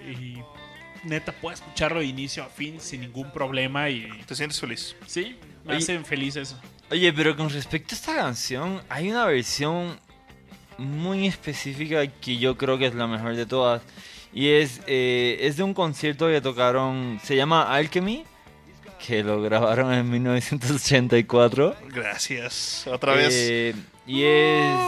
Y 0.00 0.38
neta, 1.04 1.32
puedo 1.32 1.54
escucharlo 1.54 1.98
de 2.00 2.06
inicio 2.06 2.44
a 2.44 2.46
fin 2.46 2.80
sin 2.80 3.00
ningún 3.00 3.32
problema. 3.32 3.88
Y 3.90 4.08
¿Te 4.26 4.34
sientes 4.36 4.60
feliz? 4.60 4.94
sí, 5.06 5.38
me 5.64 5.72
Oye- 5.74 5.78
hacen 5.82 6.04
feliz 6.04 6.36
eso. 6.36 6.60
Oye, 6.90 7.12
pero 7.12 7.36
con 7.36 7.50
respecto 7.50 7.94
a 7.94 7.98
esta 7.98 8.14
canción, 8.14 8.80
hay 8.88 9.10
una 9.10 9.26
versión 9.26 9.98
muy 10.78 11.26
específica 11.26 12.06
que 12.06 12.38
yo 12.38 12.56
creo 12.56 12.78
que 12.78 12.86
es 12.86 12.94
la 12.94 13.06
mejor 13.06 13.34
de 13.36 13.46
todas. 13.46 13.82
Y 14.32 14.48
es, 14.48 14.80
eh, 14.86 15.38
es 15.40 15.56
de 15.56 15.62
un 15.62 15.74
concierto 15.74 16.28
que 16.28 16.40
tocaron, 16.40 17.18
se 17.22 17.34
llama 17.36 17.72
Alchemy, 17.74 18.24
que 19.04 19.22
lo 19.22 19.40
grabaron 19.42 19.92
en 19.92 20.08
1984. 20.10 21.74
Gracias. 21.88 22.86
Otra 22.86 23.14
vez. 23.14 23.34
Eh, 23.34 23.74
y 24.06 24.22
es... 24.22 24.78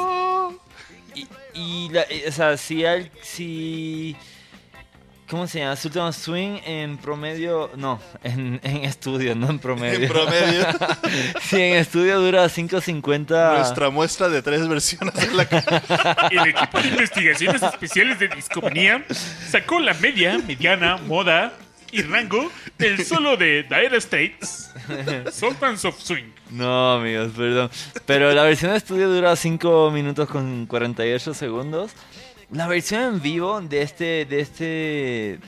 Y, 1.15 1.27
y 1.55 1.89
la- 1.91 2.03
eh, 2.09 2.25
o 2.29 2.33
sea, 2.33 2.57
si, 2.57 2.85
al- 2.85 3.11
si... 3.23 4.15
¿Cómo 5.31 5.47
se 5.47 5.61
llama? 5.61 5.77
Sultan 5.77 6.13
Swing 6.13 6.59
en 6.67 6.99
promedio... 6.99 7.71
No, 7.77 8.01
en, 8.25 8.61
en 8.65 8.79
estudio, 8.79 9.37
no 9.37 9.49
en 9.49 9.61
promedio. 9.61 10.01
En 10.01 10.09
promedio, 10.09 10.67
Sí, 11.41 11.61
en 11.61 11.77
estudio 11.77 12.21
dura 12.21 12.47
5.50. 12.47 13.59
nuestra 13.59 13.91
muestra 13.91 14.29
de 14.29 14.43
tres 14.43 14.67
versiones 14.67 15.15
de 15.15 15.33
la. 15.33 15.43
El 16.33 16.49
equipo 16.49 16.81
de 16.81 16.89
investigaciones 16.89 17.63
especiales 17.63 18.19
de 18.19 18.27
Discomanía 18.27 19.05
sacó 19.49 19.79
la 19.79 19.95
media, 19.95 20.37
mediana, 20.39 20.97
moda 20.97 21.53
y 21.93 22.03
rango 22.03 22.51
del 22.77 23.05
solo 23.05 23.37
de 23.37 23.63
Dire 23.63 24.01
Straits, 24.01 24.71
Sultans 25.33 25.85
of 25.85 26.01
Swing. 26.01 26.33
No, 26.51 26.95
amigos, 26.95 27.31
perdón. 27.37 27.71
Pero 28.05 28.33
la 28.33 28.43
versión 28.43 28.73
de 28.73 28.79
estudio 28.79 29.09
dura 29.09 29.37
5 29.37 29.93
minutos 29.93 30.29
con 30.29 30.67
48 30.67 31.35
segundos. 31.35 31.93
La 32.53 32.67
versión 32.67 33.03
en 33.03 33.23
vivo 33.23 33.61
de 33.61 33.83
este, 33.83 34.25
de 34.25 34.41
este, 34.41 35.39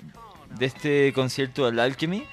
de 0.57 0.67
este 0.67 1.13
concierto 1.13 1.67
del 1.67 1.81
Alchemy 1.81 2.25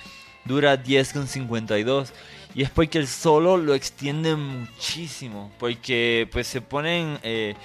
dura 0.46 0.78
10 0.78 1.14
con 1.14 1.28
52. 1.28 2.14
Y 2.56 2.64
es 2.64 2.70
porque 2.70 2.98
el 3.00 3.08
solo 3.08 3.58
lo 3.58 3.74
extiende 3.74 4.36
muchísimo. 4.36 5.52
Porque 5.60 6.28
pues 6.32 6.48
se 6.48 6.62
ponen... 6.62 7.20
eh, 7.24 7.56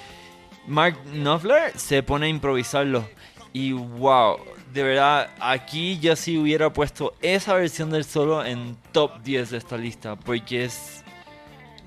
Mark 0.66 0.98
Knopfler 1.12 1.78
se 1.78 2.02
pone 2.02 2.26
a 2.26 2.28
improvisarlo. 2.28 3.06
Y 3.52 3.72
wow, 3.72 4.38
de 4.72 4.82
verdad, 4.82 5.30
aquí 5.40 5.98
yo 6.00 6.16
sí 6.16 6.38
hubiera 6.38 6.72
puesto 6.72 7.14
esa 7.20 7.54
versión 7.54 7.90
del 7.90 8.04
solo 8.04 8.44
en 8.44 8.76
top 8.92 9.22
10 9.22 9.50
de 9.50 9.58
esta 9.58 9.76
lista. 9.76 10.16
Porque 10.16 10.64
es... 10.64 11.03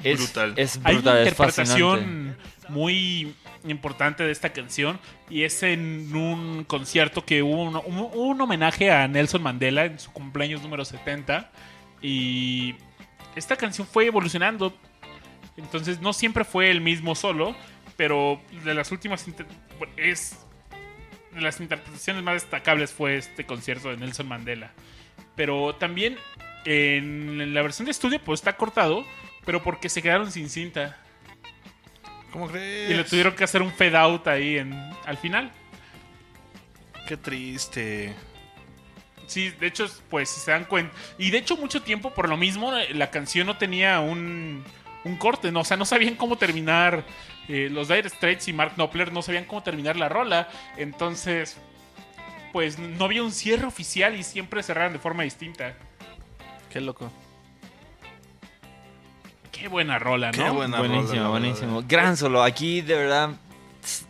es 0.03 0.17
Brutal. 0.19 0.53
Es 0.57 0.79
Hay 0.83 0.95
una 0.97 1.21
es 1.21 1.33
fascinante. 1.33 1.81
interpretación 1.81 2.37
muy 2.69 3.33
importante 3.65 4.23
de 4.23 4.31
esta 4.31 4.51
canción 4.53 4.99
y 5.29 5.43
es 5.43 5.63
en 5.63 6.15
un 6.15 6.63
concierto 6.65 7.25
que 7.25 7.41
hubo 7.43 7.63
un, 7.63 7.75
un- 7.77 8.09
un 8.13 8.41
homenaje 8.41 8.91
a 8.91 9.07
Nelson 9.07 9.41
Mandela 9.41 9.85
en 9.85 9.99
su 9.99 10.11
cumpleaños 10.11 10.61
número 10.61 10.83
70 10.85 11.49
y 12.01 12.75
esta 13.35 13.55
canción 13.55 13.87
fue 13.87 14.05
evolucionando. 14.07 14.73
Entonces 15.57 15.99
no 16.01 16.13
siempre 16.13 16.43
fue 16.43 16.69
el 16.69 16.81
mismo 16.81 17.15
solo, 17.15 17.55
pero 17.95 18.39
de 18.63 18.73
las 18.73 18.91
últimas 18.91 19.25
es 19.97 20.37
de 21.33 21.41
las 21.41 21.59
interpretaciones 21.59 22.23
más 22.23 22.35
destacables 22.35 22.91
fue 22.91 23.17
este 23.17 23.45
concierto 23.45 23.89
de 23.89 23.97
Nelson 23.97 24.27
Mandela. 24.27 24.71
Pero 25.35 25.75
también 25.75 26.17
en 26.65 27.53
la 27.53 27.61
versión 27.61 27.85
de 27.85 27.91
estudio 27.91 28.19
pues 28.23 28.39
está 28.39 28.55
cortado, 28.57 29.05
pero 29.47 29.63
porque 29.63 29.87
se 29.87 30.01
quedaron 30.01 30.29
sin 30.29 30.49
cinta. 30.49 30.97
¿Cómo 32.33 32.49
crees? 32.49 32.91
Y 32.91 32.93
le 32.93 33.03
tuvieron 33.05 33.33
que 33.33 33.45
hacer 33.45 33.61
un 33.61 33.71
fade 33.71 33.95
out 33.95 34.27
ahí 34.27 34.57
en, 34.57 34.73
al 35.05 35.17
final. 35.17 35.49
Qué 37.07 37.15
triste. 37.15 38.13
Sí, 39.25 39.49
de 39.51 39.67
hecho, 39.67 39.87
pues 40.09 40.29
si 40.29 40.41
se 40.41 40.51
dan 40.51 40.65
cuenta. 40.65 40.93
Y 41.17 41.31
de 41.31 41.37
hecho, 41.37 41.55
mucho 41.55 41.81
tiempo 41.81 42.13
por 42.13 42.27
lo 42.27 42.35
mismo, 42.35 42.73
la 42.73 43.09
canción 43.09 43.47
no 43.47 43.57
tenía 43.57 44.01
un, 44.01 44.65
un 45.05 45.15
corte, 45.15 45.49
¿no? 45.49 45.61
O 45.61 45.63
sea, 45.63 45.77
no 45.77 45.85
sabían 45.85 46.15
cómo 46.15 46.37
terminar. 46.37 47.05
eh, 47.47 47.69
los 47.71 47.87
Dire 47.87 48.09
Straits 48.09 48.49
y 48.49 48.53
Mark 48.53 48.73
Knopfler 48.75 49.13
no 49.13 49.21
sabían 49.21 49.45
cómo 49.45 49.63
terminar 49.63 49.95
la 49.95 50.09
rola. 50.09 50.49
Entonces, 50.75 51.55
pues 52.51 52.77
no 52.79 53.05
había 53.05 53.23
un 53.23 53.31
cierre 53.31 53.65
oficial 53.65 54.17
y 54.17 54.23
siempre 54.23 54.61
cerraban 54.61 54.91
de 54.91 54.99
forma 54.99 55.23
distinta. 55.23 55.73
Qué 56.69 56.81
loco. 56.81 57.09
Qué 59.59 59.67
buena 59.67 59.97
rola, 59.99 60.31
¿no? 60.31 60.43
Qué 60.43 60.49
buena 60.49 60.77
rola, 60.77 60.89
buenísimo, 60.89 61.21
la 61.23 61.27
buenísimo. 61.29 61.83
Gran 61.87 62.15
solo. 62.17 62.43
Aquí, 62.43 62.81
de 62.81 62.95
verdad, 62.95 63.29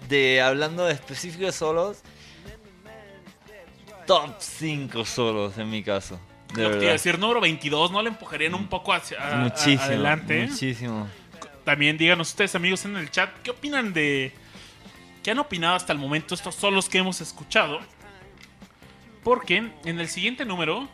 de 0.09 0.41
hablando 0.41 0.85
de 0.85 0.93
específicos 0.93 1.55
solos, 1.55 2.01
top 4.05 4.35
5 4.39 5.05
solos 5.05 5.57
en 5.57 5.69
mi 5.69 5.83
caso. 5.83 6.19
De 6.53 6.63
Lo 6.63 6.69
que 6.71 6.75
verdad. 6.77 6.91
decir, 6.93 7.19
número 7.19 7.41
22, 7.41 7.91
¿no 7.91 8.01
le 8.01 8.09
empujarían 8.09 8.53
un 8.53 8.67
poco 8.67 8.93
hacia 8.93 9.19
a- 9.21 9.33
a- 9.33 9.43
Muchísimo. 9.43 9.81
adelante? 9.83 10.47
Muchísimo. 10.47 11.07
También 11.65 11.97
díganos 11.97 12.29
ustedes, 12.29 12.55
amigos, 12.55 12.85
en 12.85 12.95
el 12.95 13.11
chat, 13.11 13.29
¿qué 13.43 13.51
opinan 13.51 13.91
de. 13.93 14.33
¿Qué 15.23 15.31
han 15.31 15.39
opinado 15.39 15.75
hasta 15.75 15.91
el 15.91 15.99
momento? 15.99 16.33
Estos 16.35 16.55
son 16.55 16.73
los 16.73 16.87
que 16.87 16.99
hemos 16.99 17.19
escuchado. 17.19 17.79
Porque 19.23 19.57
en 19.83 19.99
el 19.99 20.07
siguiente 20.07 20.45
número 20.45 20.87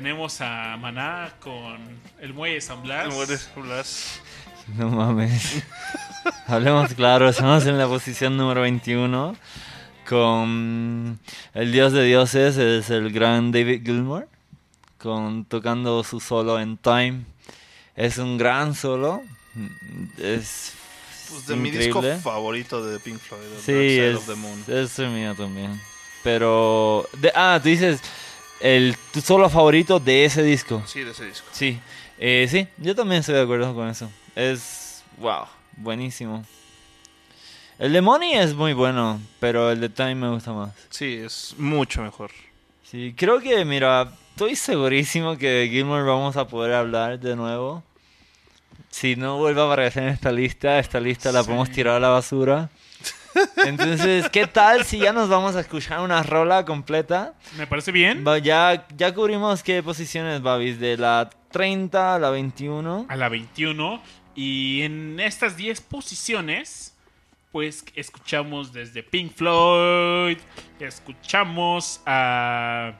tenemos 0.00 0.42
a 0.42 0.76
Maná 0.76 1.32
con 1.40 1.78
el 2.20 2.34
muelle 2.34 2.56
de 2.56 2.60
San 2.60 2.82
Blas. 2.82 3.14
Mueres, 3.14 3.48
Blas. 3.56 4.20
No 4.76 4.90
mames. 4.90 5.62
Hablemos 6.46 6.92
claro, 6.92 7.30
estamos 7.30 7.64
en 7.64 7.78
la 7.78 7.86
posición 7.88 8.36
número 8.36 8.60
21 8.60 9.34
con 10.06 11.18
el 11.54 11.72
dios 11.72 11.94
de 11.94 12.04
dioses, 12.04 12.58
es 12.58 12.90
el 12.90 13.10
gran 13.10 13.52
David 13.52 13.86
Gilmour, 13.86 14.28
con 14.98 15.46
tocando 15.46 16.04
su 16.04 16.20
solo 16.20 16.60
en 16.60 16.76
Time. 16.76 17.22
Es 17.94 18.18
un 18.18 18.36
gran 18.36 18.74
solo, 18.74 19.22
es 20.18 20.74
Pues 21.30 21.46
de 21.46 21.56
mi 21.56 21.70
disco 21.70 22.00
increíble. 22.00 22.20
favorito 22.20 22.84
de 22.84 23.00
Pink 23.00 23.18
Floyd, 23.18 23.40
The 23.44 23.48
Dark 23.48 23.60
Sí, 23.62 23.72
Side 23.72 24.10
es, 24.10 24.16
of 24.18 24.26
the 24.26 24.34
Moon. 24.34 24.64
es 24.68 24.98
el 24.98 25.08
mío 25.08 25.34
también. 25.34 25.80
Pero, 26.22 27.08
de- 27.16 27.32
ah, 27.34 27.58
tú 27.62 27.70
dices 27.70 28.00
el 28.60 28.96
solo 29.22 29.48
favorito 29.48 30.00
de 30.00 30.24
ese 30.24 30.42
disco. 30.42 30.82
Sí, 30.86 31.00
de 31.00 31.10
ese 31.10 31.26
disco. 31.26 31.46
Sí, 31.52 31.78
eh, 32.18 32.46
sí, 32.50 32.66
yo 32.78 32.94
también 32.94 33.20
estoy 33.20 33.34
de 33.34 33.42
acuerdo 33.42 33.74
con 33.74 33.88
eso. 33.88 34.10
Es, 34.34 35.02
wow, 35.18 35.44
buenísimo. 35.76 36.44
El 37.78 37.92
de 37.92 38.00
Money 38.00 38.34
es 38.34 38.54
muy 38.54 38.72
bueno, 38.72 39.20
pero 39.38 39.70
el 39.70 39.80
de 39.80 39.90
Time 39.90 40.14
me 40.14 40.30
gusta 40.30 40.52
más. 40.52 40.72
Sí, 40.88 41.20
es 41.22 41.54
mucho 41.58 42.02
mejor. 42.02 42.30
Sí, 42.82 43.14
creo 43.16 43.40
que, 43.40 43.64
mira, 43.66 44.12
estoy 44.30 44.56
segurísimo 44.56 45.36
que 45.36 45.48
de 45.48 45.68
Gilmore 45.68 46.04
vamos 46.04 46.36
a 46.36 46.46
poder 46.46 46.72
hablar 46.74 47.20
de 47.20 47.36
nuevo. 47.36 47.82
Si 48.90 49.14
no 49.16 49.36
vuelve 49.36 49.60
a 49.60 49.64
aparecer 49.64 50.04
en 50.04 50.08
esta 50.08 50.32
lista, 50.32 50.78
esta 50.78 51.00
lista 51.00 51.32
la 51.32 51.44
podemos 51.44 51.70
tirar 51.70 51.96
a 51.96 52.00
la 52.00 52.08
basura. 52.08 52.70
Entonces, 53.64 54.28
¿qué 54.30 54.46
tal 54.46 54.84
si 54.84 54.98
ya 54.98 55.12
nos 55.12 55.28
vamos 55.28 55.56
a 55.56 55.60
escuchar 55.60 56.00
una 56.00 56.22
rola 56.22 56.64
completa? 56.64 57.34
Me 57.56 57.66
parece 57.66 57.92
bien. 57.92 58.24
Ya, 58.42 58.86
ya 58.96 59.14
cubrimos 59.14 59.62
qué 59.62 59.82
posiciones, 59.82 60.42
Babis, 60.42 60.78
de 60.80 60.96
la 60.96 61.30
30 61.50 62.14
a 62.14 62.18
la 62.18 62.30
21. 62.30 63.06
A 63.08 63.16
la 63.16 63.28
21. 63.28 64.02
Y 64.34 64.82
en 64.82 65.18
estas 65.20 65.56
10 65.56 65.80
posiciones, 65.82 66.94
pues 67.52 67.84
escuchamos 67.94 68.72
desde 68.72 69.02
Pink 69.02 69.32
Floyd, 69.34 70.36
escuchamos 70.78 72.02
a 72.04 72.92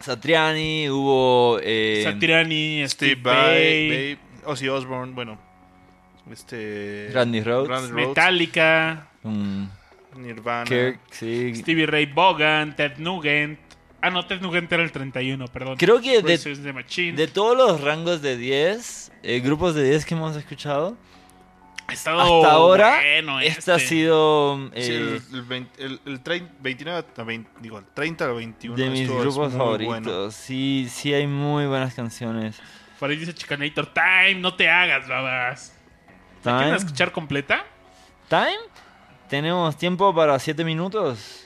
Satriani, 0.00 0.88
hubo... 0.88 1.58
eh, 1.62 2.02
Satriani, 2.04 2.82
Steve 2.88 3.12
Steve 3.16 3.20
Vai, 3.22 4.18
Ozzy 4.44 4.68
Osbourne, 4.68 5.12
bueno. 5.14 5.45
Este. 6.30 7.10
Randy 7.12 7.40
Rhoads, 7.40 7.90
Metallica, 7.90 9.08
mm, 9.22 9.64
Nirvana. 10.16 10.64
Kirk, 10.64 10.98
sí. 11.10 11.54
Stevie 11.54 11.86
Ray 11.86 12.06
Vaughan, 12.06 12.74
Ted 12.74 12.98
Nugent. 12.98 13.58
Ah, 14.02 14.10
no, 14.10 14.26
Ted 14.26 14.40
Nugent 14.40 14.70
era 14.72 14.82
el 14.82 14.92
31, 14.92 15.46
perdón. 15.48 15.76
Creo 15.76 16.00
que 16.00 16.22
de, 16.22 16.72
Machine. 16.72 17.16
de 17.16 17.26
todos 17.28 17.56
los 17.56 17.80
rangos 17.80 18.22
de 18.22 18.36
10, 18.36 19.12
eh, 19.22 19.40
grupos 19.40 19.74
de 19.74 19.84
10 19.88 20.04
que 20.04 20.14
hemos 20.14 20.36
escuchado, 20.36 20.96
ha 21.88 21.92
estado 21.92 22.20
hasta 22.20 22.52
ahora, 22.52 22.98
bueno 23.00 23.40
este 23.40 23.70
ha 23.70 23.76
este. 23.76 23.88
sido 23.88 24.70
Sí, 24.74 24.92
eh, 24.92 25.20
el, 25.30 25.36
el, 25.36 25.42
20 25.42 25.84
el, 25.84 26.00
el 26.04 26.24
trein- 26.24 26.48
29 26.60 27.04
a 27.16 27.22
20, 27.22 27.50
digo, 27.60 27.78
el 27.78 27.84
30 27.94 28.24
al 28.24 28.34
21. 28.34 28.76
de 28.76 28.90
mis 28.90 29.08
grupos 29.08 29.52
favoritos. 29.52 29.86
bueno. 30.04 30.30
Sí, 30.32 30.88
sí 30.90 31.14
hay 31.14 31.26
muy 31.28 31.66
buenas 31.66 31.94
canciones. 31.94 32.60
Por 32.98 33.10
ahí 33.10 33.16
dice 33.16 33.34
Chicanator, 33.34 33.92
Time, 33.92 34.36
no 34.40 34.54
te 34.54 34.68
hagas, 34.68 35.06
babas. 35.08 35.75
¿La 36.46 36.52
quieren 36.58 36.74
Time. 36.74 36.76
escuchar 36.86 37.12
completa? 37.12 37.64
Time. 38.28 38.56
Tenemos 39.28 39.76
tiempo 39.76 40.14
para 40.14 40.38
7 40.38 40.64
minutos. 40.64 41.42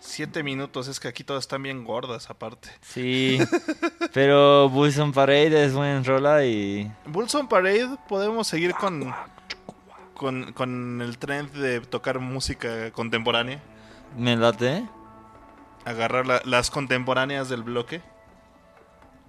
Siete 0.00 0.42
minutos, 0.42 0.86
es 0.88 1.00
que 1.00 1.08
aquí 1.08 1.24
todas 1.24 1.44
están 1.44 1.62
bien 1.62 1.82
gordas 1.82 2.28
aparte. 2.28 2.68
Sí. 2.82 3.38
Pero 4.12 4.68
Bulls 4.68 4.98
on 4.98 5.12
Parade 5.12 5.64
es 5.64 5.72
buen 5.72 6.04
rola 6.04 6.44
y... 6.44 6.92
Bulls 7.06 7.34
on 7.34 7.48
Parade, 7.48 7.88
podemos 8.06 8.46
seguir 8.46 8.74
con, 8.74 9.14
con, 10.14 10.52
con 10.52 11.00
el 11.00 11.16
trend 11.16 11.52
de 11.52 11.80
tocar 11.80 12.18
música 12.18 12.90
contemporánea. 12.92 13.62
Me 14.18 14.36
late. 14.36 14.86
Agarrar 15.86 16.26
la- 16.26 16.42
las 16.44 16.70
contemporáneas 16.70 17.48
del 17.48 17.62
bloque. 17.62 18.02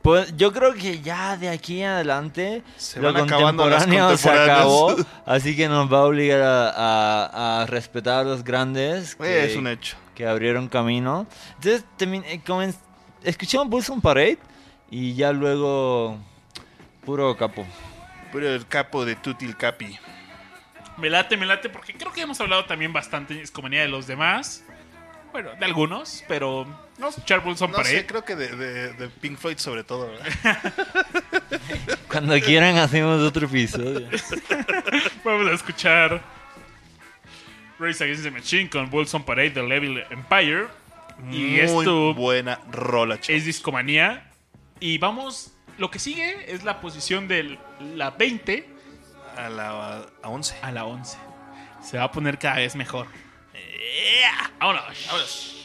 Pues 0.05 0.37
yo 0.37 0.53
creo 0.53 0.73
que 0.75 1.01
ya 1.01 1.35
de 1.35 1.49
aquí 1.49 1.81
en 1.81 1.89
adelante 1.89 2.61
Se 2.77 2.99
lo 3.01 3.11
van 3.11 3.23
acabando 3.23 3.67
las 3.67 3.83
contemporáneo 3.85 4.17
se 4.17 4.29
acabó, 4.29 4.95
así 5.25 5.55
que 5.55 5.67
nos 5.67 5.91
va 5.91 5.97
a 5.97 6.03
obligar 6.03 6.41
a, 6.41 6.69
a- 6.69 7.61
a 7.61 7.65
respetar 7.65 8.19
a 8.19 8.23
los 8.23 8.43
grandes 8.43 9.15
que, 9.15 9.45
es 9.45 9.55
un 9.57 9.65
hecho. 9.65 9.97
que 10.13 10.27
abrieron 10.27 10.67
camino. 10.69 11.25
Entonces, 11.55 11.85
eh, 12.27 12.39
comen- 12.45 12.75
escuchamos 13.23 13.67
Bulls 13.67 13.89
on 13.89 13.99
Parade 13.99 14.37
y 14.91 15.15
ya 15.15 15.31
luego 15.33 16.19
puro 17.03 17.35
capo. 17.35 17.65
Pero 18.31 18.47
el 18.49 18.67
capo 18.67 19.05
de 19.05 19.15
Tutil 19.15 19.57
Capi. 19.57 19.97
Me 20.97 21.09
late, 21.09 21.35
me 21.35 21.47
late, 21.47 21.67
porque 21.69 21.93
creo 21.95 22.11
que 22.13 22.21
hemos 22.21 22.39
hablado 22.39 22.65
también 22.65 22.93
bastante 22.93 23.33
en 23.33 23.41
de 23.81 23.89
los 23.89 24.05
demás. 24.05 24.63
Bueno, 25.31 25.49
de 25.59 25.65
algunos, 25.65 26.23
pero 26.27 26.67
vamos 26.97 27.15
a 27.15 27.17
escuchar 27.17 27.41
Bulls 27.43 27.61
on 27.61 27.71
No 27.71 27.77
Parade. 27.77 27.97
sé, 27.99 28.05
creo 28.05 28.23
que 28.25 28.35
de, 28.35 28.47
de- 28.55 28.93
de 28.93 29.09
Pink 29.09 29.37
Floyd 29.37 29.57
sobre 29.57 29.83
todo. 29.83 30.11
Cuando 32.09 32.39
quieran 32.39 32.77
hacemos 32.77 33.21
otro 33.21 33.45
episodio. 33.47 34.07
Vamos 35.23 35.47
a 35.51 35.53
escuchar 35.53 36.21
Race 37.79 38.03
Against 38.03 38.23
the 38.23 38.31
Machine 38.31 38.69
con 38.69 38.89
Bulls 38.89 39.13
on 39.13 39.23
Parade 39.23 39.49
de 39.51 39.63
Level 39.63 40.03
Empire. 40.09 40.67
Y 41.31 41.37
Muy 41.39 41.59
esto 41.59 42.13
buena 42.13 42.59
rola, 42.71 43.19
chavos. 43.19 43.29
es 43.39 43.45
Discomanía. 43.45 44.31
Y 44.79 44.97
vamos, 44.97 45.53
lo 45.77 45.89
que 45.89 45.99
sigue 45.99 46.51
es 46.53 46.63
la 46.63 46.81
posición 46.81 47.27
de 47.27 47.57
la 47.95 48.11
20 48.11 48.67
A 49.37 49.49
la 49.49 50.05
a 50.21 50.29
11. 50.29 50.57
a 50.61 50.71
la 50.71 50.85
11. 50.85 51.17
Se 51.83 51.97
va 51.97 52.05
a 52.05 52.11
poner 52.11 52.37
cada 52.37 52.57
vez 52.57 52.75
mejor. 52.75 53.07
Yeah. 53.53 54.51
Vámonos. 54.59 55.05
Vámonos. 55.07 55.64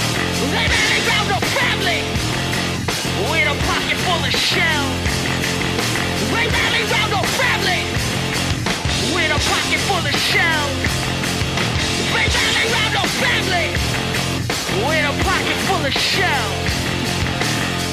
They 0.07 0.65
rally 0.69 1.01
round 1.07 1.27
the 1.27 1.41
family 1.55 2.01
with 3.25 3.47
a 3.47 3.57
pocket 3.65 3.97
full 4.05 4.21
of 4.21 4.33
shells. 4.33 4.97
They 6.29 6.45
rally 6.45 6.83
round 6.93 7.11
the 7.15 7.23
family 7.41 7.81
with 9.15 9.31
a 9.33 9.39
pocket 9.49 9.81
full 9.87 10.05
of 10.05 10.15
shells. 10.29 10.77
They 12.13 12.27
rally 12.27 12.65
round 12.69 12.93
the 12.93 13.05
family 13.17 13.96
with 14.85 15.09
a 15.09 15.15
pocket 15.25 15.57
full 15.65 15.81
of 15.81 15.93
shells. 15.93 16.69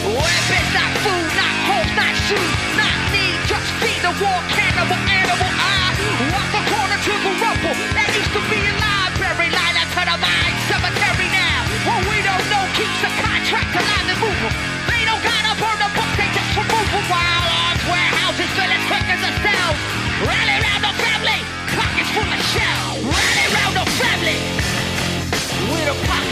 Weapons, 0.04 0.70
not 0.76 0.92
food, 1.00 1.30
not 1.32 1.54
hope, 1.64 1.90
not 1.96 2.14
shoes, 2.28 2.54
not 2.76 2.96
need, 3.08 3.40
just 3.48 3.68
feed 3.80 4.00
the 4.04 4.12
war 4.20 4.40
cannibal 4.52 5.00
animal. 5.08 5.48
I 5.48 5.96
walk 6.28 6.48
the 6.52 6.62
corner 6.68 6.98
to 7.00 7.12
the 7.24 7.32
rubble 7.40 7.76
that 7.96 8.08
used 8.12 8.32
to 8.36 8.42
be 8.52 8.60
a 8.60 8.74
library, 8.76 9.48
line 9.48 9.76
up 9.80 9.88
to 9.96 10.02
the 10.04 10.16
mine 10.20 10.56
cemetery 10.68 11.28
now. 11.32 11.60
What 11.88 12.00
we 12.04 12.20
don't 12.20 12.46
know 12.52 12.64
keeps 12.76 13.00
the 13.00 13.12
contract 13.16 13.72
alive 13.72 14.08
and 14.12 14.20
moving. 14.20 14.54
They 14.92 15.02
don't 15.08 15.24
gotta 15.24 15.52
burn 15.56 15.78
the 15.80 15.90
book, 15.96 16.10
they 16.20 16.28
just 16.36 16.52
remove 16.52 16.88
them 16.92 17.06
while 17.08 17.44
arms 17.64 17.84
warehouses 17.88 18.50
filling 18.52 18.84
quickers 18.92 19.22
and 19.24 19.36
cells. 19.40 19.78
Rally 20.20 20.56
round 20.60 20.82
the 20.84 20.94
family, 21.00 21.40
pockets 21.72 22.12
full 22.12 22.28
of 22.28 22.42
shells. 22.52 23.00
Rally 23.08 23.43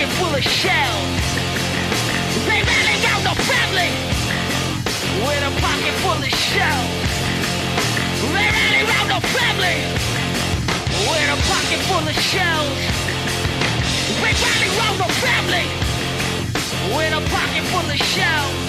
pocket 0.02 0.18
full 0.18 0.34
of 0.34 0.42
shells. 0.42 1.22
They 2.46 2.60
rally 2.62 2.96
round 3.06 3.22
the 3.24 3.34
family 3.46 3.90
with 5.22 5.42
a 5.46 5.52
pocket 5.60 5.94
full 6.02 6.18
of 6.18 6.34
shells. 6.50 6.90
They 8.34 8.48
rally 8.50 8.82
round 8.82 9.10
the 9.10 9.20
family 9.30 9.78
with 11.06 11.28
a 11.30 11.38
pocket 11.46 11.80
full 11.86 12.08
of 12.08 12.16
shells. 12.18 12.78
They 14.18 14.34
rally 14.42 14.70
round 14.80 14.98
the 14.98 15.10
family 15.22 15.66
with 16.96 17.12
a 17.12 17.22
pocket 17.30 17.62
full 17.70 17.88
of 17.88 17.98
shells. 17.98 18.62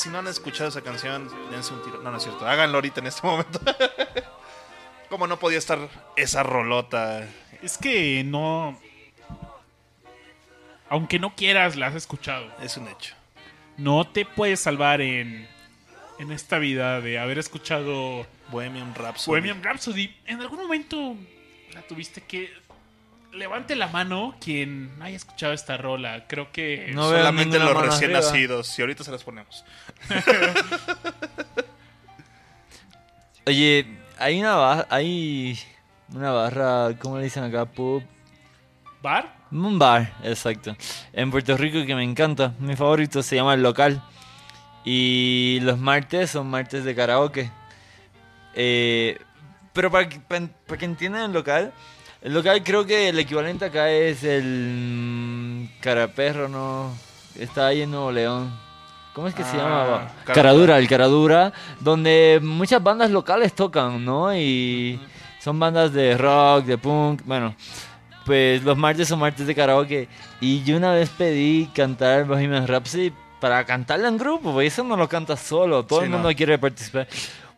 Si 0.00 0.08
no 0.08 0.18
han 0.18 0.28
escuchado 0.28 0.70
esa 0.70 0.80
canción, 0.80 1.28
dense 1.50 1.74
un 1.74 1.82
tiro. 1.82 2.00
No, 2.02 2.10
no 2.10 2.16
es 2.16 2.22
cierto. 2.22 2.46
Háganlo 2.46 2.78
ahorita 2.78 3.00
en 3.00 3.06
este 3.06 3.26
momento. 3.26 3.60
¿Cómo 5.10 5.26
no 5.26 5.38
podía 5.38 5.58
estar 5.58 5.90
esa 6.16 6.42
rolota? 6.42 7.28
Es 7.62 7.76
que 7.76 8.24
no. 8.24 8.80
Aunque 10.88 11.18
no 11.18 11.34
quieras, 11.36 11.76
la 11.76 11.88
has 11.88 11.94
escuchado. 11.94 12.50
Es 12.62 12.76
un 12.76 12.88
hecho. 12.88 13.14
No 13.76 14.06
te 14.06 14.24
puedes 14.24 14.60
salvar 14.60 15.00
en, 15.00 15.46
en 16.18 16.32
esta 16.32 16.58
vida 16.58 17.00
de 17.00 17.18
haber 17.18 17.38
escuchado 17.38 18.26
Bohemian 18.50 18.94
Rhapsody. 18.94 19.30
Bohemian 19.30 19.62
Rhapsody. 19.62 20.16
En 20.26 20.40
algún 20.40 20.60
momento 20.60 21.14
la 21.74 21.82
tuviste 21.82 22.22
que. 22.22 22.50
Levante 23.32 23.76
la 23.76 23.86
mano 23.88 24.34
quien 24.40 24.90
haya 25.00 25.16
escuchado 25.16 25.52
esta 25.52 25.76
rola. 25.76 26.24
Creo 26.26 26.50
que. 26.50 26.90
No 26.94 27.08
Solamente 27.08 27.58
los 27.58 27.76
recién 27.80 28.10
arriba. 28.10 28.20
nacidos. 28.20 28.78
Y 28.78 28.82
ahorita 28.82 29.04
se 29.04 29.12
las 29.12 29.22
ponemos. 29.22 29.64
Oye, 33.46 33.86
hay 34.18 34.40
una 34.40 34.54
barra, 34.56 34.86
hay 34.90 35.58
una 36.14 36.30
barra, 36.32 36.90
¿cómo 36.98 37.18
le 37.18 37.24
dicen 37.24 37.44
acá? 37.44 37.64
Pub. 37.64 38.02
¿Bar? 39.02 39.34
Un 39.50 39.78
bar, 39.78 40.12
exacto. 40.22 40.76
En 41.12 41.30
Puerto 41.30 41.56
Rico 41.56 41.84
que 41.86 41.94
me 41.94 42.04
encanta. 42.04 42.52
Mi 42.58 42.76
favorito 42.76 43.22
se 43.22 43.36
llama 43.36 43.54
El 43.54 43.62
Local. 43.62 44.02
Y 44.84 45.58
los 45.62 45.78
martes 45.78 46.30
son 46.30 46.48
martes 46.48 46.84
de 46.84 46.94
karaoke. 46.94 47.50
Eh, 48.54 49.18
pero 49.72 49.90
para, 49.90 50.08
que- 50.08 50.20
para, 50.20 50.46
para 50.66 50.78
que 50.78 50.84
entiendan 50.84 51.22
el 51.22 51.32
local, 51.32 51.72
el 52.22 52.34
local 52.34 52.62
creo 52.62 52.84
que 52.84 53.08
el 53.08 53.18
equivalente 53.18 53.64
acá 53.66 53.90
es 53.90 54.22
el 54.24 54.44
mm, 54.44 55.80
Caraperro, 55.80 56.48
¿no? 56.48 56.92
Está 57.38 57.68
ahí 57.68 57.82
en 57.82 57.90
Nuevo 57.90 58.12
León. 58.12 58.50
¿Cómo 59.14 59.26
es 59.28 59.34
que 59.34 59.42
se 59.42 59.56
Ah, 59.56 59.56
llama? 59.56 60.12
Caradura. 60.24 60.78
El 60.78 60.88
Caradura, 60.88 61.52
donde 61.80 62.38
muchas 62.42 62.82
bandas 62.82 63.10
locales 63.10 63.52
tocan, 63.54 64.04
¿no? 64.04 64.34
Y 64.34 65.00
son 65.40 65.58
bandas 65.58 65.92
de 65.92 66.16
rock, 66.16 66.64
de 66.64 66.78
punk, 66.78 67.22
bueno, 67.24 67.54
pues 68.24 68.62
los 68.62 68.76
martes 68.76 69.08
son 69.08 69.18
martes 69.18 69.46
de 69.46 69.54
karaoke. 69.54 70.08
Y 70.40 70.62
yo 70.62 70.76
una 70.76 70.92
vez 70.92 71.08
pedí 71.10 71.68
cantar 71.74 72.24
Bohemian 72.24 72.66
Rhapsody 72.68 73.12
para 73.40 73.64
cantarla 73.64 74.08
en 74.08 74.18
grupo, 74.18 74.52
porque 74.52 74.66
eso 74.66 74.84
no 74.84 74.96
lo 74.96 75.08
canta 75.08 75.36
solo, 75.36 75.84
todo 75.84 76.00
Sí, 76.00 76.04
el 76.04 76.10
no. 76.10 76.18
mundo 76.18 76.34
quiere 76.36 76.58
participar. 76.58 77.08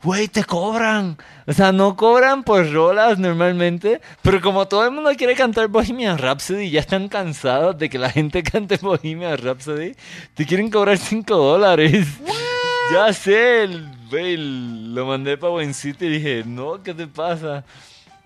Güey, 0.02 0.26
te 0.28 0.42
cobran. 0.44 1.16
O 1.46 1.52
sea, 1.52 1.70
no 1.70 1.94
cobran 1.96 2.42
por 2.42 2.68
rolas 2.72 3.18
normalmente, 3.18 4.00
pero 4.20 4.40
como 4.40 4.66
todo 4.66 4.84
el 4.84 4.90
mundo 4.90 5.10
quiere 5.16 5.34
cantar 5.36 5.68
Bohemian 5.68 6.18
Rhapsody 6.18 6.64
y 6.64 6.70
ya 6.70 6.80
están 6.80 7.08
cansados 7.08 7.78
de 7.78 7.88
que 7.88 7.98
la 7.98 8.10
gente 8.10 8.42
cante 8.52 8.78
Bohemian 8.78 9.38
Rhapsody, 9.38 9.94
te 10.34 10.44
quieren 10.46 10.70
cobrar 10.70 10.98
5 10.98 11.36
dólares. 11.36 12.06
Ya 12.92 13.12
sé, 13.12 13.62
el- 13.64 14.94
lo 14.94 15.06
mandé 15.06 15.38
para 15.38 15.52
Buen 15.52 15.72
Sitio 15.72 16.08
y 16.08 16.14
dije, 16.18 16.42
no, 16.44 16.82
¿qué 16.82 16.92
te 16.94 17.06
pasa? 17.06 17.64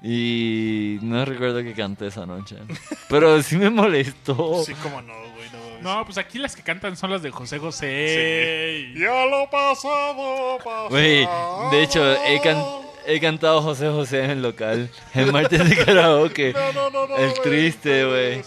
Y 0.02 0.98
no 1.02 1.24
recuerdo 1.24 1.62
que 1.62 1.74
canté 1.74 2.08
esa 2.08 2.26
noche. 2.26 2.56
Pero 3.08 3.40
sí 3.42 3.56
me 3.56 3.70
molestó. 3.70 4.62
Sí, 4.64 4.72
cómo 4.82 5.00
no, 5.02 5.12
No, 5.82 6.04
pues 6.04 6.18
aquí 6.18 6.38
las 6.38 6.54
que 6.56 6.62
cantan 6.62 6.96
son 6.96 7.10
las 7.10 7.22
de 7.22 7.30
José 7.30 7.58
José. 7.58 8.88
y- 8.94 9.00
Ya 9.00 9.24
lo 9.26 9.48
pasado, 9.50 10.58
pasado. 10.58 10.88
Güey, 10.90 11.26
de 11.70 11.82
hecho, 11.82 12.12
he, 12.24 12.40
can- 12.40 12.62
he 13.06 13.20
cantado 13.20 13.62
José 13.62 13.88
José 13.88 14.24
en 14.24 14.30
el 14.30 14.42
local. 14.42 14.90
El 15.14 15.32
martes 15.32 15.68
de 15.68 15.84
karaoke. 15.84 16.52
No, 16.56 16.72
no, 16.72 16.90
no, 16.90 17.06
no, 17.08 17.16
El 17.16 17.32
triste, 17.40 18.04
güey. 18.04 18.42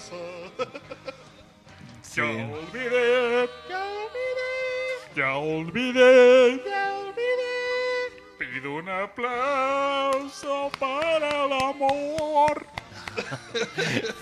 Ya 2.15 2.23
olvidé, 2.25 3.49
ya 3.69 3.77
olvidé, 3.85 5.15
ya 5.15 5.37
olvidé, 5.37 6.61
ya 6.65 6.97
olvidé. 6.99 8.51
Pido 8.51 8.73
un 8.73 8.89
aplauso 8.89 10.69
para 10.79 11.45
el 11.45 11.53
amor. 11.53 12.65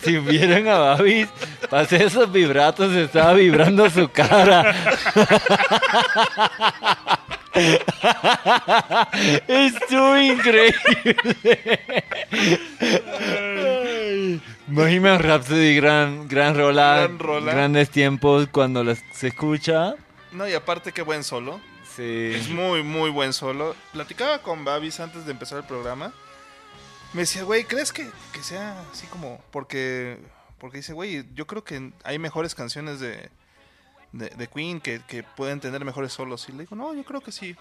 Si 0.03 0.17
vieron 0.19 0.67
a 0.67 0.77
Babis, 0.77 1.27
pasé 1.69 2.05
esos 2.05 2.31
vibratos, 2.31 2.93
estaba 2.93 3.33
vibrando 3.33 3.89
su 3.89 4.09
cara. 4.09 4.73
Estuvo 9.47 10.17
increíble. 10.17 11.15
Bohemian 14.67 15.19
Rhapsody, 15.19 15.75
gran, 15.75 16.27
gran 16.27 16.55
rola, 16.55 16.97
Gran 16.97 17.19
rola. 17.19 17.53
grandes 17.53 17.89
tiempos 17.89 18.47
cuando 18.51 18.83
las- 18.83 19.03
se 19.13 19.27
escucha. 19.27 19.95
No, 20.31 20.47
y 20.47 20.53
aparte 20.53 20.91
qué 20.91 21.01
buen 21.01 21.23
solo. 21.23 21.59
Sí. 21.95 22.31
Es 22.35 22.49
muy, 22.49 22.83
muy 22.83 23.09
buen 23.09 23.33
solo. 23.33 23.75
Platicaba 23.93 24.39
con 24.39 24.63
Babis 24.65 24.99
antes 24.99 25.25
de 25.25 25.31
empezar 25.31 25.57
el 25.59 25.63
programa. 25.63 26.11
Me 27.17 27.23
decía, 27.23 27.41
güey, 27.45 27.63
¿crees 27.63 27.91
que, 27.91 28.07
que 28.31 28.43
sea 28.43 28.79
así 28.91 29.07
como...? 29.07 29.41
Porque, 29.49 30.19
porque 30.59 30.77
dice, 30.77 30.93
güey, 30.93 31.25
yo 31.33 31.47
creo 31.47 31.63
que 31.63 31.91
hay 32.03 32.19
mejores 32.19 32.53
canciones 32.53 32.99
de, 32.99 33.31
de, 34.11 34.29
de 34.29 34.47
Queen 34.47 34.79
que, 34.79 35.01
que 35.07 35.23
pueden 35.23 35.59
tener 35.59 35.83
mejores 35.83 36.13
solos. 36.13 36.47
Y 36.47 36.51
le 36.51 36.59
digo, 36.59 36.75
no, 36.75 36.93
yo 36.93 37.03
creo 37.03 37.21
que 37.21 37.31
sí. 37.31 37.55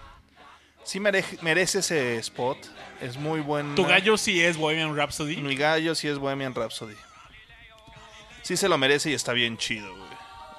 Sí 0.83 0.99
merece, 0.99 1.39
merece 1.41 1.79
ese 1.79 2.17
spot. 2.17 2.67
Es 3.01 3.17
muy 3.17 3.39
buen... 3.39 3.73
Tu 3.73 3.83
gallo 3.83 4.15
sí 4.15 4.43
es 4.43 4.57
Bohemian 4.57 4.95
Rhapsody. 4.95 5.37
Mi 5.37 5.55
gallo 5.55 5.95
sí 5.95 6.07
es 6.07 6.19
Bohemian 6.19 6.53
Rhapsody. 6.53 6.95
Sí 8.43 8.57
se 8.57 8.69
lo 8.69 8.77
merece 8.77 9.09
y 9.09 9.13
está 9.15 9.33
bien 9.33 9.57
chido, 9.57 9.89
güey. 9.89 10.11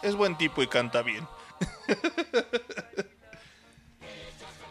Es 0.03 0.17
buen 0.17 0.37
tipo 0.37 0.61
y 0.61 0.67
canta 0.67 1.03
bien. 1.03 1.25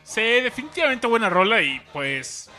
Sí, 0.03 0.21
definitivamente 0.21 1.05
buena 1.05 1.29
rola 1.29 1.61
y 1.61 1.81
pues. 1.91 2.49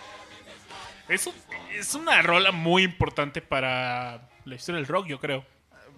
Es, 1.08 1.26
un- 1.26 1.32
es 1.78 1.94
una 1.94 2.20
rola 2.22 2.52
muy 2.52 2.82
importante 2.82 3.40
para 3.42 4.28
la 4.44 4.54
historia 4.54 4.76
del 4.78 4.86
rock, 4.86 5.06
yo 5.06 5.18
creo. 5.20 5.44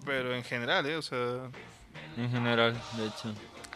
Pero 0.05 0.33
en 0.35 0.43
general, 0.43 0.85
¿eh? 0.85 0.95
O 0.95 1.01
sea... 1.01 1.17
En 2.17 2.29
general, 2.31 2.79
de 2.97 3.05
hecho. 3.07 3.33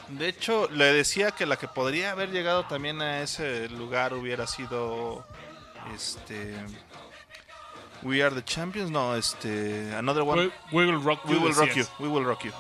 De 0.09 0.27
hecho, 0.27 0.69
le 0.71 0.85
decía 0.93 1.31
que 1.31 1.45
la 1.45 1.57
que 1.57 1.67
podría 1.67 2.11
haber 2.11 2.29
llegado 2.31 2.65
también 2.65 3.01
a 3.01 3.21
ese 3.21 3.69
lugar 3.69 4.13
hubiera 4.13 4.45
sido 4.45 5.25
este 5.95 6.55
We 8.03 8.21
Are 8.23 8.35
the 8.35 8.43
Champions, 8.43 8.91
no, 8.91 9.15
este 9.15 9.93
Another 9.95 10.23
One. 10.23 10.43
Wi- 10.45 10.51
Wiggle 10.71 10.99
Rock 11.03 11.25
We 11.25 11.37
Will 11.37 11.55
Rock 11.55 11.71
You. 11.73 11.85
We 11.99 12.07
Will 12.07 12.23
Rock 12.25 12.43
You. 12.45 12.51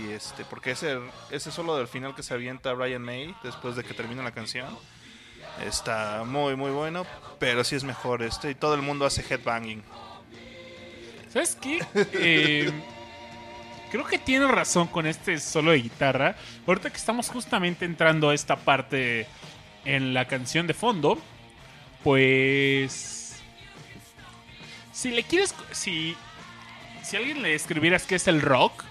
Y 0.00 0.10
este, 0.12 0.44
porque 0.44 0.72
ese 0.72 1.00
ese 1.30 1.50
solo 1.50 1.76
del 1.76 1.88
final 1.88 2.14
que 2.14 2.22
se 2.22 2.34
avienta 2.34 2.72
Brian 2.74 3.02
May 3.02 3.34
después 3.42 3.74
de 3.74 3.82
que 3.82 3.94
termina 3.94 4.22
la 4.22 4.30
canción 4.32 4.68
está 5.64 6.24
muy 6.24 6.56
muy 6.56 6.70
bueno, 6.70 7.06
pero 7.38 7.64
sí 7.64 7.76
es 7.76 7.84
mejor 7.84 8.22
este 8.22 8.50
y 8.50 8.54
todo 8.54 8.74
el 8.74 8.82
mundo 8.82 9.06
hace 9.06 9.22
headbanging. 9.28 9.82
¿Sabes 11.32 11.56
qué? 11.60 11.80
Eh, 12.12 12.70
creo 13.90 14.04
que 14.04 14.18
tiene 14.18 14.46
razón 14.48 14.88
con 14.88 15.06
este 15.06 15.38
solo 15.38 15.70
de 15.72 15.82
guitarra. 15.82 16.36
Ahorita 16.66 16.90
que 16.90 16.96
estamos 16.96 17.28
justamente 17.28 17.84
entrando 17.84 18.30
a 18.30 18.34
esta 18.34 18.56
parte 18.56 19.26
en 19.84 20.14
la 20.14 20.26
canción 20.26 20.66
de 20.66 20.74
fondo, 20.74 21.18
pues. 22.02 23.40
Si 24.92 25.10
le 25.10 25.22
quieres. 25.22 25.54
Si. 25.72 26.16
Si 27.02 27.16
alguien 27.16 27.42
le 27.42 27.54
escribieras 27.54 28.04
qué 28.04 28.16
es 28.16 28.28
el 28.28 28.40
rock, 28.42 28.84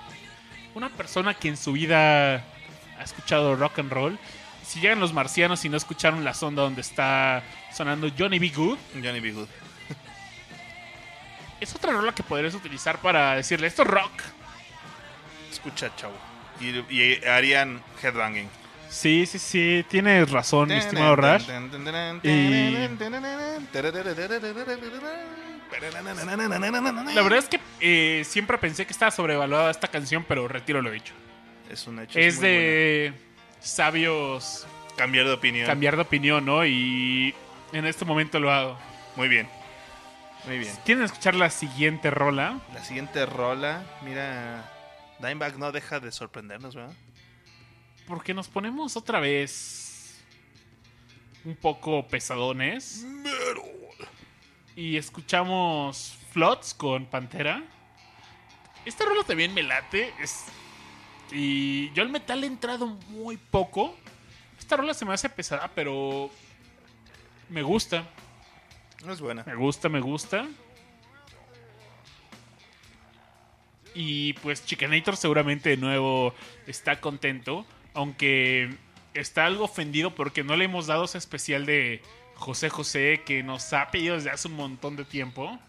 una 0.76 0.90
persona 0.90 1.36
que 1.36 1.48
en 1.48 1.57
su 1.57 1.73
vida 1.73 2.36
ha 2.98 3.03
escuchado 3.03 3.56
rock 3.56 3.80
and 3.80 3.91
roll, 3.91 4.19
si 4.69 4.79
llegan 4.79 4.99
los 4.99 5.13
marcianos 5.13 5.65
y 5.65 5.69
no 5.69 5.77
escucharon 5.77 6.23
la 6.23 6.33
sonda 6.35 6.61
donde 6.61 6.81
está 6.81 7.41
sonando 7.73 8.07
Johnny 8.15 8.37
B. 8.37 8.49
Good, 8.49 8.77
Johnny 9.03 9.19
B. 9.19 9.31
Good. 9.31 9.47
es 11.59 11.75
otra 11.75 11.91
rola 11.91 12.13
que 12.13 12.21
podrías 12.23 12.53
utilizar 12.53 12.99
para 12.99 13.35
decirle 13.35 13.65
esto 13.67 13.81
es 13.81 13.87
rock. 13.87 14.11
Escucha, 15.51 15.93
chavo. 15.95 16.13
Y, 16.61 16.69
y 16.93 17.25
harían 17.25 17.81
headbanging. 18.03 18.47
Sí, 18.89 19.25
sí, 19.25 19.39
sí, 19.39 19.85
tienes 19.89 20.29
razón, 20.31 20.69
mi 20.69 20.75
estimado 20.75 21.15
Rash. 21.15 21.47
Y- 22.23 22.73
La 27.13 27.21
verdad 27.21 27.39
es 27.39 27.45
que 27.49 27.59
eh, 27.79 28.23
siempre 28.25 28.57
pensé 28.57 28.85
que 28.85 28.93
estaba 28.93 29.11
sobrevaluada 29.11 29.69
esta 29.71 29.87
canción, 29.87 30.25
pero 30.27 30.47
retiro 30.47 30.81
lo 30.81 30.89
dicho. 30.91 31.13
es 31.71 31.85
un 31.87 31.99
hecho. 31.99 32.17
Es 32.17 32.37
buena. 32.39 33.15
Sabios 33.60 34.68
cambiar 34.95 35.26
de 35.26 35.34
opinión. 35.34 35.68
cambiar 35.68 35.95
de 35.95 36.02
opinión, 36.02 36.45
¿no? 36.45 36.65
Y 36.65 37.34
en 37.72 37.86
este 37.86 38.06
momento 38.06 38.40
lo 38.40 38.52
hago. 38.52 38.77
Muy 39.15 39.27
bien. 39.27 39.48
Muy 40.45 40.60
bien. 40.60 40.73
¿Quieren 40.86 41.03
escuchar 41.03 41.36
la 41.36 41.49
siguiente 41.49 42.10
rola? 42.10 42.60
La 42.73 42.84
siguiente 42.84 43.26
rola, 43.26 43.84
mira, 44.03 44.72
Dimebag 45.19 45.57
no 45.57 45.72
deja 45.72 45.99
de 45.99 46.11
sorprendernos, 46.11 46.76
¿verdad? 46.76 46.95
Porque 48.07 48.34
nos 48.34 48.48
ponemos 48.48 48.95
otra 48.95 49.19
vez 49.19 50.23
un 51.45 51.56
poco 51.56 52.07
pesadones. 52.07 53.06
Y 54.76 54.98
escuchamos 54.98 56.18
Floods 56.31 56.73
con 56.73 57.06
Pantera. 57.06 57.64
Esta 58.86 59.06
rola 59.06 59.23
también 59.23 59.53
me 59.53 59.64
late. 59.64 60.14
Es... 60.19 60.45
Y 61.31 61.91
yo 61.93 62.03
al 62.03 62.10
metal 62.10 62.43
he 62.43 62.47
entrado 62.47 62.88
muy 62.88 63.38
poco. 63.38 63.95
Esta 64.57 64.77
rola 64.77 64.93
se 64.93 65.06
me 65.06 65.14
hace 65.14 65.30
pesada, 65.30 65.69
pero 65.73 66.30
me 67.49 67.61
gusta. 67.61 68.07
No 69.06 69.14
es 69.14 69.22
buena. 69.22 69.43
Me 69.45 69.56
gusta, 69.56 69.89
me 69.89 69.99
gusta. 69.99 70.47
Y 73.93 74.34
pues 74.34 74.65
Chicanator 74.65 75.18
seguramente 75.18 75.69
de 75.69 75.77
nuevo 75.77 76.34
está 76.68 76.99
contento. 76.99 77.65
Aunque 77.93 78.76
está 79.14 79.45
algo 79.45 79.65
ofendido 79.65 80.14
porque 80.15 80.43
no 80.43 80.56
le 80.56 80.65
hemos 80.65 80.88
dado 80.88 81.06
ese 81.06 81.18
especial 81.18 81.65
de 81.65 82.01
José 82.35 82.69
José 82.69 83.23
que 83.26 83.43
nos 83.43 83.73
ha 83.73 83.89
pedido 83.91 84.15
desde 84.15 84.30
hace 84.30 84.47
un 84.47 84.56
montón 84.56 84.95
de 84.95 85.06
tiempo. 85.06 85.60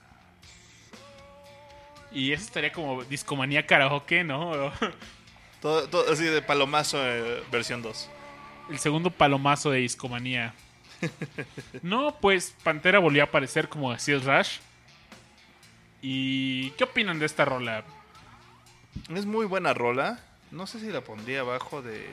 Y 2.12 2.32
eso 2.32 2.45
estaría 2.45 2.73
como 2.73 3.05
Discomanía 3.05 3.66
Karaoke, 3.66 4.24
¿no? 4.24 4.73
Todo, 5.61 5.89
todo 5.89 6.12
así 6.12 6.24
de 6.24 6.43
palomazo 6.43 6.99
eh, 7.05 7.43
versión 7.51 7.82
2. 7.82 8.09
El 8.70 8.78
segundo 8.78 9.11
palomazo 9.11 9.70
de 9.70 9.78
Discomanía. 9.78 10.55
No, 11.82 12.16
pues 12.20 12.55
Pantera 12.62 12.99
volvió 12.99 13.23
a 13.23 13.27
aparecer 13.27 13.69
como 13.69 13.93
decía 13.93 14.15
el 14.15 14.23
Rush. 14.23 14.59
¿Y 16.03 16.70
qué 16.73 16.85
opinan 16.85 17.19
de 17.19 17.27
esta 17.27 17.45
rola? 17.45 17.85
Es 19.15 19.27
muy 19.27 19.47
buena 19.47 19.74
rola. 19.74 20.20
No 20.51 20.66
sé 20.66 20.81
si 20.81 20.87
la 20.87 21.01
pondría 21.03 21.41
abajo 21.41 21.82
de 21.82 22.05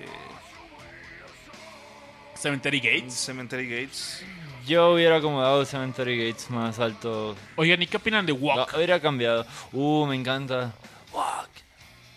Cemetery 2.36 2.80
Gates. 2.80 3.14
Cemetery 3.14 3.69
Gates. 3.69 4.24
Yo 4.68 4.94
hubiera 4.94 5.18
acomodado 5.18 5.65
Cemetery 5.65 6.28
Gates 6.30 6.49
más 6.49 6.80
alto. 6.80 7.36
Oigan, 7.56 7.82
¿y 7.82 7.88
qué 7.88 7.98
opinan 7.98 8.26
de 8.26 8.34
Lo 8.34 8.40
Walk? 8.40 8.74
hubiera 8.76 8.99
cambiado. 8.99 9.45
Uh, 9.72 10.06
me 10.06 10.15
encanta. 10.15 10.74
Walk. 11.14 11.49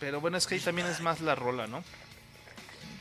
Pero 0.00 0.20
bueno, 0.20 0.38
es 0.38 0.46
que 0.46 0.54
ahí 0.54 0.60
también 0.60 0.88
es 0.88 1.00
más 1.00 1.20
la 1.20 1.34
rola, 1.34 1.66
¿no? 1.66 1.84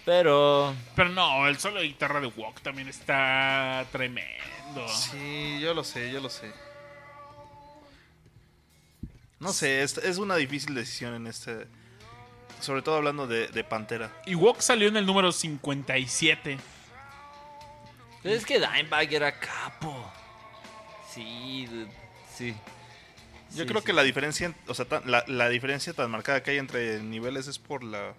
Pero 0.05 0.75
Pero 0.95 1.09
no, 1.09 1.47
el 1.47 1.57
solo 1.57 1.79
de 1.79 1.87
guitarra 1.87 2.19
de 2.19 2.27
Walk 2.27 2.61
también 2.61 2.89
está 2.89 3.85
tremendo. 3.91 4.87
Sí, 4.87 5.59
yo 5.61 5.73
lo 5.73 5.83
sé, 5.83 6.11
yo 6.11 6.19
lo 6.19 6.29
sé. 6.29 6.51
No 9.39 9.53
sé, 9.53 9.83
es, 9.83 9.97
es 9.97 10.17
una 10.17 10.35
difícil 10.35 10.75
decisión 10.75 11.13
en 11.15 11.27
este. 11.27 11.67
Sobre 12.59 12.81
todo 12.81 12.97
hablando 12.97 13.25
de, 13.25 13.47
de 13.47 13.63
Pantera. 13.63 14.11
Y 14.25 14.35
Walk 14.35 14.59
salió 14.59 14.89
en 14.89 14.97
el 14.97 15.05
número 15.05 15.31
57. 15.31 16.57
es 18.25 18.45
que 18.45 18.59
Dimebag 18.59 19.13
era 19.13 19.39
capo. 19.39 20.11
Sí, 21.13 21.87
sí. 22.35 22.53
Yo 23.51 23.63
Sí, 23.63 23.65
creo 23.67 23.79
sí. 23.81 23.85
que 23.87 23.93
la 23.93 24.03
diferencia, 24.03 24.53
o 24.67 24.73
sea, 24.73 24.85
tan- 24.85 25.09
la, 25.09 25.23
la 25.27 25.49
diferencia 25.49 25.93
tan 25.93 26.11
marcada 26.11 26.43
que 26.43 26.51
hay 26.51 26.57
entre 26.57 27.01
niveles 27.01 27.47
es 27.47 27.57
por 27.59 27.83
la. 27.83 28.13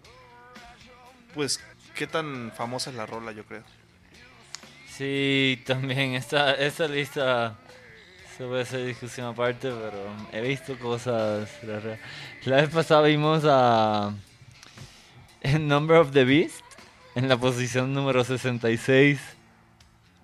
Pues, 1.34 1.60
qué 1.94 2.06
tan 2.06 2.52
famosa 2.56 2.90
es 2.90 2.96
la 2.96 3.06
rola, 3.06 3.32
yo 3.32 3.44
creo. 3.44 3.62
Sí, 4.88 5.62
también 5.66 6.14
esta, 6.14 6.54
esta 6.54 6.86
lista 6.88 7.56
se 8.36 8.44
puede 8.44 8.62
hacer 8.62 8.84
discusión 8.86 9.28
aparte, 9.28 9.70
pero 9.70 10.04
he 10.32 10.40
visto 10.46 10.78
cosas 10.78 11.48
raras. 11.62 11.98
La 12.44 12.56
vez 12.56 12.68
pasada 12.70 13.02
vimos 13.06 13.44
a 13.46 14.12
en 15.42 15.68
Number 15.68 15.96
of 15.98 16.10
the 16.12 16.24
Beast 16.24 16.64
en 17.14 17.28
la 17.28 17.36
posición 17.36 17.94
número 17.94 18.24
66 18.24 19.18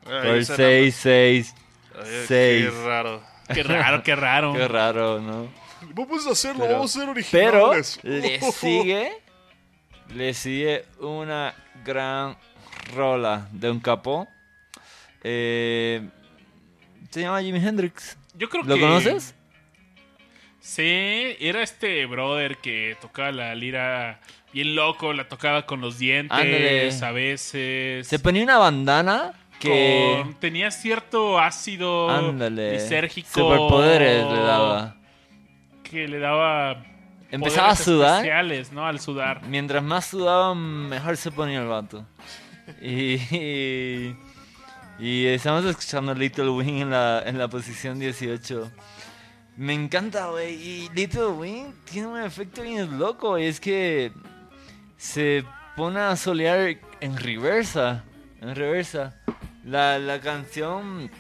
Ay, 0.04 0.12
por 0.26 0.36
esa 0.36 0.56
6, 0.56 0.94
6. 0.94 1.54
no- 1.94 2.00
Ay, 2.02 2.24
seis. 2.26 2.64
Qué 2.70 2.70
raro. 2.84 3.22
Qué 3.52 3.62
raro, 3.62 4.02
qué 4.02 4.16
raro. 4.16 4.52
Qué 4.52 4.68
raro, 4.68 5.20
¿no? 5.20 5.48
Vamos 5.94 6.26
a 6.26 6.30
hacerlo, 6.30 6.62
Pero- 6.62 6.74
vamos 6.74 6.96
a 6.96 7.00
ser 7.00 7.08
Pero 7.30 7.68
originales. 7.70 8.00
le 8.02 8.40
sigue, 8.52 9.12
le 10.14 10.34
sigue 10.34 10.84
una 11.00 11.54
gran 11.84 12.36
rola 12.94 13.48
de 13.52 13.70
un 13.70 13.80
capo. 13.80 14.26
Eh, 15.22 16.08
se 17.10 17.20
llama 17.20 17.42
Jimi 17.42 17.58
Hendrix. 17.64 18.16
Yo 18.34 18.48
creo 18.48 18.62
¿Lo 18.64 18.74
que. 18.74 18.80
conoces? 18.80 19.34
Sí, 20.60 21.36
era 21.40 21.62
este 21.62 22.04
brother 22.06 22.56
que 22.58 22.96
tocaba 23.00 23.30
la 23.30 23.54
lira 23.54 24.20
bien 24.52 24.74
loco, 24.74 25.12
la 25.12 25.28
tocaba 25.28 25.64
con 25.64 25.80
los 25.80 25.98
dientes 25.98 26.36
Ándale. 26.36 26.90
a 27.02 27.12
veces. 27.12 28.08
Se 28.08 28.18
ponía 28.18 28.42
una 28.42 28.58
bandana 28.58 29.32
que... 29.60 30.20
con- 30.22 30.34
tenía 30.34 30.70
cierto 30.70 31.38
ácido 31.38 32.10
Ándale. 32.10 32.72
lisérgico. 32.72 33.28
Superpoderes 33.32 34.24
le 34.26 34.38
daba. 34.40 34.96
que 35.82 36.08
le 36.08 36.18
daba 36.18 36.84
Empezaba 37.30 37.70
a 37.70 37.76
sudar. 37.76 38.16
especiales, 38.16 38.72
¿no? 38.72 38.86
Al 38.86 39.00
sudar. 39.00 39.42
Mientras 39.48 39.82
más 39.82 40.06
sudaba, 40.06 40.54
mejor 40.54 41.16
se 41.16 41.30
ponía 41.30 41.60
el 41.60 41.66
vato. 41.68 42.06
Y, 42.80 43.14
y, 43.36 44.16
y 44.98 45.26
estamos 45.26 45.64
escuchando 45.64 46.14
Little 46.14 46.48
Wing 46.50 46.82
en 46.82 46.90
la, 46.90 47.22
en 47.26 47.38
la 47.38 47.48
posición 47.48 47.98
18. 47.98 48.70
Me 49.56 49.72
encanta, 49.74 50.26
güey. 50.28 50.54
Y 50.54 50.88
Little 50.94 51.26
Wing 51.28 51.72
tiene 51.90 52.08
un 52.08 52.20
efecto 52.20 52.62
bien 52.62 52.98
loco. 52.98 53.38
Y 53.38 53.44
es 53.46 53.58
que 53.60 54.12
se 54.96 55.44
pone 55.76 55.98
a 56.00 56.14
solear 56.16 56.76
en 57.00 57.16
reversa. 57.16 58.04
En 58.46 58.54
reversa. 58.54 59.20
La, 59.64 59.98
la 59.98 60.20
canción... 60.20 61.10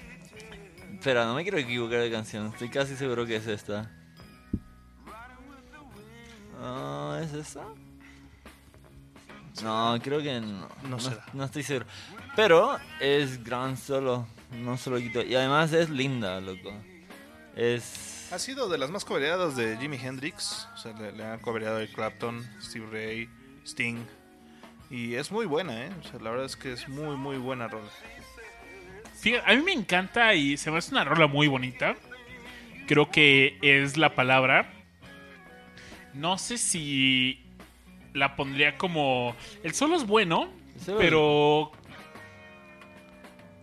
Espera, 0.92 1.24
no 1.24 1.34
me 1.34 1.42
quiero 1.42 1.58
equivocar 1.58 1.98
de 1.98 2.10
canción. 2.10 2.46
Estoy 2.46 2.68
casi 2.68 2.94
seguro 2.94 3.26
que 3.26 3.36
es 3.36 3.46
esta. 3.48 3.90
Ah, 6.60 7.20
¿Es 7.20 7.32
esta? 7.32 7.64
No, 9.64 9.98
creo 10.02 10.22
que 10.22 10.40
no. 10.40 10.68
No 10.88 11.00
será. 11.00 11.24
no 11.32 11.44
estoy 11.44 11.64
seguro. 11.64 11.86
Pero 12.36 12.78
es 13.00 13.42
gran 13.42 13.76
solo. 13.76 14.28
No 14.52 14.76
se 14.76 14.90
lo 14.90 14.98
quito. 14.98 15.20
Y 15.22 15.34
además 15.34 15.72
es 15.72 15.90
linda, 15.90 16.40
loco. 16.40 16.72
Es. 17.56 18.28
Ha 18.32 18.38
sido 18.38 18.68
de 18.68 18.78
las 18.78 18.90
más 18.90 19.04
cobereadas 19.04 19.56
de 19.56 19.76
Jimi 19.78 19.96
Hendrix. 19.96 20.68
O 20.74 20.76
sea, 20.76 20.92
le, 20.92 21.10
le 21.10 21.24
han 21.24 21.40
cobereado 21.40 21.78
a 21.82 21.86
Clapton, 21.88 22.48
Steve 22.62 22.86
Ray, 22.92 23.28
Sting. 23.64 24.06
Y 24.90 25.14
es 25.14 25.30
muy 25.32 25.46
buena, 25.46 25.84
¿eh? 25.86 25.90
O 26.00 26.02
sea, 26.08 26.20
la 26.20 26.30
verdad 26.30 26.46
es 26.46 26.56
que 26.56 26.72
es 26.72 26.88
muy, 26.88 27.16
muy 27.16 27.36
buena 27.38 27.66
rola. 27.68 27.88
Fíjate, 29.18 29.50
a 29.50 29.54
mí 29.56 29.62
me 29.62 29.72
encanta 29.72 30.34
y 30.34 30.56
se 30.56 30.70
me 30.70 30.78
hace 30.78 30.92
una 30.92 31.04
rola 31.04 31.26
muy 31.26 31.48
bonita. 31.48 31.96
Creo 32.86 33.10
que 33.10 33.58
es 33.62 33.96
la 33.96 34.14
palabra. 34.14 34.70
No 36.14 36.38
sé 36.38 36.56
si 36.58 37.42
la 38.14 38.36
pondría 38.36 38.76
como. 38.78 39.34
El 39.64 39.74
solo 39.74 39.96
es 39.96 40.06
bueno, 40.06 40.50
solo- 40.78 40.98
pero 40.98 41.72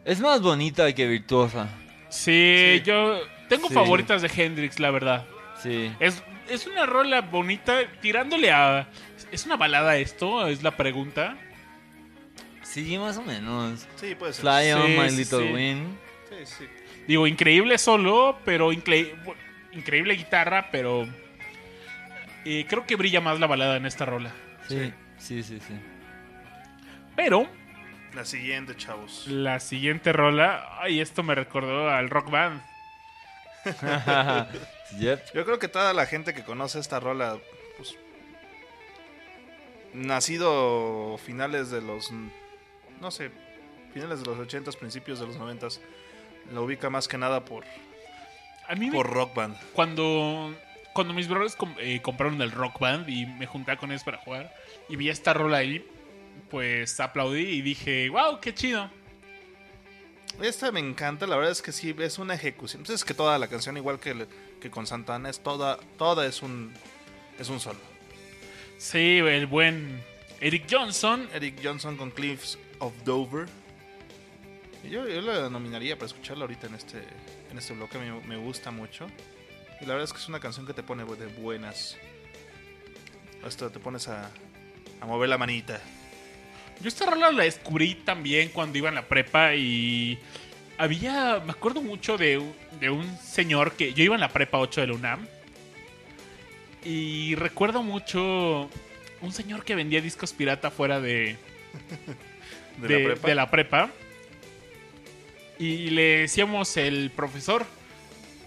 Es 0.05 0.19
más 0.19 0.41
bonita 0.41 0.93
que 0.93 1.07
virtuosa. 1.07 1.69
sí, 2.09 2.81
yo 2.85 3.19
tengo 3.47 3.69
Sí. 3.69 3.73
favoritas 3.73 4.21
de 4.21 4.29
Hendrix, 4.35 4.79
la 4.79 4.91
verdad. 4.91 5.25
Sí. 5.61 5.89
Es, 5.99 6.21
es 6.49 6.67
una 6.67 6.85
rola 6.85 7.21
bonita, 7.21 7.79
tirándole 8.01 8.51
a. 8.51 8.87
¿Es 9.33 9.45
una 9.45 9.57
balada 9.57 9.97
esto? 9.97 10.47
Es 10.47 10.61
la 10.63 10.77
pregunta. 10.77 11.35
Sí, 12.61 12.97
más 12.97 13.17
o 13.17 13.23
menos. 13.23 13.85
Sí, 13.95 14.15
puede 14.15 14.33
ser. 14.33 14.41
Fly 14.41 14.71
on 14.73 14.87
Sí, 14.87 14.97
my 14.97 15.09
sí, 15.09 15.15
little 15.17 15.47
sí. 15.47 15.53
wing. 15.53 15.97
Sí, 16.29 16.35
sí. 16.45 16.67
Digo, 17.07 17.27
increíble 17.27 17.77
solo, 17.77 18.37
pero 18.45 18.71
incre- 18.71 19.13
increíble 19.71 20.13
guitarra, 20.15 20.69
pero. 20.71 21.07
eh, 22.45 22.65
creo 22.69 22.85
que 22.85 22.95
brilla 22.95 23.21
más 23.21 23.39
la 23.39 23.47
balada 23.47 23.75
en 23.77 23.85
esta 23.85 24.05
rola. 24.05 24.31
Sí, 24.69 24.93
sí, 25.17 25.43
sí, 25.43 25.59
sí. 25.59 25.73
Pero 27.15 27.47
La 28.13 28.25
siguiente, 28.25 28.75
chavos. 28.75 29.27
la 29.27 29.59
siguiente 29.59 30.13
rola, 30.13 30.77
ay, 30.79 30.99
esto 31.01 31.21
me 31.23 31.35
recordó 31.35 31.89
al 31.89 32.09
rock 32.09 32.29
band. 32.29 32.61
Yep. 34.99 35.33
Yo 35.33 35.43
creo 35.43 35.57
que 35.57 35.67
toda 35.67 35.91
la 35.93 36.05
gente 36.05 36.33
que 36.35 36.43
conoce 36.43 36.79
esta 36.79 36.99
rola. 36.99 37.37
Nacido 39.93 41.17
finales 41.23 41.69
de 41.69 41.81
los. 41.81 42.11
No 43.01 43.11
sé. 43.11 43.31
Finales 43.93 44.21
de 44.21 44.25
los 44.25 44.37
80s, 44.39 44.75
principios 44.77 45.19
de 45.19 45.27
los 45.27 45.37
90s. 45.37 45.79
La 46.51 46.61
ubica 46.61 46.89
más 46.89 47.07
que 47.07 47.17
nada 47.17 47.45
por, 47.45 47.63
A 48.67 48.75
mí 48.75 48.87
me- 48.87 48.91
por 48.95 49.09
Rock 49.11 49.35
Band. 49.35 49.55
cuando 49.73 50.53
cuando 50.93 51.13
mis 51.13 51.27
brothers 51.27 51.55
com- 51.55 51.73
eh, 51.79 52.01
compraron 52.01 52.41
el 52.41 52.51
rock 52.51 52.79
band 52.79 53.09
y 53.09 53.25
me 53.25 53.45
junté 53.47 53.75
con 53.77 53.91
ellos 53.91 54.03
para 54.03 54.17
jugar 54.19 54.53
y 54.89 54.95
vi 54.95 55.09
esta 55.09 55.33
rola 55.33 55.57
ahí, 55.57 55.83
pues 56.51 56.99
aplaudí 56.99 57.41
y 57.41 57.61
dije, 57.61 58.09
wow, 58.09 58.39
qué 58.39 58.53
chido. 58.53 58.89
Esta 60.41 60.71
me 60.71 60.79
encanta, 60.79 61.25
la 61.27 61.35
verdad 61.35 61.51
es 61.51 61.61
que 61.61 61.71
sí, 61.71 61.95
es 61.97 62.17
una 62.19 62.33
ejecución. 62.35 62.81
Pues 62.83 62.95
es 62.95 63.05
que 63.05 63.13
toda 63.13 63.37
la 63.39 63.47
canción, 63.47 63.77
igual 63.77 63.99
que, 63.99 64.27
que 64.59 64.69
con 64.69 64.85
Santana, 64.87 65.29
es 65.29 65.39
toda, 65.39 65.77
toda 65.97 66.25
es 66.27 66.41
un, 66.41 66.73
es 67.39 67.49
un 67.49 67.59
solo. 67.59 67.79
Sí, 68.83 69.19
el 69.19 69.47
buen 69.47 70.03
Eric 70.41 70.65
Johnson. 70.69 71.29
Eric 71.33 71.55
Johnson 71.63 71.95
con 71.95 72.11
Cliffs 72.11 72.57
of 72.79 72.91
Dover. 73.05 73.47
Yo, 74.83 75.07
yo 75.07 75.21
la 75.21 75.49
nominaría 75.49 75.95
para 75.95 76.07
escucharla 76.07 76.43
ahorita 76.43 76.67
en 76.67 76.75
este, 76.75 76.97
en 77.49 77.57
este 77.57 77.71
bloque, 77.73 77.97
me, 77.97 78.11
me 78.27 78.35
gusta 78.35 78.71
mucho. 78.71 79.07
Y 79.79 79.85
la 79.85 79.93
verdad 79.93 80.03
es 80.03 80.11
que 80.11 80.19
es 80.19 80.27
una 80.27 80.41
canción 80.41 80.65
que 80.67 80.73
te 80.73 80.83
pone 80.83 81.05
de 81.05 81.27
buenas. 81.27 81.95
Hasta 83.45 83.69
te 83.69 83.79
pones 83.79 84.09
a, 84.09 84.29
a 84.99 85.05
mover 85.05 85.29
la 85.29 85.37
manita. 85.37 85.79
Yo 86.81 86.89
esta 86.89 87.05
rola 87.05 87.31
la 87.31 87.43
descubrí 87.43 87.95
también 87.95 88.49
cuando 88.49 88.77
iba 88.77 88.89
en 88.89 88.95
la 88.95 89.07
prepa 89.07 89.55
y 89.55 90.19
había, 90.77 91.41
me 91.45 91.51
acuerdo 91.51 91.81
mucho 91.81 92.17
de, 92.17 92.37
un- 92.39 92.53
de 92.81 92.89
un 92.89 93.17
señor 93.19 93.71
que 93.73 93.93
yo 93.93 94.03
iba 94.03 94.15
en 94.15 94.21
la 94.21 94.29
prepa 94.33 94.57
8 94.57 94.81
de 94.81 94.87
la 94.87 94.93
UNAM 94.93 95.25
y 96.85 97.35
recuerdo 97.35 97.83
mucho 97.83 98.69
un 99.21 99.31
señor 99.31 99.63
que 99.65 99.75
vendía 99.75 100.01
discos 100.01 100.33
pirata 100.33 100.69
fuera 100.71 100.99
de, 100.99 101.37
De, 102.77 102.87
de, 102.87 102.99
la 102.99 103.05
prepa. 103.13 103.27
de 103.27 103.35
la 103.35 103.51
prepa. 103.51 103.91
Y 105.59 105.89
le 105.91 106.19
decíamos 106.19 106.75
el 106.77 107.11
profesor. 107.15 107.65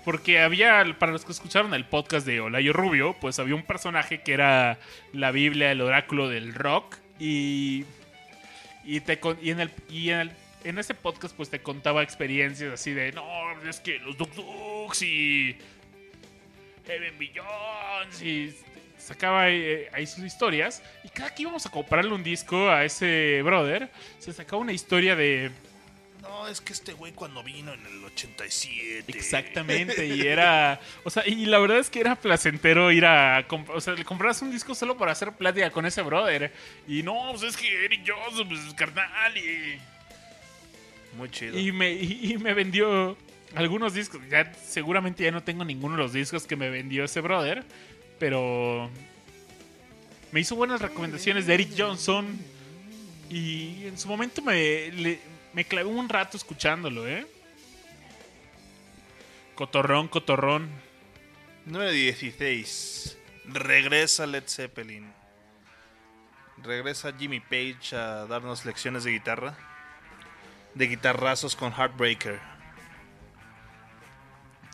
Porque 0.04 0.38
había, 0.38 0.84
para 1.00 1.10
los 1.10 1.24
que 1.24 1.32
escucharon 1.32 1.74
el 1.74 1.84
podcast 1.84 2.24
de 2.24 2.40
Olayo 2.40 2.72
Rubio, 2.72 3.16
pues 3.20 3.40
había 3.40 3.56
un 3.56 3.64
personaje 3.64 4.22
que 4.22 4.34
era 4.34 4.78
la 5.12 5.32
Biblia, 5.32 5.72
el 5.72 5.80
oráculo 5.80 6.28
del 6.28 6.54
rock. 6.54 6.94
Y, 7.18 7.84
y, 8.84 9.00
te, 9.00 9.18
y 9.42 9.50
en, 9.50 9.58
el, 9.60 9.70
y 9.90 10.10
en, 10.10 10.18
el- 10.20 10.32
en 10.62 10.78
ese 10.78 10.94
podcast 10.94 11.34
pues 11.36 11.48
te 11.50 11.60
contaba 11.60 12.02
experiencias 12.04 12.72
así 12.72 12.92
de, 12.92 13.10
no, 13.12 13.24
es 13.68 13.80
que 13.80 13.98
los 14.00 14.16
Duk 14.16 14.32
Duks 14.34 15.02
y 15.02 15.56
Heaven 16.86 17.18
Billions 17.18 18.22
y 18.22 18.54
sacaba 18.98 19.42
ahí, 19.42 19.86
ahí 19.92 20.06
sus 20.06 20.24
historias. 20.24 20.82
Y 21.04 21.08
cada 21.08 21.34
que 21.34 21.42
íbamos 21.42 21.66
a 21.66 21.70
comprarle 21.70 22.12
un 22.12 22.22
disco 22.22 22.70
a 22.70 22.84
ese 22.84 23.42
brother, 23.42 23.90
se 24.18 24.32
sacaba 24.32 24.62
una 24.62 24.72
historia 24.72 25.16
de... 25.16 25.50
No, 26.22 26.48
es 26.48 26.60
que 26.60 26.72
este 26.72 26.92
güey 26.92 27.12
cuando 27.12 27.42
vino 27.44 27.72
en 27.72 27.86
el 27.86 28.04
87. 28.04 29.16
Exactamente, 29.16 30.06
y 30.06 30.22
era... 30.26 30.80
O 31.04 31.10
sea, 31.10 31.26
y 31.26 31.46
la 31.46 31.58
verdad 31.58 31.78
es 31.78 31.88
que 31.88 32.00
era 32.00 32.16
placentero 32.16 32.90
ir 32.90 33.06
a... 33.06 33.46
O 33.68 33.80
sea, 33.80 33.94
le 33.94 34.04
compras 34.04 34.42
un 34.42 34.50
disco 34.50 34.74
solo 34.74 34.96
para 34.96 35.12
hacer 35.12 35.32
plática 35.32 35.70
con 35.70 35.86
ese 35.86 36.02
brother. 36.02 36.52
Y 36.88 37.02
no, 37.02 37.28
pues 37.30 37.42
es 37.44 37.56
que 37.56 37.84
Eric 37.84 38.02
Johnson, 38.06 38.48
pues 38.48 38.60
carnal, 38.74 39.36
y... 39.36 39.78
Muy 41.16 41.30
chido. 41.30 41.58
Y 41.58 41.72
me, 41.72 41.92
y 41.92 42.36
me 42.38 42.52
vendió 42.52 43.16
algunos 43.56 43.94
discos. 43.94 44.20
Ya 44.28 44.52
seguramente 44.54 45.24
ya 45.24 45.32
no 45.32 45.42
tengo 45.42 45.64
ninguno 45.64 45.96
de 45.96 46.02
los 46.02 46.12
discos 46.12 46.46
que 46.46 46.54
me 46.56 46.70
vendió 46.70 47.04
ese 47.04 47.20
brother. 47.20 47.64
Pero 48.18 48.90
me 50.30 50.40
hizo 50.40 50.54
buenas 50.54 50.80
recomendaciones 50.80 51.46
de 51.46 51.54
Eric 51.54 51.70
Johnson. 51.76 52.38
Y 53.30 53.86
en 53.86 53.98
su 53.98 54.08
momento 54.08 54.42
me, 54.42 55.18
me 55.52 55.64
clavé 55.64 55.88
un 55.88 56.08
rato 56.08 56.36
escuchándolo, 56.36 57.08
¿eh? 57.08 57.26
Cotorrón, 59.54 60.08
cotorrón. 60.08 60.68
Número 61.64 61.90
16. 61.90 63.18
Regresa 63.46 64.26
Led 64.26 64.44
Zeppelin. 64.46 65.12
Regresa 66.62 67.12
Jimmy 67.18 67.40
Page 67.40 67.96
a 67.96 68.26
darnos 68.26 68.64
lecciones 68.64 69.04
de 69.04 69.12
guitarra. 69.12 69.56
De 70.74 70.86
guitarrazos 70.86 71.56
con 71.56 71.72
Heartbreaker. 71.72 72.55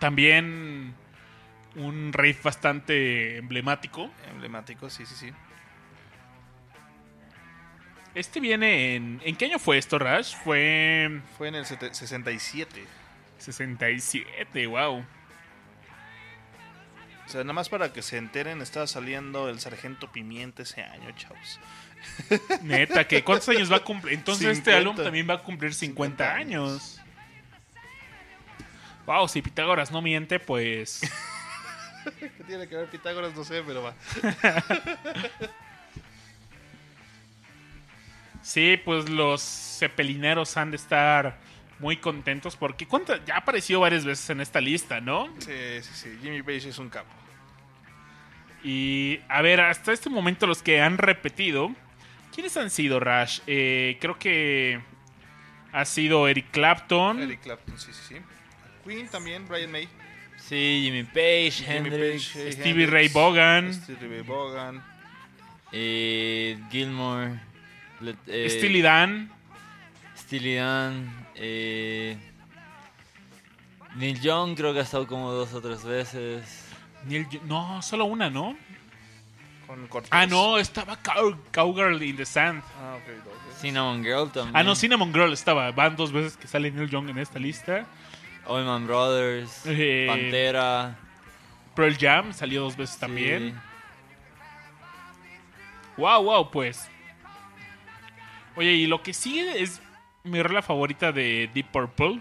También 0.03 0.95
un 1.77 2.13
riff 2.13 2.43
bastante 2.43 3.37
emblemático. 3.37 4.11
Emblemático, 4.33 4.91
sí, 4.91 5.07
sí, 5.07 5.15
sí. 5.15 5.33
Este 8.13 8.41
viene 8.41 8.97
en... 8.97 9.21
¿En 9.25 9.37
qué 9.37 9.45
año 9.45 9.61
fue 9.61 9.79
esto, 9.79 10.01
Rash? 10.01 10.35
Fue... 10.43 11.21
Fue 11.39 11.47
en 11.47 11.55
el 11.55 11.67
sete- 11.67 11.95
67. 11.95 12.85
67, 13.39 14.67
wow. 14.67 15.05
O 17.25 17.29
sea, 17.29 17.43
nada 17.43 17.53
más 17.53 17.69
para 17.69 17.93
que 17.93 18.03
se 18.03 18.17
enteren, 18.17 18.61
estaba 18.61 18.89
saliendo 18.89 19.49
el 19.49 19.61
Sargento 19.61 20.11
Pimienta 20.11 20.65
ese 20.65 20.83
año, 20.83 21.13
chavos. 21.13 21.61
Neta, 22.63 23.07
que 23.07 23.23
¿cuántos 23.23 23.49
años 23.51 23.71
va 23.71 23.77
a 23.77 23.85
cumplir? 23.85 24.15
Entonces 24.15 24.59
este 24.59 24.73
50. 24.73 24.79
álbum 24.79 24.97
también 24.97 25.31
va 25.31 25.35
a 25.35 25.43
cumplir 25.45 25.73
50, 25.73 26.25
50 26.25 26.35
años. 26.35 27.02
Wow, 29.07 29.29
si 29.29 29.43
Pitágoras 29.43 29.91
no 29.91 30.01
miente, 30.01 30.39
pues 30.39 31.01
¿Qué 32.19 32.45
tiene 32.47 32.69
que 32.69 32.77
ver 32.77 32.89
Pitágoras? 32.89 33.35
No 33.35 33.45
sé, 33.45 33.63
pero 33.67 33.83
va. 33.83 33.95
sí, 38.43 38.81
pues 38.85 39.09
los 39.09 39.43
cepelineros 39.43 40.57
han 40.57 40.71
de 40.71 40.77
estar 40.77 41.39
muy 41.79 41.97
contentos 41.97 42.57
porque 42.57 42.87
¿cuánta? 42.87 43.25
ya 43.25 43.35
ha 43.35 43.39
aparecido 43.39 43.81
varias 43.81 44.05
veces 44.05 44.31
en 44.31 44.41
esta 44.41 44.61
lista, 44.61 45.01
¿no? 45.01 45.29
Sí, 45.39 45.83
sí, 45.83 45.91
sí. 45.95 46.19
Jimmy 46.23 46.43
Page 46.43 46.69
es 46.69 46.79
un 46.79 46.89
capo. 46.89 47.11
Y 48.65 49.21
a 49.29 49.43
ver, 49.43 49.61
hasta 49.61 49.93
este 49.93 50.09
momento 50.09 50.47
los 50.47 50.63
que 50.63 50.81
han 50.81 50.99
repetido, 50.99 51.73
¿quiénes 52.33 52.57
han 52.57 52.71
sido, 52.71 53.01
Rash? 53.01 53.41
Eh, 53.49 53.99
creo 54.01 54.19
que 54.19 54.81
ha 55.73 55.85
sido 55.85 56.29
Eric 56.29 56.51
Clapton. 56.53 57.21
Eric 57.21 57.41
Clapton, 57.41 57.79
sí, 57.79 57.93
sí, 57.93 58.03
sí. 58.09 58.17
Queen 58.85 59.09
también, 59.09 59.47
Brian 59.47 59.71
May. 59.71 59.89
Sí, 60.39 60.81
Jimmy 60.85 61.05
Page, 61.05 61.53
Jimmy 61.65 61.77
Hendrix, 61.89 62.29
Page, 62.29 62.53
Stevie 62.53 62.71
Hendrix, 62.85 62.91
Ray 62.91 63.09
Vaughan. 63.09 63.75
Stevie 63.75 64.09
Ray 64.09 64.23
Vaughan. 64.23 64.83
eh, 65.73 66.59
Gilmore, 66.71 67.41
Let- 68.01 68.17
eh, 68.27 68.49
Steely 68.51 68.83
Dan. 68.83 69.31
Steely 70.17 70.55
Dan, 70.57 71.27
eh, 71.37 72.17
Neil 73.97 74.21
Young 74.21 74.55
creo 74.57 74.73
que 74.73 74.81
ha 74.81 74.83
estado 74.83 75.07
como 75.07 75.31
dos 75.33 75.53
o 75.55 75.61
tres 75.61 75.85
veces. 75.85 76.67
Neil 77.07 77.27
no, 77.45 77.81
solo 77.83 78.05
una, 78.07 78.31
¿no? 78.31 78.57
Con 79.67 79.87
Cortés. 79.89 80.11
Ah, 80.13 80.27
no, 80.27 80.59
estaba 80.59 80.97
Cow- 81.03 81.37
Cowgirl 81.53 82.03
in 82.03 82.17
the 82.17 82.27
Sand. 82.27 82.63
Ah, 82.79 82.97
ok, 82.97 83.07
dos 83.25 83.35
veces. 83.47 83.61
Cinnamon 83.61 84.03
Girl 84.03 84.31
también. 84.31 84.57
Ah, 84.57 84.63
no, 84.63 84.75
Cinnamon 84.75 85.13
Girl 85.13 85.33
estaba. 85.33 85.71
Van 85.73 85.95
dos 85.97 86.11
veces 86.13 86.37
que 86.37 86.47
sale 86.49 86.71
Neil 86.71 86.89
Young 86.91 87.09
en 87.11 87.19
esta 87.19 87.39
lista. 87.39 87.87
Allman 88.47 88.87
Brothers, 88.87 89.63
Eh, 89.67 90.07
Pantera. 90.09 90.97
Pearl 91.75 91.97
Jam 91.99 92.33
salió 92.33 92.63
dos 92.63 92.77
veces 92.77 92.95
sí. 92.97 93.01
también. 93.01 93.61
Wow, 95.97 96.23
wow, 96.25 96.51
pues. 96.51 96.89
Oye, 98.57 98.73
y 98.73 98.87
lo 98.87 99.03
que 99.03 99.13
sigue 99.15 99.63
es 99.63 99.81
mi 100.25 100.43
rola 100.43 100.63
favorita 100.63 101.13
de 101.13 101.51
Deep 101.55 101.71
Purple, 101.71 102.21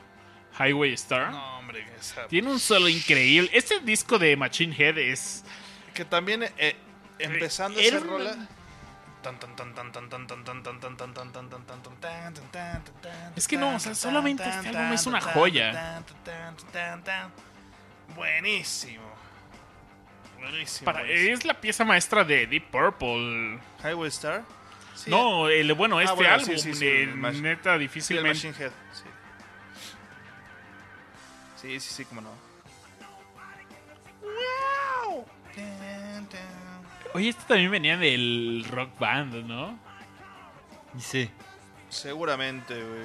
Highway 0.60 0.93
Star. 0.93 1.31
No, 1.31 1.57
hombre, 1.60 1.85
esa- 1.99 2.27
Tiene 2.27 2.49
un 2.49 2.60
solo 2.60 2.88
increíble. 2.89 3.49
Este 3.53 3.80
disco 3.80 4.18
de 4.18 4.35
Machine 4.35 4.76
Head 4.77 4.98
es. 4.98 5.43
Que 5.93 6.06
también, 6.06 6.43
eh, 6.57 6.76
empezando 7.19 7.80
esa 7.80 7.99
rola... 7.99 8.38
Es 13.35 13.48
que 13.48 13.57
no, 13.57 13.76
o 13.76 13.80
sea, 13.80 13.95
solamente 13.95 14.43
este 14.48 14.69
álbum 14.69 14.93
es 14.93 15.06
una 15.06 15.22
joya. 15.22 16.03
Buenísimo. 18.15 19.03
Buenísimo. 20.39 20.85
Para, 20.85 20.99
buenísimo. 21.02 21.34
es 21.34 21.45
la 21.45 21.53
pieza 21.61 21.84
maestra 21.85 22.23
de 22.23 22.48
Deep 22.48 22.72
Purple. 22.72 23.60
Highway 23.84 24.10
Star. 24.10 24.43
Sí, 24.95 25.10
no, 25.10 25.48
el, 25.49 25.73
bueno, 25.73 26.02
este 26.02 26.15
bueno, 26.15 26.39
sí, 26.39 26.43
álbum, 26.52 26.57
sí, 26.57 26.73
sí, 26.73 26.85
eh, 26.85 27.03
el 27.03 27.15
Mach- 27.15 27.41
neta, 27.41 27.69
sí, 27.72 27.73
el 27.76 27.80
difícilmente. 27.80 28.48
Machine 28.48 28.65
Head. 28.65 28.72
Sí. 28.93 29.03
Sí, 31.61 31.80
sí, 31.80 31.93
sí, 31.93 32.06
como 32.06 32.22
no. 32.22 32.30
Oye, 37.13 37.29
este 37.29 37.43
también 37.45 37.71
venía 37.71 37.97
del 37.97 38.65
rock 38.69 38.97
band, 38.99 39.33
¿no? 39.45 39.77
Sí. 40.97 41.29
Seguramente, 41.89 42.73
güey. 42.75 43.01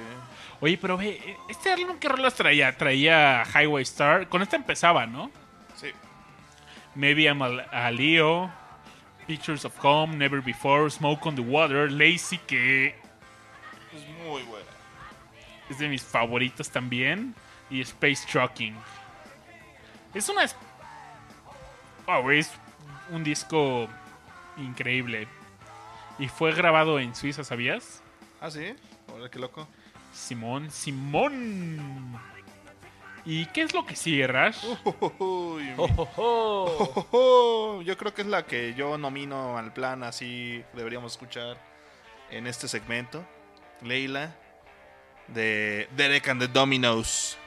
Oye, 0.61 0.77
pero 0.77 0.97
ve, 0.97 1.37
este 1.49 1.71
álbum, 1.73 1.97
¿qué 1.99 2.07
rolas 2.07 2.33
traía? 2.35 2.75
Traía 2.77 3.43
Highway 3.53 3.83
Star. 3.83 4.29
Con 4.29 4.41
esta 4.41 4.55
empezaba, 4.55 5.05
¿no? 5.05 5.29
Sí. 5.75 5.91
Maybe 6.95 7.23
I'm 7.23 7.41
a, 7.41 7.47
a 7.71 7.91
Leo. 7.91 8.51
Pictures 9.27 9.65
of 9.65 9.73
Home, 9.83 10.15
Never 10.15 10.41
Before, 10.41 10.89
Smoke 10.89 11.25
on 11.27 11.35
the 11.35 11.41
Water, 11.41 11.91
Lazy, 11.91 12.37
que 12.37 12.95
Es 13.93 14.07
muy 14.25 14.41
buena. 14.43 14.65
es 15.69 15.79
de 15.79 15.89
mis 15.89 16.01
favoritos 16.01 16.69
también. 16.69 17.35
Y 17.69 17.81
Space 17.81 18.25
Trucking. 18.31 18.73
Es 20.13 20.29
una. 20.29 20.43
es- 20.45 20.55
Oh, 22.09 22.31
es 22.31 22.49
un 23.11 23.23
disco 23.23 23.87
increíble. 24.57 25.27
Y 26.19 26.27
fue 26.27 26.53
grabado 26.53 26.99
en 26.99 27.13
Suiza, 27.15 27.43
¿sabías? 27.43 28.01
Ah, 28.41 28.49
sí. 28.51 28.73
Ahora 29.09 29.29
qué 29.29 29.39
loco. 29.39 29.67
Simón, 30.13 30.71
Simón. 30.71 32.19
¿Y 33.25 33.45
qué 33.47 33.61
es 33.63 33.73
lo 33.73 33.85
que 33.85 33.95
sigue, 33.95 34.25
Rash? 34.25 34.63
Uy, 35.19 35.63
mi- 35.63 35.73
Oh, 35.77 35.89
oh, 35.97 36.09
oh. 36.17 36.93
Ojo, 36.95 37.81
Yo 37.83 37.97
creo 37.97 38.13
que 38.13 38.21
es 38.21 38.27
la 38.27 38.45
que 38.45 38.73
yo 38.73 38.97
nomino 38.97 39.57
al 39.57 39.73
plan, 39.73 40.03
así 40.03 40.63
deberíamos 40.73 41.11
escuchar 41.11 41.57
en 42.31 42.47
este 42.47 42.67
segmento. 42.67 43.23
Leila, 43.81 44.33
de 45.27 45.87
Derek 45.95 46.27
and 46.29 46.41
the 46.41 46.47
Dominos. 46.47 47.37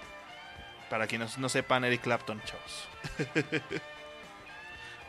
Para 0.91 1.07
quienes 1.07 1.39
no 1.39 1.49
sepan, 1.49 1.85
Eric 1.85 2.03
Clapton, 2.03 2.41
chavos. 2.45 2.89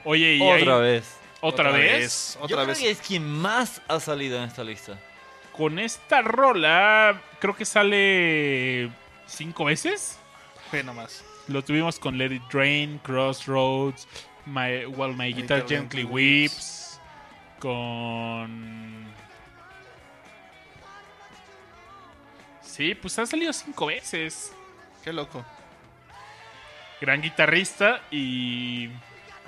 Oye, 0.04 0.36
y 0.36 0.42
Otra 0.42 0.76
ahí- 0.76 0.82
vez. 0.82 1.18
¿Otra, 1.44 1.72
vez? 1.72 2.36
Yo 2.36 2.46
Otra 2.46 2.56
creo 2.58 2.68
vez. 2.68 2.80
que 2.80 2.92
es 2.92 3.00
quien 3.00 3.28
más 3.28 3.82
ha 3.88 4.00
salido 4.00 4.38
en 4.38 4.44
esta 4.44 4.64
lista. 4.64 5.00
Con 5.58 5.80
esta 5.80 6.22
rola, 6.22 7.20
creo 7.40 7.56
que 7.56 7.66
sale 7.66 8.92
cinco 9.26 9.66
veces. 9.66 10.20
Ve 10.72 10.84
nomás. 10.84 11.24
Lo 11.48 11.64
tuvimos 11.64 11.98
con 12.00 12.18
Let 12.20 12.32
It 12.32 12.44
Drain, 12.52 13.00
Crossroads, 13.00 14.08
My, 14.46 14.86
While 14.86 15.14
My 15.16 15.34
Guitar 15.34 15.68
Gently 15.68 16.04
Weeps, 16.04 17.02
con... 17.60 19.06
Sí, 22.62 22.96
pues 22.96 23.18
ha 23.20 23.26
salido 23.26 23.52
cinco 23.52 23.88
veces. 23.88 24.54
Qué 25.04 25.12
loco. 25.12 25.44
Gran 27.02 27.22
guitarrista 27.22 28.02
y... 28.12 28.90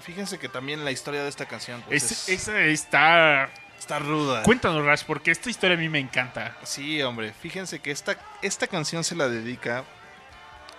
Fíjense 0.04 0.38
que 0.40 0.50
también 0.50 0.84
la 0.86 0.92
historia 0.92 1.24
de 1.24 1.30
esta 1.30 1.46
canción 1.46 1.82
pues, 1.88 2.04
es- 2.04 2.12
es- 2.30 2.30
esa 2.48 2.60
está... 2.66 3.50
está 3.80 4.00
ruda. 4.00 4.44
Cuéntanos, 4.44 4.86
Rash, 4.86 5.04
porque 5.06 5.32
esta 5.32 5.50
historia 5.50 5.76
a 5.78 5.80
mí 5.80 5.90
me 5.90 6.00
encanta. 6.00 6.56
Sí, 6.64 7.02
hombre. 7.02 7.34
Fíjense 7.34 7.80
que 7.80 7.92
esta, 7.92 8.18
esta 8.42 8.68
canción 8.68 9.04
se 9.04 9.16
la 9.16 9.28
dedica 9.30 9.84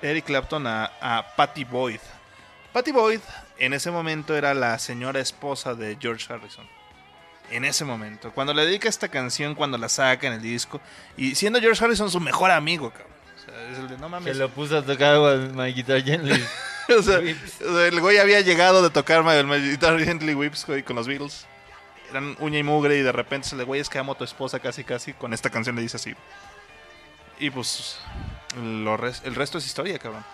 Eric 0.02 0.26
Clapton 0.26 0.66
a, 0.66 0.90
a 1.00 1.34
Patty 1.36 1.64
Boyd. 1.64 2.00
Patty 2.72 2.92
Boyd 2.92 3.20
en 3.58 3.72
ese 3.72 3.90
momento 3.90 4.36
era 4.36 4.52
la 4.52 4.78
señora 4.78 5.20
esposa 5.20 5.74
de 5.74 5.96
George 6.00 6.30
Harrison. 6.32 6.66
En 7.50 7.64
ese 7.64 7.84
momento. 7.84 8.32
Cuando 8.32 8.52
le 8.54 8.64
dedica 8.66 8.88
esta 8.88 9.08
canción, 9.08 9.54
cuando 9.54 9.76
la 9.78 9.88
saca 9.88 10.26
en 10.26 10.32
el 10.34 10.42
disco. 10.42 10.80
Y 11.16 11.34
siendo 11.34 11.60
George 11.60 11.82
Harrison 11.84 12.10
su 12.10 12.18
mejor 12.20 12.50
amigo, 12.50 12.90
cabrón. 12.90 13.12
O 13.36 13.38
sea, 13.44 13.70
es 13.70 13.78
el 13.78 13.88
de 13.88 13.96
no 13.98 14.04
Se 14.06 14.08
mames. 14.08 14.36
lo 14.38 14.48
puso 14.50 14.78
a 14.78 14.82
tocar 14.82 15.16
con 15.16 15.54
My 15.56 15.72
Guitar 15.72 16.02
Gently. 16.02 16.42
o, 16.98 17.02
sea, 17.02 17.18
o 17.20 17.74
sea, 17.76 17.86
el 17.86 18.00
güey 18.00 18.18
había 18.18 18.40
llegado 18.40 18.82
de 18.82 18.90
tocar 18.90 19.22
My, 19.24 19.60
Guitar 19.70 19.98
Gently 19.98 20.34
Whips, 20.34 20.66
güey, 20.66 20.82
con 20.82 20.96
los 20.96 21.06
Beatles. 21.06 21.46
Eran 22.10 22.36
uña 22.40 22.58
y 22.58 22.62
mugre 22.62 22.96
y 22.96 23.02
de 23.02 23.12
repente 23.12 23.48
se 23.48 23.56
le, 23.56 23.64
güey, 23.64 23.80
es 23.80 23.88
que 23.88 23.98
amo 23.98 24.12
a 24.12 24.18
tu 24.18 24.24
esposa 24.24 24.58
casi 24.60 24.84
casi. 24.84 25.12
Con 25.14 25.32
esta 25.32 25.50
canción 25.50 25.74
le 25.76 25.82
dice 25.82 25.96
así. 25.96 26.14
Y 27.38 27.50
pues 27.50 27.98
lo 28.62 28.96
res- 28.96 29.22
el 29.24 29.34
resto 29.34 29.58
es 29.58 29.66
historia, 29.66 29.98
cabrón. 29.98 30.24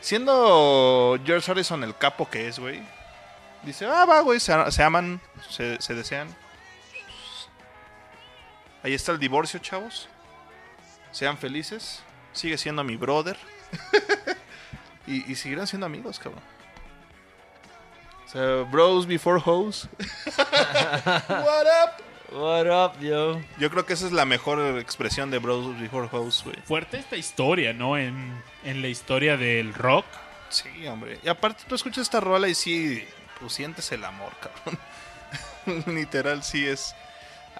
Siendo 0.00 1.18
George 1.24 1.50
Harrison 1.50 1.82
el 1.82 1.96
capo 1.96 2.28
que 2.30 2.46
es, 2.48 2.58
güey. 2.58 2.80
Dice, 3.64 3.86
ah, 3.86 4.04
va, 4.04 4.20
güey, 4.20 4.38
se, 4.38 4.52
se 4.70 4.82
aman, 4.84 5.20
se, 5.50 5.80
se 5.82 5.94
desean. 5.94 6.28
Ahí 8.84 8.94
está 8.94 9.10
el 9.12 9.18
divorcio, 9.18 9.58
chavos. 9.58 10.08
Sean 11.10 11.36
felices. 11.36 12.00
Sigue 12.32 12.56
siendo 12.58 12.84
mi 12.84 12.96
brother. 12.96 13.36
y, 15.08 15.24
y 15.32 15.34
seguirán 15.34 15.66
siendo 15.66 15.86
amigos, 15.86 16.18
cabrón. 16.18 16.42
O 18.26 18.30
sea, 18.30 18.70
bros 18.70 19.06
before 19.06 19.40
hoes. 19.44 19.88
What 21.28 21.66
up? 21.66 22.04
What 22.30 22.66
up, 22.66 23.00
yo? 23.00 23.40
Yo 23.58 23.70
creo 23.70 23.86
que 23.86 23.94
esa 23.94 24.06
es 24.06 24.12
la 24.12 24.26
mejor 24.26 24.78
expresión 24.78 25.30
de 25.30 25.38
bros 25.38 25.80
before 25.80 26.08
hoes, 26.12 26.42
güey. 26.44 26.56
Fuerte 26.64 26.98
esta 26.98 27.16
historia, 27.16 27.72
¿no? 27.72 27.96
En, 27.96 28.42
en 28.64 28.82
la 28.82 28.88
historia 28.88 29.38
del 29.38 29.72
rock. 29.72 30.04
Sí, 30.50 30.86
hombre. 30.86 31.18
Y 31.22 31.28
aparte 31.28 31.64
tú 31.66 31.74
escuchas 31.74 32.02
esta 32.02 32.20
rola 32.20 32.48
y 32.48 32.54
sí, 32.54 33.02
pues 33.40 33.54
sientes 33.54 33.90
el 33.92 34.04
amor, 34.04 34.32
cabrón. 34.40 34.78
Literal, 35.94 36.42
sí 36.42 36.66
es. 36.66 36.94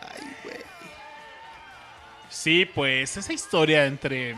Ay, 0.00 0.36
güey. 0.44 0.58
Sí, 2.28 2.66
pues 2.66 3.16
esa 3.16 3.32
historia 3.32 3.86
entre 3.86 4.36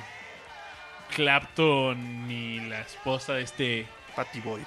Clapton 1.10 2.30
y 2.30 2.60
la 2.60 2.80
esposa 2.80 3.34
de 3.34 3.42
este 3.42 3.86
Patty 4.16 4.40
Boyd. 4.40 4.62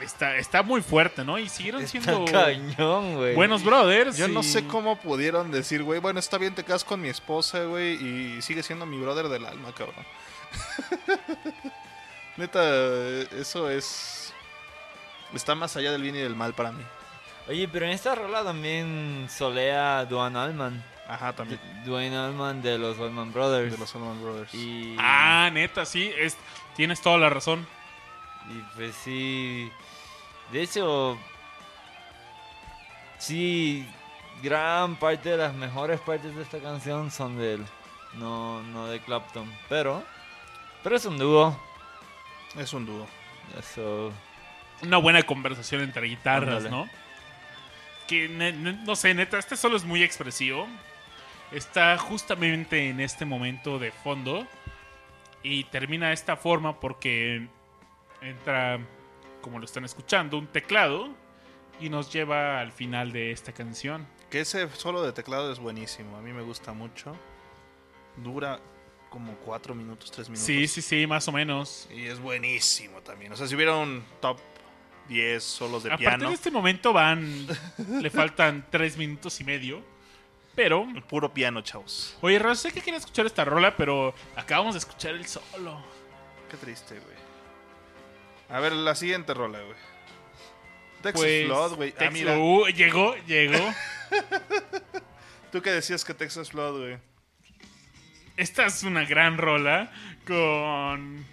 está, 0.00 0.36
está 0.36 0.62
muy 0.62 0.80
fuerte, 0.80 1.24
¿no? 1.24 1.38
Y 1.38 1.48
siguieron 1.48 1.82
Está 1.82 2.00
siendo 2.00 2.24
cañón, 2.26 3.16
güey. 3.16 3.34
buenos 3.34 3.64
brothers. 3.64 4.16
Yo 4.16 4.28
no 4.28 4.42
sé 4.42 4.66
cómo 4.66 4.96
pudieron 4.96 5.50
decir, 5.50 5.82
güey, 5.82 6.00
bueno, 6.00 6.20
está 6.20 6.38
bien, 6.38 6.54
te 6.54 6.62
casas 6.64 6.84
con 6.84 7.00
mi 7.00 7.08
esposa, 7.08 7.64
güey, 7.64 7.94
y 7.94 8.42
sigue 8.42 8.62
siendo 8.62 8.86
mi 8.86 8.98
brother 8.98 9.28
del 9.28 9.44
alma, 9.46 9.72
cabrón. 9.72 10.04
Neta, 12.36 12.62
eso 13.36 13.68
es. 13.68 14.32
Está 15.34 15.54
más 15.54 15.76
allá 15.76 15.90
del 15.92 16.02
bien 16.02 16.14
y 16.16 16.20
del 16.20 16.36
mal 16.36 16.54
para 16.54 16.72
mí. 16.72 16.82
Oye, 17.48 17.66
pero 17.68 17.86
en 17.86 17.92
esta 17.92 18.14
rola 18.14 18.44
también 18.44 19.26
solea 19.28 20.04
Duane 20.04 20.38
Allman. 20.38 20.84
Ajá, 21.08 21.32
también. 21.32 21.58
Dwayne 21.86 22.14
Allman 22.16 22.60
de 22.60 22.76
los 22.78 22.98
Allman 23.00 23.32
Brothers. 23.32 23.72
De 23.72 23.78
los 23.78 23.94
Allman 23.94 24.22
Brothers. 24.22 24.54
Y, 24.54 24.94
Ah, 24.98 25.48
neta, 25.52 25.86
sí, 25.86 26.12
es, 26.18 26.36
tienes 26.76 27.00
toda 27.00 27.16
la 27.18 27.30
razón. 27.30 27.66
y 28.50 28.60
pues 28.76 28.94
sí. 28.94 29.70
De 30.52 30.62
hecho, 30.62 31.18
sí, 33.18 33.86
gran 34.42 34.96
parte 34.96 35.30
de 35.30 35.36
las 35.36 35.54
mejores 35.54 36.00
partes 36.00 36.34
de 36.34 36.42
esta 36.42 36.58
canción 36.58 37.10
son 37.10 37.38
de 37.38 37.54
él, 37.54 37.66
no, 38.14 38.62
no 38.62 38.86
de 38.86 39.00
Clapton. 39.00 39.50
Pero, 39.68 40.02
pero 40.82 40.96
es 40.96 41.04
un 41.04 41.18
dúo. 41.18 41.58
Es 42.56 42.72
un 42.72 42.86
dúo. 42.86 43.06
Eso. 43.58 44.12
Una 44.82 44.96
buena 44.98 45.22
conversación 45.22 45.82
entre 45.82 46.06
guitarras, 46.06 46.64
Ándale. 46.64 46.70
¿no? 46.70 46.88
Que 48.06 48.28
ne- 48.28 48.52
ne- 48.52 48.72
no 48.84 48.96
sé, 48.96 49.12
neta, 49.12 49.38
este 49.38 49.56
solo 49.56 49.76
es 49.76 49.84
muy 49.84 50.02
expresivo. 50.02 50.66
Está 51.52 51.96
justamente 51.98 52.88
en 52.88 53.00
este 53.00 53.24
momento 53.24 53.78
de 53.78 53.90
fondo. 53.90 54.46
Y 55.42 55.64
termina 55.64 56.08
de 56.08 56.14
esta 56.14 56.36
forma 56.36 56.80
porque 56.80 57.48
entra, 58.20 58.80
como 59.40 59.58
lo 59.58 59.64
están 59.64 59.84
escuchando, 59.84 60.38
un 60.38 60.46
teclado. 60.46 61.08
Y 61.80 61.90
nos 61.90 62.12
lleva 62.12 62.60
al 62.60 62.72
final 62.72 63.12
de 63.12 63.30
esta 63.30 63.52
canción. 63.52 64.06
Que 64.30 64.40
ese 64.40 64.68
solo 64.70 65.02
de 65.02 65.12
teclado 65.12 65.52
es 65.52 65.58
buenísimo. 65.58 66.16
A 66.16 66.20
mí 66.20 66.32
me 66.32 66.42
gusta 66.42 66.72
mucho. 66.72 67.16
Dura 68.16 68.58
como 69.10 69.34
4 69.36 69.74
minutos, 69.74 70.10
3 70.10 70.28
minutos. 70.28 70.44
Sí, 70.44 70.66
sí, 70.66 70.82
sí, 70.82 71.06
más 71.06 71.28
o 71.28 71.32
menos. 71.32 71.88
Y 71.94 72.06
es 72.06 72.18
buenísimo 72.20 73.00
también. 73.00 73.32
O 73.32 73.36
sea, 73.36 73.46
si 73.46 73.54
hubiera 73.54 73.76
un 73.76 74.04
top 74.20 74.38
10 75.08 75.42
solos 75.42 75.84
de 75.84 75.90
A 75.90 75.92
partir 75.92 76.08
piano, 76.08 76.28
de 76.28 76.34
este 76.34 76.50
momento 76.50 76.92
van. 76.92 77.46
le 78.00 78.10
faltan 78.10 78.66
tres 78.70 78.96
minutos 78.96 79.40
y 79.40 79.44
medio. 79.44 79.82
Pero. 80.58 80.88
puro 81.08 81.32
piano, 81.32 81.60
chavos. 81.60 82.18
Oye, 82.20 82.36
Raz, 82.36 82.58
sé 82.58 82.72
que 82.72 82.80
quería 82.80 82.98
escuchar 82.98 83.26
esta 83.26 83.44
rola, 83.44 83.76
pero 83.76 84.12
acabamos 84.34 84.74
de 84.74 84.80
escuchar 84.80 85.14
el 85.14 85.24
solo. 85.24 85.80
Qué 86.50 86.56
triste, 86.56 86.98
güey. 86.98 87.16
A 88.48 88.58
ver, 88.58 88.72
la 88.72 88.96
siguiente 88.96 89.34
rola, 89.34 89.60
güey. 89.60 89.76
Texas 91.00 91.22
Pues. 91.22 91.46
Flood, 91.46 91.74
güey. 91.76 91.94
Ah, 92.00 92.10
mira. 92.10 92.36
Uh, 92.36 92.66
llegó, 92.70 93.14
llegó. 93.28 93.72
Tú 95.52 95.62
que 95.62 95.70
decías 95.70 96.04
que 96.04 96.12
Texas 96.12 96.50
Flood, 96.50 96.80
güey. 96.80 96.98
Esta 98.36 98.66
es 98.66 98.82
una 98.82 99.04
gran 99.04 99.38
rola 99.38 99.92
con. 100.26 101.24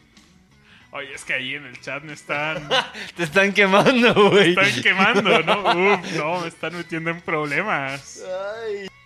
Oye, 0.91 1.15
es 1.15 1.25
que 1.25 1.33
ahí 1.33 1.55
en 1.55 1.65
el 1.65 1.81
chat 1.81 2.03
me 2.03 2.13
están, 2.13 2.69
Te 3.17 3.23
están 3.23 3.53
quemando, 3.53 4.29
güey. 4.29 4.51
están 4.51 4.83
quemando, 4.83 5.39
¿no? 5.41 5.61
Uf, 5.95 6.11
no, 6.13 6.41
me 6.41 6.47
están 6.47 6.77
metiendo 6.77 7.09
en 7.09 7.21
problemas. 7.21 8.23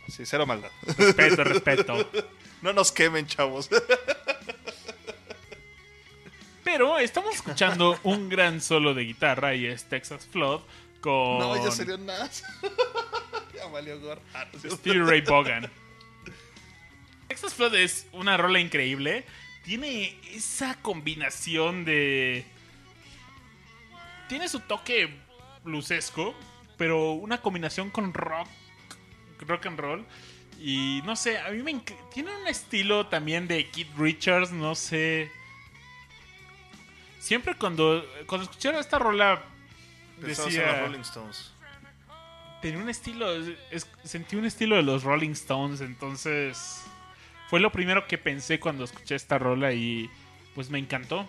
Sí, 0.10 0.26
cero 0.26 0.46
maldad. 0.46 0.72
Respeto, 0.98 1.44
respeto. 1.44 2.10
No 2.62 2.74
nos 2.74 2.92
quemen, 2.92 3.26
chavos. 3.28 3.70
Pero 6.64 7.00
estamos 7.00 7.36
escuchando 7.36 7.98
un 8.04 8.30
gran 8.30 8.62
solo 8.62 8.94
de 8.94 9.04
guitarra 9.04 9.56
y 9.56 9.66
es 9.66 9.86
Texas 9.86 10.28
Flood 10.32 10.62
con 11.02 11.40
No, 11.40 11.64
ya 11.64 11.72
sería 11.72 11.98
nada. 11.98 12.30
ya 13.56 13.66
valió 13.68 14.00
gorro. 14.00 14.22
Ah. 14.34 14.46
Stevie 14.56 15.04
Ray 15.04 15.22
Vaughan. 15.22 15.70
Texas 17.28 17.54
Flood 17.54 17.76
es 17.76 18.08
una 18.12 18.38
rola 18.38 18.60
increíble. 18.60 19.26
Tiene 19.64 20.20
esa 20.34 20.76
combinación 20.82 21.86
de. 21.86 22.46
Tiene 24.28 24.48
su 24.48 24.60
toque 24.60 25.10
bluesesco, 25.64 26.36
pero 26.78 27.14
una 27.14 27.42
combinación 27.42 27.90
con 27.90 28.14
rock, 28.14 28.48
rock 29.48 29.66
and 29.68 29.80
roll. 29.80 30.06
Y 30.60 31.02
no 31.06 31.16
sé, 31.16 31.38
a 31.40 31.50
mí 31.52 31.64
me 31.64 31.82
tiene 32.14 32.36
un 32.36 32.48
estilo 32.48 33.08
también 33.08 33.48
de 33.48 33.70
Keith 33.70 33.90
Richards, 33.98 34.52
no 34.52 34.76
sé. 34.76 35.32
Siempre 37.20 37.56
cuando 37.56 38.06
cuando 38.26 38.44
escucharon 38.44 38.80
esta 38.80 39.00
rola 39.00 39.42
Pensabas 40.22 40.54
en 40.54 40.60
los 40.60 40.66
decía 40.68 40.82
Rolling 40.86 41.00
Stones. 41.02 41.52
tenía 42.62 42.80
un 42.80 42.90
estilo, 42.90 43.34
es- 43.72 43.88
sentí 44.04 44.36
un 44.36 44.46
estilo 44.46 44.76
de 44.76 44.84
los 44.84 45.04
Rolling 45.04 45.32
Stones, 45.32 45.82
entonces 45.82 46.84
fue 47.50 47.60
lo 47.60 47.72
primero 47.72 48.06
que 48.08 48.18
pensé 48.18 48.60
cuando 48.60 48.84
escuché 48.84 49.16
esta 49.16 49.38
rola 49.38 49.72
y 49.74 50.10
pues 50.56 50.70
me 50.70 50.78
encantó. 50.80 51.28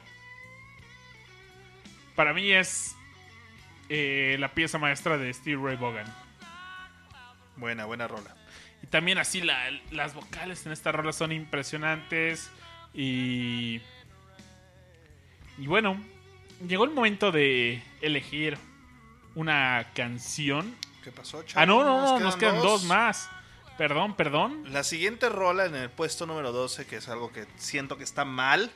Para 2.17 2.33
mí 2.35 2.51
es 2.53 2.95
eh, 3.89 4.37
la 4.39 4.49
pieza 4.53 4.79
maestra 4.79 5.19
de 5.19 5.33
Steve 5.33 5.61
Ray 5.63 5.77
Vaughan. 5.77 6.07
Buena, 7.61 7.85
buena 7.85 8.09
rola. 8.09 8.35
Y 8.83 8.87
también 8.87 9.19
así 9.19 9.41
la- 9.43 9.71
las 9.91 10.15
vocales 10.15 10.65
en 10.67 10.73
esta 10.73 10.91
rola 10.93 11.13
son 11.13 11.31
impresionantes 11.33 12.51
y... 12.95 13.81
Y 15.59 15.67
bueno, 15.67 16.03
llegó 16.67 16.85
el 16.85 16.91
momento 16.91 17.31
de 17.33 17.83
elegir 18.01 18.57
una 19.35 19.87
canción. 19.95 20.75
¿Qué 21.05 21.13
pasó, 21.13 21.43
chavos? 21.43 21.57
Ah, 21.57 21.67
no, 21.67 21.85
no, 21.85 22.01
no, 22.01 22.21
nos 22.21 22.37
quedan 22.37 22.57
dos 22.63 22.85
más. 22.85 23.29
Perdón, 23.77 24.15
perdón. 24.15 24.65
La 24.73 24.83
siguiente 24.85 25.29
rola 25.29 25.67
en 25.67 25.75
el 25.75 25.91
puesto 25.91 26.27
número 26.27 26.53
12, 26.53 26.87
que 26.87 26.97
es 26.97 27.09
algo 27.09 27.31
que 27.33 27.47
siento 27.57 27.97
que 27.99 28.05
está 28.05 28.25
mal. 28.25 28.71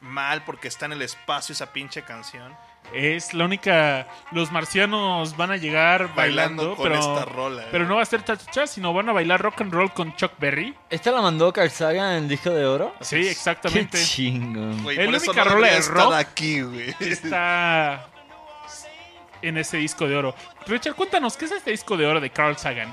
Mal 0.00 0.44
porque 0.44 0.68
está 0.68 0.86
en 0.86 0.92
el 0.92 1.02
espacio 1.02 1.52
esa 1.52 1.72
pinche 1.72 2.02
canción. 2.02 2.54
Es 2.94 3.34
la 3.34 3.44
única. 3.44 4.06
Los 4.32 4.50
marcianos 4.50 5.36
van 5.36 5.50
a 5.50 5.56
llegar 5.56 6.14
bailando, 6.14 6.74
Bailando 6.74 6.76
con 6.76 6.88
pero, 6.88 6.98
esta 6.98 7.24
rola, 7.26 7.62
eh. 7.64 7.68
pero 7.70 7.86
no 7.86 7.96
va 7.96 8.02
a 8.02 8.06
ser 8.06 8.24
cha-cha-cha, 8.24 8.66
sino 8.66 8.92
van 8.94 9.08
a 9.08 9.12
bailar 9.12 9.40
rock 9.42 9.60
and 9.60 9.72
roll 9.72 9.92
con 9.92 10.14
Chuck 10.16 10.32
Berry. 10.38 10.74
¿Esta 10.88 11.10
la 11.10 11.20
mandó 11.20 11.52
Carl 11.52 11.70
Sagan 11.70 12.12
en 12.16 12.22
el 12.24 12.28
disco 12.28 12.50
de 12.50 12.64
oro? 12.64 12.94
Sí, 13.00 13.16
Qué 13.22 13.30
exactamente. 13.30 14.02
chingón. 14.02 14.82
Güey, 14.82 14.98
Es 14.98 15.10
la 15.10 15.18
única 15.18 15.44
no 15.44 15.50
rola 15.50 15.66
de 15.68 15.80
rock. 15.82 16.12
aquí, 16.14 16.62
güey. 16.62 16.94
Está 17.00 18.06
en 19.42 19.58
ese 19.58 19.76
disco 19.76 20.08
de 20.08 20.16
oro. 20.16 20.34
Richard, 20.66 20.94
cuéntanos, 20.94 21.36
¿qué 21.36 21.44
es 21.44 21.52
este 21.52 21.70
disco 21.70 21.96
de 21.96 22.06
oro 22.06 22.20
de 22.20 22.30
Carl 22.30 22.56
Sagan? 22.56 22.92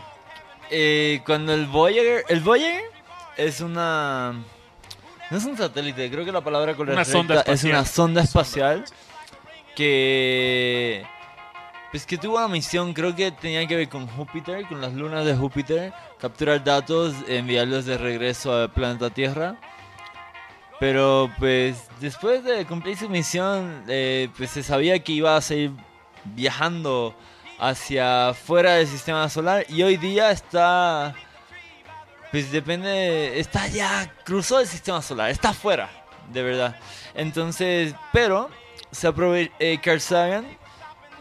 Eh, 0.69 1.21
cuando 1.25 1.53
el 1.53 1.65
Voyager... 1.67 2.25
El 2.27 2.41
Voyager 2.41 2.83
es 3.37 3.61
una... 3.61 4.33
No 5.31 5.37
es 5.37 5.45
un 5.45 5.57
satélite, 5.57 6.11
creo 6.11 6.23
que 6.23 6.31
la 6.31 6.41
palabra 6.41 6.75
correcta 6.75 7.01
Una 7.01 7.05
sonda 7.05 7.41
es 7.47 7.63
una 7.63 7.79
espacial. 7.79 7.85
sonda 7.87 8.21
espacial 8.21 8.85
que... 9.75 11.05
Pues 11.91 12.05
que 12.05 12.17
tuvo 12.17 12.37
una 12.37 12.47
misión, 12.47 12.93
creo 12.93 13.15
que 13.15 13.31
tenía 13.31 13.65
que 13.67 13.75
ver 13.75 13.87
con 13.87 14.07
Júpiter, 14.07 14.67
con 14.67 14.81
las 14.81 14.93
lunas 14.93 15.23
de 15.25 15.35
Júpiter, 15.35 15.93
capturar 16.19 16.61
datos, 16.63 17.13
enviarlos 17.27 17.85
de 17.85 17.97
regreso 17.97 18.53
al 18.53 18.71
planeta 18.71 19.09
Tierra. 19.09 19.57
Pero 20.79 21.31
pues 21.39 21.87
después 22.01 22.43
de 22.43 22.65
cumplir 22.65 22.97
su 22.97 23.07
misión, 23.07 23.83
eh, 23.87 24.27
pues 24.35 24.49
se 24.49 24.61
sabía 24.61 24.99
que 24.99 25.13
iba 25.13 25.37
a 25.37 25.41
seguir 25.41 25.71
viajando 26.25 27.15
hacia 27.59 28.33
fuera 28.33 28.73
del 28.73 28.87
sistema 28.87 29.29
solar 29.29 29.65
y 29.69 29.83
hoy 29.83 29.97
día 29.97 30.31
está, 30.31 31.15
pues 32.31 32.51
depende, 32.51 33.39
está 33.39 33.67
ya, 33.67 34.13
cruzó 34.25 34.59
el 34.59 34.67
sistema 34.67 35.01
solar, 35.01 35.29
está 35.29 35.53
fuera, 35.53 35.89
de 36.33 36.43
verdad. 36.43 36.75
Entonces, 37.13 37.95
pero 38.11 38.49
se 38.95 39.07
aprove 39.07 39.51
eh, 39.59 39.79
Carl 39.83 39.99
Sagan 39.99 40.45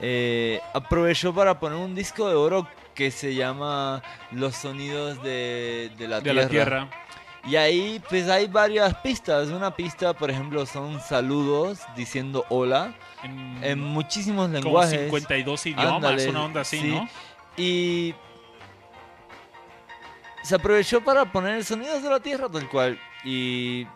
eh, 0.01 0.61
aprovechó 0.73 1.35
para 1.35 1.59
poner 1.59 1.79
un 1.79 1.95
disco 1.95 2.29
de 2.29 2.35
oro 2.35 2.67
que 2.95 3.11
se 3.11 3.35
llama 3.35 4.03
Los 4.31 4.55
sonidos 4.57 5.23
de, 5.23 5.91
de 5.99 6.09
la 6.09 6.17
De 6.21 6.23
Tierra. 6.23 6.43
la 6.43 6.49
Tierra. 6.49 6.89
Y 7.47 7.57
ahí 7.57 8.01
pues 8.09 8.29
hay 8.29 8.47
varias 8.47 8.95
pistas. 8.97 9.49
Una 9.49 9.75
pista, 9.75 10.15
por 10.15 10.31
ejemplo, 10.31 10.65
son 10.65 11.01
saludos 11.01 11.81
diciendo 11.97 12.47
hola 12.49 12.95
En, 13.23 13.59
en 13.63 13.81
muchísimos 13.81 14.47
como 14.47 14.55
lenguajes. 14.59 15.01
52 15.01 15.67
idiomas, 15.67 15.93
Ándale, 15.95 16.29
una 16.31 16.45
onda 16.45 16.61
así, 16.63 16.79
sí. 16.79 16.89
¿no? 16.89 17.09
Y 17.57 18.15
se 20.43 20.55
aprovechó 20.55 21.03
para 21.03 21.31
poner 21.31 21.65
sonidos 21.65 22.03
de 22.03 22.11
la 22.11 22.21
Tierra 22.21 22.49
tal 22.49 22.69
cual. 22.69 22.99
Y 23.25 23.87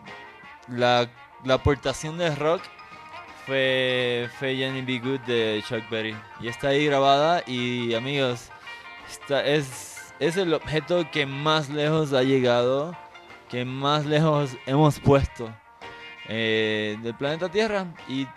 la, 0.67 1.09
la 1.43 1.53
aportación 1.55 2.17
de 2.17 2.35
rock 2.35 2.61
fue, 3.49 4.55
Jenny 4.55 4.81
Be 4.81 4.99
Good 4.99 5.21
de 5.21 5.63
Chuck 5.67 5.89
Berry. 5.89 6.15
Y 6.39 6.47
está 6.47 6.69
ahí 6.69 6.85
grabada 6.85 7.43
y 7.47 7.93
amigos, 7.95 8.49
está, 9.09 9.43
es, 9.45 10.13
es 10.19 10.37
el 10.37 10.53
objeto 10.53 11.09
que 11.11 11.25
más 11.25 11.69
lejos 11.69 12.13
ha 12.13 12.21
llegado, 12.23 12.95
que 13.49 13.65
más 13.65 14.05
lejos 14.05 14.55
hemos 14.67 14.99
puesto 14.99 15.49
eh, 16.27 16.97
del 17.01 17.15
planeta 17.15 17.49
Tierra. 17.49 17.87
Y 18.07 18.27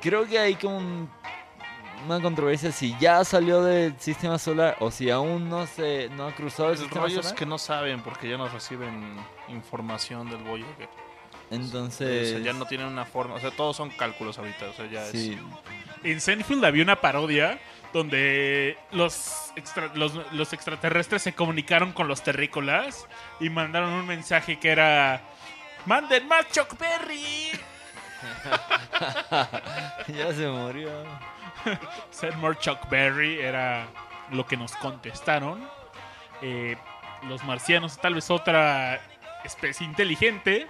creo 0.00 0.26
que 0.26 0.38
hay 0.38 0.54
como 0.56 0.78
un- 0.78 1.10
una 2.04 2.20
controversia 2.20 2.70
si 2.72 2.94
ya 3.00 3.24
salió 3.24 3.62
del 3.62 3.98
sistema 3.98 4.38
solar 4.38 4.76
o 4.80 4.90
si 4.90 5.10
aún 5.10 5.48
no 5.48 5.66
se 5.66 6.08
no 6.10 6.26
ha 6.26 6.32
cruzado 6.32 6.68
el, 6.68 6.74
El 6.74 6.78
sistema 6.80 7.02
rollo 7.02 7.20
es 7.20 7.26
solar. 7.26 7.38
que 7.38 7.46
no 7.46 7.58
saben 7.58 8.00
porque 8.02 8.28
ya 8.28 8.36
no 8.36 8.48
reciben 8.48 9.16
información 9.48 10.28
del 10.28 10.42
Voyager. 10.42 10.88
Entonces, 11.50 12.28
O 12.28 12.36
sea, 12.36 12.44
ya 12.44 12.52
no 12.52 12.66
tienen 12.66 12.86
una 12.88 13.04
forma. 13.04 13.34
O 13.34 13.40
sea, 13.40 13.50
todos 13.50 13.76
son 13.76 13.90
cálculos 13.90 14.38
ahorita. 14.38 14.66
O 14.68 14.72
sea, 14.72 14.86
ya 14.90 15.04
sí, 15.06 15.38
En 16.02 16.20
Seinfeld 16.20 16.64
había 16.64 16.82
una 16.82 17.00
parodia 17.00 17.58
donde 17.92 18.76
los, 18.92 19.52
extra- 19.56 19.92
los, 19.94 20.12
los 20.32 20.52
extraterrestres 20.52 21.22
se 21.22 21.34
comunicaron 21.34 21.92
con 21.92 22.08
los 22.08 22.22
terrícolas 22.22 23.06
y 23.40 23.48
mandaron 23.48 23.90
un 23.92 24.06
mensaje 24.06 24.58
que 24.58 24.70
era 24.70 25.22
¡Manden 25.86 26.26
más 26.28 26.50
Chuck 26.50 26.76
Berry! 26.78 27.50
ya 30.08 30.32
se 30.34 30.48
murió. 30.48 30.90
Seymour 32.10 32.58
Chuck 32.58 32.88
Berry 32.90 33.40
era 33.40 33.86
lo 34.30 34.46
que 34.46 34.56
nos 34.56 34.72
contestaron. 34.76 35.68
Eh, 36.42 36.76
los 37.22 37.42
marcianos, 37.44 37.98
tal 37.98 38.14
vez 38.14 38.30
otra 38.30 39.00
especie 39.44 39.86
inteligente. 39.86 40.66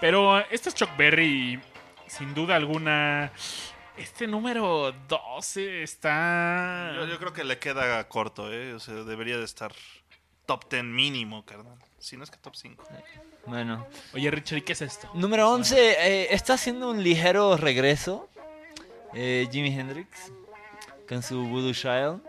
Pero 0.00 0.38
este 0.50 0.70
es 0.70 0.74
Chuck 0.74 0.96
Berry, 0.96 1.60
sin 2.06 2.34
duda 2.34 2.56
alguna. 2.56 3.32
Este 3.96 4.26
número 4.26 4.92
12 5.08 5.82
está. 5.82 6.92
Yo, 6.96 7.06
yo 7.06 7.18
creo 7.18 7.32
que 7.34 7.44
le 7.44 7.58
queda 7.58 8.06
corto, 8.08 8.50
¿eh? 8.52 8.72
O 8.74 8.80
sea, 8.80 8.94
debería 8.94 9.36
de 9.36 9.44
estar 9.44 9.72
top 10.46 10.70
10 10.70 10.84
mínimo, 10.84 11.44
carnal. 11.44 11.76
Si 11.98 12.16
no 12.16 12.24
es 12.24 12.30
que 12.30 12.38
top 12.38 12.56
5. 12.56 12.82
Bueno. 13.46 13.86
Oye, 14.14 14.30
Richard, 14.30 14.58
¿y 14.58 14.62
qué 14.62 14.72
es 14.72 14.80
esto? 14.82 15.10
Número 15.14 15.50
11, 15.50 15.76
eh, 15.78 16.28
está 16.34 16.54
haciendo 16.54 16.90
un 16.90 17.02
ligero 17.02 17.56
regreso. 17.58 18.28
eh, 19.12 19.48
Jimi 19.52 19.68
Hendrix 19.78 20.32
con 21.08 21.22
su 21.22 21.42
Voodoo 21.46 21.72
Child. 21.74 22.22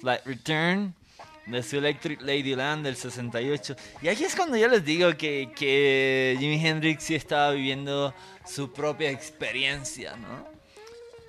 Slight 0.00 0.24
Return 0.24 0.94
de 1.50 1.62
su 1.62 1.78
Electric 1.78 2.20
Ladyland 2.22 2.84
del 2.84 2.96
68. 2.96 3.76
Y 4.02 4.08
aquí 4.08 4.24
es 4.24 4.36
cuando 4.36 4.56
yo 4.56 4.68
les 4.68 4.84
digo 4.84 5.16
que, 5.16 5.50
que 5.54 6.36
Jimi 6.38 6.64
Hendrix 6.64 7.04
sí 7.04 7.14
estaba 7.14 7.52
viviendo 7.52 8.14
su 8.46 8.72
propia 8.72 9.10
experiencia, 9.10 10.16
¿no? 10.16 10.48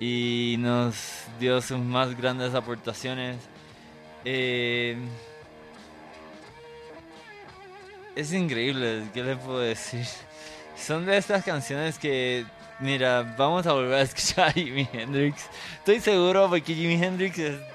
Y 0.00 0.56
nos 0.58 0.96
dio 1.38 1.60
sus 1.60 1.78
más 1.78 2.16
grandes 2.16 2.54
aportaciones. 2.54 3.36
Eh, 4.24 4.96
es 8.14 8.32
increíble, 8.32 9.04
¿qué 9.14 9.22
le 9.22 9.36
puedo 9.36 9.60
decir? 9.60 10.06
Son 10.76 11.06
de 11.06 11.16
estas 11.16 11.44
canciones 11.44 11.98
que, 11.98 12.44
mira, 12.80 13.34
vamos 13.38 13.66
a 13.66 13.72
volver 13.72 13.94
a 13.94 14.02
escuchar 14.02 14.48
a 14.48 14.52
Jimi 14.52 14.88
Hendrix. 14.92 15.46
Estoy 15.78 16.00
seguro 16.00 16.48
porque 16.48 16.74
Jimi 16.74 17.02
Hendrix 17.02 17.38
es, 17.38 17.71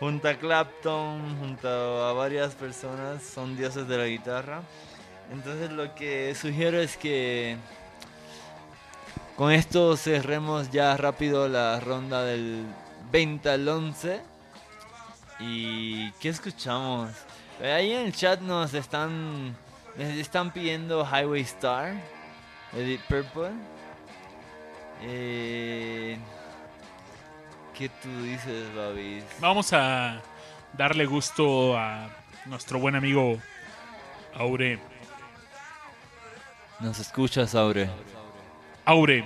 junto 0.00 0.28
a 0.28 0.34
Clapton, 0.34 1.38
junto 1.38 1.68
a 1.68 2.12
varias 2.12 2.54
personas, 2.54 3.22
son 3.22 3.56
dioses 3.56 3.88
de 3.88 3.98
la 3.98 4.06
guitarra. 4.06 4.62
Entonces 5.32 5.70
lo 5.70 5.94
que 5.94 6.34
sugiero 6.34 6.80
es 6.80 6.96
que 6.96 7.56
con 9.36 9.52
esto 9.52 9.96
cerremos 9.96 10.70
ya 10.70 10.96
rápido 10.96 11.48
la 11.48 11.80
ronda 11.80 12.24
del 12.24 12.64
20 13.12 13.50
al 13.50 13.68
11. 13.68 14.20
¿Y 15.40 16.10
qué 16.12 16.30
escuchamos? 16.30 17.10
Eh, 17.60 17.72
Ahí 17.72 17.92
en 17.92 18.06
el 18.06 18.12
chat 18.12 18.40
nos 18.40 18.74
están, 18.74 19.56
nos 19.96 20.08
están 20.08 20.52
pidiendo 20.52 21.04
Highway 21.04 21.42
Star 21.42 21.94
Deep 22.72 23.00
Purple. 23.08 23.50
Eh, 25.02 26.18
¿Qué 27.78 27.88
tú 28.02 28.10
dices, 28.22 28.74
Babis? 28.74 29.24
Vamos 29.38 29.72
a 29.72 30.20
darle 30.72 31.06
gusto 31.06 31.78
a 31.78 32.10
nuestro 32.46 32.80
buen 32.80 32.96
amigo 32.96 33.38
Aure. 34.34 34.80
¿Nos 36.80 36.98
escuchas, 36.98 37.54
Aure? 37.54 37.88
Aure, 38.84 39.24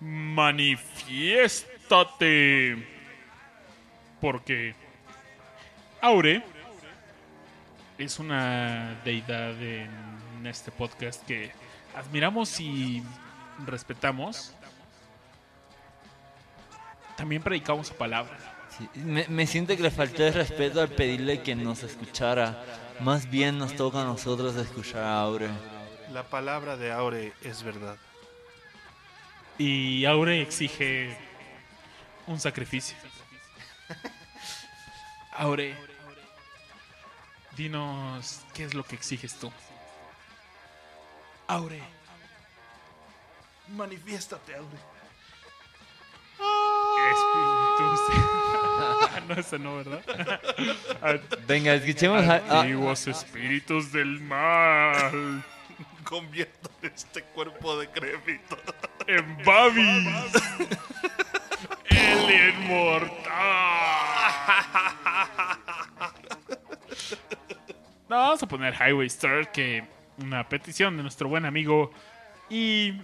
manifiéstate. 0.00 2.88
Porque 4.18 4.74
Aure 6.00 6.42
es 7.98 8.18
una 8.18 8.98
deidad 9.04 9.62
en 9.62 10.46
este 10.46 10.70
podcast 10.70 11.22
que 11.26 11.52
admiramos 11.94 12.58
y 12.60 13.02
respetamos. 13.66 14.54
También 17.18 17.42
predicamos 17.42 17.88
su 17.88 17.94
palabra. 17.94 18.38
Sí, 18.78 18.88
me, 18.94 19.26
me 19.26 19.44
siento 19.48 19.76
que 19.76 19.82
le 19.82 19.90
falté 19.90 20.28
el 20.28 20.34
respeto 20.34 20.80
al 20.80 20.88
pedirle 20.88 21.42
que 21.42 21.56
nos 21.56 21.82
escuchara. 21.82 22.64
Más 23.00 23.28
bien 23.28 23.58
nos 23.58 23.74
toca 23.74 24.02
a 24.02 24.04
nosotros 24.04 24.54
escuchar 24.54 25.02
a 25.02 25.20
Aure. 25.22 25.48
La 26.12 26.22
palabra 26.22 26.76
de 26.76 26.92
Aure 26.92 27.32
es 27.42 27.64
verdad. 27.64 27.96
Y 29.58 30.04
Aure 30.04 30.40
exige 30.40 31.18
un 32.28 32.38
sacrificio. 32.38 32.96
Aure, 35.38 35.74
dinos 37.56 38.42
qué 38.54 38.62
es 38.62 38.74
lo 38.74 38.84
que 38.84 38.94
exiges 38.94 39.34
tú. 39.34 39.50
Aure, 41.48 41.82
Manifiéstate, 43.74 44.54
Aure. 44.54 44.97
Espíritus. 47.10 48.00
No, 49.28 49.34
ese 49.34 49.58
no, 49.58 49.76
¿verdad? 49.76 50.00
Venga, 51.46 51.74
escuchemos 51.74 52.26
Antiguos 52.26 53.06
espíritus 53.08 53.92
del 53.92 54.20
mal. 54.20 55.44
Convierto 56.02 56.70
este 56.80 57.22
cuerpo 57.22 57.78
de 57.78 57.88
crédito. 57.88 58.56
En 59.06 59.36
Babis. 59.44 60.08
El 61.90 62.54
inmortal. 62.54 63.18
No, 68.08 68.16
vamos 68.16 68.42
a 68.42 68.46
poner 68.46 68.74
Highway 68.74 69.06
Star, 69.08 69.52
que 69.52 69.84
una 70.16 70.48
petición 70.48 70.96
de 70.96 71.02
nuestro 71.02 71.28
buen 71.28 71.44
amigo 71.44 71.90
y 72.48 72.94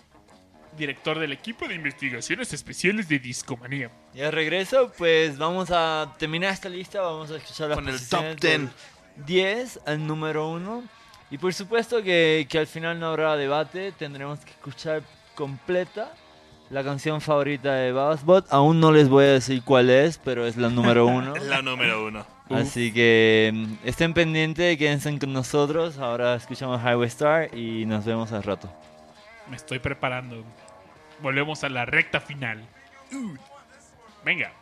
director 0.77 1.19
del 1.19 1.33
equipo 1.33 1.67
de 1.69 1.75
investigaciones 1.75 2.53
especiales 2.53 3.09
de 3.09 3.19
Discomanía. 3.19 3.91
Y 4.15 4.21
al 4.23 4.33
regreso, 4.33 4.93
pues 4.97 5.39
vamos 5.39 5.71
a 5.71 6.15
terminar 6.19 6.53
esta 6.53 6.69
lista. 6.69 7.01
Vamos 7.01 7.31
a 7.31 7.37
escuchar 7.37 7.69
las 7.71 7.77
Con 7.77 7.89
el 7.89 8.09
top 8.09 8.21
10. 8.23 8.41
del 8.41 8.69
10 9.27 9.81
al 9.87 10.07
número 10.07 10.49
1. 10.51 10.83
Y 11.31 11.39
por 11.39 11.53
supuesto 11.55 12.03
que, 12.03 12.47
que 12.49 12.59
al 12.59 12.67
final 12.67 12.99
no 13.01 13.07
habrá 13.09 13.37
debate. 13.37 13.93
Tendremos 13.93 14.41
que 14.41 14.51
escuchar 14.51 15.03
completa 15.35 16.13
la 16.71 16.83
canción 16.83 17.21
favorita 17.21 17.75
de 17.75 17.93
Babasbot. 17.93 18.47
Aún 18.51 18.81
no 18.81 18.91
les 18.93 19.09
voy 19.09 19.25
a 19.25 19.33
decir 19.33 19.63
cuál 19.65 19.91
es, 19.91 20.19
pero 20.19 20.47
es 20.47 20.57
la 20.57 20.69
número 20.71 21.07
1. 21.07 21.37
La 21.37 21.63
número 21.63 22.07
uno. 22.07 22.27
Así 22.51 22.93
que 22.93 23.51
mm, 23.55 23.75
estén 23.89 24.13
pendientes, 24.13 24.77
quédense 24.77 25.19
con 25.19 25.33
nosotros. 25.33 25.99
Ahora 25.99 26.35
escuchamos 26.35 26.81
Highway 26.83 27.09
Star 27.09 27.55
y 27.57 27.87
nos 27.87 28.05
vemos 28.05 28.33
al 28.33 28.43
rato. 28.43 28.71
Me 29.49 29.57
estoy 29.57 29.79
preparando. 29.79 30.45
Volvemos 31.21 31.65
a 31.65 31.69
la 31.69 31.85
recta 31.85 32.21
final. 32.21 32.63
Venga. 34.25 34.53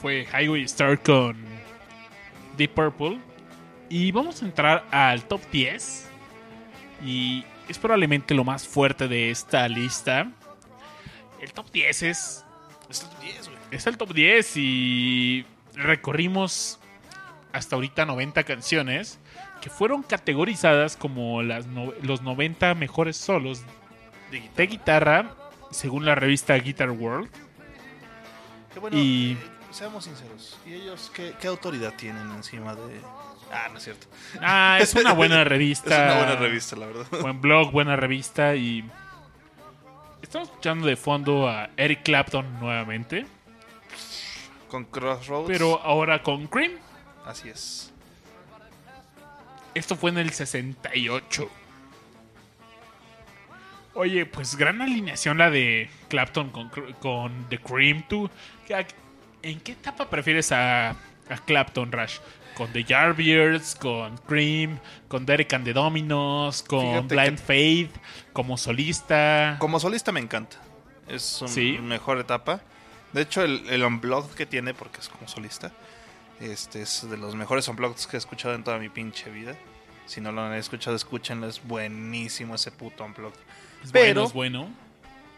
Fue 0.00 0.26
Highway 0.32 0.62
Star 0.64 1.00
con 1.02 1.36
Deep 2.56 2.72
Purple. 2.74 3.18
Y 3.88 4.12
vamos 4.12 4.42
a 4.42 4.46
entrar 4.46 4.84
al 4.90 5.24
top 5.24 5.40
10. 5.50 6.08
Y 7.04 7.44
es 7.68 7.78
probablemente 7.78 8.34
lo 8.34 8.44
más 8.44 8.66
fuerte 8.66 9.08
de 9.08 9.30
esta 9.30 9.68
lista. 9.68 10.30
El 11.40 11.52
top 11.52 11.70
10 11.72 12.02
es, 12.02 12.44
Es 12.88 13.02
el 13.02 13.20
10, 13.20 13.46
güey. 13.48 13.58
es 13.70 13.86
el 13.86 13.96
top 13.96 14.12
10 14.12 14.56
y 14.56 15.44
recorrimos 15.74 16.78
hasta 17.52 17.74
ahorita 17.76 18.04
90 18.06 18.44
canciones 18.44 19.18
que 19.60 19.70
fueron 19.70 20.02
categorizadas 20.02 20.96
como 20.96 21.42
las 21.42 21.66
no- 21.66 21.92
los 22.02 22.22
90 22.22 22.74
mejores 22.74 23.16
solos 23.16 23.62
De 24.30 24.38
guitarra. 24.40 24.54
de 24.56 24.66
guitarra 24.66 25.34
según 25.70 26.04
la 26.04 26.14
revista 26.14 26.54
Guitar 26.54 26.90
World. 26.90 27.28
Qué 28.72 28.78
bueno, 28.80 28.96
Y- 28.96 29.32
eh, 29.32 29.49
seamos 29.70 30.04
sinceros. 30.04 30.58
¿Y 30.66 30.74
ellos 30.74 31.10
qué, 31.14 31.34
qué 31.40 31.48
autoridad 31.48 31.94
tienen 31.94 32.30
encima 32.30 32.74
de.? 32.74 33.00
Ah, 33.52 33.68
no 33.70 33.78
es 33.78 33.84
cierto. 33.84 34.06
Ah, 34.40 34.78
es 34.80 34.94
una 34.94 35.12
buena 35.12 35.42
Es 35.42 35.48
revista. 35.48 36.04
una 36.04 36.16
buena 36.16 36.36
revista, 36.36 36.76
la 36.76 36.86
verdad. 36.86 37.06
Buen 37.20 37.40
blog, 37.40 37.72
buena 37.72 37.96
revista 37.96 38.54
y 38.54 38.88
estamos 40.22 40.48
escuchando 40.48 40.86
de 40.86 40.96
fondo 40.96 41.48
a 41.48 41.70
Eric 41.76 42.02
Clapton 42.04 42.60
nuevamente, 42.60 43.26
Con 44.68 44.84
Crossroads. 44.84 45.46
pero 45.48 45.80
ahora 45.82 46.22
con 46.22 46.46
Cream. 46.46 46.72
Así 47.26 47.48
es. 47.48 47.92
Esto 49.74 49.96
fue 49.96 50.10
en 50.10 50.18
el 50.18 50.30
68. 50.30 51.48
Oye, 53.94 54.24
pues 54.26 54.54
gran 54.56 54.80
alineación 54.80 55.38
la 55.38 55.50
de 55.50 55.90
Clapton 56.08 56.50
con, 56.50 56.70
con 57.00 57.46
The 57.48 57.58
Cream. 57.58 58.04
¿Tú 58.08 58.30
¿qué- 58.66 58.86
en 59.42 59.60
qué 59.60 59.72
etapa 59.72 60.08
prefieres 60.10 60.52
a, 60.52 60.90
a 60.90 61.38
Clapton, 61.46 61.92
Rush? 61.92 62.18
¿Con 62.54 62.72
The 62.72 62.84
Yardbirds? 62.84 63.74
¿Con 63.76 64.16
Cream? 64.18 64.78
¿Con 65.08 65.24
Derek 65.24 65.52
and 65.54 65.64
the 65.64 65.72
Dominos? 65.72 66.62
¿Con 66.62 66.80
Fíjate 67.06 67.14
Blind 67.14 67.38
Faith? 67.38 67.90
¿Como 68.32 68.58
solista? 68.58 69.56
Como 69.58 69.80
solista 69.80 70.12
me 70.12 70.20
encanta. 70.20 70.56
Es 71.08 71.22
su 71.22 71.48
Sí. 71.48 71.78
mejor 71.80 72.18
etapa. 72.18 72.60
De 73.12 73.22
hecho, 73.22 73.42
el, 73.42 73.66
el 73.70 73.82
unplugged 73.82 74.34
que 74.34 74.46
tiene, 74.46 74.74
porque 74.74 75.00
es 75.00 75.08
como 75.08 75.26
solista, 75.26 75.72
este 76.40 76.82
es 76.82 77.08
de 77.10 77.16
los 77.16 77.34
mejores 77.34 77.66
unplugged 77.68 78.08
que 78.10 78.16
he 78.16 78.18
escuchado 78.18 78.54
en 78.54 78.62
toda 78.62 78.78
mi 78.78 78.88
pinche 78.88 79.30
vida. 79.30 79.56
Si 80.06 80.20
no 80.20 80.30
lo 80.32 80.42
han 80.42 80.54
escuchado, 80.54 80.94
escúchenlo. 80.96 81.46
Es 81.48 81.62
buenísimo 81.64 82.54
ese 82.56 82.70
puto 82.72 83.04
unplugged. 83.04 83.38
Es 83.82 83.90
pero- 83.92 84.26
bueno, 84.26 84.26
es 84.26 84.32
bueno. 84.32 84.68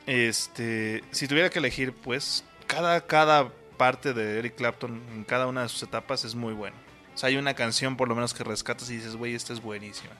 Este, 0.07 1.05
si 1.13 1.29
tuviera 1.29 1.49
que 1.51 1.59
elegir, 1.61 1.93
pues 1.93 2.45
cada, 2.67 3.01
cada 3.07 3.49
parte 3.83 4.13
de 4.13 4.39
Eric 4.39 4.55
Clapton 4.55 5.03
en 5.13 5.25
cada 5.25 5.49
una 5.49 5.63
de 5.63 5.69
sus 5.69 5.83
etapas 5.83 6.25
es 6.25 6.37
muy 6.37 6.53
bueno. 6.55 6.77
O 7.13 7.19
sea, 7.19 7.31
hay 7.31 7.37
una 7.37 7.55
canción 7.55 7.97
por 7.97 8.07
lo 8.07 8.15
menos 8.15 8.33
que 8.33 8.45
rescatas 8.45 8.89
y 8.91 8.95
dices, 8.95 9.17
güey, 9.17 9.35
esta 9.35 9.53
es 9.53 9.61
buenísima. 9.61 10.13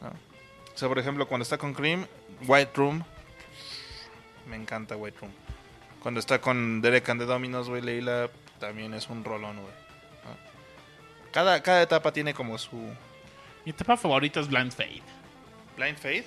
¿No? 0.00 0.10
O 0.10 0.78
sea, 0.78 0.86
por 0.86 1.00
ejemplo, 1.00 1.26
cuando 1.26 1.42
está 1.42 1.58
con 1.58 1.74
Cream, 1.74 2.06
White 2.46 2.70
Room, 2.76 3.02
me 4.46 4.54
encanta 4.54 4.94
White 4.96 5.18
Room. 5.20 5.32
Cuando 6.00 6.20
está 6.20 6.40
con 6.40 6.80
Derek 6.80 7.08
and 7.08 7.20
the 7.20 7.26
Dominos, 7.26 7.68
güey, 7.68 7.82
Leila, 7.82 8.30
también 8.60 8.94
es 8.94 9.08
un 9.08 9.24
rolón, 9.24 9.56
güey. 9.56 9.74
¿no? 10.24 11.32
Cada, 11.32 11.60
cada 11.64 11.82
etapa 11.82 12.12
tiene 12.12 12.32
como 12.32 12.58
su 12.58 12.76
Mi 13.64 13.70
etapa 13.72 13.96
favorita 13.96 14.38
es 14.38 14.46
Blind 14.46 14.70
Faith. 14.70 15.02
Blind 15.76 15.98
Faith. 15.98 16.26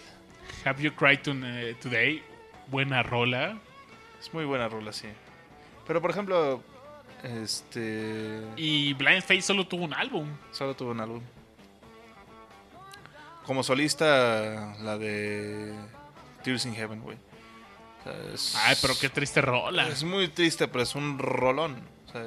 Have 0.65 0.83
You 0.83 0.91
Cried 0.93 1.21
to- 1.21 1.33
Today? 1.81 2.21
Buena 2.67 3.03
rola. 3.03 3.57
Es 4.19 4.33
muy 4.33 4.43
buena 4.43 4.67
rola, 4.67 4.91
sí. 4.91 5.07
Pero 5.87 6.01
por 6.01 6.11
ejemplo, 6.11 6.61
este... 7.23 8.41
Y 8.55 8.93
Blind 8.93 9.21
Faith 9.23 9.41
solo 9.43 9.67
tuvo 9.67 9.83
un 9.85 9.93
álbum. 9.93 10.27
Solo 10.51 10.75
tuvo 10.75 10.91
un 10.91 10.99
álbum. 10.99 11.21
Como 13.45 13.61
solista, 13.63 14.75
la 14.81 14.97
de 14.97 15.75
Tears 16.43 16.65
in 16.65 16.73
Heaven, 16.75 17.01
güey. 17.01 17.17
O 17.99 18.03
sea, 18.03 18.33
es- 18.33 18.55
Ay, 18.65 18.75
pero 18.81 18.95
qué 18.99 19.09
triste 19.09 19.41
rola. 19.41 19.87
Es 19.87 20.03
muy 20.03 20.27
triste, 20.29 20.67
pero 20.67 20.83
es 20.83 20.95
un 20.95 21.19
rolón. 21.19 21.75
O 22.07 22.11
sea, 22.11 22.23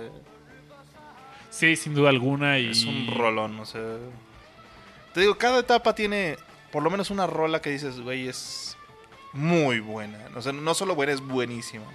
Sí, 1.50 1.74
sin 1.76 1.94
duda 1.94 2.10
alguna. 2.10 2.58
Y... 2.58 2.70
es 2.70 2.84
un 2.84 3.08
rolón. 3.16 3.58
O 3.58 3.66
sea, 3.66 3.82
te 5.14 5.20
digo, 5.22 5.36
cada 5.38 5.58
etapa 5.60 5.94
tiene 5.94 6.36
por 6.70 6.82
lo 6.82 6.90
menos 6.90 7.10
una 7.10 7.26
rola 7.26 7.60
que 7.60 7.70
dices, 7.70 8.00
güey, 8.00 8.28
es 8.28 8.76
muy 9.32 9.80
buena. 9.80 10.18
O 10.36 10.42
sea, 10.42 10.52
no 10.52 10.74
solo 10.74 10.94
buena, 10.94 11.12
es 11.14 11.20
buenísima. 11.20 11.86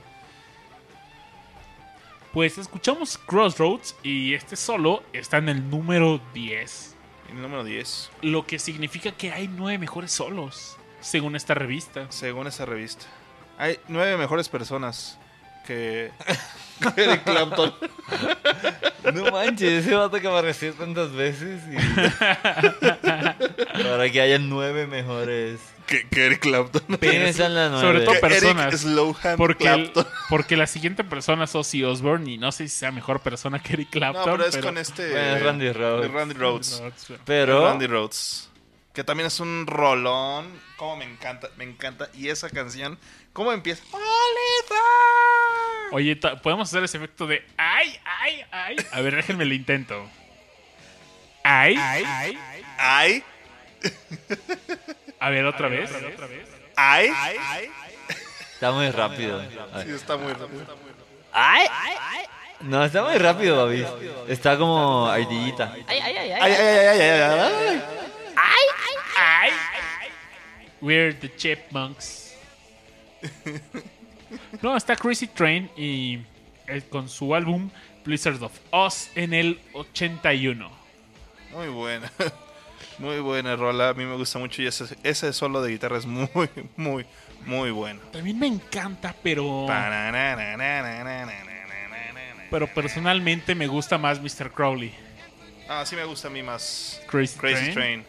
Pues 2.33 2.57
escuchamos 2.57 3.19
Crossroads 3.19 3.95
y 4.01 4.33
este 4.33 4.55
solo 4.55 5.03
está 5.13 5.37
en 5.37 5.49
el 5.49 5.69
número 5.69 6.19
10. 6.33 6.95
Y 7.29 7.31
el 7.31 7.41
número 7.43 7.63
10, 7.63 8.09
Lo 8.23 8.47
que 8.47 8.57
significa 8.57 9.11
que 9.11 9.31
hay 9.31 9.47
nueve 9.47 9.77
mejores 9.77 10.11
solos, 10.11 10.75
según 10.99 11.35
esta 11.35 11.53
revista. 11.53 12.07
según 12.09 12.47
esa 12.47 12.65
revista. 12.65 13.05
Hay 13.59 13.77
nueve 13.87 14.17
mejores 14.17 14.49
personas 14.49 15.19
que, 15.67 16.09
que 16.95 17.03
Eric 17.03 17.23
Clapton. 17.23 17.71
No 19.13 19.31
manches, 19.31 19.85
ese 19.85 19.93
vato 19.93 20.19
que 20.19 20.27
apareció 20.27 20.73
tantas 20.73 21.11
veces. 21.11 21.61
Y... 21.71 21.75
Para 23.83 24.09
que 24.11 24.21
haya 24.21 24.39
nueve 24.39 24.87
mejores. 24.87 25.59
Que, 25.85 26.07
que 26.09 26.25
Eric 26.25 26.39
Clapton. 26.41 26.97
Piensa 26.99 27.45
en 27.47 27.55
la 27.55 27.69
nueve. 27.69 27.85
Sobre 27.87 28.01
todo 28.01 28.13
Que 28.13 28.19
personas. 28.19 28.67
Eric 28.67 28.77
Slowhand 28.79 29.37
Porque, 29.37 29.67
el- 29.67 29.91
Clapton. 29.91 30.07
porque 30.29 30.57
la 30.57 30.67
siguiente 30.67 31.03
persona 31.03 31.45
es 31.45 31.55
Ozzy 31.55 31.83
Osbourne 31.83 32.29
y 32.31 32.37
no 32.37 32.51
sé 32.51 32.67
si 32.67 32.75
sea 32.77 32.91
mejor 32.91 33.21
persona 33.21 33.61
que 33.61 33.73
Eric 33.73 33.87
No, 33.87 33.91
Clapton. 33.91 34.23
pero 34.37 34.45
es 34.45 34.57
con 34.57 34.77
este. 34.77 35.09
Bueno, 35.11 35.35
es 35.37 35.43
Randy 35.43 35.71
Rhoads. 35.71 36.11
Randy 36.11 36.33
Rhoads. 36.35 36.83
Pero 37.25 37.65
Randy 37.67 37.87
Rhoads. 37.87 38.49
Que 38.93 39.03
también 39.03 39.27
es 39.27 39.39
un 39.39 39.65
rolón. 39.67 40.47
Como 40.77 40.97
me 40.97 41.05
encanta, 41.05 41.49
me 41.57 41.63
encanta. 41.63 42.09
Y 42.13 42.29
esa 42.29 42.49
canción, 42.49 42.99
¿cómo 43.33 43.51
empieza? 43.51 43.83
¡Oliver! 43.91 45.93
Oye, 45.93 46.15
ta- 46.15 46.41
podemos 46.41 46.67
hacer 46.69 46.83
ese 46.83 46.97
efecto 46.97 47.25
de 47.27 47.43
ay, 47.57 47.95
ay, 48.05 48.41
ay. 48.51 48.75
A 48.91 49.01
ver, 49.01 49.15
déjenme 49.15 49.45
lo 49.45 49.53
intento. 49.53 50.07
Ay, 51.43 51.75
ay. 51.77 52.37
¡Ay! 52.77 53.23
A 55.23 55.29
ver, 55.29 55.45
otra 55.45 55.69
vez. 55.69 55.89
¡Ay! 56.75 57.09
está 58.55 58.73
muy 58.73 58.91
rápido. 58.91 59.41
Sí, 59.81 59.91
está 59.91 60.17
muy 60.17 60.33
rápido. 60.33 60.65
¡Ay! 61.31 61.65
No, 62.59 62.83
está 62.83 63.03
muy 63.03 63.17
rápido, 63.17 63.55
Babi. 63.55 63.85
Está 64.27 64.57
como 64.57 65.07
ardillita. 65.07 65.75
¡Ay, 65.87 65.99
ay, 66.03 66.17
ay, 66.17 66.31
ay, 66.31 66.41
ay, 66.41 66.99
ay, 66.99 66.99
ay! 66.99 67.81
Ay. 68.35 69.49
We're 70.81 71.13
the 71.13 71.33
chipmunks. 71.37 72.35
No, 74.61 74.75
está 74.75 74.97
Crazy 74.97 75.27
Train 75.27 75.69
y 75.77 76.19
eh, 76.67 76.81
con 76.89 77.07
su 77.07 77.33
álbum 77.33 77.69
Blizzard 78.03 78.43
of 78.43 78.51
Oz 78.71 79.09
en 79.15 79.33
el 79.33 79.61
81. 79.71 80.69
Muy 81.53 81.67
buena. 81.69 82.11
Muy 82.99 83.19
buena 83.19 83.55
rola. 83.55 83.89
A 83.89 83.93
mí 83.93 84.05
me 84.05 84.15
gusta 84.15 84.39
mucho. 84.39 84.61
Y 84.61 84.67
ese, 84.67 84.85
ese 85.03 85.33
solo 85.33 85.61
de 85.61 85.71
guitarra 85.71 85.97
es 85.97 86.05
muy, 86.05 86.27
muy, 86.75 87.05
muy 87.45 87.71
bueno. 87.71 88.01
También 88.11 88.39
me 88.39 88.47
encanta, 88.47 89.15
pero 89.23 89.67
pero 92.49 92.67
personalmente 92.67 93.55
me 93.55 93.65
gusta 93.65 93.97
más 93.97 94.21
Mr. 94.21 94.51
Crowley. 94.51 94.93
Ah, 95.67 95.83
sí 95.87 95.95
me 95.95 96.03
gusta 96.03 96.27
a 96.27 96.31
mí 96.31 96.43
más 96.43 97.01
Crazy, 97.07 97.39
Crazy 97.39 97.71
Train. 97.71 98.03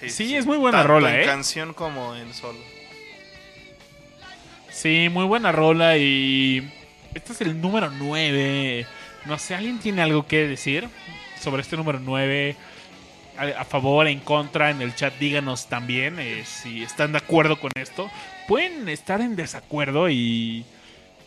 Train. 0.00 0.10
Sí, 0.10 0.34
es 0.34 0.46
muy 0.46 0.56
buena 0.56 0.78
Tanto 0.78 0.94
rola, 0.94 1.14
en 1.14 1.20
¿eh? 1.20 1.26
canción 1.26 1.72
como 1.72 2.16
en 2.16 2.34
solo. 2.34 2.58
Sí, 4.70 5.08
muy 5.10 5.26
buena 5.26 5.52
rola 5.52 5.96
y 5.96 6.68
este 7.14 7.32
es 7.32 7.40
el 7.42 7.60
número 7.60 7.90
9. 7.90 8.86
No 9.26 9.38
sé, 9.38 9.54
¿alguien 9.54 9.78
tiene 9.78 10.02
algo 10.02 10.26
que 10.26 10.48
decir 10.48 10.88
sobre 11.40 11.62
este 11.62 11.76
número 11.76 12.00
9? 12.00 12.56
A, 13.40 13.62
a 13.62 13.64
favor, 13.64 14.06
en 14.06 14.20
contra, 14.20 14.70
en 14.70 14.82
el 14.82 14.94
chat 14.94 15.14
díganos 15.18 15.68
también 15.68 16.18
eh, 16.18 16.44
si 16.44 16.82
están 16.82 17.12
de 17.12 17.18
acuerdo 17.18 17.58
con 17.58 17.70
esto. 17.74 18.10
Pueden 18.46 18.88
estar 18.88 19.20
en 19.22 19.34
desacuerdo 19.34 20.10
y... 20.10 20.64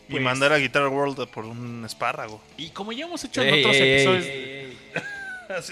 y 0.07 0.11
pues, 0.11 0.21
mandar 0.21 0.53
a 0.53 0.57
Guitar 0.57 0.87
World 0.87 1.27
por 1.29 1.45
un 1.45 1.83
espárrago. 1.85 2.39
Y 2.55 2.69
como 2.69 2.91
ya 2.91 3.05
hemos 3.05 3.23
hecho 3.23 3.41
en 3.41 3.53
Ey, 3.53 3.59
otros 3.61 3.75
ey, 3.75 3.81
ey, 3.81 3.93
episodios... 3.93 4.25
ey. 4.25 4.77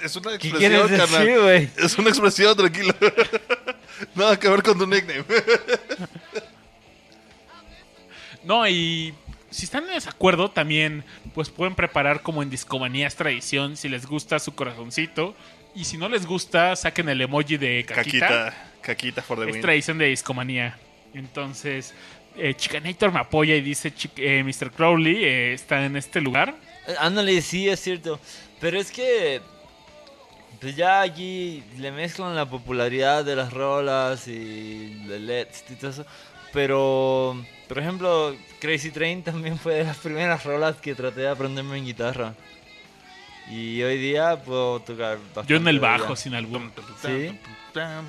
Es, 0.03 0.15
una 0.15 0.37
¿Qué 0.37 0.49
expresión, 0.49 0.89
decir? 1.47 1.69
Es 1.77 1.97
una 1.97 2.09
expresión, 2.09 2.55
tranquilo. 2.55 2.93
Nada 4.15 4.37
que 4.37 4.49
ver 4.49 4.61
con 4.63 4.77
tu 4.77 4.87
nickname. 4.87 5.23
No, 8.43 8.67
y 8.67 9.13
si 9.51 9.65
están 9.65 9.83
en 9.83 9.93
desacuerdo, 9.93 10.49
también 10.49 11.03
pues 11.35 11.49
pueden 11.49 11.75
preparar 11.75 12.23
como 12.23 12.41
en 12.41 12.49
Discomanías 12.49 13.15
Tradición, 13.15 13.77
si 13.77 13.87
les 13.87 14.07
gusta 14.07 14.39
su 14.39 14.55
corazoncito. 14.55 15.35
Y 15.73 15.83
si 15.85 15.97
no 15.97 16.09
les 16.09 16.25
gusta, 16.25 16.75
saquen 16.75 17.07
el 17.09 17.21
emoji 17.21 17.57
de 17.57 17.85
caquita. 17.85 18.27
Caquita. 18.27 18.67
Caquita 18.81 19.21
for 19.21 19.37
the 19.39 19.45
es 19.47 19.53
win. 19.53 19.61
tradición 19.61 19.97
de 19.97 20.05
Discomanía. 20.07 20.77
Entonces, 21.13 21.93
eh, 22.35 22.53
Chicanator 22.55 23.11
me 23.11 23.19
apoya 23.19 23.55
y 23.55 23.61
dice, 23.61 23.93
"Chic- 23.93 24.11
eh, 24.17 24.43
Mr. 24.43 24.71
Crowley 24.71 25.23
eh, 25.23 25.53
está 25.53 25.85
en 25.85 25.95
este 25.95 26.19
lugar. 26.21 26.55
Eh, 26.87 26.95
Ándale, 26.99 27.41
sí, 27.41 27.69
es 27.69 27.79
cierto. 27.79 28.19
Pero 28.59 28.79
es 28.79 28.91
que. 28.91 29.41
Pues 30.59 30.75
ya 30.75 31.01
aquí 31.01 31.63
le 31.79 31.91
mezclan 31.91 32.35
la 32.35 32.45
popularidad 32.47 33.25
de 33.25 33.35
las 33.35 33.51
rolas 33.51 34.27
y 34.27 34.93
de 35.07 35.19
LEDs 35.19 35.63
y 35.71 35.75
todo 35.75 35.89
eso. 35.89 36.05
Pero, 36.53 37.43
por 37.67 37.79
ejemplo, 37.79 38.35
Crazy 38.59 38.91
Train 38.91 39.23
también 39.23 39.57
fue 39.57 39.75
de 39.75 39.83
las 39.85 39.97
primeras 39.97 40.43
rolas 40.43 40.75
que 40.75 40.93
traté 40.93 41.21
de 41.21 41.29
aprenderme 41.29 41.77
en 41.79 41.85
guitarra. 41.85 42.35
Y 43.49 43.81
hoy 43.81 43.97
día 43.97 44.41
puedo 44.43 44.79
tocar 44.81 45.17
bastante 45.17 45.49
Yo 45.49 45.57
en 45.57 45.67
el 45.67 45.79
bajo, 45.79 46.15
sin 46.15 46.33
album. 46.33 46.71
Sí. 47.01 47.29
Sí. 47.29 47.37
pam. 47.73 48.05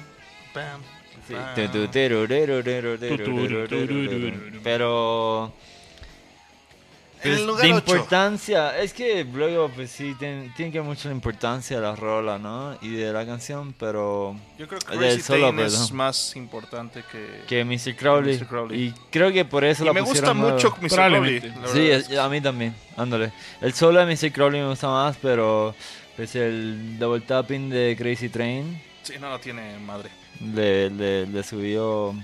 En 7.24 7.30
pues, 7.30 7.40
el 7.40 7.46
lugar 7.46 7.62
de 7.62 7.68
importancia, 7.68 8.78
es 8.80 8.92
que 8.92 9.24
luego 9.24 9.68
pues 9.68 9.92
sí 9.92 10.16
tiene, 10.18 10.52
tiene 10.56 10.72
que 10.72 10.82
la 10.82 11.12
importancia 11.12 11.76
de 11.76 11.82
la 11.82 11.94
rola, 11.94 12.36
¿no? 12.36 12.76
Y 12.82 12.96
de 12.96 13.12
la 13.12 13.24
canción, 13.24 13.72
pero 13.78 14.34
Yo 14.58 14.66
creo 14.66 14.80
que 14.80 14.96
Crazy 14.96 15.20
solo, 15.20 15.52
Train 15.52 15.60
es 15.60 15.92
más 15.92 16.34
importante 16.34 17.04
que... 17.12 17.42
que 17.46 17.64
Mr. 17.64 17.94
Crowley. 17.94 18.38
Mr. 18.38 18.46
Crowley. 18.48 18.82
Y 18.82 18.94
creo 19.10 19.32
que 19.32 19.44
por 19.44 19.62
eso 19.64 19.84
Y 19.84 19.86
la 19.86 19.92
me 19.92 20.00
gusta 20.00 20.34
mucho 20.34 20.74
Mr. 20.80 20.88
Crowley. 20.88 21.52
Sí, 21.72 21.90
es- 21.90 22.10
a 22.18 22.28
mí 22.28 22.40
también, 22.40 22.74
ándale. 22.96 23.32
El 23.60 23.72
solo 23.72 24.04
de 24.04 24.06
Mr. 24.12 24.32
Crowley 24.32 24.60
me 24.60 24.68
gusta 24.70 24.88
más, 24.88 25.16
pero 25.22 25.76
pues 26.16 26.34
el 26.34 26.98
double 26.98 27.20
tapping 27.20 27.70
de 27.70 27.94
Crazy 27.96 28.30
Train 28.30 28.82
Sí, 29.04 29.14
no, 29.20 29.30
no 29.30 29.38
tiene 29.38 29.78
madre. 29.78 30.10
le, 30.40 30.90
le, 30.90 31.26
le 31.26 31.42
subió... 31.44 32.14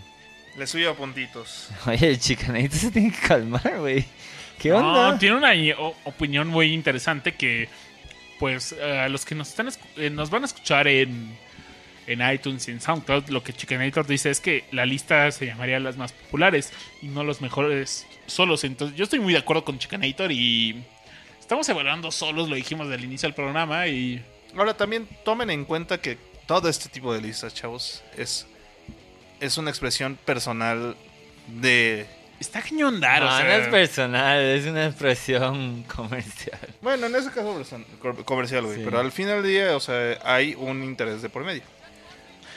Le 0.57 0.89
a 0.89 0.95
puntitos. 0.95 1.69
Oye, 1.87 2.11
el 2.11 2.19
chicanito 2.19 2.75
se 2.75 2.91
tiene 2.91 3.13
que 3.13 3.29
calmar, 3.29 3.79
güey. 3.79 4.05
¿Qué 4.59 4.73
onda? 4.73 5.13
No, 5.13 5.19
tiene 5.19 5.37
una 5.37 5.53
opinión 6.05 6.49
muy 6.49 6.73
interesante 6.73 7.35
que, 7.35 7.69
pues, 8.39 8.73
eh, 8.73 9.01
a 9.01 9.09
los 9.09 9.25
que 9.25 9.35
nos 9.35 9.49
están 9.49 9.69
eh, 9.97 10.11
nos 10.11 10.31
van 10.31 10.43
a 10.43 10.47
escuchar 10.47 10.89
en, 10.89 11.37
en 12.07 12.33
iTunes 12.33 12.67
y 12.69 12.73
en 12.73 12.81
SoundCloud, 12.81 13.29
lo 13.29 13.43
que 13.43 13.53
Chicanator 13.53 14.07
dice 14.07 14.31
es 14.31 14.41
que 14.41 14.65
la 14.73 14.87
lista 14.87 15.31
se 15.31 15.47
llamaría 15.47 15.79
las 15.79 15.97
más 15.97 16.13
populares 16.13 16.73
y 17.03 17.07
no 17.07 17.25
los 17.25 17.41
mejores 17.41 18.07
solos. 18.27 18.65
Entonces, 18.65 18.97
yo 18.97 19.05
estoy 19.05 19.21
muy 19.21 19.33
de 19.33 19.39
acuerdo 19.39 19.65
con 19.65 19.79
Chicanator 19.79 20.33
y 20.33 20.83
estamos 21.39 21.69
evaluando 21.69 22.11
solos, 22.11 22.49
lo 22.49 22.57
dijimos 22.57 22.89
del 22.89 23.05
inicio 23.05 23.29
del 23.29 23.35
programa 23.35 23.87
y 23.87 24.23
Ahora 24.57 24.75
también 24.75 25.07
tomen 25.25 25.51
en 25.51 25.65
cuenta 25.65 26.01
que 26.01 26.17
todo 26.47 26.69
este 26.69 26.89
tipo 26.89 27.13
de 27.13 27.21
listas, 27.21 27.55
chavos, 27.55 28.03
es, 28.17 28.47
es 29.41 29.59
una 29.59 29.71
expresión 29.71 30.17
personal 30.17 30.97
de... 31.47 32.07
está 32.41 32.63
cañón 32.63 33.01
dar, 33.01 33.23
o 33.23 33.27
No, 33.27 33.37
sea, 33.37 33.45
no 33.45 33.53
es 33.65 33.69
personal, 33.69 34.41
es 34.41 34.67
una 34.67 34.87
expresión 34.87 35.83
comercial. 35.95 36.59
Bueno, 36.81 37.07
en 37.07 37.17
ese 37.17 37.31
caso 37.31 37.63
comercial, 38.25 38.65
güey. 38.65 38.77
Sí. 38.79 38.83
Pero 38.85 39.01
al 39.01 39.13
final 39.13 39.43
del 39.43 39.51
día, 39.53 39.77
o 39.77 39.81
sea, 39.81 40.19
hay 40.25 40.55
un 40.55 40.83
interés 40.85 41.23
de 41.23 41.29
por 41.29 41.45
medio. 41.45 41.63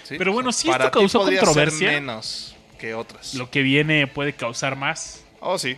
¿Sí? 0.03 0.16
Pero 0.18 0.32
O 0.32 0.34
bueno, 0.34 0.51
sea, 0.51 0.61
si 0.61 0.69
esto 0.72 0.92
causó 0.92 1.26
ser 1.26 1.40
controversia. 1.40 1.92
menos 1.92 2.56
que 2.80 2.93
otras. 2.93 3.34
lo 3.35 3.50
que 3.50 3.61
viene 3.61 4.08
puede 4.08 4.34
causar 4.34 4.76
más. 4.76 5.24
Oh, 5.40 5.58
sí. 5.58 5.77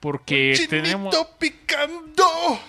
Porque 0.00 0.52
¡Chinito 0.54 0.70
tenemos... 0.70 1.16
picando! 1.38 2.60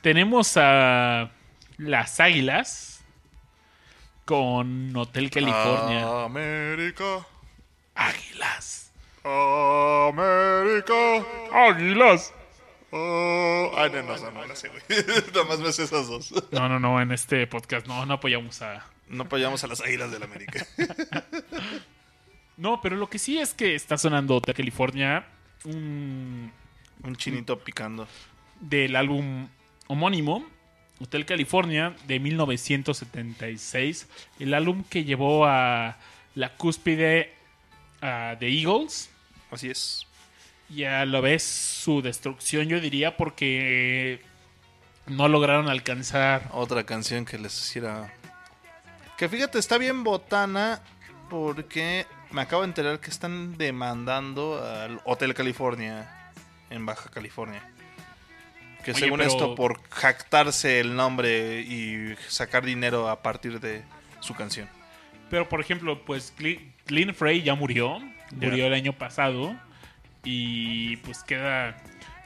Tenemos 0.00 0.52
a 0.56 1.30
las 1.78 2.20
Águilas 2.20 3.02
con 4.24 4.94
Hotel 4.96 5.30
California. 5.30 6.24
América. 6.24 7.26
Águilas. 7.94 8.92
América. 9.24 10.94
Águilas. 11.52 12.32
Oh, 12.90 13.72
ay, 13.76 13.90
no, 13.90 14.02
no, 14.02 14.16
no, 14.16 14.30
no, 14.30 14.46
no 14.46 14.54
sé, 14.56 14.68
güey. 14.68 14.82
Nada 15.32 15.44
más 15.46 15.58
me 15.58 15.72
sé 15.72 15.82
esas 15.84 16.06
dos. 16.06 16.32
No, 16.52 16.68
no, 16.68 16.78
no, 16.78 17.00
en 17.00 17.10
este 17.10 17.46
podcast 17.46 17.86
no, 17.86 18.06
no 18.06 18.14
apoyamos 18.14 18.62
a... 18.62 18.86
No 19.08 19.24
apoyamos 19.24 19.64
a 19.64 19.66
las 19.66 19.80
águilas 19.80 20.10
del 20.12 20.22
América. 20.22 20.64
No, 22.56 22.80
pero 22.80 22.94
lo 22.94 23.10
que 23.10 23.18
sí 23.18 23.38
es 23.38 23.52
que 23.52 23.74
está 23.74 23.98
sonando 23.98 24.36
Hotel 24.36 24.54
California, 24.54 25.26
un 25.64 26.52
Un 27.02 27.16
chinito 27.16 27.58
picando. 27.58 28.06
del 28.60 28.94
álbum 28.94 29.48
homónimo, 29.88 30.46
Hotel 31.00 31.26
California, 31.26 31.96
de 32.06 32.20
1976. 32.20 34.08
El 34.38 34.54
álbum 34.54 34.84
que 34.88 35.02
llevó 35.02 35.46
a 35.46 35.96
la 36.36 36.56
cúspide 36.56 37.33
a 38.04 38.36
The 38.38 38.48
Eagles 38.48 39.10
Así 39.50 39.70
es. 39.70 40.06
y 40.68 40.84
a 40.84 41.04
la 41.06 41.20
vez 41.20 41.42
su 41.42 42.02
destrucción, 42.02 42.68
yo 42.68 42.80
diría, 42.80 43.16
porque 43.16 44.20
no 45.06 45.28
lograron 45.28 45.68
alcanzar. 45.68 46.48
Otra 46.52 46.84
canción 46.84 47.24
que 47.24 47.38
les 47.38 47.56
hiciera. 47.58 48.12
Que 49.16 49.28
fíjate, 49.28 49.58
está 49.58 49.78
bien 49.78 50.02
botana. 50.04 50.80
Porque 51.30 52.06
me 52.30 52.42
acabo 52.42 52.62
de 52.62 52.68
enterar 52.68 53.00
que 53.00 53.10
están 53.10 53.56
demandando 53.56 54.62
al 54.62 55.00
Hotel 55.04 55.34
California 55.34 56.32
en 56.70 56.84
Baja 56.84 57.08
California. 57.10 57.62
Que 58.84 58.90
Oye, 58.90 59.00
según 59.00 59.18
pero- 59.18 59.30
esto, 59.30 59.54
por 59.54 59.80
jactarse 59.88 60.80
el 60.80 60.94
nombre 60.96 61.60
y 61.60 62.14
sacar 62.28 62.64
dinero 62.64 63.08
a 63.08 63.22
partir 63.22 63.58
de 63.60 63.82
su 64.20 64.34
canción. 64.34 64.68
Pero, 65.30 65.48
por 65.48 65.60
ejemplo, 65.60 66.04
pues 66.04 66.34
Glenn 66.86 67.14
Frey 67.14 67.42
ya 67.42 67.54
murió. 67.54 67.98
Murió 68.32 68.66
el 68.66 68.74
año 68.74 68.92
pasado. 68.92 69.54
Y 70.24 70.96
pues 70.98 71.22
queda 71.22 71.76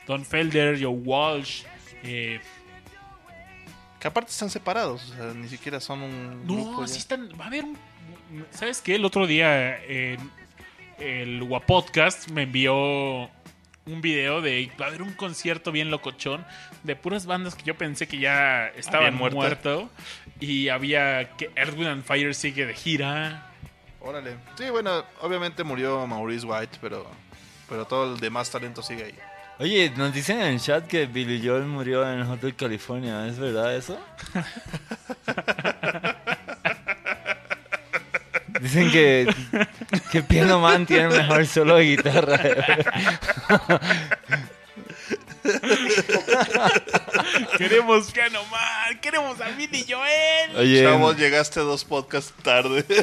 Don 0.07 0.25
Felder, 0.25 0.77
Joe 0.81 0.89
Walsh. 0.93 1.65
eh, 2.05 2.41
Que 3.99 4.09
aparte 4.09 4.31
están 4.31 4.51
separados, 4.51 5.11
o 5.11 5.15
sea, 5.17 5.35
ni 5.35 5.49
siquiera 5.49 5.81
son 5.81 6.03
un 6.03 6.47
grupo 6.47 6.70
no, 6.73 6.87
ya. 6.87 6.93
sí 6.93 6.99
están. 6.99 7.28
Va 7.39 7.45
a 7.45 7.49
haber 7.49 7.65
un. 7.65 7.77
¿Sabes 8.51 8.81
qué? 8.81 8.95
El 8.95 9.05
otro 9.05 9.27
día 9.27 9.77
en 9.85 10.31
el 11.01 11.43
Guapodcast 11.43 12.31
me 12.31 12.43
envió 12.43 12.75
un 13.87 14.01
video 14.01 14.41
de. 14.41 14.70
Va 14.81 14.85
a 14.87 14.89
haber 14.89 15.03
un 15.03 15.12
concierto 15.15 15.73
bien 15.73 15.91
locochón 15.91 16.45
de 16.85 16.95
puras 16.95 17.27
bandas 17.27 17.57
que 17.57 17.65
yo 17.65 17.77
pensé 17.77 18.07
que 18.07 18.19
ya 18.19 18.69
estaban 18.77 19.15
Habían 19.17 19.35
muerto. 19.35 19.91
Y 20.41 20.69
había 20.69 21.31
que 21.37 21.51
Earth, 21.57 21.77
Wind 21.77 21.89
and 21.89 22.05
Fire 22.05 22.33
sigue 22.35 22.65
de 22.67 22.75
gira. 22.75 23.48
Órale. 24.09 24.39
Sí, 24.57 24.70
bueno, 24.70 25.05
obviamente 25.20 25.62
murió 25.62 26.07
Maurice 26.07 26.47
White, 26.47 26.78
pero, 26.81 27.07
pero 27.69 27.87
todo 27.87 28.15
el 28.15 28.20
demás 28.20 28.51
talento 28.51 28.83
sigue 28.83 29.05
ahí. 29.05 29.15
Oye, 29.59 29.93
nos 29.95 30.15
dicen 30.15 30.41
en 30.41 30.47
el 30.47 30.61
chat 30.61 30.87
que 30.87 31.05
Billy 31.05 31.47
Joel 31.47 31.67
murió 31.67 32.11
en 32.11 32.23
Hotel 32.23 32.57
California. 32.57 33.27
¿Es 33.27 33.39
verdad 33.39 33.77
eso? 33.77 33.99
Dicen 38.62 38.91
que, 38.91 39.31
que 40.11 40.23
Piano 40.23 40.59
Man 40.59 40.87
tiene 40.87 41.09
mejor 41.09 41.47
solo 41.47 41.77
de 41.77 41.85
guitarra. 41.85 42.41
Queremos 47.57 48.10
Piano 48.12 48.41
Man, 48.51 48.99
queremos 49.01 49.41
a 49.41 49.49
Billy 49.51 49.85
Joel. 49.89 50.57
Oye, 50.57 50.83
Chavos, 50.83 51.17
llegaste 51.17 51.60
dos 51.60 51.85
podcasts 51.85 52.33
tarde. 52.43 52.85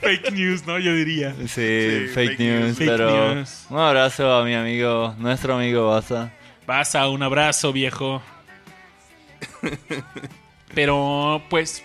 Fake 0.00 0.32
news, 0.32 0.66
¿no? 0.66 0.78
Yo 0.78 0.92
diría. 0.94 1.34
sí, 1.34 1.46
Sí, 1.48 2.08
fake, 2.12 2.14
fake 2.14 2.38
news, 2.38 2.64
news. 2.64 2.76
Fake 2.78 2.90
pero 2.90 3.34
news. 3.34 3.66
un 3.70 3.78
abrazo 3.78 4.32
a 4.34 4.44
mi 4.44 4.54
amigo, 4.54 5.14
nuestro 5.18 5.54
amigo 5.54 5.88
Baza. 5.88 6.30
Pasa, 6.66 7.08
un 7.08 7.22
abrazo, 7.22 7.72
viejo. 7.72 8.20
Pero, 10.74 11.42
pues, 11.48 11.82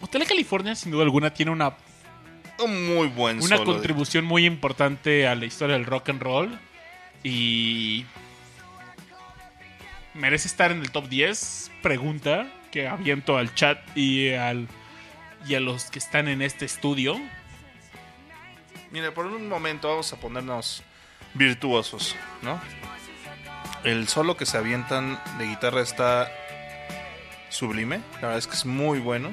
Hotel 0.00 0.26
California, 0.26 0.74
sin 0.74 0.90
duda 0.90 1.04
alguna, 1.04 1.32
tiene 1.32 1.52
una, 1.52 1.74
Un 2.58 2.94
muy 2.94 3.08
buen 3.08 3.42
una 3.42 3.56
solo. 3.56 3.72
contribución 3.72 4.24
muy 4.24 4.46
importante 4.46 5.26
a 5.26 5.34
la 5.34 5.44
historia 5.46 5.74
del 5.74 5.86
rock 5.86 6.10
and 6.10 6.22
roll. 6.22 6.58
Y. 7.22 8.04
¿Merece 10.14 10.46
estar 10.46 10.70
en 10.70 10.80
el 10.80 10.90
top 10.92 11.08
10? 11.08 11.72
Pregunta 11.82 12.46
que 12.70 12.86
aviento 12.86 13.36
al 13.36 13.54
chat 13.54 13.78
y, 13.96 14.30
al, 14.30 14.68
y 15.46 15.54
a 15.54 15.60
los 15.60 15.90
que 15.90 15.98
están 15.98 16.28
en 16.28 16.42
este 16.42 16.64
estudio. 16.64 17.20
Mira, 18.92 19.12
por 19.12 19.26
un 19.26 19.48
momento 19.48 19.88
vamos 19.88 20.12
a 20.12 20.20
ponernos 20.20 20.84
virtuosos, 21.34 22.14
¿no? 22.42 22.60
El 23.82 24.06
solo 24.08 24.36
que 24.36 24.46
se 24.46 24.56
avientan 24.56 25.20
de 25.38 25.46
guitarra 25.46 25.82
está 25.82 26.30
sublime. 27.48 27.98
La 28.14 28.28
verdad 28.28 28.38
es 28.38 28.46
que 28.46 28.54
es 28.54 28.66
muy 28.66 28.98
bueno. 29.00 29.32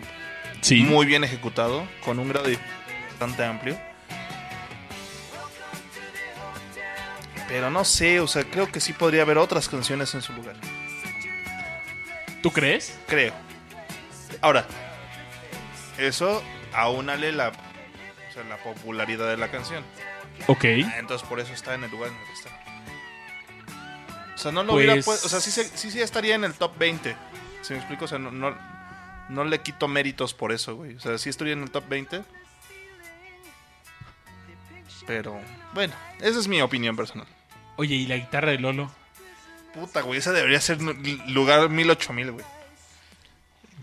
Sí. 0.61 0.81
Muy 0.81 1.05
bien 1.05 1.23
ejecutado. 1.23 1.87
Con 2.03 2.19
un 2.19 2.29
grado 2.29 2.47
de 2.47 2.57
bastante 3.21 3.45
amplio. 3.45 3.77
Pero 7.47 7.69
no 7.69 7.83
sé, 7.85 8.19
o 8.19 8.27
sea, 8.27 8.43
creo 8.45 8.71
que 8.71 8.79
sí 8.79 8.93
podría 8.93 9.21
haber 9.23 9.37
otras 9.37 9.67
canciones 9.69 10.13
en 10.15 10.21
su 10.21 10.33
lugar. 10.33 10.55
¿Tú 12.41 12.51
crees? 12.51 12.97
Creo. 13.07 13.33
Ahora, 14.41 14.65
eso 15.99 16.41
aúnale 16.73 17.31
la, 17.31 17.49
o 17.49 18.33
sea, 18.33 18.43
la 18.45 18.57
popularidad 18.57 19.27
de 19.29 19.37
la 19.37 19.51
canción. 19.51 19.83
Ok. 20.47 20.65
Ah, 20.85 20.95
Entonces 20.97 21.27
por 21.27 21.39
eso 21.39 21.53
está 21.53 21.75
en 21.75 21.83
el 21.83 21.91
lugar 21.91 22.09
en 22.09 22.15
el 22.17 22.25
que 22.25 22.33
está. 22.33 22.49
O 24.33 24.37
sea, 24.37 24.51
no 24.51 24.63
lo 24.63 24.73
Pues- 24.73 24.85
hubiera 24.85 24.95
pu- 25.01 25.25
O 25.25 25.29
sea, 25.29 25.39
sí, 25.39 25.51
se- 25.51 25.77
sí, 25.77 25.91
sí 25.91 26.01
estaría 26.01 26.33
en 26.33 26.43
el 26.45 26.53
top 26.55 26.75
20. 26.79 27.15
¿Se 27.61 27.73
me 27.73 27.79
explico? 27.79 28.05
O 28.05 28.07
sea, 28.07 28.17
no, 28.17 28.31
no, 28.31 28.57
no 29.29 29.43
le 29.43 29.59
quito 29.59 29.87
méritos 29.87 30.33
por 30.33 30.51
eso, 30.51 30.75
güey. 30.77 30.95
O 30.95 30.99
sea, 30.99 31.19
sí 31.19 31.29
estaría 31.29 31.53
en 31.53 31.61
el 31.61 31.69
top 31.69 31.87
20. 31.87 32.23
Pero, 35.07 35.39
bueno, 35.73 35.93
esa 36.19 36.39
es 36.39 36.47
mi 36.47 36.61
opinión 36.61 36.95
personal. 36.95 37.27
Oye, 37.77 37.95
¿y 37.95 38.07
la 38.07 38.17
guitarra 38.17 38.51
de 38.51 38.59
Lolo? 38.59 38.91
Puta, 39.73 40.01
güey, 40.01 40.19
esa 40.19 40.31
debería 40.31 40.61
ser 40.61 40.81
lugar 40.81 41.69
1000, 41.69 41.91
8000, 41.91 42.31
güey. 42.31 42.45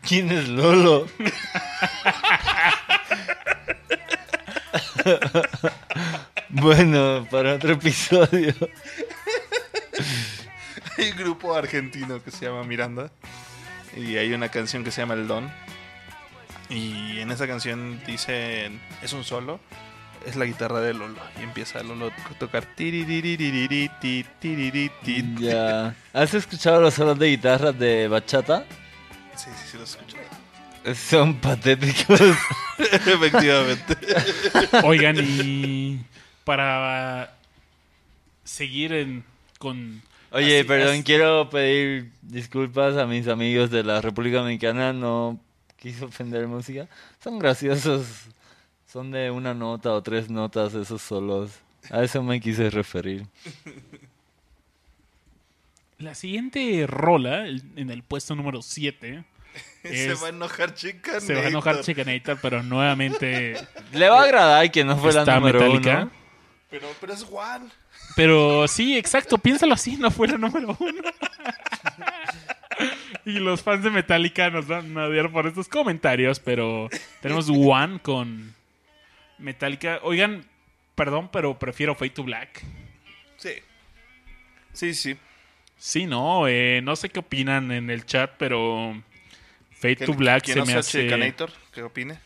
¿Quién 0.06 0.30
es 0.30 0.48
Lolo? 0.48 1.08
bueno, 6.50 7.26
para 7.30 7.54
otro 7.54 7.72
episodio. 7.72 8.54
Hay 10.96 11.10
un 11.10 11.16
grupo 11.16 11.54
argentino 11.54 12.22
que 12.22 12.30
se 12.30 12.46
llama 12.46 12.64
Miranda. 12.64 13.10
Y 13.96 14.16
hay 14.16 14.32
una 14.32 14.50
canción 14.50 14.84
que 14.84 14.90
se 14.90 15.00
llama 15.00 15.14
El 15.14 15.26
Don. 15.26 15.50
Y 16.68 17.20
en 17.20 17.30
esa 17.30 17.46
canción 17.46 18.00
dicen, 18.06 18.80
es 19.02 19.12
un 19.12 19.24
solo, 19.24 19.60
es 20.26 20.36
la 20.36 20.44
guitarra 20.44 20.80
de 20.80 20.94
Lolo. 20.94 21.18
Y 21.40 21.42
empieza 21.44 21.82
Lolo 21.82 22.06
a 22.08 22.34
tocar. 22.38 22.66
Ya. 25.38 25.94
¿Has 26.12 26.34
escuchado 26.34 26.80
los 26.80 26.94
solos 26.94 27.18
de 27.18 27.28
guitarra 27.28 27.72
de 27.72 28.08
bachata? 28.08 28.64
Sí, 29.36 29.50
sí, 29.56 29.70
sí, 29.72 29.76
lo 29.78 29.84
escucho. 29.84 30.16
Son 30.94 31.34
patéticos. 31.36 32.20
Efectivamente. 32.78 33.96
Oigan, 34.84 35.16
y 35.18 36.00
para 36.44 37.34
seguir 38.44 38.92
en, 38.92 39.24
con... 39.58 40.00
Oye, 40.30 40.60
así- 40.60 40.68
perdón, 40.68 40.94
así- 40.94 41.02
quiero 41.04 41.50
pedir 41.50 42.10
disculpas 42.22 42.96
a 42.96 43.06
mis 43.06 43.28
amigos 43.28 43.70
de 43.70 43.82
la 43.84 44.00
República 44.00 44.38
Dominicana. 44.38 44.92
No 44.92 45.38
quise 45.78 46.04
ofender 46.04 46.46
música. 46.46 46.86
Son 47.22 47.38
graciosos. 47.38 48.06
Son 48.90 49.10
de 49.10 49.30
una 49.30 49.52
nota 49.54 49.92
o 49.92 50.02
tres 50.02 50.30
notas 50.30 50.72
esos 50.74 51.02
solos. 51.02 51.50
A 51.90 52.02
eso 52.02 52.22
me 52.22 52.40
quise 52.40 52.70
referir. 52.70 53.26
La 55.98 56.14
siguiente 56.14 56.86
rola, 56.86 57.46
el- 57.46 57.64
en 57.76 57.90
el 57.90 58.02
puesto 58.04 58.34
número 58.36 58.62
7, 58.62 59.24
Se 59.82 60.14
va 60.14 60.26
a 60.26 60.30
enojar 60.30 60.74
chica. 60.74 61.20
se 61.20 61.34
va 61.34 61.40
a 61.40 61.48
enojar 61.48 61.80
Chicanator, 61.80 62.38
pero 62.40 62.62
nuevamente 62.62 63.54
Le 63.92 64.08
va 64.08 64.20
a 64.20 64.24
agradar 64.24 64.70
que 64.70 64.84
no 64.84 64.96
fue 64.96 65.12
la 65.12 65.24
número 65.24 65.58
Metallica. 65.60 66.02
uno. 66.02 66.10
Pero, 66.70 66.86
pero 67.00 67.12
es 67.14 67.24
Juan. 67.24 67.68
Pero 68.14 68.68
sí, 68.68 68.96
exacto, 68.96 69.38
piénsalo 69.38 69.74
así, 69.74 69.96
no 69.96 70.10
fue 70.10 70.28
la 70.28 70.38
número 70.38 70.76
uno. 70.78 71.02
y 73.24 73.32
los 73.40 73.62
fans 73.62 73.82
de 73.82 73.90
Metallica 73.90 74.50
nos 74.50 74.66
van 74.68 74.96
a 74.96 75.06
odiar 75.06 75.32
por 75.32 75.46
estos 75.46 75.66
comentarios, 75.68 76.38
pero 76.38 76.88
tenemos 77.20 77.48
One 77.50 77.98
con 78.00 78.54
Metallica. 79.38 80.00
Oigan, 80.02 80.44
perdón, 80.94 81.30
pero 81.32 81.58
prefiero 81.58 81.94
Fade 81.94 82.10
to 82.10 82.24
Black. 82.24 82.62
Sí. 83.36 83.50
Sí, 84.72 84.94
sí. 84.94 85.16
Sí, 85.76 86.06
no, 86.06 86.48
eh, 86.48 86.80
no 86.82 86.96
sé 86.96 87.08
qué 87.08 87.20
opinan 87.20 87.70
en 87.70 87.88
el 87.90 88.04
chat, 88.04 88.32
pero 88.38 89.00
Fade 89.70 89.96
¿Quién- 89.96 90.06
to 90.10 90.14
Black 90.14 90.44
se 90.46 90.56
no 90.56 90.66
me 90.66 90.74
hace... 90.74 91.04
Chicanator? 91.04 91.52
¿Qué 91.72 91.82
opine? 91.82 92.18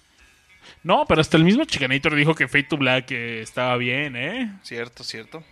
No, 0.82 1.05
pero 1.07 1.20
hasta 1.20 1.36
el 1.36 1.44
mismo 1.44 1.65
Chicanator 1.65 2.15
dijo 2.15 2.34
que 2.34 2.49
Fade 2.49 2.65
to 2.65 2.76
Black 2.78 3.10
eh, 3.10 3.42
estaba 3.42 3.76
bien, 3.76 4.16
¿eh? 4.16 4.52
Cierto, 4.62 5.05
cierto. 5.05 5.44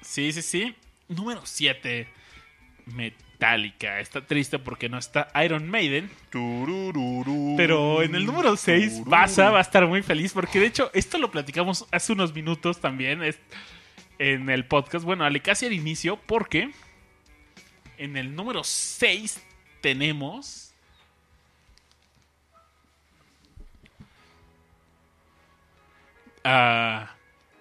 Sí, 0.00 0.32
sí, 0.32 0.42
sí. 0.42 0.74
Número 1.08 1.42
7. 1.44 2.08
Metallica. 2.86 3.22
Está 3.42 4.24
triste 4.24 4.60
porque 4.60 4.88
no 4.88 4.98
está 4.98 5.28
Iron 5.44 5.68
Maiden. 5.68 6.08
Pero 7.56 8.02
en 8.02 8.14
el 8.14 8.24
número 8.24 8.56
6, 8.56 8.90
turururu. 8.90 9.10
Baza 9.10 9.50
va 9.50 9.58
a 9.58 9.62
estar 9.62 9.84
muy 9.88 10.02
feliz 10.02 10.32
porque 10.32 10.60
de 10.60 10.66
hecho 10.66 10.90
esto 10.94 11.18
lo 11.18 11.32
platicamos 11.32 11.86
hace 11.90 12.12
unos 12.12 12.32
minutos 12.32 12.80
también 12.80 13.20
en 14.18 14.48
el 14.48 14.64
podcast. 14.66 15.04
Bueno, 15.04 15.24
ale 15.24 15.40
casi 15.40 15.66
al 15.66 15.72
inicio 15.72 16.20
porque 16.24 16.70
en 17.98 18.16
el 18.16 18.36
número 18.36 18.62
6 18.62 19.42
tenemos 19.80 20.72
a 26.44 27.16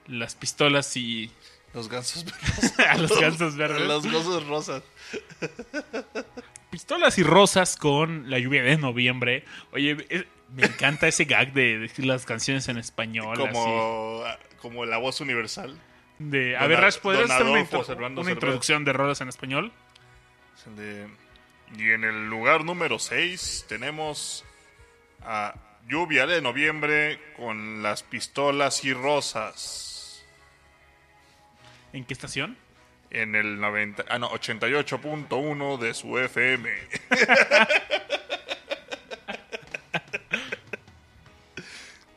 las 0.05 0.35
pistolas 0.35 0.95
y 0.95 1.31
Los 1.73 1.87
gansos 1.89 2.25
verdes. 2.25 2.79
a 2.87 2.97
los 2.97 3.19
gansos 3.19 3.55
verdes. 3.55 3.81
Los 3.87 4.05
gansos 4.11 4.47
rosas. 4.47 4.83
Pistolas 6.69 7.17
y 7.17 7.23
rosas 7.23 7.75
con 7.75 8.29
la 8.29 8.39
lluvia 8.39 8.63
de 8.63 8.77
noviembre. 8.77 9.45
Oye, 9.71 9.97
es- 10.09 10.25
me 10.53 10.65
encanta 10.65 11.07
ese 11.07 11.23
gag 11.25 11.53
de 11.53 11.79
decir 11.79 12.05
las 12.05 12.25
canciones 12.25 12.67
en 12.67 12.77
español. 12.77 13.41
así. 13.41 13.51
Como, 13.53 14.23
como 14.61 14.85
la 14.85 14.97
voz 14.97 15.21
universal. 15.21 15.79
De, 16.19 16.57
a 16.57 16.61
Don 16.61 16.69
ver, 16.69 16.81
Rash, 16.81 16.97
¿podrías 16.97 17.29
hacer 17.31 17.45
una, 17.45 17.61
intro- 17.61 18.19
una 18.19 18.31
introducción 18.31 18.83
de 18.83 18.91
rolas 18.93 19.21
en 19.21 19.29
español? 19.29 19.71
Es 20.57 20.67
el 20.67 20.75
de- 20.75 21.07
Y 21.77 21.91
en 21.91 22.03
el 22.03 22.27
lugar 22.27 22.65
número 22.65 22.99
6 22.99 23.65
tenemos 23.69 24.43
a 25.23 25.55
Lluvia 25.87 26.27
de 26.27 26.41
Noviembre 26.41 27.19
con 27.37 27.81
las 27.81 28.03
pistolas 28.03 28.83
y 28.83 28.93
rosas. 28.93 29.87
¿En 31.93 32.05
qué 32.05 32.13
estación? 32.13 32.57
En 33.09 33.35
el 33.35 33.59
90, 33.59 34.05
ah, 34.09 34.17
no, 34.19 34.29
88.1 34.31 35.77
de 35.79 35.93
su 35.93 36.17
FM. 36.17 36.69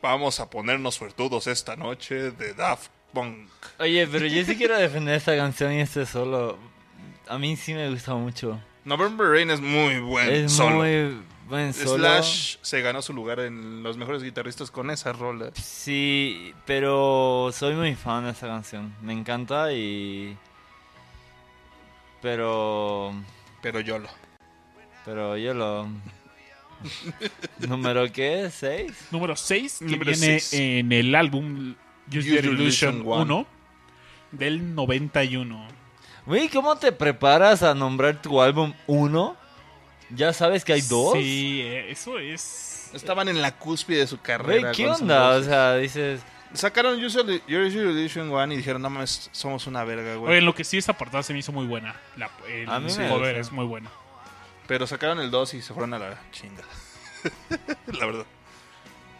Vamos 0.02 0.38
a 0.40 0.50
ponernos 0.50 0.94
suertudos 0.96 1.46
esta 1.46 1.76
noche 1.76 2.30
de 2.32 2.52
Daft 2.54 2.90
Punk. 3.12 3.48
Oye, 3.78 4.06
pero 4.06 4.26
yo 4.26 4.44
sí 4.44 4.56
quiero 4.58 4.76
defender 4.76 5.14
esta 5.14 5.36
canción 5.36 5.72
y 5.72 5.80
este 5.80 6.04
solo. 6.06 6.58
A 7.26 7.38
mí 7.38 7.56
sí 7.56 7.72
me 7.74 7.88
gusta 7.90 8.14
mucho. 8.14 8.60
November 8.84 9.26
Rain 9.28 9.50
es 9.50 9.60
muy 9.60 9.98
buen 10.00 10.30
Es 10.30 10.52
solo. 10.52 10.76
muy 10.76 11.22
solo. 11.72 11.96
Slash 11.98 12.56
se 12.62 12.80
ganó 12.80 13.02
su 13.02 13.12
lugar 13.12 13.40
en 13.40 13.82
los 13.82 13.96
mejores 13.96 14.22
guitarristas 14.22 14.70
con 14.70 14.90
esa 14.90 15.12
rola. 15.12 15.50
Sí, 15.54 16.54
pero 16.66 17.50
soy 17.52 17.74
muy 17.74 17.94
fan 17.94 18.24
de 18.24 18.30
esta 18.30 18.46
canción. 18.46 18.94
Me 19.02 19.12
encanta 19.12 19.72
y. 19.72 20.36
Pero. 22.22 23.14
Pero 23.62 23.80
yo 23.80 23.98
lo. 23.98 24.08
Pero 25.04 25.36
yo 25.36 25.54
lo. 25.54 25.88
¿Número 27.58 28.10
qué? 28.12 28.50
¿Seis? 28.50 29.08
Número 29.10 29.36
6, 29.36 29.78
que 29.78 29.84
Número 29.84 30.10
viene 30.10 30.40
seis. 30.40 30.52
en 30.54 30.92
el 30.92 31.14
álbum 31.14 31.74
Use 32.08 32.18
Use 32.18 32.28
Your 32.30 32.44
Illusion 32.44 33.02
1 33.04 33.46
del 34.32 34.74
91. 34.74 35.68
Güey, 36.26 36.48
¿cómo 36.48 36.76
te 36.76 36.92
preparas 36.92 37.62
a 37.62 37.74
nombrar 37.74 38.20
tu 38.20 38.40
álbum 38.40 38.72
1? 38.86 39.36
¿Ya 40.10 40.32
sabes 40.32 40.64
que 40.64 40.72
hay 40.72 40.80
dos? 40.82 41.14
Sí, 41.14 41.60
eh, 41.62 41.90
eso 41.90 42.18
es... 42.18 42.90
Estaban 42.92 43.28
en 43.28 43.42
la 43.42 43.56
cúspide 43.58 43.98
de 43.98 44.06
su 44.06 44.16
Güey, 44.16 44.26
carrera. 44.26 44.72
¿qué 44.72 44.86
onda? 44.88 45.30
O 45.30 45.42
sea, 45.42 45.76
dices. 45.76 46.20
Sacaron 46.52 47.02
Use 47.04 47.18
Your 47.48 47.66
Illusion 47.66 48.30
1 48.30 48.52
y 48.54 48.56
dijeron, 48.56 48.80
no 48.80 48.88
mames, 48.88 49.28
somos 49.32 49.66
una 49.66 49.82
verga, 49.82 50.14
güey. 50.14 50.32
Oye, 50.34 50.40
lo 50.40 50.54
que 50.54 50.62
sí, 50.62 50.78
esa 50.78 50.92
portada 50.92 51.24
se 51.24 51.32
me 51.32 51.40
hizo 51.40 51.50
muy 51.50 51.66
buena. 51.66 51.96
La, 52.16 52.30
el 52.48 52.68
A 52.70 52.78
mí 52.78 52.94
me 52.96 53.08
gusta. 53.10 53.30
es 53.32 53.50
muy 53.50 53.64
bueno. 53.66 53.90
Pero 54.68 54.86
sacaron 54.86 55.18
el 55.20 55.30
2 55.32 55.54
y 55.54 55.62
se 55.62 55.72
fueron 55.74 55.94
a 55.94 55.98
la 55.98 56.22
chinga. 56.30 56.62
la 57.98 58.06
verdad. 58.06 58.26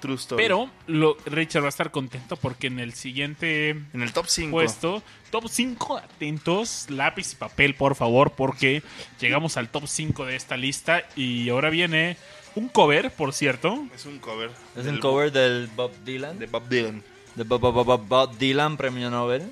True 0.04 0.16
story. 0.16 0.42
Pero 0.42 0.68
lo, 0.86 1.16
Richard 1.24 1.62
va 1.62 1.66
a 1.66 1.70
estar 1.70 1.90
contento 1.90 2.36
porque 2.36 2.66
en 2.66 2.78
el 2.78 2.92
siguiente 2.92 3.70
en 3.70 4.02
el 4.02 4.12
top 4.12 4.26
5. 4.28 4.50
puesto, 4.50 5.02
top 5.30 5.48
5, 5.48 5.96
atentos, 5.96 6.86
lápiz 6.90 7.32
y 7.32 7.36
papel, 7.36 7.74
por 7.74 7.94
favor, 7.94 8.32
porque 8.32 8.82
llegamos 9.18 9.56
al 9.56 9.70
top 9.70 9.86
5 9.86 10.26
de 10.26 10.36
esta 10.36 10.58
lista 10.58 11.04
y 11.16 11.48
ahora 11.48 11.70
viene 11.70 12.18
un 12.54 12.68
cover, 12.68 13.10
por 13.12 13.32
cierto. 13.32 13.86
Es 13.94 14.04
un 14.04 14.18
cover. 14.18 14.50
Es 14.76 14.84
un 14.86 14.98
cover 15.00 15.32
del 15.32 15.68
Bob 15.74 15.90
Dylan. 16.04 16.38
de 16.38 16.46
Bob 16.46 16.68
Dylan. 16.68 17.02
De 17.34 17.44
Bob, 17.44 17.60
Bob- 17.62 17.84
Bob- 17.86 18.06
Bob 18.06 18.36
Dylan, 18.36 18.76
premio 18.76 19.08
Nobel. 19.10 19.42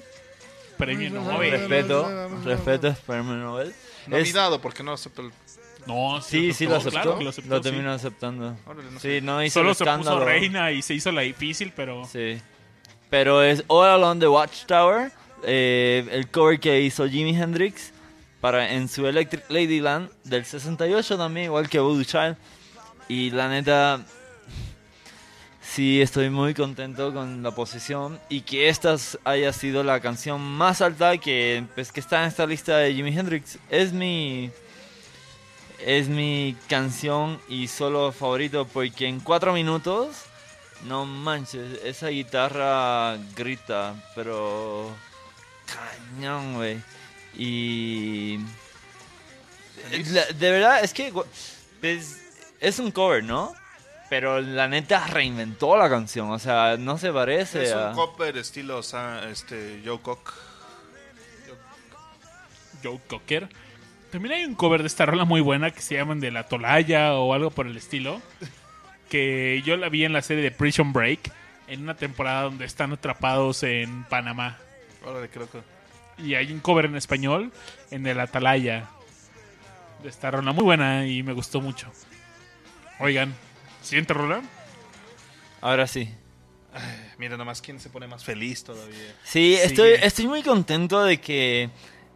Premio 0.77 1.11
Nobel. 1.11 1.51
Respeto, 1.53 2.29
respeto 2.45 2.89
es 2.89 2.99
premio 2.99 3.35
Nobel. 3.35 3.69
Es- 3.69 4.09
Nominado 4.09 4.61
porque 4.61 4.83
no 4.83 4.93
aceptó 4.93 5.23
el... 5.23 5.33
No, 5.87 6.21
sí, 6.23 6.53
sí 6.53 6.67
lo 6.67 6.77
aceptó. 6.77 7.01
Claro 7.01 7.19
que 7.19 7.25
lo 7.25 7.31
aceptó. 7.31 7.57
sí. 7.57 7.63
terminó 7.63 7.93
aceptando. 7.93 8.57
Órale, 8.67 8.91
no 8.91 9.01
Sí, 9.01 9.09
sé. 9.09 9.21
no 9.21 9.43
hizo 9.43 9.61
Solo 9.61 9.71
el 9.71 9.77
se 9.77 9.85
puso 9.85 10.21
reina 10.25 10.71
y 10.73 10.83
se 10.83 10.95
hizo 10.95 11.11
la 11.13 11.23
difícil, 11.23 11.73
pero 11.75 12.05
Sí. 12.05 12.39
Pero 13.11 13.43
es 13.43 13.63
All 13.67 13.89
Along 13.89 14.21
the 14.21 14.29
Watchtower, 14.29 15.11
eh, 15.45 16.07
el 16.13 16.29
cover 16.31 16.59
que 16.61 16.81
hizo 16.81 17.07
Jimi 17.09 17.37
Hendrix 17.37 17.93
para 18.41 18.73
en 18.73 18.89
su 18.89 19.07
Electric 19.07 19.49
Ladyland 19.51 20.11
del 20.25 20.45
68 20.45 21.17
también, 21.19 21.47
igual 21.47 21.69
que 21.69 21.79
Voodoo 21.79 22.05
Child. 22.05 22.37
Y 23.09 23.31
la 23.31 23.49
neta, 23.49 24.01
sí 25.61 26.01
estoy 26.01 26.31
muy 26.31 26.55
contento 26.55 27.13
con 27.13 27.43
la 27.43 27.51
posición 27.51 28.19
y 28.29 28.41
que 28.43 28.69
esta 28.69 28.97
haya 29.25 29.53
sido 29.53 29.83
la 29.83 30.01
canción 30.01 30.41
más 30.41 30.81
alta 30.81 31.17
que, 31.19 31.65
pues, 31.75 31.93
que 31.93 32.01
está 32.01 32.23
en 32.23 32.29
esta 32.29 32.47
lista 32.47 32.79
de 32.79 32.95
Jimi 32.95 33.17
Hendrix. 33.17 33.59
Es 33.69 33.93
mi 33.93 34.51
es 35.85 36.09
mi 36.09 36.57
canción 36.69 37.41
y 37.49 37.69
solo 37.69 38.13
favorito 38.13 38.67
porque 38.67 39.07
en 39.07 39.21
cuatro 39.21 39.53
minutos, 39.53 40.17
no 40.85 41.05
manches, 41.05 41.81
esa 41.85 42.09
guitarra 42.09 43.17
grita, 43.37 43.95
pero 44.15 44.91
cañón, 45.67 46.55
güey. 46.55 46.81
Y 47.37 48.39
la- 50.11 50.27
de 50.27 50.51
verdad 50.51 50.85
es 50.85 50.93
que 50.93 51.13
gu- 51.13 51.27
pues, 51.81 52.19
es 52.61 52.79
un 52.79 52.91
cover, 52.91 53.25
¿no? 53.25 53.55
Pero 54.11 54.41
la 54.43 54.69
neta 54.69 55.07
reinventó 55.07 55.77
la 55.77 55.89
canción, 55.89 56.31
o 56.31 56.39
sea, 56.39 56.77
no 56.79 56.99
se 56.99 57.11
parece 57.13 57.65
Es 57.65 57.73
a... 57.73 57.89
un 57.91 57.95
cover 57.97 58.37
estilo 58.37 58.83
Sa- 58.83 59.29
este, 59.31 59.81
Joe 59.85 60.01
Cock. 60.01 60.35
Joe 62.83 63.01
Cocker. 63.09 63.49
También 64.13 64.35
hay 64.35 64.45
un 64.45 64.55
cover 64.55 64.83
de 64.83 64.87
esta 64.87 65.07
rola 65.07 65.25
muy 65.25 65.41
buena 65.41 65.71
que 65.71 65.81
se 65.81 65.95
llaman 65.95 66.21
de 66.21 66.31
la 66.31 66.47
Tolaya 66.47 67.15
o 67.15 67.33
algo 67.33 67.51
por 67.51 67.67
el 67.67 67.77
estilo. 67.77 68.21
Que 69.09 69.63
yo 69.65 69.77
la 69.77 69.89
vi 69.89 70.05
en 70.05 70.13
la 70.13 70.23
serie 70.23 70.43
de 70.43 70.51
Prison 70.51 70.93
Break. 70.93 71.33
En 71.67 71.83
una 71.83 71.97
temporada 71.97 72.43
donde 72.43 72.67
están 72.67 72.93
atrapados 72.93 73.63
en 73.63 74.05
Panamá. 74.05 74.59
Órale, 75.05 75.29
creo 75.31 75.51
que... 75.51 75.61
Y 76.23 76.35
hay 76.35 76.53
un 76.53 76.61
cover 76.61 76.85
en 76.85 76.97
español 76.97 77.51
en 77.91 78.07
el 78.07 78.21
Atalaya. 78.21 78.89
De 80.03 80.09
esta 80.11 80.31
rola 80.31 80.53
muy 80.53 80.65
buena 80.65 81.07
y 81.07 81.23
me 81.23 81.33
gustó 81.33 81.61
mucho. 81.63 81.91
Oigan, 82.99 83.35
siguiente 83.83 84.13
rola. 84.13 84.43
Ahora 85.63 85.87
sí. 85.87 86.11
Mira 87.19 87.37
nomás 87.39 87.63
quién 87.63 87.81
se 87.81 87.89
pone 87.89 88.07
más 88.07 88.25
feliz 88.25 88.63
todavía. 88.65 89.15
Sí, 89.25 89.57
Sí. 89.57 89.59
estoy, 89.63 89.93
estoy 90.03 90.27
muy 90.27 90.43
contento 90.43 91.03
de 91.03 91.19
que 91.21 91.71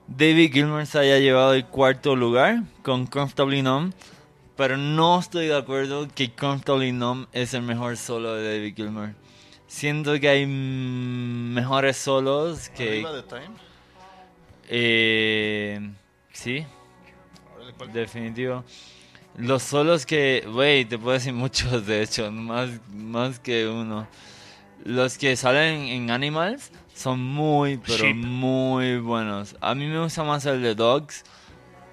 David 0.08 0.52
Gilmour 0.52 0.86
se 0.86 1.00
haya 1.00 1.18
llevado 1.18 1.54
el 1.54 1.66
cuarto 1.66 2.14
lugar 2.14 2.62
con 2.82 3.06
Comfortably 3.06 3.62
Numb, 3.62 3.92
pero 4.56 4.76
no 4.76 5.18
estoy 5.18 5.46
de 5.46 5.56
acuerdo 5.56 6.06
que 6.14 6.30
Comfortably 6.30 6.92
Numb 6.92 7.26
es 7.32 7.54
el 7.54 7.62
mejor 7.62 7.96
solo 7.96 8.34
de 8.34 8.56
David 8.56 8.76
Gilmour. 8.76 9.14
Siento 9.66 10.18
que 10.20 10.28
hay 10.28 10.46
mejores 10.46 11.96
solos 11.96 12.68
que... 12.68 12.88
¿Arriba 12.88 13.12
de 13.12 13.22
Time? 13.24 13.50
Eh, 14.68 15.90
sí, 16.32 16.64
definitivo. 17.92 18.64
Los 19.36 19.64
solos 19.64 20.06
que, 20.06 20.44
güey, 20.50 20.84
te 20.84 20.98
puedo 20.98 21.14
decir 21.14 21.32
muchos, 21.32 21.84
de 21.84 22.02
hecho, 22.02 22.30
más, 22.30 22.70
más 22.92 23.40
que 23.40 23.66
uno. 23.66 24.06
Los 24.84 25.18
que 25.18 25.34
salen 25.36 25.88
en 25.88 26.10
Animals 26.10 26.70
son 26.96 27.20
muy, 27.22 27.76
pero 27.76 28.04
Sheep. 28.04 28.16
muy 28.16 28.98
buenos. 28.98 29.54
A 29.60 29.74
mí 29.74 29.86
me 29.86 30.00
gusta 30.00 30.24
más 30.24 30.46
el 30.46 30.62
de 30.62 30.74
Dogs, 30.74 31.24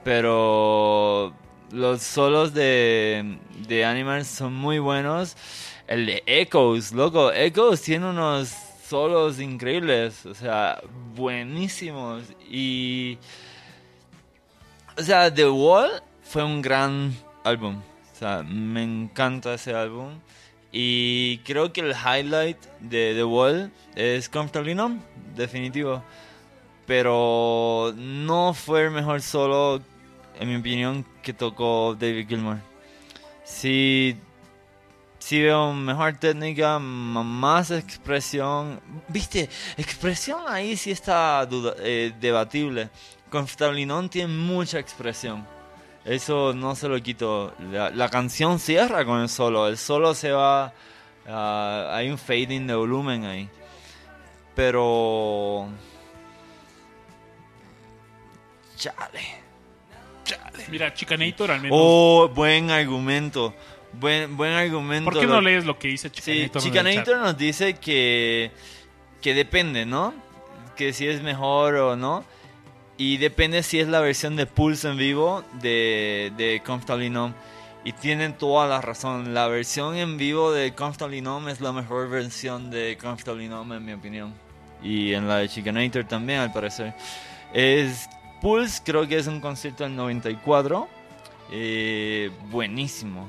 pero 0.03 1.33
los 1.71 2.01
solos 2.01 2.53
de, 2.53 3.37
de 3.67 3.85
Animals 3.85 4.27
son 4.27 4.53
muy 4.53 4.79
buenos. 4.79 5.35
El 5.87 6.05
de 6.05 6.23
Echoes, 6.25 6.93
loco, 6.93 7.31
Echoes 7.33 7.81
tiene 7.81 8.09
unos 8.09 8.49
solos 8.87 9.39
increíbles, 9.39 10.25
o 10.25 10.33
sea, 10.33 10.81
buenísimos. 11.13 12.23
Y 12.49 13.17
o 14.97 15.01
sea, 15.01 15.33
The 15.33 15.49
Wall 15.49 15.89
fue 16.21 16.43
un 16.43 16.61
gran 16.61 17.13
álbum. 17.43 17.81
O 18.11 18.15
sea, 18.15 18.43
me 18.43 18.83
encanta 18.83 19.55
ese 19.55 19.73
álbum. 19.73 20.19
Y 20.73 21.37
creo 21.45 21.71
que 21.71 21.81
el 21.81 21.91
highlight 21.91 22.57
de 22.81 23.13
The 23.13 23.23
Wall 23.23 23.71
es 23.95 24.27
Comfortably 24.27 24.75
Numb, 24.75 25.01
definitivo. 25.35 26.03
Pero 26.85 27.93
no 27.95 28.53
fue 28.53 28.85
el 28.85 28.91
mejor 28.91 29.21
solo 29.21 29.81
en 30.39 30.49
mi 30.49 30.55
opinión, 30.55 31.05
que 31.21 31.33
tocó 31.33 31.95
David 31.99 32.27
Gilmour. 32.27 32.57
Sí, 33.43 34.17
sí 35.19 35.41
veo 35.41 35.73
mejor 35.73 36.17
técnica, 36.17 36.79
más 36.79 37.71
expresión. 37.71 38.81
Viste, 39.07 39.49
expresión 39.77 40.41
ahí 40.47 40.75
sí 40.75 40.91
está 40.91 41.47
eh, 41.79 42.13
debatible. 42.19 42.89
Con 43.29 43.45
Tablinón 43.45 44.09
tiene 44.09 44.33
mucha 44.33 44.79
expresión. 44.79 45.45
Eso 46.05 46.53
no 46.53 46.75
se 46.75 46.87
lo 46.89 47.01
quito. 47.01 47.53
La, 47.71 47.89
la 47.89 48.09
canción 48.09 48.59
cierra 48.59 49.05
con 49.05 49.21
el 49.21 49.29
solo. 49.29 49.67
El 49.67 49.77
solo 49.77 50.13
se 50.13 50.31
va. 50.31 50.73
ah, 51.27 51.91
hay 51.93 52.09
un 52.09 52.17
fading 52.17 52.67
de 52.67 52.75
volumen 52.75 53.23
ahí. 53.25 53.49
Pero. 54.55 55.67
Chale. 58.77 59.43
Mira, 60.69 60.93
Chicanator 60.93 61.51
al 61.51 61.61
menos. 61.61 61.77
Oh, 61.79 62.29
buen 62.29 62.69
argumento. 62.71 63.53
Buen, 63.93 64.35
buen 64.35 64.53
argumento. 64.53 65.09
¿Por 65.11 65.19
qué 65.19 65.27
Lo- 65.27 65.35
no 65.35 65.41
lees 65.41 65.65
lo 65.65 65.77
que 65.77 65.87
dice 65.89 66.09
Sí, 66.09 66.21
Chicanator? 66.21 66.61
chat? 66.61 66.63
Chicanator 66.63 67.17
nos 67.17 67.37
dice 67.37 67.75
que, 67.75 68.51
que 69.21 69.33
depende, 69.33 69.85
¿no? 69.85 70.13
Que 70.75 70.93
si 70.93 71.07
es 71.07 71.21
mejor 71.21 71.75
o 71.75 71.95
no. 71.95 72.23
Y 72.97 73.17
depende 73.17 73.63
si 73.63 73.79
es 73.79 73.87
la 73.87 74.01
versión 74.01 74.35
de 74.35 74.45
Pulse 74.45 74.89
en 74.89 74.97
vivo 74.97 75.43
de, 75.61 76.31
de 76.37 76.61
Comfortably 76.65 77.09
Numb. 77.09 77.33
Y 77.85 77.91
tienen 77.93 78.37
toda 78.37 78.67
la 78.67 78.81
razón. 78.81 79.33
La 79.33 79.47
versión 79.47 79.95
en 79.95 80.17
vivo 80.17 80.51
de 80.51 80.73
Comfortably 80.73 81.21
Numb 81.21 81.49
es 81.49 81.59
la 81.59 81.71
mejor 81.73 82.09
versión 82.09 82.69
de 82.69 82.97
Comfortably 83.01 83.49
Numb, 83.49 83.73
en 83.73 83.85
mi 83.85 83.93
opinión. 83.93 84.33
Y 84.81 85.13
en 85.13 85.27
la 85.27 85.37
de 85.37 85.49
Chicanator 85.49 86.05
también, 86.05 86.39
al 86.39 86.53
parecer. 86.53 86.93
Es 87.53 88.07
Pulse, 88.41 88.81
creo 88.85 89.07
que 89.07 89.17
es 89.17 89.27
un 89.27 89.41
concierto 89.41 89.83
del 89.83 89.95
94. 89.95 90.87
Eh, 91.51 92.31
buenísimo. 92.49 93.27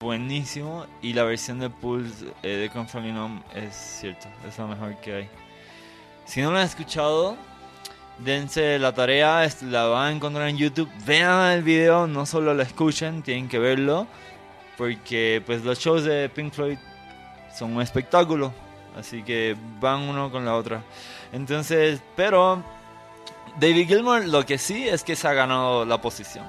Buenísimo. 0.00 0.86
Y 1.02 1.12
la 1.12 1.24
versión 1.24 1.58
de 1.58 1.68
Pulse 1.68 2.26
eh, 2.42 2.48
de 2.48 2.70
Comfortably 2.70 3.12
Numb 3.12 3.42
es 3.54 3.74
cierto. 3.74 4.28
Es 4.48 4.56
la 4.58 4.66
mejor 4.66 4.96
que 5.00 5.14
hay. 5.14 5.28
Si 6.24 6.40
no 6.40 6.50
lo 6.50 6.58
han 6.58 6.64
escuchado, 6.64 7.36
dense 8.24 8.78
la 8.78 8.92
tarea. 8.92 9.48
La 9.62 9.84
van 9.86 10.06
a 10.06 10.16
encontrar 10.16 10.48
en 10.48 10.56
YouTube. 10.56 10.90
Vean 11.04 11.52
el 11.52 11.62
video, 11.62 12.06
no 12.06 12.26
solo 12.26 12.54
lo 12.54 12.62
escuchen, 12.62 13.22
tienen 13.22 13.48
que 13.48 13.58
verlo. 13.58 14.06
Porque 14.76 15.42
pues 15.44 15.64
los 15.64 15.78
shows 15.78 16.04
de 16.04 16.28
Pink 16.28 16.52
Floyd 16.52 16.78
son 17.54 17.76
un 17.76 17.82
espectáculo. 17.82 18.52
Así 18.98 19.22
que 19.22 19.56
van 19.80 20.02
uno 20.02 20.30
con 20.30 20.44
la 20.44 20.56
otra. 20.56 20.82
Entonces, 21.32 22.00
pero 22.16 22.62
David 23.58 23.88
Gilmour 23.88 24.26
lo 24.26 24.44
que 24.44 24.58
sí 24.58 24.88
es 24.88 25.04
que 25.04 25.16
se 25.16 25.28
ha 25.28 25.32
ganado 25.32 25.84
la 25.84 26.00
posición. 26.00 26.44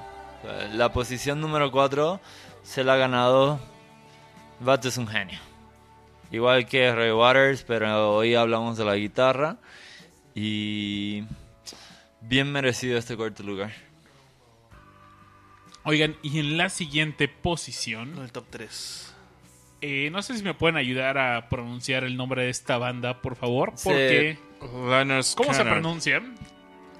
La 0.73 0.91
posición 0.91 1.39
número 1.39 1.71
4 1.71 2.19
se 2.63 2.83
la 2.83 2.93
ha 2.93 2.97
ganado. 2.97 3.59
Vato 4.59 4.87
es 4.87 4.97
un 4.97 5.07
genio. 5.07 5.39
Igual 6.31 6.65
que 6.65 6.93
Ray 6.93 7.11
Waters, 7.11 7.63
pero 7.63 8.15
hoy 8.15 8.35
hablamos 8.35 8.77
de 8.77 8.85
la 8.85 8.95
guitarra. 8.95 9.57
Y 10.33 11.25
bien 12.21 12.51
merecido 12.51 12.97
este 12.97 13.15
cuarto 13.17 13.43
lugar. 13.43 13.71
Oigan, 15.83 16.15
y 16.21 16.39
en 16.39 16.57
la 16.57 16.69
siguiente 16.69 17.27
posición, 17.27 18.13
En 18.17 18.23
el 18.23 18.31
top 18.31 18.45
3. 18.51 19.15
eh, 19.81 20.09
no 20.11 20.21
sé 20.21 20.37
si 20.37 20.43
me 20.43 20.53
pueden 20.53 20.75
ayudar 20.77 21.17
a 21.17 21.49
pronunciar 21.49 22.03
el 22.03 22.15
nombre 22.17 22.43
de 22.43 22.49
esta 22.51 22.77
banda, 22.77 23.21
por 23.21 23.35
favor. 23.35 23.73
Sí. 23.75 23.83
Porque, 23.89 24.37
Leonard 24.61 25.25
¿cómo 25.35 25.53
se 25.53 25.59
Skinner. 25.61 25.73
pronuncia? 25.73 26.21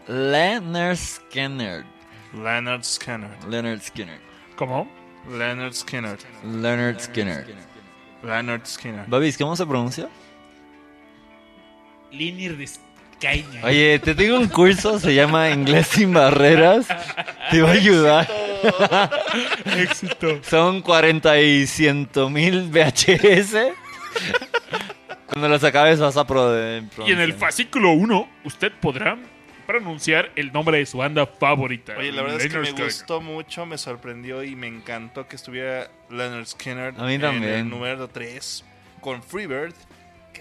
Leonard 0.07 0.97
Skinner. 0.97 1.85
Leonard 2.33 2.83
Skinner. 2.83 3.29
Leonard 3.47 3.81
Skinner. 3.81 4.19
¿Cómo? 4.55 4.89
Leonard 5.29 5.73
Skinner. 5.73 6.17
Leonard 6.43 6.99
Skinner. 6.99 7.45
Leonard 8.23 8.65
Skinner. 8.65 9.05
Babis, 9.07 9.37
¿cómo 9.37 9.55
se 9.55 9.65
pronuncia? 9.67 10.09
Linir 12.11 12.57
de 12.57 12.63
Oye, 13.63 13.99
te 13.99 14.15
tengo 14.15 14.37
un 14.39 14.47
curso, 14.47 14.99
se 14.99 15.13
llama 15.13 15.49
Inglés 15.49 15.87
sin 15.87 16.13
Barreras. 16.13 16.87
Te 17.51 17.61
va 17.61 17.69
a 17.69 17.73
ayudar. 17.73 18.27
Éxito. 19.77 20.39
Son 20.49 20.81
40 20.81 21.39
y 21.41 21.67
ciento 21.67 22.29
mil 22.29 22.69
VHS. 22.69 23.55
Cuando 25.27 25.47
los 25.47 25.63
acabes 25.63 25.99
vas 25.99 26.17
a 26.17 26.25
pro 26.27 26.51
Y 27.07 27.11
en 27.11 27.19
el 27.19 27.33
fascículo 27.33 27.91
1, 27.91 28.29
usted 28.43 28.71
podrá 28.81 29.17
pronunciar 29.65 30.31
el 30.35 30.51
nombre 30.51 30.79
de 30.79 30.85
su 30.85 30.97
banda 30.97 31.25
favorita. 31.25 31.93
Oye, 31.97 32.11
la 32.11 32.23
verdad 32.23 32.41
es 32.41 32.47
que 32.47 32.49
Leonard 32.49 32.63
me 32.63 32.71
Skinner. 32.71 32.85
gustó 32.87 33.21
mucho, 33.21 33.65
me 33.65 33.77
sorprendió 33.77 34.43
y 34.43 34.55
me 34.55 34.67
encantó 34.67 35.27
que 35.27 35.37
estuviera 35.37 35.89
Leonard 36.09 36.45
Skinner 36.47 36.93
A 36.97 37.03
mí 37.05 37.13
en 37.13 37.21
también. 37.21 37.53
el 37.53 37.69
número 37.69 38.09
3 38.09 38.65
con 38.99 39.23
Freebird, 39.23 39.73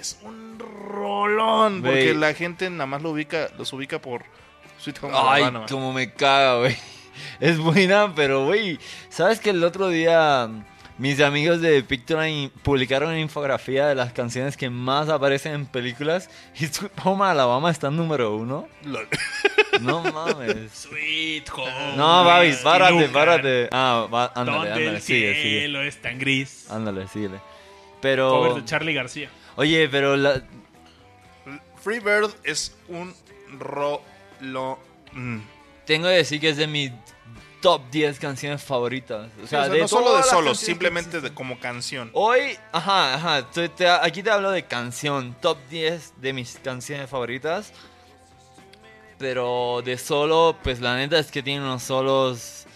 que 0.00 0.02
es 0.02 0.18
un 0.22 0.58
rolón, 0.58 1.80
Güey. 1.82 1.92
porque 1.92 2.14
la 2.14 2.32
gente 2.32 2.70
nada 2.70 2.86
más 2.86 3.02
lo 3.02 3.10
ubica, 3.10 3.48
los 3.58 3.70
ubica 3.74 4.00
por 4.00 4.24
Sweet 4.78 5.02
Home 5.02 5.12
Ay, 5.14 5.42
Alabama. 5.42 5.66
como 5.68 5.92
me 5.92 6.12
caga, 6.14 6.58
güey. 6.60 6.76
Es 7.40 7.58
buena, 7.58 8.14
pero, 8.14 8.46
güey, 8.46 8.78
¿sabes 9.10 9.40
que 9.40 9.50
el 9.50 9.62
otro 9.62 9.88
día 9.88 10.48
mis 10.96 11.20
amigos 11.20 11.60
de 11.60 11.82
Pictoline 11.82 12.50
publicaron 12.62 13.10
una 13.10 13.20
infografía 13.20 13.88
de 13.88 13.94
las 13.94 14.12
canciones 14.14 14.56
que 14.56 14.70
más 14.70 15.10
aparecen 15.10 15.52
en 15.52 15.66
películas 15.66 16.30
y 16.58 16.66
Sweet 16.66 16.92
Home 17.04 17.24
Alabama 17.26 17.70
está 17.70 17.88
en 17.88 17.96
número 17.96 18.34
uno? 18.36 18.68
Lol. 18.84 19.06
No 19.82 20.02
mames. 20.02 20.72
Sweet 20.72 21.48
Home. 21.54 21.96
No, 21.96 22.24
Babis, 22.24 22.50
Whisky 22.54 22.64
párate, 22.64 23.08
párate. 23.08 23.68
Ah, 23.70 24.06
va, 24.12 24.32
ándale, 24.34 24.56
Donde 24.58 24.72
ándale, 24.72 24.96
el 24.96 25.00
sigue, 25.00 25.34
sigue. 25.34 25.60
cielo 25.60 25.82
es 25.82 26.02
tan 26.02 26.18
gris. 26.18 26.68
Ándale, 26.70 27.06
síguele. 27.08 27.36
Cover 27.38 28.00
Pero, 28.00 28.54
de 28.56 28.64
Charlie 28.64 28.94
García. 28.94 29.30
Oye, 29.60 29.88
pero 29.88 30.16
la, 30.16 30.42
Freebird 31.82 32.30
es 32.44 32.76
un 32.88 33.14
rolón. 33.58 34.78
Mm. 35.12 35.38
tengo 35.86 36.06
que 36.06 36.14
decir 36.14 36.40
que 36.40 36.50
es 36.50 36.56
de 36.56 36.66
mis 36.66 36.92
top 37.60 37.82
10 37.90 38.18
canciones 38.18 38.62
favoritas. 38.62 39.28
O 39.38 39.42
Sí, 39.42 39.48
sea, 39.48 39.60
o 39.60 39.64
sea, 39.64 39.72
de 39.74 39.80
no 39.80 39.88
solo 39.88 40.16
de 40.16 40.22
solos, 40.22 40.58
simplemente 40.58 41.20
de, 41.20 41.34
como 41.34 41.58
canción. 41.60 42.10
Hoy, 42.14 42.56
ajá, 42.72 43.14
ajá, 43.14 43.50
te- 43.50 43.68
te- 43.68 43.88
aquí 43.88 44.22
te 44.22 44.30
hablo 44.30 44.50
de 44.50 44.64
canción, 44.64 45.34
top 45.40 45.58
10 45.68 46.14
de 46.20 46.32
mis 46.32 46.58
canciones 46.62 47.08
favoritas. 47.10 47.72
Pero 49.18 49.82
de 49.84 49.98
solo, 49.98 50.56
pues 50.62 50.80
la 50.80 50.96
neta 50.96 51.18
es 51.18 51.30
que 51.30 51.42
tiene 51.42 51.60
unos 51.62 51.82
solos 51.82 52.66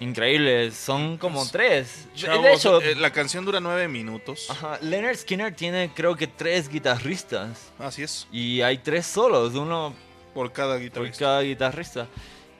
increíbles, 0.00 0.74
son 0.74 1.16
como 1.18 1.48
tres. 1.48 2.06
De- 2.14 2.20
Chavos, 2.20 2.42
de 2.44 2.52
hecho, 2.52 2.80
eh, 2.82 2.94
la 2.96 3.10
canción 3.10 3.44
dura 3.44 3.60
nueve 3.60 3.88
minutos. 3.88 4.50
ajá, 4.50 4.78
Leonard 4.82 5.16
Skinner 5.16 5.54
tiene 5.54 5.90
creo 5.94 6.16
que 6.16 6.26
tres 6.26 6.68
guitarristas. 6.68 7.72
Así 7.78 8.02
es, 8.02 8.26
Y 8.32 8.60
hay 8.60 8.78
tres 8.78 9.06
solos, 9.06 9.54
uno 9.54 9.94
por 10.34 10.52
cada 10.52 10.74
por 10.74 10.82
guitarrista. 10.82 11.18
cada 11.24 11.40
guitarrista. 11.42 12.06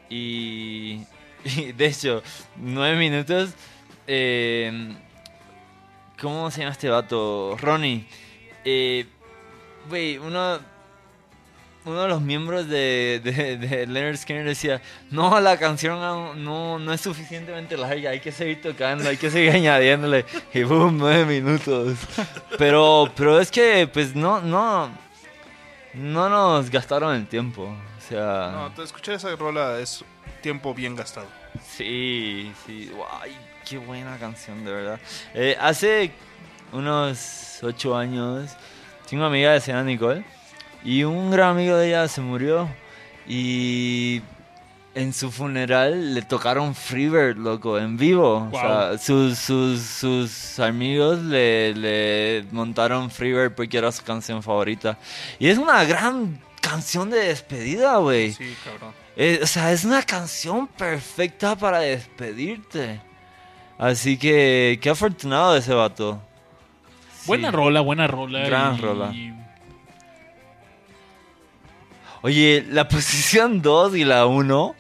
Y, 0.09 1.03
y, 1.45 1.73
de 1.73 1.87
hecho, 1.87 2.23
nueve 2.57 2.97
minutos. 2.97 3.51
eh, 4.07 4.95
¿Cómo 6.21 6.51
se 6.51 6.61
llama 6.61 6.73
este 6.73 6.89
vato? 6.89 7.57
Ronnie. 7.59 8.07
Eh, 8.65 9.07
Güey, 9.89 10.17
uno, 10.17 10.61
uno 11.85 12.03
de 12.03 12.09
los 12.09 12.21
miembros 12.23 12.69
de, 12.69 13.21
de, 13.23 13.57
de 13.59 13.87
Leonard 13.87 14.17
Skinner 14.17 14.45
decía: 14.45 14.81
No, 15.11 15.39
la 15.41 15.59
canción 15.59 15.99
no, 16.43 16.79
no 16.79 16.93
es 16.93 17.01
suficientemente 17.01 17.77
larga, 17.77 18.11
hay 18.11 18.21
que 18.21 18.33
seguir 18.33 18.63
tocando, 18.63 19.09
hay 19.09 19.17
que 19.17 19.31
seguir 19.31 19.51
añadiéndole. 19.55 20.25
Y 20.53 20.63
boom, 20.63 20.97
nueve 20.99 21.25
minutos. 21.41 21.99
Pero, 22.59 23.11
pero 23.17 23.39
es 23.41 23.51
que, 23.51 23.87
pues 23.93 24.15
no, 24.15 24.41
no. 24.41 24.91
No 25.95 26.29
nos 26.29 26.71
gastaron 26.71 27.15
el 27.15 27.27
tiempo. 27.27 27.65
O 27.65 28.01
sea. 28.09 28.51
No, 28.53 28.73
te- 28.73 28.83
escuchar 28.83 29.15
esa 29.15 29.35
rola 29.37 29.79
es 29.79 30.05
tiempo 30.43 30.75
bien 30.75 30.97
gastado. 30.97 31.29
Sí, 31.77 32.53
sí. 32.67 32.91
Ay, 33.21 33.37
qué 33.69 33.79
buena 33.79 34.17
canción, 34.19 34.65
de 34.65 34.73
verdad. 34.73 35.01
Eh, 35.35 35.57
hace 35.61 36.11
unos 36.73 37.59
ocho 37.63 37.97
años, 37.97 38.51
tengo 39.09 39.23
una 39.23 39.29
amiga 39.29 39.55
que 39.55 39.61
se 39.61 39.71
llama 39.73 39.85
Nicole. 39.85 40.25
Y 40.85 41.03
un 41.05 41.31
gran 41.31 41.51
amigo 41.51 41.77
de 41.77 41.89
ella 41.89 42.09
se 42.09 42.21
murió. 42.21 42.69
Y 43.27 44.21
en 44.95 45.13
su 45.13 45.31
funeral 45.33 46.15
le 46.15 46.23
tocaron 46.23 46.75
Freebird, 46.75 47.37
loco, 47.39 47.79
en 47.79 47.97
vivo. 47.97 48.49
O 48.53 48.59
sea, 48.59 48.99
sus, 48.99 49.39
sus, 49.39 49.81
sus 49.81 50.59
amigos 50.61 51.21
le, 51.21 51.75
le 51.75 52.45
montaron 52.53 53.11
Freebird 53.11 53.55
porque 53.55 53.79
era 53.79 53.91
su 53.91 54.03
canción 54.05 54.43
favorita. 54.43 54.99
Y 55.39 55.49
es 55.49 55.59
una 55.59 55.83
gran 55.85 56.39
canción 56.61 57.11
de 57.11 57.19
despedida, 57.19 57.97
güey. 57.97 58.33
Sí, 58.33 58.55
cabrón. 58.63 58.93
Eh, 59.17 59.41
o 59.43 59.47
sea, 59.47 59.73
es 59.73 59.85
una 59.85 60.03
canción 60.03 60.67
perfecta 60.67 61.57
para 61.57 61.79
despedirte. 61.79 63.01
Así 63.79 64.17
que, 64.19 64.79
qué 64.81 64.91
afortunado 64.91 65.57
ese 65.57 65.73
vato. 65.75 66.21
Sí. 67.21 67.27
Buena 67.29 67.51
rola, 67.51 67.81
buena 67.81 68.07
rola. 68.07 68.41
Gran 68.47 68.77
y- 68.77 68.81
rola. 68.81 69.13
Oye, 72.25 72.65
la 72.71 72.89
posición 72.89 73.61
2 73.61 73.97
y 73.97 74.05
la 74.05 74.25
1 74.25 74.75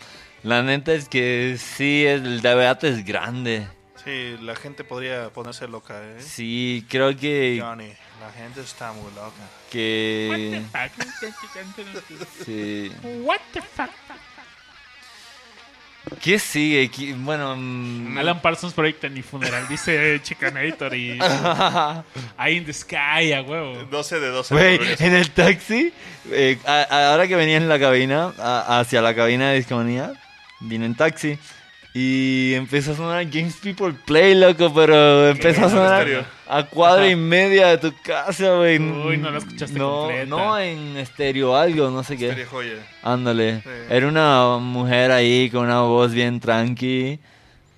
La 0.44 0.62
neta 0.62 0.94
es 0.94 1.10
que 1.10 1.58
sí, 1.58 2.06
el 2.06 2.40
debate 2.40 2.88
es 2.88 3.04
grande. 3.04 3.68
Sí, 4.02 4.38
la 4.40 4.56
gente 4.56 4.82
podría 4.82 5.28
ponerse 5.28 5.68
loca, 5.68 6.02
¿eh? 6.02 6.22
Sí, 6.22 6.86
creo 6.88 7.14
que... 7.14 7.58
Johnny, 7.60 7.92
la 8.18 8.32
gente 8.32 8.62
está 8.62 8.92
muy 8.92 9.12
loca. 9.14 9.44
que 9.70 10.62
sí. 12.46 12.90
What 13.22 13.40
the 13.52 13.60
fuck? 13.60 13.90
¿Qué 16.22 16.38
sigue? 16.38 16.90
¿Qué- 16.90 17.14
Bueno... 17.14 17.54
mm, 17.56 18.18
Alan 18.18 18.40
Parsons 18.40 18.72
Project 18.74 19.04
en 19.04 19.14
mi 19.14 19.22
funeral, 19.22 19.66
dice 19.68 20.20
Chicanator 20.22 20.94
y 20.94 21.18
Eye 22.38 22.52
in 22.56 22.64
the 22.64 22.72
Sky, 22.72 23.32
a 23.32 23.42
huevo. 23.42 23.84
12 23.90 24.20
de 24.20 24.28
12. 24.28 24.54
Güey, 24.54 24.78
colores. 24.78 25.00
en 25.00 25.14
el 25.14 25.30
taxi, 25.30 25.92
eh, 26.30 26.58
a- 26.66 26.86
a- 26.90 27.10
ahora 27.12 27.26
que 27.26 27.36
venía 27.36 27.56
en 27.56 27.68
la 27.68 27.78
cabina, 27.78 28.32
a- 28.38 28.80
hacia 28.80 29.00
la 29.02 29.14
cabina 29.14 29.50
de 29.50 29.56
discomanía, 29.56 30.12
vine 30.60 30.86
en 30.86 30.94
taxi 30.94 31.38
y 31.94 32.54
empezó 32.54 32.92
a 32.92 32.96
sonar 32.96 33.24
Games 33.26 33.56
People 33.62 33.94
Play, 34.06 34.34
loco, 34.34 34.72
pero 34.74 35.28
empezó 35.28 35.66
a 35.66 35.70
sonar? 35.70 36.26
A 36.48 36.62
cuadra 36.64 37.08
y 37.08 37.16
media 37.16 37.68
de 37.68 37.78
tu 37.78 37.94
casa, 38.02 38.56
güey. 38.56 38.78
Uy, 38.78 39.16
no 39.16 39.30
la 39.30 39.38
escuchaste 39.38 39.78
no, 39.78 40.00
completa. 40.02 40.26
No, 40.26 40.58
en 40.58 40.96
estéreo 40.96 41.56
algo, 41.56 41.90
no 41.90 42.02
sé 42.04 42.16
qué. 42.16 42.28
Sería 42.30 42.46
joya. 42.46 42.74
Ándale. 43.02 43.60
Sí. 43.62 43.68
Era 43.90 44.06
una 44.08 44.58
mujer 44.58 45.10
ahí 45.10 45.48
con 45.50 45.64
una 45.64 45.80
voz 45.82 46.12
bien 46.12 46.40
tranqui. 46.40 47.18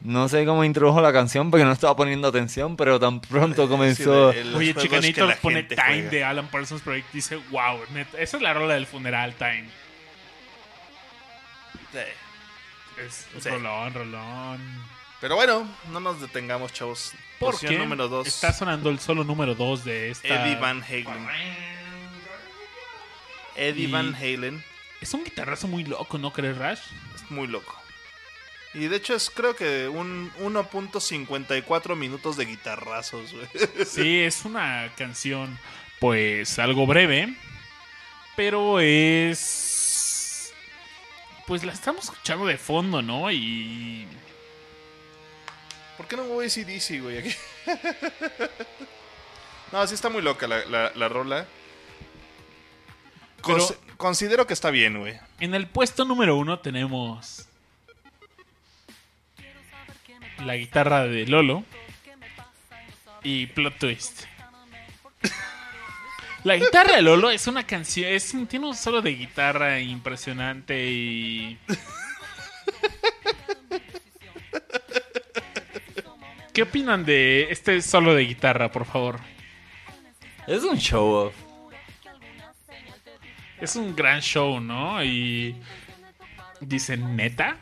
No 0.03 0.29
sé 0.29 0.45
cómo 0.45 0.63
introdujo 0.63 1.01
la 1.01 1.13
canción 1.13 1.51
porque 1.51 1.65
no 1.65 1.73
estaba 1.73 1.97
poniendo 1.97 2.29
atención, 2.29 2.77
pero 2.77 3.01
tan 3.01 3.21
pronto 3.21 3.69
comenzó... 3.69 4.33
Sí, 4.33 4.39
de- 4.39 4.45
de 4.51 4.57
Oye, 4.57 4.75
la 5.17 5.37
pone 5.37 5.63
Time 5.65 5.83
juega. 5.85 6.11
de 6.11 6.25
Alan 6.25 6.47
Parsons 6.49 6.83
Project, 6.83 7.13
dice, 7.13 7.37
wow, 7.51 7.79
neta, 7.93 8.21
esa 8.21 8.37
es 8.37 8.43
la 8.43 8.55
rola 8.55 8.75
del 8.75 8.87
funeral, 8.87 9.35
Time. 9.35 9.65
Sí. 11.93 11.99
Es 13.05 13.27
Sí. 13.43 13.49
rolón, 13.49 13.95
rolón. 13.95 14.96
Pero 15.21 15.35
bueno, 15.37 15.67
no 15.91 16.01
nos 16.01 16.21
detengamos, 16.21 16.73
chavos. 16.73 17.13
Posición 17.39 17.73
Porque 17.73 17.79
número 17.79 18.09
2. 18.09 18.27
está 18.27 18.53
sonando 18.53 18.91
el 18.91 18.99
solo 18.99 19.25
número 19.25 19.55
2 19.55 19.85
de 19.85 20.11
esta... 20.11 20.29
Eddie 20.29 20.57
Van 20.57 20.83
Halen. 20.83 21.29
Eddie 23.57 23.85
Y- 23.89 23.91
Van 23.91 24.15
Halen 24.15 24.63
Es 25.01 25.13
un 25.15 25.25
guitarrazo 25.25 25.69
muy 25.69 25.85
loco, 25.85 26.19
¿no 26.19 26.33
crees, 26.33 26.57
Rash? 26.59 26.81
es 27.15 27.31
muy 27.31 27.47
loco. 27.47 27.75
Y 28.75 28.89
de 28.89 28.97
hecho 28.97 29.15
es 29.15 29.31
creo 29.31 29.57
que 29.57 29.89
un 29.89 30.31
1.54 30.39 31.97
minutos 31.97 32.37
de 32.37 32.45
guitarrazos, 32.45 33.33
güey. 33.33 33.47
Sí, 33.87 34.21
es 34.21 34.45
una 34.45 34.93
canción, 34.97 35.59
pues, 35.99 36.59
algo 36.59 36.87
breve, 36.87 37.35
pero 38.37 38.81
es... 38.81 40.53
Pues 41.47 41.65
la 41.65 41.73
estamos 41.73 42.05
escuchando 42.05 42.45
de 42.47 42.59
fondo, 42.59 43.01
¿no? 43.03 43.31
Y... 43.31 44.07
¿Por 45.97 46.07
qué 46.07 46.17
no 46.17 46.25
voy 46.25 46.47
ACDC, 46.47 47.01
güey? 47.03 47.19
Aquí? 47.19 47.35
no, 49.73 49.87
sí 49.87 49.95
está 49.95 50.09
muy 50.09 50.23
loca 50.23 50.47
la, 50.47 50.65
la, 50.67 50.93
la 50.95 51.09
rola. 51.09 51.47
Considero 53.97 54.47
que 54.47 54.53
está 54.53 54.71
bien, 54.71 54.99
güey. 54.99 55.19
En 55.41 55.55
el 55.55 55.67
puesto 55.69 56.05
número 56.05 56.37
uno 56.37 56.59
tenemos 56.59 57.47
la 60.45 60.57
guitarra 60.57 61.05
de 61.07 61.27
Lolo 61.27 61.65
y 63.23 63.47
Plot 63.47 63.79
Twist. 63.79 64.25
La 66.45 66.57
guitarra 66.57 66.95
de 66.97 67.03
Lolo 67.03 67.31
es 67.31 67.47
una 67.49 67.67
canción, 67.67 68.09
es 68.13 68.33
un- 68.35 68.47
tiene 68.47 68.67
un 68.69 68.77
solo 68.77 69.03
de 69.03 69.11
guitarra 69.15 69.81
impresionante 69.81 70.87
y... 70.91 71.59
¿Qué 76.57 76.63
opinan 76.63 77.05
de 77.05 77.49
este 77.51 77.83
solo 77.83 78.15
de 78.15 78.23
guitarra, 78.25 78.73
por 78.73 78.87
favor? 78.87 79.21
Es 80.47 80.63
un 80.65 80.79
show 80.79 81.07
off. 81.27 81.35
Es 83.61 83.77
un 83.77 83.95
gran 83.95 84.23
show, 84.23 84.59
¿no? 84.59 85.05
Y 85.05 85.55
dicen, 86.63 87.15
¿neta? 87.15 87.59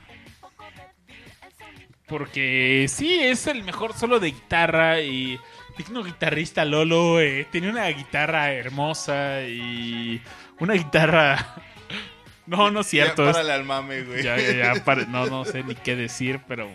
Porque 2.07 2.87
sí, 2.89 3.19
es 3.19 3.49
el 3.49 3.65
mejor 3.65 3.95
solo 3.95 4.21
de 4.21 4.29
guitarra 4.31 5.01
y 5.01 5.41
digno 5.77 6.05
guitarrista 6.05 6.65
Lolo. 6.65 7.21
eh, 7.21 7.49
tenía 7.51 7.71
una 7.71 7.89
guitarra 7.89 8.53
hermosa 8.53 9.43
y 9.43 10.23
una 10.61 10.75
guitarra... 10.75 11.45
No, 12.47 12.71
no 12.71 12.83
es 12.83 12.87
cierto. 12.87 13.25
Ya, 13.27 13.33
párale 13.33 13.53
al 13.55 13.65
mame, 13.65 14.03
güey. 14.03 14.23
ya, 14.23 14.37
ya, 14.39 14.75
ya, 14.75 14.85
pare- 14.85 15.07
no, 15.07 15.27
no 15.27 15.45
sé 15.47 15.63
ni 15.65 15.75
qué 15.75 15.97
decir, 15.97 16.41
pero... 16.47 16.71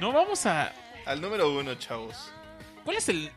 No, 0.00 0.12
vamos 0.12 0.46
a... 0.46 0.72
Al 1.06 1.20
número 1.20 1.50
uno, 1.52 1.74
chavos. 1.76 2.30
¿Cuál 2.84 2.96
es 2.98 3.08
el 3.08 3.30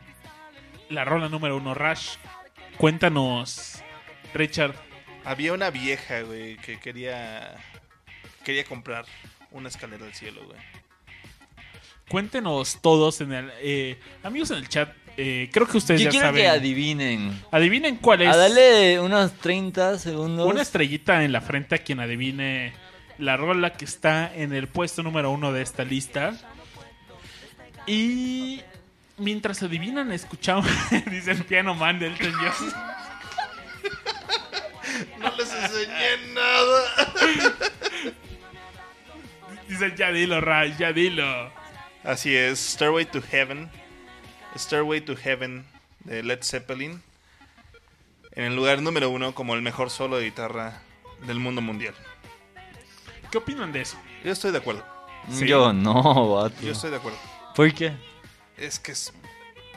la 0.90 1.04
rola 1.04 1.28
número 1.28 1.56
uno, 1.56 1.74
Rush? 1.74 2.16
Cuéntanos, 2.76 3.82
Richard. 4.34 4.74
Había 5.24 5.52
una 5.52 5.70
vieja, 5.70 6.20
güey, 6.22 6.56
que 6.58 6.78
quería 6.78 7.54
quería 8.44 8.64
comprar 8.64 9.04
una 9.52 9.68
escalera 9.68 10.04
al 10.04 10.14
cielo, 10.14 10.44
güey. 10.44 10.58
Cuéntenos 12.08 12.80
todos 12.82 13.20
en 13.20 13.32
el 13.32 13.50
eh, 13.60 13.98
amigos 14.22 14.50
en 14.50 14.58
el 14.58 14.68
chat. 14.68 14.92
eh, 15.16 15.48
creo 15.52 15.66
que 15.66 15.78
ustedes 15.78 16.00
Yo 16.00 16.06
ya 16.06 16.10
quiero 16.10 16.26
saben. 16.26 16.42
que 16.42 16.48
adivinen. 16.48 17.42
Adivinen 17.50 17.96
cuál 17.96 18.22
es. 18.22 18.28
A 18.28 18.36
darle 18.36 19.00
unos 19.00 19.32
30 19.34 19.98
segundos. 19.98 20.46
una 20.46 20.60
estrellita 20.62 21.24
en 21.24 21.32
la 21.32 21.40
frente 21.40 21.76
a 21.76 21.78
quien 21.78 22.00
adivine 22.00 22.74
la 23.18 23.36
rola 23.36 23.72
que 23.74 23.84
está 23.84 24.34
en 24.34 24.52
el 24.52 24.66
puesto 24.68 25.02
número 25.02 25.30
uno 25.30 25.52
de 25.52 25.62
esta 25.62 25.84
lista. 25.84 26.34
Y 27.86 28.62
mientras 29.16 29.62
adivinan, 29.62 30.12
escuchamos. 30.12 30.66
Dicen 31.10 31.42
Piano 31.44 31.74
Man 31.74 31.98
del 31.98 32.16
John. 32.16 32.72
No 35.18 35.34
les 35.36 35.52
enseñé 35.52 36.34
nada. 36.34 37.12
Dicen 39.68 39.96
ya 39.96 40.12
dilo, 40.12 40.40
Rush, 40.40 40.76
ya 40.78 40.92
dilo. 40.92 41.50
Así 42.04 42.36
es, 42.36 42.58
Stairway 42.58 43.06
to 43.06 43.22
Heaven. 43.22 43.70
Stairway 44.56 45.00
to 45.00 45.16
Heaven 45.16 45.64
de 46.00 46.22
Led 46.22 46.42
Zeppelin. 46.42 47.02
En 48.32 48.44
el 48.44 48.56
lugar 48.56 48.82
número 48.82 49.10
uno 49.10 49.34
como 49.34 49.54
el 49.54 49.62
mejor 49.62 49.90
solo 49.90 50.16
de 50.18 50.24
guitarra 50.24 50.82
del 51.26 51.38
mundo 51.38 51.60
mundial. 51.60 51.94
¿Qué 53.30 53.38
opinan 53.38 53.72
de 53.72 53.82
eso? 53.82 53.96
Yo 54.24 54.32
estoy 54.32 54.52
de 54.52 54.58
acuerdo. 54.58 54.84
Sí. 55.30 55.46
Yo 55.46 55.72
no, 55.72 56.34
vato. 56.34 56.60
Yo 56.62 56.72
estoy 56.72 56.90
de 56.90 56.96
acuerdo. 56.96 57.18
¿Por 57.54 57.72
qué? 57.74 57.92
Es 58.56 58.78
que 58.78 58.92
es... 58.92 59.12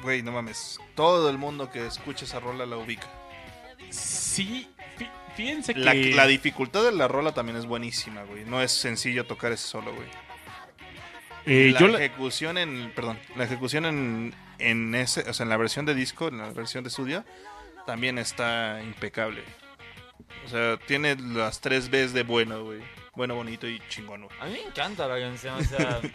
Güey, 0.02 0.22
no 0.22 0.32
mames. 0.32 0.80
Todo 0.96 1.30
el 1.30 1.38
mundo 1.38 1.72
que 1.72 1.86
escucha 1.86 2.26
esa 2.26 2.40
rola 2.40 2.66
la 2.66 2.78
ubica. 2.78 3.08
Sí, 3.90 4.70
fí- 4.98 5.10
fíjense 5.36 5.74
que. 5.74 5.80
La, 5.80 5.94
la 5.94 6.28
dificultad 6.28 6.84
de 6.84 6.92
la 6.92 7.08
rola 7.08 7.34
también 7.34 7.58
es 7.58 7.66
buenísima, 7.66 8.24
güey. 8.24 8.44
No 8.46 8.62
es 8.62 8.72
sencillo 8.72 9.26
tocar 9.26 9.52
ese 9.52 9.68
solo, 9.68 9.94
güey. 9.94 10.08
eh, 11.46 11.72
la 11.74 11.80
yo 11.80 11.88
la- 11.88 11.98
ejecución 12.00 12.58
en... 12.58 12.92
Perdón. 12.96 13.20
La 13.36 13.46
ejecución 13.46 13.86
en, 13.86 14.36
en 14.60 14.94
ese... 14.96 15.22
O 15.30 15.34
sea, 15.34 15.44
en 15.46 15.50
la 15.50 15.58
versión 15.58 15.86
de 15.86 15.96
disco, 15.96 16.28
en 16.28 16.38
la 16.40 16.50
versión 16.52 16.84
de 16.84 16.90
estudio, 16.90 17.26
también 17.88 18.18
está 18.18 18.82
impecable. 18.84 19.44
O 20.46 20.50
sea, 20.50 20.78
tiene 20.86 21.16
las 21.16 21.62
tres 21.62 21.90
Bs 21.90 22.14
de 22.14 22.24
bueno, 22.24 22.64
güey. 22.64 22.82
Bueno, 23.16 23.36
bonito 23.36 23.68
y 23.68 23.82
chingón, 23.90 24.24
güey. 24.26 24.40
A 24.42 24.46
mí 24.46 24.52
me 24.54 24.62
encanta 24.62 25.08
la 25.08 25.20
canción, 25.20 25.56
o 25.58 25.64
sea. 25.64 26.02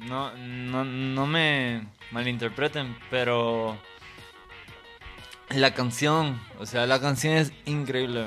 no, 0.00 0.36
no, 0.36 0.84
no 0.84 1.26
me 1.26 1.86
malinterpreten, 2.10 2.96
pero. 3.10 3.78
La 5.50 5.74
canción, 5.74 6.40
o 6.58 6.66
sea, 6.66 6.86
la 6.86 7.00
canción 7.00 7.34
es 7.34 7.52
increíble. 7.66 8.24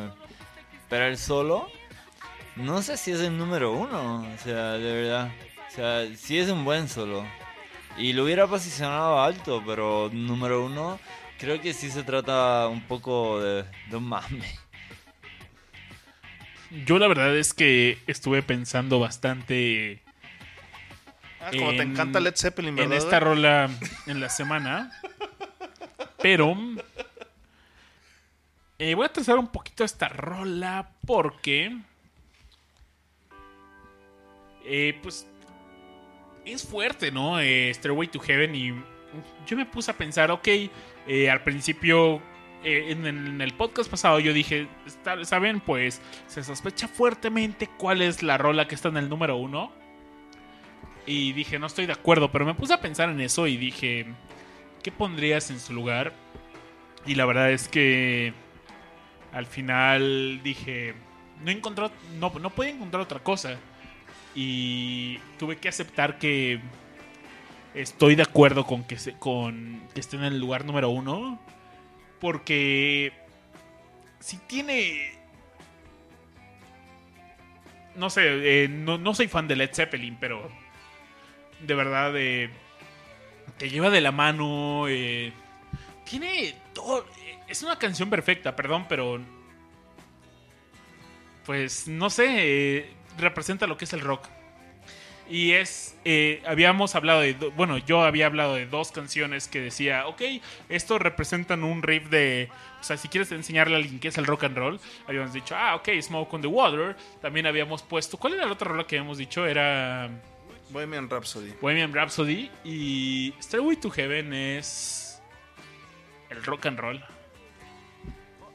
Pero 0.88 1.06
el 1.06 1.18
solo, 1.18 1.70
no 2.56 2.82
sé 2.82 2.98
si 2.98 3.12
es 3.12 3.20
el 3.20 3.38
número 3.38 3.74
uno, 3.74 4.22
o 4.22 4.38
sea, 4.44 4.72
de 4.74 4.94
verdad. 4.94 5.32
O 5.68 5.72
sea, 5.72 6.16
sí 6.16 6.40
es 6.40 6.50
un 6.50 6.64
buen 6.64 6.88
solo. 6.88 7.26
Y 7.98 8.14
lo 8.14 8.24
hubiera 8.24 8.48
posicionado 8.48 9.22
alto, 9.22 9.62
pero 9.66 10.10
número 10.14 10.66
uno, 10.66 11.00
creo 11.38 11.62
que 11.62 11.74
sí 11.74 11.92
se 11.92 12.04
trata 12.04 12.68
un 12.68 12.82
poco 12.82 13.42
de, 13.42 13.66
de 13.90 13.98
un 13.98 14.06
mame. 14.06 14.46
yo 16.86 17.00
la 17.00 17.08
verdad 17.08 17.36
es 17.36 17.54
que 17.54 17.98
estuve 18.08 18.42
pensando 18.42 19.00
bastante 19.00 20.02
Ah, 21.42 21.52
como 21.58 21.72
te 21.72 21.82
En- 21.82 21.92
encanta 21.92 22.20
Led 22.20 22.36
Zeppelin, 22.36 22.70
en 22.78 22.90
¿verdad? 22.90 22.98
esta 22.98 23.20
rola 23.20 23.70
en 24.08 24.20
la 24.20 24.30
semana. 24.30 24.92
Pero 26.22 26.56
eh, 28.78 28.94
voy 28.96 29.06
a 29.06 29.14
trazar 29.14 29.38
un 29.38 29.48
poquito 29.48 29.84
esta 29.84 30.10
rola 30.10 30.92
porque 31.06 31.78
eh, 34.66 34.98
pues 35.02 35.28
es 36.46 36.66
fuerte, 36.68 37.12
¿no? 37.12 37.40
Eh, 37.40 37.72
Stairway 37.74 38.08
to 38.08 38.20
Heaven 38.20 38.56
y 38.56 38.74
yo 39.48 39.58
me 39.58 39.66
puse 39.66 39.92
a 39.92 39.98
pensar, 39.98 40.32
ok, 40.32 40.48
eh, 41.08 41.30
al 41.30 41.44
principio 41.44 42.22
en, 42.64 43.06
el- 43.06 43.28
en 43.28 43.42
el 43.42 43.54
podcast 43.54 43.90
pasado 43.90 44.20
yo 44.20 44.34
dije, 44.34 44.68
"Está- 44.86 45.24
¿saben? 45.26 45.62
Pues 45.62 46.02
se 46.28 46.44
sospecha 46.44 46.88
fuertemente 46.88 47.68
cuál 47.78 48.02
es 48.02 48.22
la 48.24 48.38
rola 48.38 48.68
que 48.68 48.76
está 48.76 48.90
en 48.90 48.98
el 48.98 49.10
número 49.10 49.38
uno. 49.38 49.72
Y 51.10 51.34
dije, 51.34 51.58
no 51.58 51.66
estoy 51.66 51.88
de 51.88 51.94
acuerdo, 51.94 52.32
pero 52.32 52.46
me 52.46 52.54
puse 52.54 52.72
a 52.72 52.82
pensar 52.82 53.10
en 53.10 53.20
eso 53.20 53.48
y 53.48 53.58
dije, 53.58 54.06
¿qué 54.84 54.92
pondrías 54.92 55.50
en 55.50 55.60
su 55.60 55.74
lugar? 55.74 56.14
Y 57.04 57.16
la 57.16 57.26
verdad 57.26 57.50
es 57.50 57.68
que 57.68 58.32
al 59.34 59.48
final 59.48 60.40
dije, 60.44 60.94
no 61.44 61.50
encontró, 61.50 61.90
no, 62.20 62.32
no 62.40 62.52
podía 62.52 62.74
encontrar 62.74 63.02
otra 63.02 63.22
cosa. 63.22 63.58
Y 64.36 65.18
tuve 65.40 65.58
que 65.58 65.68
aceptar 65.68 66.20
que 66.20 66.62
estoy 67.74 68.14
de 68.14 68.22
acuerdo 68.22 68.68
con 68.68 68.84
que, 68.84 69.00
se, 69.00 69.14
con 69.14 69.82
que 69.96 70.02
esté 70.02 70.16
en 70.16 70.26
el 70.26 70.40
lugar 70.40 70.64
número 70.64 70.92
uno. 70.92 71.40
Porque 72.20 73.14
si 74.20 74.38
tiene... 74.38 75.18
No 77.96 78.12
sé, 78.12 78.66
eh, 78.66 78.68
no, 78.68 79.00
no 79.00 79.16
soy 79.16 79.28
fan 79.28 79.48
de 79.48 79.56
Led 79.56 79.74
Zeppelin, 79.74 80.16
pero 80.20 80.69
de 81.62 81.76
verdad 81.76 82.14
eh, 82.16 82.50
te 83.58 83.70
lleva 83.70 83.90
de 83.90 84.02
la 84.02 84.12
mano. 84.12 84.88
eh, 84.88 85.34
tiene 86.06 86.56
todo... 86.74 87.06
eh, 87.26 87.38
Es 87.48 87.64
una 87.64 87.78
canción 87.78 88.10
perfecta, 88.10 88.56
perdón, 88.56 88.86
pero... 88.90 89.20
Pues 91.46 91.88
no 91.88 92.10
sé, 92.10 92.26
eh, 92.38 92.94
representa 93.18 93.66
lo 93.68 93.78
que 93.78 93.86
es 93.86 93.94
el 93.94 94.02
rock. 94.02 94.28
Y 95.32 95.52
es, 95.52 95.96
habíamos 96.48 96.96
hablado 96.96 97.22
de, 97.22 97.34
bueno, 97.56 97.78
yo 97.78 98.02
había 98.02 98.26
hablado 98.26 98.56
de 98.56 98.66
dos 98.66 98.92
canciones 98.92 99.48
que 99.48 99.62
decía, 99.62 100.08
ok, 100.08 100.22
esto 100.70 100.98
representan 100.98 101.64
un 101.64 101.84
riff 101.84 102.10
de, 102.10 102.50
o 102.80 102.84
sea, 102.84 102.98
si 102.98 103.10
quieres 103.10 103.32
enseñarle 103.32 103.76
a 103.76 103.78
alguien 103.78 104.00
qué 104.00 104.08
es 104.08 104.18
el 104.18 104.26
rock 104.26 104.46
and 104.46 104.58
roll, 104.58 104.80
habíamos 105.08 105.32
dicho, 105.32 105.56
ah, 105.56 105.76
ok, 105.76 105.90
Smoke 106.02 106.34
on 106.34 106.42
the 106.42 106.48
Water. 106.48 106.96
También 107.22 107.46
habíamos 107.46 107.84
puesto, 107.84 108.18
¿cuál 108.18 108.34
era 108.34 108.48
la 108.48 108.54
otra 108.54 108.70
rola 108.70 108.88
que 108.88 108.98
habíamos 108.98 109.20
dicho? 109.20 109.46
Era 109.46 110.10
Bohemian 110.70 111.10
Rhapsody. 111.10 111.54
Bohemian 111.62 111.94
Rhapsody 111.94 112.50
y 112.64 113.34
Stairway 113.42 113.76
to 113.78 113.90
Heaven 113.90 114.34
es 114.34 115.22
el 116.30 116.44
rock 116.44 116.68
and 116.68 116.80
roll. 116.80 117.04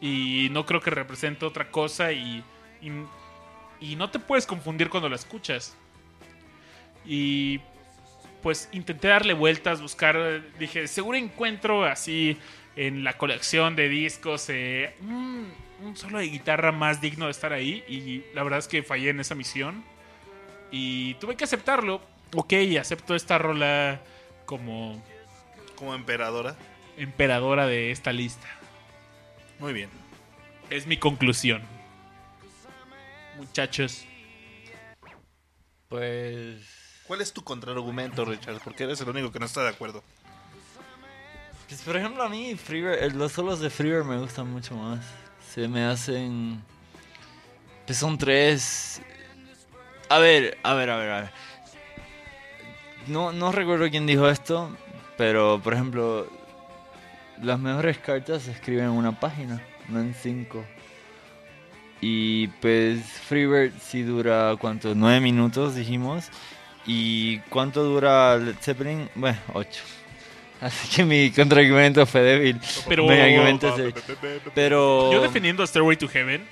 Y 0.00 0.48
no 0.50 0.66
creo 0.66 0.80
que 0.80 0.90
represente 0.90 1.44
otra 1.44 1.70
cosa 1.70 2.12
y, 2.12 2.44
y, 3.80 3.96
no 3.96 4.10
te 4.10 4.18
puedes 4.18 4.46
confundir 4.46 4.90
cuando 4.90 5.08
la 5.08 5.16
escuchas. 5.16 5.76
Y 7.04 7.60
pues 8.42 8.68
intenté 8.72 9.08
darle 9.08 9.32
vueltas, 9.32 9.80
buscar, 9.80 10.42
dije, 10.58 10.86
seguro 10.86 11.16
encuentro 11.16 11.84
así 11.84 12.38
en 12.76 13.04
la 13.04 13.16
colección 13.16 13.76
de 13.76 13.88
discos 13.88 14.48
eh, 14.50 14.94
un, 15.00 15.50
un 15.82 15.96
solo 15.96 16.18
de 16.18 16.26
guitarra 16.26 16.72
más 16.72 17.00
digno 17.00 17.26
de 17.26 17.30
estar 17.30 17.52
ahí 17.52 17.84
y 17.88 18.24
la 18.34 18.42
verdad 18.42 18.58
es 18.58 18.68
que 18.68 18.82
fallé 18.82 19.10
en 19.10 19.20
esa 19.20 19.34
misión 19.34 19.84
y 20.76 21.14
tuve 21.14 21.36
que 21.36 21.44
aceptarlo. 21.44 22.00
Ok, 22.34 22.52
acepto 22.80 23.14
esta 23.14 23.38
rola 23.38 24.00
como 24.44 25.00
Como 25.76 25.94
emperadora. 25.94 26.56
emperadora 26.96 27.68
de 27.68 27.92
esta 27.92 28.12
lista. 28.12 28.48
Muy 29.60 29.72
bien. 29.72 29.88
Es 30.70 30.88
mi 30.88 30.96
conclusión. 30.96 31.62
Muchachos. 33.36 34.04
Pues. 35.88 37.02
¿Cuál 37.06 37.20
es 37.20 37.32
tu 37.32 37.44
contraargumento, 37.44 38.24
Richard? 38.24 38.60
Porque 38.64 38.82
eres 38.82 39.00
el 39.00 39.08
único 39.08 39.30
que 39.30 39.38
no 39.38 39.46
está 39.46 39.62
de 39.62 39.68
acuerdo. 39.68 40.02
Pues 41.68 41.82
por 41.82 41.96
ejemplo 41.96 42.24
a 42.24 42.28
mí 42.28 42.56
Freebird, 42.56 43.00
eh, 43.00 43.10
los 43.10 43.30
solos 43.30 43.60
de 43.60 43.70
Freebird 43.70 44.04
me 44.04 44.18
gustan 44.18 44.50
mucho 44.50 44.74
más. 44.74 45.06
Se 45.54 45.68
me 45.68 45.84
hacen... 45.84 46.60
Pues 47.86 47.96
son 47.98 48.18
tres... 48.18 49.00
A 50.08 50.18
ver, 50.18 50.58
a 50.62 50.74
ver, 50.74 50.90
a 50.90 50.96
ver, 50.96 51.10
a 51.10 51.20
ver. 51.22 51.30
No, 53.06 53.32
no 53.32 53.52
recuerdo 53.52 53.88
quién 53.90 54.06
dijo 54.06 54.28
esto, 54.28 54.70
pero 55.16 55.60
por 55.62 55.74
ejemplo, 55.74 56.26
las 57.42 57.58
mejores 57.58 57.98
cartas 57.98 58.42
se 58.42 58.52
escriben 58.52 58.84
en 58.84 58.90
una 58.90 59.18
página, 59.18 59.60
no 59.88 60.00
en 60.00 60.14
cinco. 60.14 60.64
Y 62.00 62.48
pues 62.60 63.02
Freebird 63.04 63.72
sí 63.80 64.02
dura, 64.02 64.54
¿cuánto? 64.60 64.94
Nueve 64.94 65.20
minutos 65.20 65.74
dijimos. 65.74 66.28
¿Y 66.86 67.38
cuánto 67.48 67.82
dura 67.82 68.36
Led 68.36 68.56
Zeppelin? 68.60 69.08
Bueno, 69.14 69.38
ocho. 69.54 69.82
Así 70.60 70.88
que 70.94 71.04
mi 71.04 71.30
contraargumento 71.30 72.04
fue 72.06 72.20
débil. 72.22 72.60
Pero- 72.88 73.06
Mi 73.06 73.14
argumento 73.18 73.68
es 73.70 73.76
débil. 73.76 73.94
Pero... 74.54 75.12
Yo 75.12 75.22
defendiendo 75.22 75.66
Stairway 75.66 75.96
to 75.96 76.08
Heaven. 76.08 76.46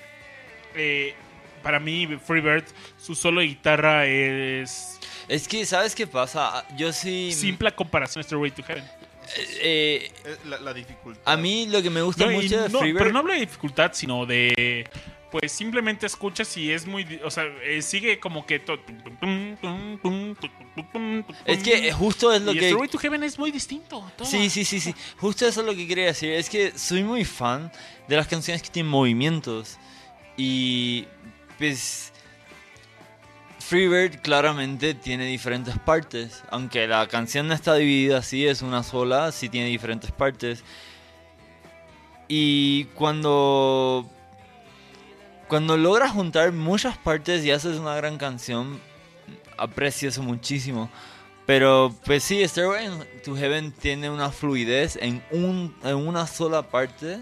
eh, 0.75 1.15
para 1.63 1.79
mí, 1.81 2.07
Freebird, 2.25 2.65
su 2.99 3.15
solo 3.15 3.41
de 3.41 3.47
guitarra 3.49 4.07
es 4.07 4.99
Es 5.29 5.47
que, 5.49 5.65
¿sabes 5.65 5.95
qué 5.95 6.07
pasa? 6.07 6.67
Yo 6.77 6.93
sí... 6.93 7.33
simple 7.33 7.73
comparación 7.73 8.21
a 8.21 8.25
Stairway 8.25 8.51
to 8.51 8.63
Heaven. 8.63 8.85
eh, 9.63 10.11
Eh, 10.25 10.37
La, 10.47 10.59
la 10.61 10.75
dificultad. 10.75 11.23
a 11.25 11.37
mí 11.37 11.67
lo 11.69 11.81
que 11.83 11.91
me 11.91 12.03
gusta 12.03 12.27
No, 12.27 12.33
mucho 12.33 12.63
de 12.63 12.69
no, 12.69 12.79
Freebird... 12.81 12.99
pero 12.99 13.13
no 13.13 13.19
hablo 13.21 13.33
de 13.33 13.41
dificultad, 13.41 13.93
sino 13.95 14.27
de. 14.27 14.89
Pues 15.31 15.51
simplemente 15.51 16.05
escuchas 16.05 16.55
y 16.59 16.71
es 16.71 16.85
muy. 16.87 17.19
O 17.25 17.31
sea, 17.31 17.45
eh, 17.65 17.81
sigue 17.81 18.21
como 18.21 18.45
que. 18.45 18.59
to- 18.59 18.79
Es 21.47 21.63
que 21.63 21.93
justo 21.93 22.33
es 22.33 22.43
lo 22.43 22.53
y 22.53 22.55
que... 22.59 22.61
Stairway 22.69 22.89
to 22.89 22.99
Heaven 22.99 23.23
es 23.23 23.39
muy 23.39 23.51
distinto. 23.51 24.05
todo. 24.17 24.29
Sí, 24.29 24.51
sí, 24.51 24.65
sí, 24.65 24.81
sí. 24.81 24.95
Justo 25.19 25.47
eso 25.47 25.61
es 25.61 25.67
lo 25.67 25.75
que 25.75 25.87
quería 25.87 26.07
decir. 26.07 26.31
Es 26.33 26.49
que 26.49 26.77
soy 26.79 27.03
muy 27.03 27.25
fan 27.25 27.71
de 28.09 28.17
las 28.17 28.27
canciones 28.29 28.63
que 28.63 28.69
tienen 28.69 28.91
movimientos. 28.91 29.79
Y 30.37 31.07
pues 31.63 32.13
Freebird 33.61 34.21
claramente 34.21 34.95
tiene 34.95 35.27
diferentes 35.27 35.79
partes. 35.79 36.43
Aunque 36.51 36.89
la 36.89 37.07
canción 37.07 37.47
no 37.47 37.55
está 37.55 37.77
dividida 37.77 38.19
así, 38.19 38.49
es 38.49 38.63
una 38.63 38.83
sola, 38.83 39.31
sí 39.31 39.49
tiene 39.49 39.69
diferentes 39.69 40.11
partes. 40.11 40.65
Y 42.27 42.87
cuando 42.97 44.11
cuando 45.47 45.77
logras 45.77 46.11
juntar 46.11 46.51
muchas 46.51 46.99
partes 46.99 47.45
y 47.45 47.53
haces 47.53 47.79
una 47.79 47.95
gran 47.95 48.19
canción, 48.19 48.81
aprecio 49.57 50.09
eso 50.09 50.25
muchísimo. 50.25 50.91
Pero 51.47 51.95
pues 52.05 52.25
sí, 52.25 52.43
Stairway 52.43 52.89
to 53.23 53.37
Heaven 53.37 53.71
tiene 53.71 54.11
una 54.11 54.33
fluidez 54.33 54.97
en, 54.97 55.23
un, 55.31 55.77
en 55.85 55.95
una 55.95 56.27
sola 56.27 56.63
parte 56.71 57.21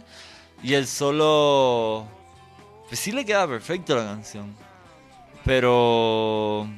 y 0.62 0.72
el 0.72 0.86
solo... 0.86 2.19
Pues 2.90 2.98
sí 2.98 3.12
le 3.12 3.24
queda 3.24 3.46
perfecto 3.46 3.94
la 3.96 4.04
canción. 4.04 4.54
Pero... 5.44 6.68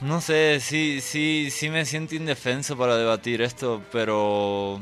No 0.00 0.20
sé, 0.20 0.58
sí, 0.60 1.00
sí, 1.02 1.48
sí 1.50 1.68
me 1.68 1.84
siento 1.84 2.14
indefenso 2.14 2.78
para 2.78 2.96
debatir 2.96 3.42
esto, 3.42 3.82
pero... 3.92 4.80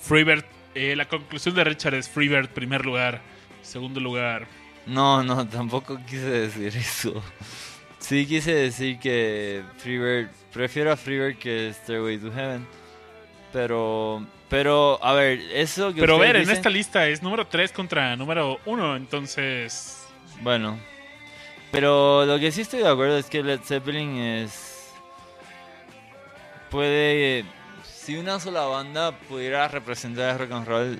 Freebird. 0.00 0.44
eh, 0.74 0.96
la 0.96 1.06
conclusión 1.06 1.54
de 1.54 1.64
Richard 1.64 1.94
es 1.94 2.08
Freebird, 2.08 2.48
primer 2.48 2.84
lugar. 2.84 3.20
Segundo 3.62 4.00
lugar. 4.00 4.48
No, 4.84 5.22
no, 5.22 5.46
tampoco 5.46 5.98
quise 6.06 6.28
decir 6.28 6.76
eso. 6.76 7.22
Sí 7.98 8.26
quise 8.26 8.52
decir 8.52 8.98
que 8.98 9.62
Freebird, 9.76 10.30
prefiero 10.52 10.90
a 10.90 10.96
Freebird 10.96 11.38
que 11.38 11.72
Stairway 11.72 12.18
to 12.18 12.32
Heaven. 12.32 12.66
Pero, 13.52 14.26
pero, 14.48 14.98
a 15.02 15.12
ver, 15.12 15.40
eso 15.52 15.92
que 15.92 16.00
Pero 16.00 16.18
ver, 16.18 16.36
en 16.36 16.50
esta 16.50 16.70
lista 16.70 17.06
es 17.06 17.22
número 17.22 17.46
3 17.46 17.72
contra 17.72 18.16
número 18.16 18.58
1. 18.64 18.96
Entonces. 18.96 20.06
Bueno, 20.40 20.78
pero 21.70 22.24
lo 22.24 22.38
que 22.38 22.50
sí 22.50 22.62
estoy 22.62 22.80
de 22.80 22.88
acuerdo 22.88 23.18
es 23.18 23.26
que 23.26 23.42
Led 23.42 23.60
Zeppelin 23.60 24.16
es... 24.16 24.92
Puede... 26.70 27.44
Si 27.84 28.16
una 28.16 28.40
sola 28.40 28.62
banda 28.62 29.12
pudiera 29.12 29.68
representar 29.68 30.32
el 30.32 30.38
rock 30.38 30.52
and 30.52 30.66
roll, 30.66 30.98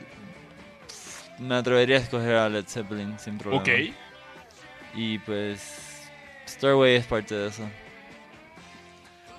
me 1.38 1.54
atrevería 1.54 1.96
a 1.96 2.00
escoger 2.00 2.34
a 2.34 2.48
Led 2.48 2.66
Zeppelin 2.66 3.18
sin 3.18 3.38
problema. 3.38 3.62
Ok. 3.62 3.68
Y 4.94 5.18
pues... 5.20 6.10
Starway 6.46 6.96
es 6.96 7.06
parte 7.06 7.34
de 7.34 7.48
eso. 7.48 7.68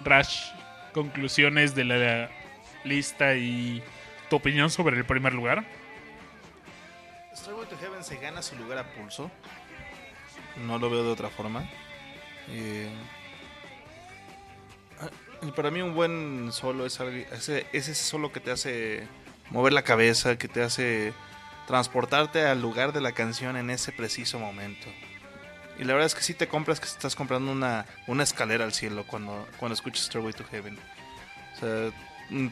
Rash, 0.03 0.51
conclusiones 0.93 1.75
de 1.75 1.83
la 1.83 2.29
lista 2.83 3.35
y 3.35 3.83
tu 4.30 4.35
opinión 4.35 4.69
sobre 4.69 4.98
el 4.98 5.06
primer 5.06 5.33
lugar. 5.33 5.66
Starway 7.35 7.67
to 7.67 7.77
Heaven 7.77 8.03
se 8.03 8.17
gana 8.17 8.41
su 8.41 8.56
lugar 8.56 8.77
a 8.77 8.93
pulso. 8.93 9.32
No 10.66 10.77
lo 10.77 10.90
veo 10.90 11.03
de 11.03 11.11
otra 11.11 11.30
forma. 11.30 11.69
Eh, 12.49 12.90
ah, 14.99 15.51
para 15.56 15.72
mí 15.72 15.82
un 15.82 15.93
buen 15.93 16.51
solo 16.51 16.85
es 16.85 16.99
ese, 17.32 17.67
es 17.72 17.88
ese 17.88 18.03
solo 18.03 18.32
que 18.32 18.40
te 18.40 18.51
hace 18.51 19.08
mover 19.51 19.74
la 19.74 19.83
cabeza, 19.83 20.38
que 20.38 20.48
te 20.48 20.61
hace 20.61 21.14
transportarte 21.67 22.45
al 22.45 22.61
lugar 22.61 22.93
de 22.93 23.01
la 23.01 23.11
canción 23.11 23.56
en 23.56 23.69
ese 23.69 23.91
preciso 23.91 24.40
momento. 24.40 24.88
Y 25.77 25.85
la 25.85 25.93
verdad 25.93 26.08
es 26.08 26.16
que 26.16 26.22
sí 26.22 26.33
te 26.33 26.48
compras 26.48 26.80
que 26.80 26.88
estás 26.88 27.16
comprando 27.16 27.51
una, 27.51 27.85
una 28.08 28.24
escalera 28.24 28.66
al 28.66 28.74
cielo 28.74 29.06
cuando, 29.08 29.48
cuando 29.58 29.75
escuchas 29.75 30.06
Stairway 30.06 30.33
to 30.33 30.43
Heaven. 30.51 30.77
O 31.56 31.59
sea, 31.59 31.91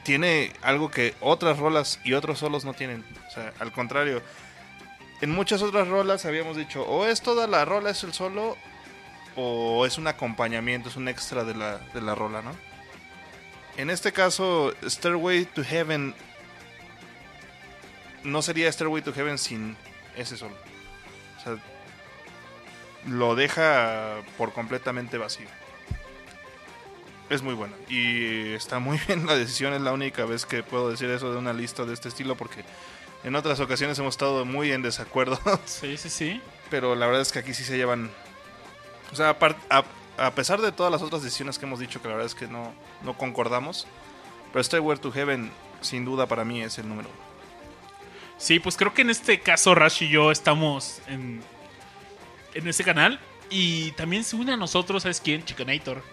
tiene 0.04 0.54
algo 0.62 0.90
que 0.90 1.14
otras 1.22 1.60
rolas 1.60 2.00
y 2.04 2.14
otros 2.14 2.40
solos 2.40 2.66
no 2.66 2.74
tienen. 2.74 3.06
O 3.28 3.32
sea, 3.32 3.54
al 3.60 3.72
contrario, 3.72 4.22
en 5.22 5.32
muchas 5.32 5.62
otras 5.62 5.88
rolas 5.88 6.26
habíamos 6.26 6.58
dicho, 6.58 6.84
o 6.84 7.06
es 7.06 7.22
toda 7.22 7.48
la 7.48 7.66
rola, 7.66 7.92
es 7.92 8.04
el 8.04 8.14
solo, 8.14 8.58
o 9.36 9.86
es 9.86 9.98
un 9.98 10.08
acompañamiento, 10.08 10.90
es 10.90 10.96
un 10.96 11.08
extra 11.08 11.44
de 11.44 11.56
la, 11.56 11.78
de 11.94 12.02
la 12.02 12.16
rola, 12.16 12.42
¿no? 12.42 12.52
En 13.78 13.92
este 13.92 14.12
caso, 14.12 14.74
Stairway 14.84 15.46
to 15.46 15.64
Heaven 15.64 16.16
no 18.24 18.42
sería 18.42 18.72
Stairway 18.72 19.04
to 19.04 19.14
Heaven 19.14 19.38
sin 19.38 19.78
ese 20.16 20.36
solo. 20.38 20.56
O 21.38 21.44
sea, 21.44 21.58
lo 23.06 23.36
deja 23.36 24.18
por 24.38 24.54
completamente 24.54 25.18
vacío. 25.18 25.48
Es 27.30 27.42
muy 27.42 27.54
bueno. 27.54 27.76
Y 27.90 28.54
está 28.54 28.80
muy 28.80 29.00
bien 29.08 29.26
la 29.26 29.36
decisión. 29.36 29.74
Es 29.74 29.82
la 29.82 29.94
única 29.94 30.26
vez 30.26 30.46
que 30.46 30.64
puedo 30.64 30.90
decir 30.90 31.10
eso 31.10 31.32
de 31.32 31.38
una 31.38 31.54
lista 31.54 31.86
de 31.86 31.94
este 31.94 32.10
estilo. 32.10 32.36
Porque 32.36 32.64
en 33.24 33.36
otras 33.36 33.60
ocasiones 33.60 34.00
hemos 34.00 34.14
estado 34.16 34.46
muy 34.46 34.72
en 34.72 34.82
desacuerdo. 34.82 35.40
Sí, 35.66 35.98
sí, 35.98 36.10
sí. 36.10 36.42
Pero 36.70 36.96
la 36.96 37.06
verdad 37.06 37.22
es 37.22 37.32
que 37.32 37.40
aquí 37.40 37.54
sí 37.54 37.64
se 37.64 37.78
llevan. 37.78 38.10
O 39.12 39.16
sea, 39.16 39.38
a, 39.70 39.84
a 40.18 40.32
pesar 40.32 40.62
de 40.62 40.72
todas 40.72 40.92
las 40.92 41.02
otras 41.02 41.24
decisiones 41.24 41.58
que 41.58 41.66
hemos 41.66 41.80
dicho, 41.80 42.02
que 42.02 42.08
la 42.08 42.16
verdad 42.16 42.28
es 42.28 42.36
que 42.36 42.48
no, 42.48 42.74
no 43.04 43.18
concordamos. 43.18 43.88
Pero 44.52 44.64
Stairway 44.64 44.98
to 44.98 45.12
Heaven, 45.12 45.52
sin 45.82 46.06
duda, 46.06 46.26
para 46.26 46.44
mí 46.44 46.62
es 46.62 46.78
el 46.78 46.88
número 46.88 47.10
uno. 47.10 47.28
Sí, 48.38 48.60
pues 48.60 48.78
creo 48.78 48.94
que 48.94 49.02
en 49.02 49.10
este 49.10 49.40
caso 49.40 49.74
Rash 49.74 50.04
y 50.04 50.10
yo 50.10 50.32
estamos 50.32 51.02
en, 51.08 51.42
en 52.54 52.68
ese 52.68 52.84
canal. 52.84 53.20
Y 53.50 53.92
también 53.92 54.24
se 54.24 54.36
une 54.36 54.54
a 54.54 54.58
nosotros, 54.58 55.04
¿sabes 55.04 55.22
quién? 55.22 55.44
Chicanator. 55.46 56.04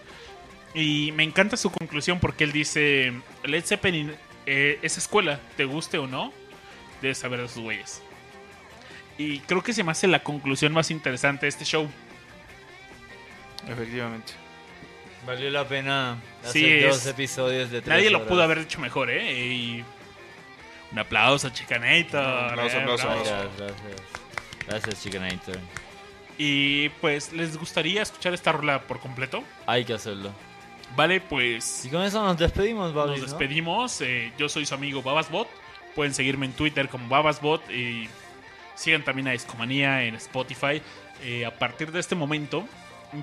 Y 0.75 1.13
me 1.13 1.23
encanta 1.23 1.55
su 1.55 1.71
conclusión 1.71 2.19
porque 2.19 2.43
él 2.43 2.51
dice, 2.51 3.13
Led 3.45 3.63
Zeppelin, 3.63 4.13
eh, 4.45 4.77
esa 4.81 4.99
escuela, 4.99 5.39
te 5.55 5.63
guste 5.63 5.97
o 5.97 6.05
no, 6.05 6.33
debes 7.01 7.17
saber 7.17 7.41
de 7.41 7.47
sus 7.47 7.63
güeyes. 7.63 8.01
Y 9.17 9.39
creo 9.39 9.63
que 9.63 9.71
se 9.71 9.85
me 9.85 9.91
hace 9.91 10.07
la 10.07 10.21
conclusión 10.21 10.73
más 10.73 10.91
interesante 10.91 11.45
de 11.45 11.49
este 11.49 11.63
show. 11.63 11.89
Efectivamente. 13.69 14.33
Valió 15.25 15.49
la 15.49 15.65
pena 15.65 16.17
hacer 16.43 16.51
Sí, 16.51 16.79
dos 16.81 17.05
episodios 17.07 17.71
de 17.71 17.81
tres 17.81 17.87
Nadie 17.87 18.09
lo 18.09 18.27
pudo 18.27 18.43
haber 18.43 18.59
hecho 18.59 18.79
mejor, 18.81 19.09
¿eh? 19.09 19.33
Y 19.33 19.85
un 20.91 20.99
aplauso 20.99 21.47
a 21.47 21.53
Chicanator. 21.53 22.19
Un 22.19 22.49
aplauso, 22.49 22.77
eh, 22.77 22.81
aplauso, 22.81 23.09
aplauso. 23.09 23.31
Gracias, 23.31 23.57
gracias. 23.57 24.01
Gracias, 24.67 25.03
Chickanator. 25.03 25.59
Y 26.37 26.89
pues, 26.89 27.31
¿les 27.31 27.57
gustaría 27.57 28.01
escuchar 28.01 28.33
esta 28.33 28.51
rola 28.51 28.81
por 28.81 28.99
completo? 28.99 29.41
Hay 29.65 29.85
que 29.85 29.93
hacerlo. 29.93 30.31
Vale, 30.95 31.19
pues 31.21 31.85
Y 31.85 31.89
con 31.89 32.03
eso 32.03 32.23
nos 32.23 32.37
despedimos, 32.37 32.93
Babis, 32.93 33.21
nos 33.21 33.31
¿no? 33.31 33.37
despedimos. 33.37 34.01
Eh, 34.01 34.31
yo 34.37 34.47
soy 34.49 34.65
su 34.65 34.73
amigo 34.75 35.01
Babasbot. 35.01 35.47
Pueden 35.95 36.13
seguirme 36.13 36.45
en 36.45 36.53
Twitter 36.53 36.89
como 36.89 37.07
Babasbot 37.07 37.69
y 37.71 38.09
sigan 38.75 39.03
también 39.03 39.27
a 39.27 39.31
Discomanía 39.31 40.03
en 40.03 40.15
Spotify. 40.15 40.81
Eh, 41.23 41.45
a 41.45 41.51
partir 41.51 41.91
de 41.91 41.99
este 41.99 42.15
momento 42.15 42.67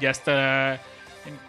ya 0.01 0.11
está 0.11 0.81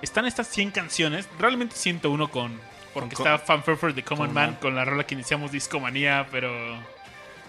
están 0.02 0.26
estas 0.26 0.48
100 0.50 0.72
canciones, 0.72 1.28
realmente 1.40 1.76
101 1.76 2.30
con 2.30 2.60
porque 2.94 3.16
Con- 3.16 3.26
está 3.26 3.40
Fanfare 3.40 3.78
for 3.78 3.94
the 3.94 4.04
Common 4.04 4.32
Man 4.34 4.52
Man. 4.52 4.58
con 4.62 4.76
la 4.76 4.86
rola 4.86 5.04
que 5.06 5.16
iniciamos 5.16 5.52
Discomanía, 5.52 6.28
pero 6.32 6.52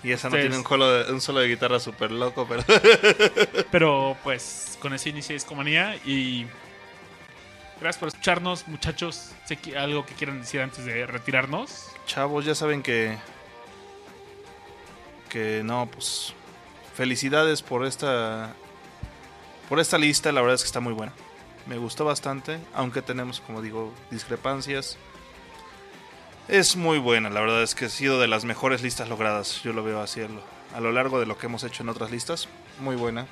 Y 0.02 0.12
esa 0.12 0.30
no 0.30 0.36
tiene 0.36 0.56
un, 0.56 0.64
solo 0.64 0.90
de, 0.90 1.12
un 1.12 1.20
solo 1.20 1.40
de 1.40 1.48
guitarra 1.48 1.78
súper 1.80 2.10
loco, 2.12 2.46
pero... 2.48 2.62
pero 3.70 4.16
pues 4.24 4.78
con 4.80 4.94
eso 4.94 5.08
inicia 5.10 5.34
Discomanía 5.34 5.96
y 6.06 6.46
gracias 7.80 7.98
por 7.98 8.08
escucharnos, 8.08 8.66
muchachos. 8.68 9.32
Algo 9.76 10.06
que 10.06 10.14
quieran 10.14 10.40
decir 10.40 10.60
antes 10.60 10.84
de 10.84 11.06
retirarnos. 11.06 11.90
Chavos, 12.06 12.44
ya 12.44 12.54
saben 12.54 12.82
que... 12.82 13.16
Que 15.28 15.62
no, 15.64 15.88
pues... 15.90 16.34
Felicidades 16.94 17.62
por 17.62 17.84
esta... 17.84 18.54
Por 19.68 19.80
esta 19.80 19.98
lista, 19.98 20.30
la 20.30 20.40
verdad 20.40 20.56
es 20.56 20.62
que 20.62 20.66
está 20.66 20.80
muy 20.80 20.92
buena. 20.92 21.12
Me 21.66 21.78
gustó 21.78 22.04
bastante, 22.04 22.58
aunque 22.74 23.02
tenemos, 23.02 23.40
como 23.40 23.62
digo, 23.62 23.92
discrepancias. 24.10 24.98
Es 26.46 26.76
muy 26.76 26.98
buena, 26.98 27.30
la 27.30 27.40
verdad 27.40 27.62
es 27.62 27.74
que 27.74 27.86
ha 27.86 27.88
sido 27.88 28.20
de 28.20 28.28
las 28.28 28.44
mejores 28.44 28.82
listas 28.82 29.08
logradas. 29.08 29.62
Yo 29.62 29.72
lo 29.72 29.82
veo 29.82 30.02
así 30.02 30.20
a 30.20 30.80
lo 30.80 30.92
largo 30.92 31.18
de 31.18 31.24
lo 31.24 31.38
que 31.38 31.46
hemos 31.46 31.64
hecho 31.64 31.82
en 31.82 31.88
otras 31.88 32.10
listas. 32.10 32.48
Muy 32.80 32.96
buena. 32.96 33.26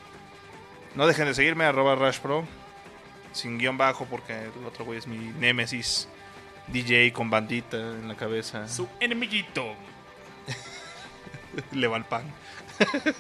No 0.95 1.07
dejen 1.07 1.27
de 1.27 1.35
seguirme, 1.35 1.65
arroba 1.67 1.95
RashPro. 1.95 2.47
Sin 3.33 3.59
guion 3.59 3.77
bajo, 3.79 4.05
porque 4.07 4.45
el 4.45 4.67
otro 4.67 4.85
güey 4.85 4.99
es 4.99 5.07
mi 5.07 5.17
némesis. 5.17 6.09
DJ 6.69 7.13
con 7.13 7.29
bandita 7.31 7.77
en 7.77 8.07
la 8.09 8.15
cabeza. 8.15 8.69
Su 8.69 8.89
enemiguito, 9.01 9.75
Le 11.73 11.87
va 11.87 11.97
el 11.97 12.05
pan. 12.05 12.25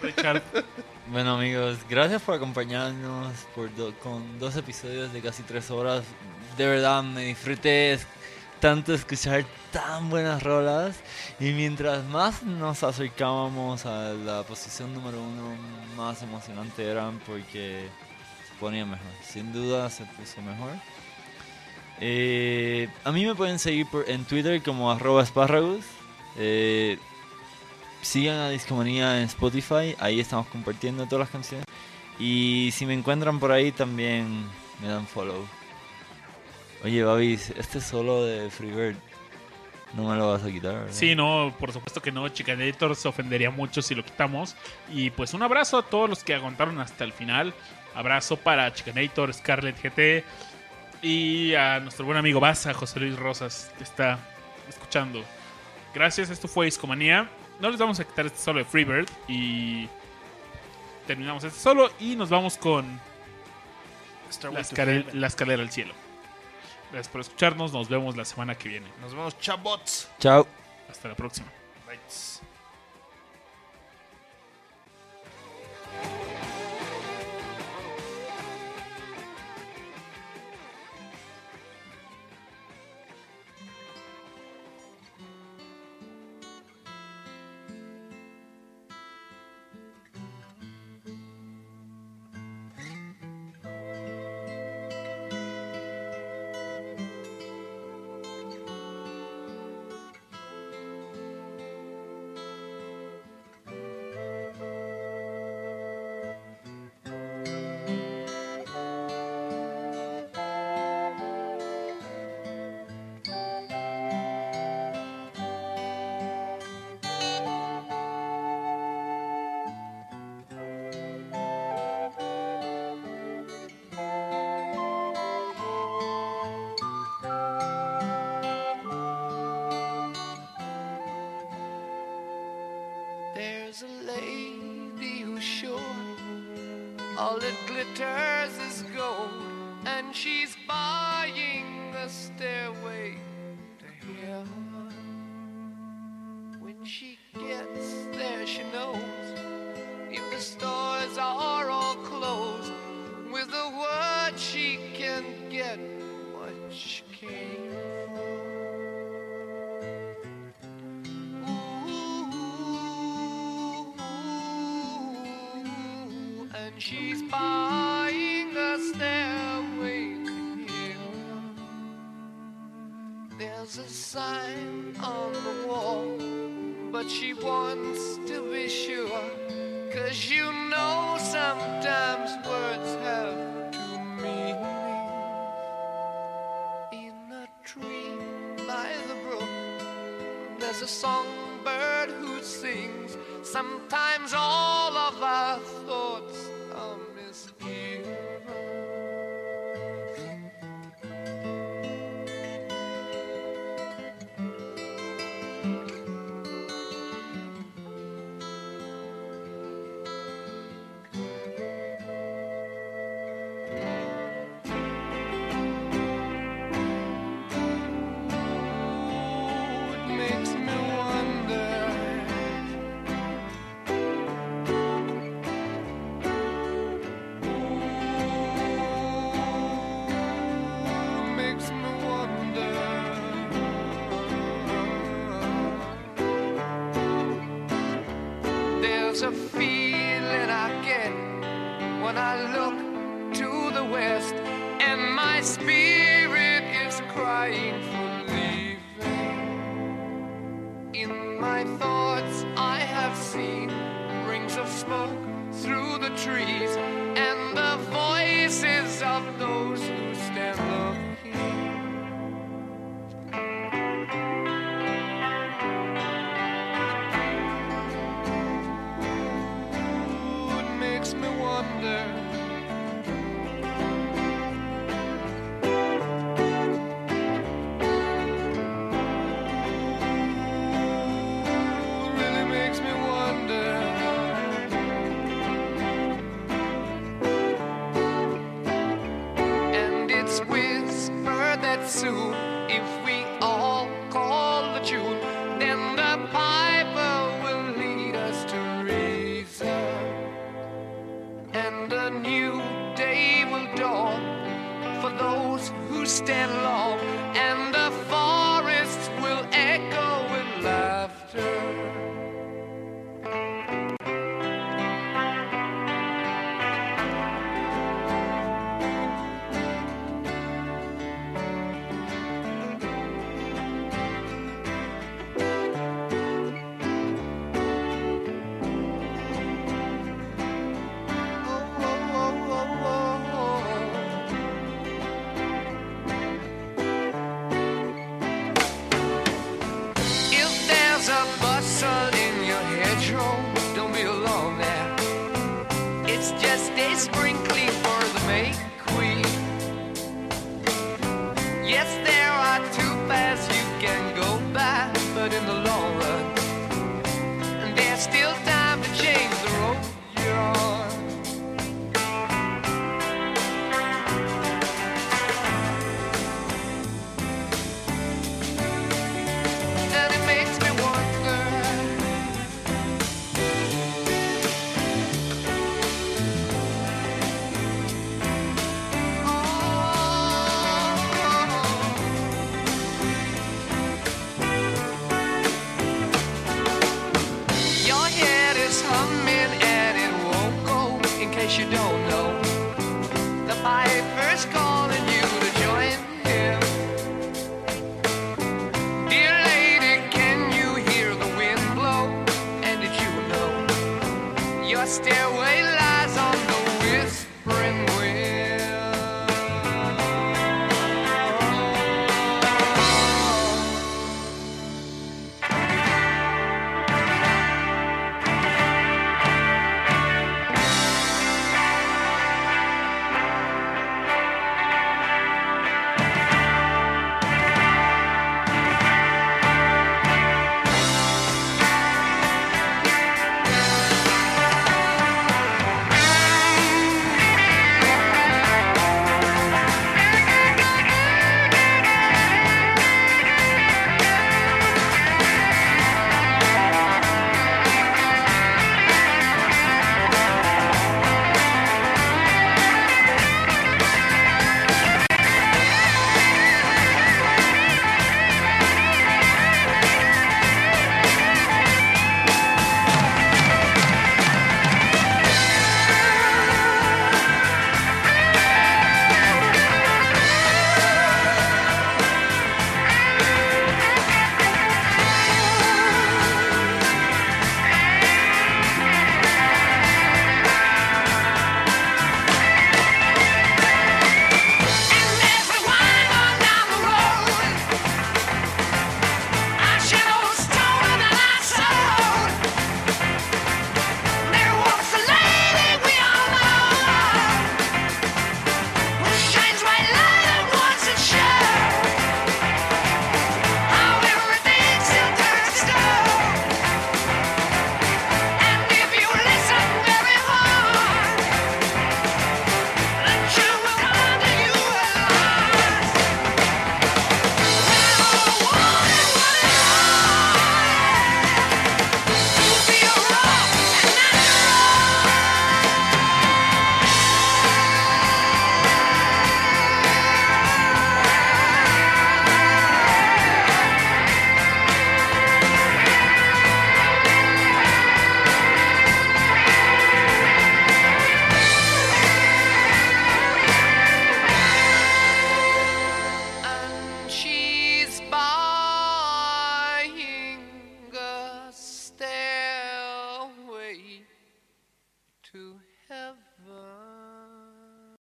Richard. 0.02 0.42
Bueno 1.08 1.36
amigos, 1.36 1.78
gracias 1.88 2.22
por 2.22 2.34
acompañarnos 2.34 3.32
por 3.54 3.74
do- 3.74 3.94
con 3.98 4.38
dos 4.38 4.56
episodios 4.56 5.12
de 5.12 5.20
casi 5.20 5.42
tres 5.42 5.70
horas. 5.70 6.04
De 6.56 6.66
verdad 6.66 7.02
me 7.02 7.24
disfruté 7.26 7.98
tanto 8.60 8.94
escuchar 8.94 9.44
tan 9.72 10.08
buenas 10.08 10.42
rolas 10.42 10.96
y 11.40 11.50
mientras 11.50 12.04
más 12.04 12.42
nos 12.44 12.82
acercábamos 12.82 13.84
a 13.86 14.12
la 14.14 14.42
posición 14.44 14.94
número 14.94 15.20
uno, 15.20 15.54
más 15.96 16.22
emocionante 16.22 16.88
eran 16.88 17.18
porque 17.26 17.88
ponía 18.62 18.86
mejor. 18.86 19.06
Sin 19.22 19.52
duda 19.52 19.90
se 19.90 20.04
puso 20.04 20.40
mejor. 20.42 20.70
Eh, 22.00 22.88
a 23.04 23.12
mí 23.12 23.24
me 23.26 23.34
pueden 23.34 23.58
seguir 23.58 23.86
por- 23.86 24.08
en 24.08 24.24
Twitter 24.24 24.62
como 24.62 24.90
arroba 24.90 25.22
espárragos. 25.22 25.84
Eh, 26.38 26.98
sigan 28.00 28.36
a 28.38 28.48
Discomanía 28.50 29.18
en 29.18 29.24
Spotify, 29.24 29.94
ahí 29.98 30.18
estamos 30.20 30.46
compartiendo 30.48 31.04
todas 31.06 31.20
las 31.26 31.30
canciones. 31.30 31.66
Y 32.18 32.70
si 32.72 32.86
me 32.86 32.94
encuentran 32.94 33.38
por 33.38 33.52
ahí 33.52 33.72
también 33.72 34.44
me 34.80 34.88
dan 34.88 35.06
follow. 35.06 35.46
Oye, 36.84 37.02
Babis, 37.04 37.50
este 37.50 37.80
solo 37.80 38.24
de 38.24 38.50
Freebird 38.50 38.96
no 39.94 40.08
me 40.08 40.16
lo 40.16 40.32
vas 40.32 40.42
a 40.42 40.50
quitar, 40.50 40.74
¿verdad? 40.74 40.88
Sí, 40.90 41.14
no, 41.14 41.54
por 41.60 41.72
supuesto 41.72 42.00
que 42.02 42.10
no. 42.10 42.28
Chicanator 42.28 42.96
se 42.96 43.06
ofendería 43.08 43.50
mucho 43.50 43.82
si 43.82 43.94
lo 43.94 44.04
quitamos. 44.04 44.56
Y 44.90 45.10
pues 45.10 45.34
un 45.34 45.42
abrazo 45.42 45.78
a 45.78 45.82
todos 45.82 46.08
los 46.10 46.24
que 46.24 46.34
aguantaron 46.34 46.80
hasta 46.80 47.04
el 47.04 47.12
final. 47.12 47.54
Abrazo 47.94 48.36
para 48.36 48.72
Chicanator, 48.72 49.32
Scarlet 49.34 49.76
GT 49.82 50.24
y 51.02 51.54
a 51.54 51.80
nuestro 51.80 52.04
buen 52.06 52.16
amigo 52.18 52.40
Baza, 52.40 52.72
José 52.74 53.00
Luis 53.00 53.16
Rosas, 53.18 53.70
que 53.76 53.84
está 53.84 54.18
escuchando. 54.68 55.24
Gracias, 55.94 56.30
esto 56.30 56.48
fue 56.48 56.66
Discomanía. 56.66 57.28
No 57.60 57.68
les 57.70 57.78
vamos 57.78 58.00
a 58.00 58.04
quitar 58.04 58.26
este 58.26 58.38
solo 58.38 58.60
de 58.60 58.64
Freebird 58.64 59.08
y 59.28 59.88
terminamos 61.06 61.44
este 61.44 61.58
solo 61.60 61.90
y 62.00 62.16
nos 62.16 62.30
vamos 62.30 62.56
con 62.56 62.84
la, 64.52 64.60
escale- 64.60 65.12
la 65.12 65.26
escalera 65.26 65.62
al 65.62 65.70
cielo. 65.70 65.92
Gracias 66.90 67.08
por 67.12 67.20
escucharnos, 67.20 67.72
nos 67.72 67.88
vemos 67.88 68.16
la 68.16 68.24
semana 68.24 68.54
que 68.54 68.68
viene. 68.68 68.86
Nos 69.00 69.12
vemos, 69.14 69.38
chabots. 69.38 70.08
Chao. 70.18 70.46
Hasta 70.90 71.08
la 71.08 71.14
próxima. 71.14 71.48
Bites. 71.90 72.31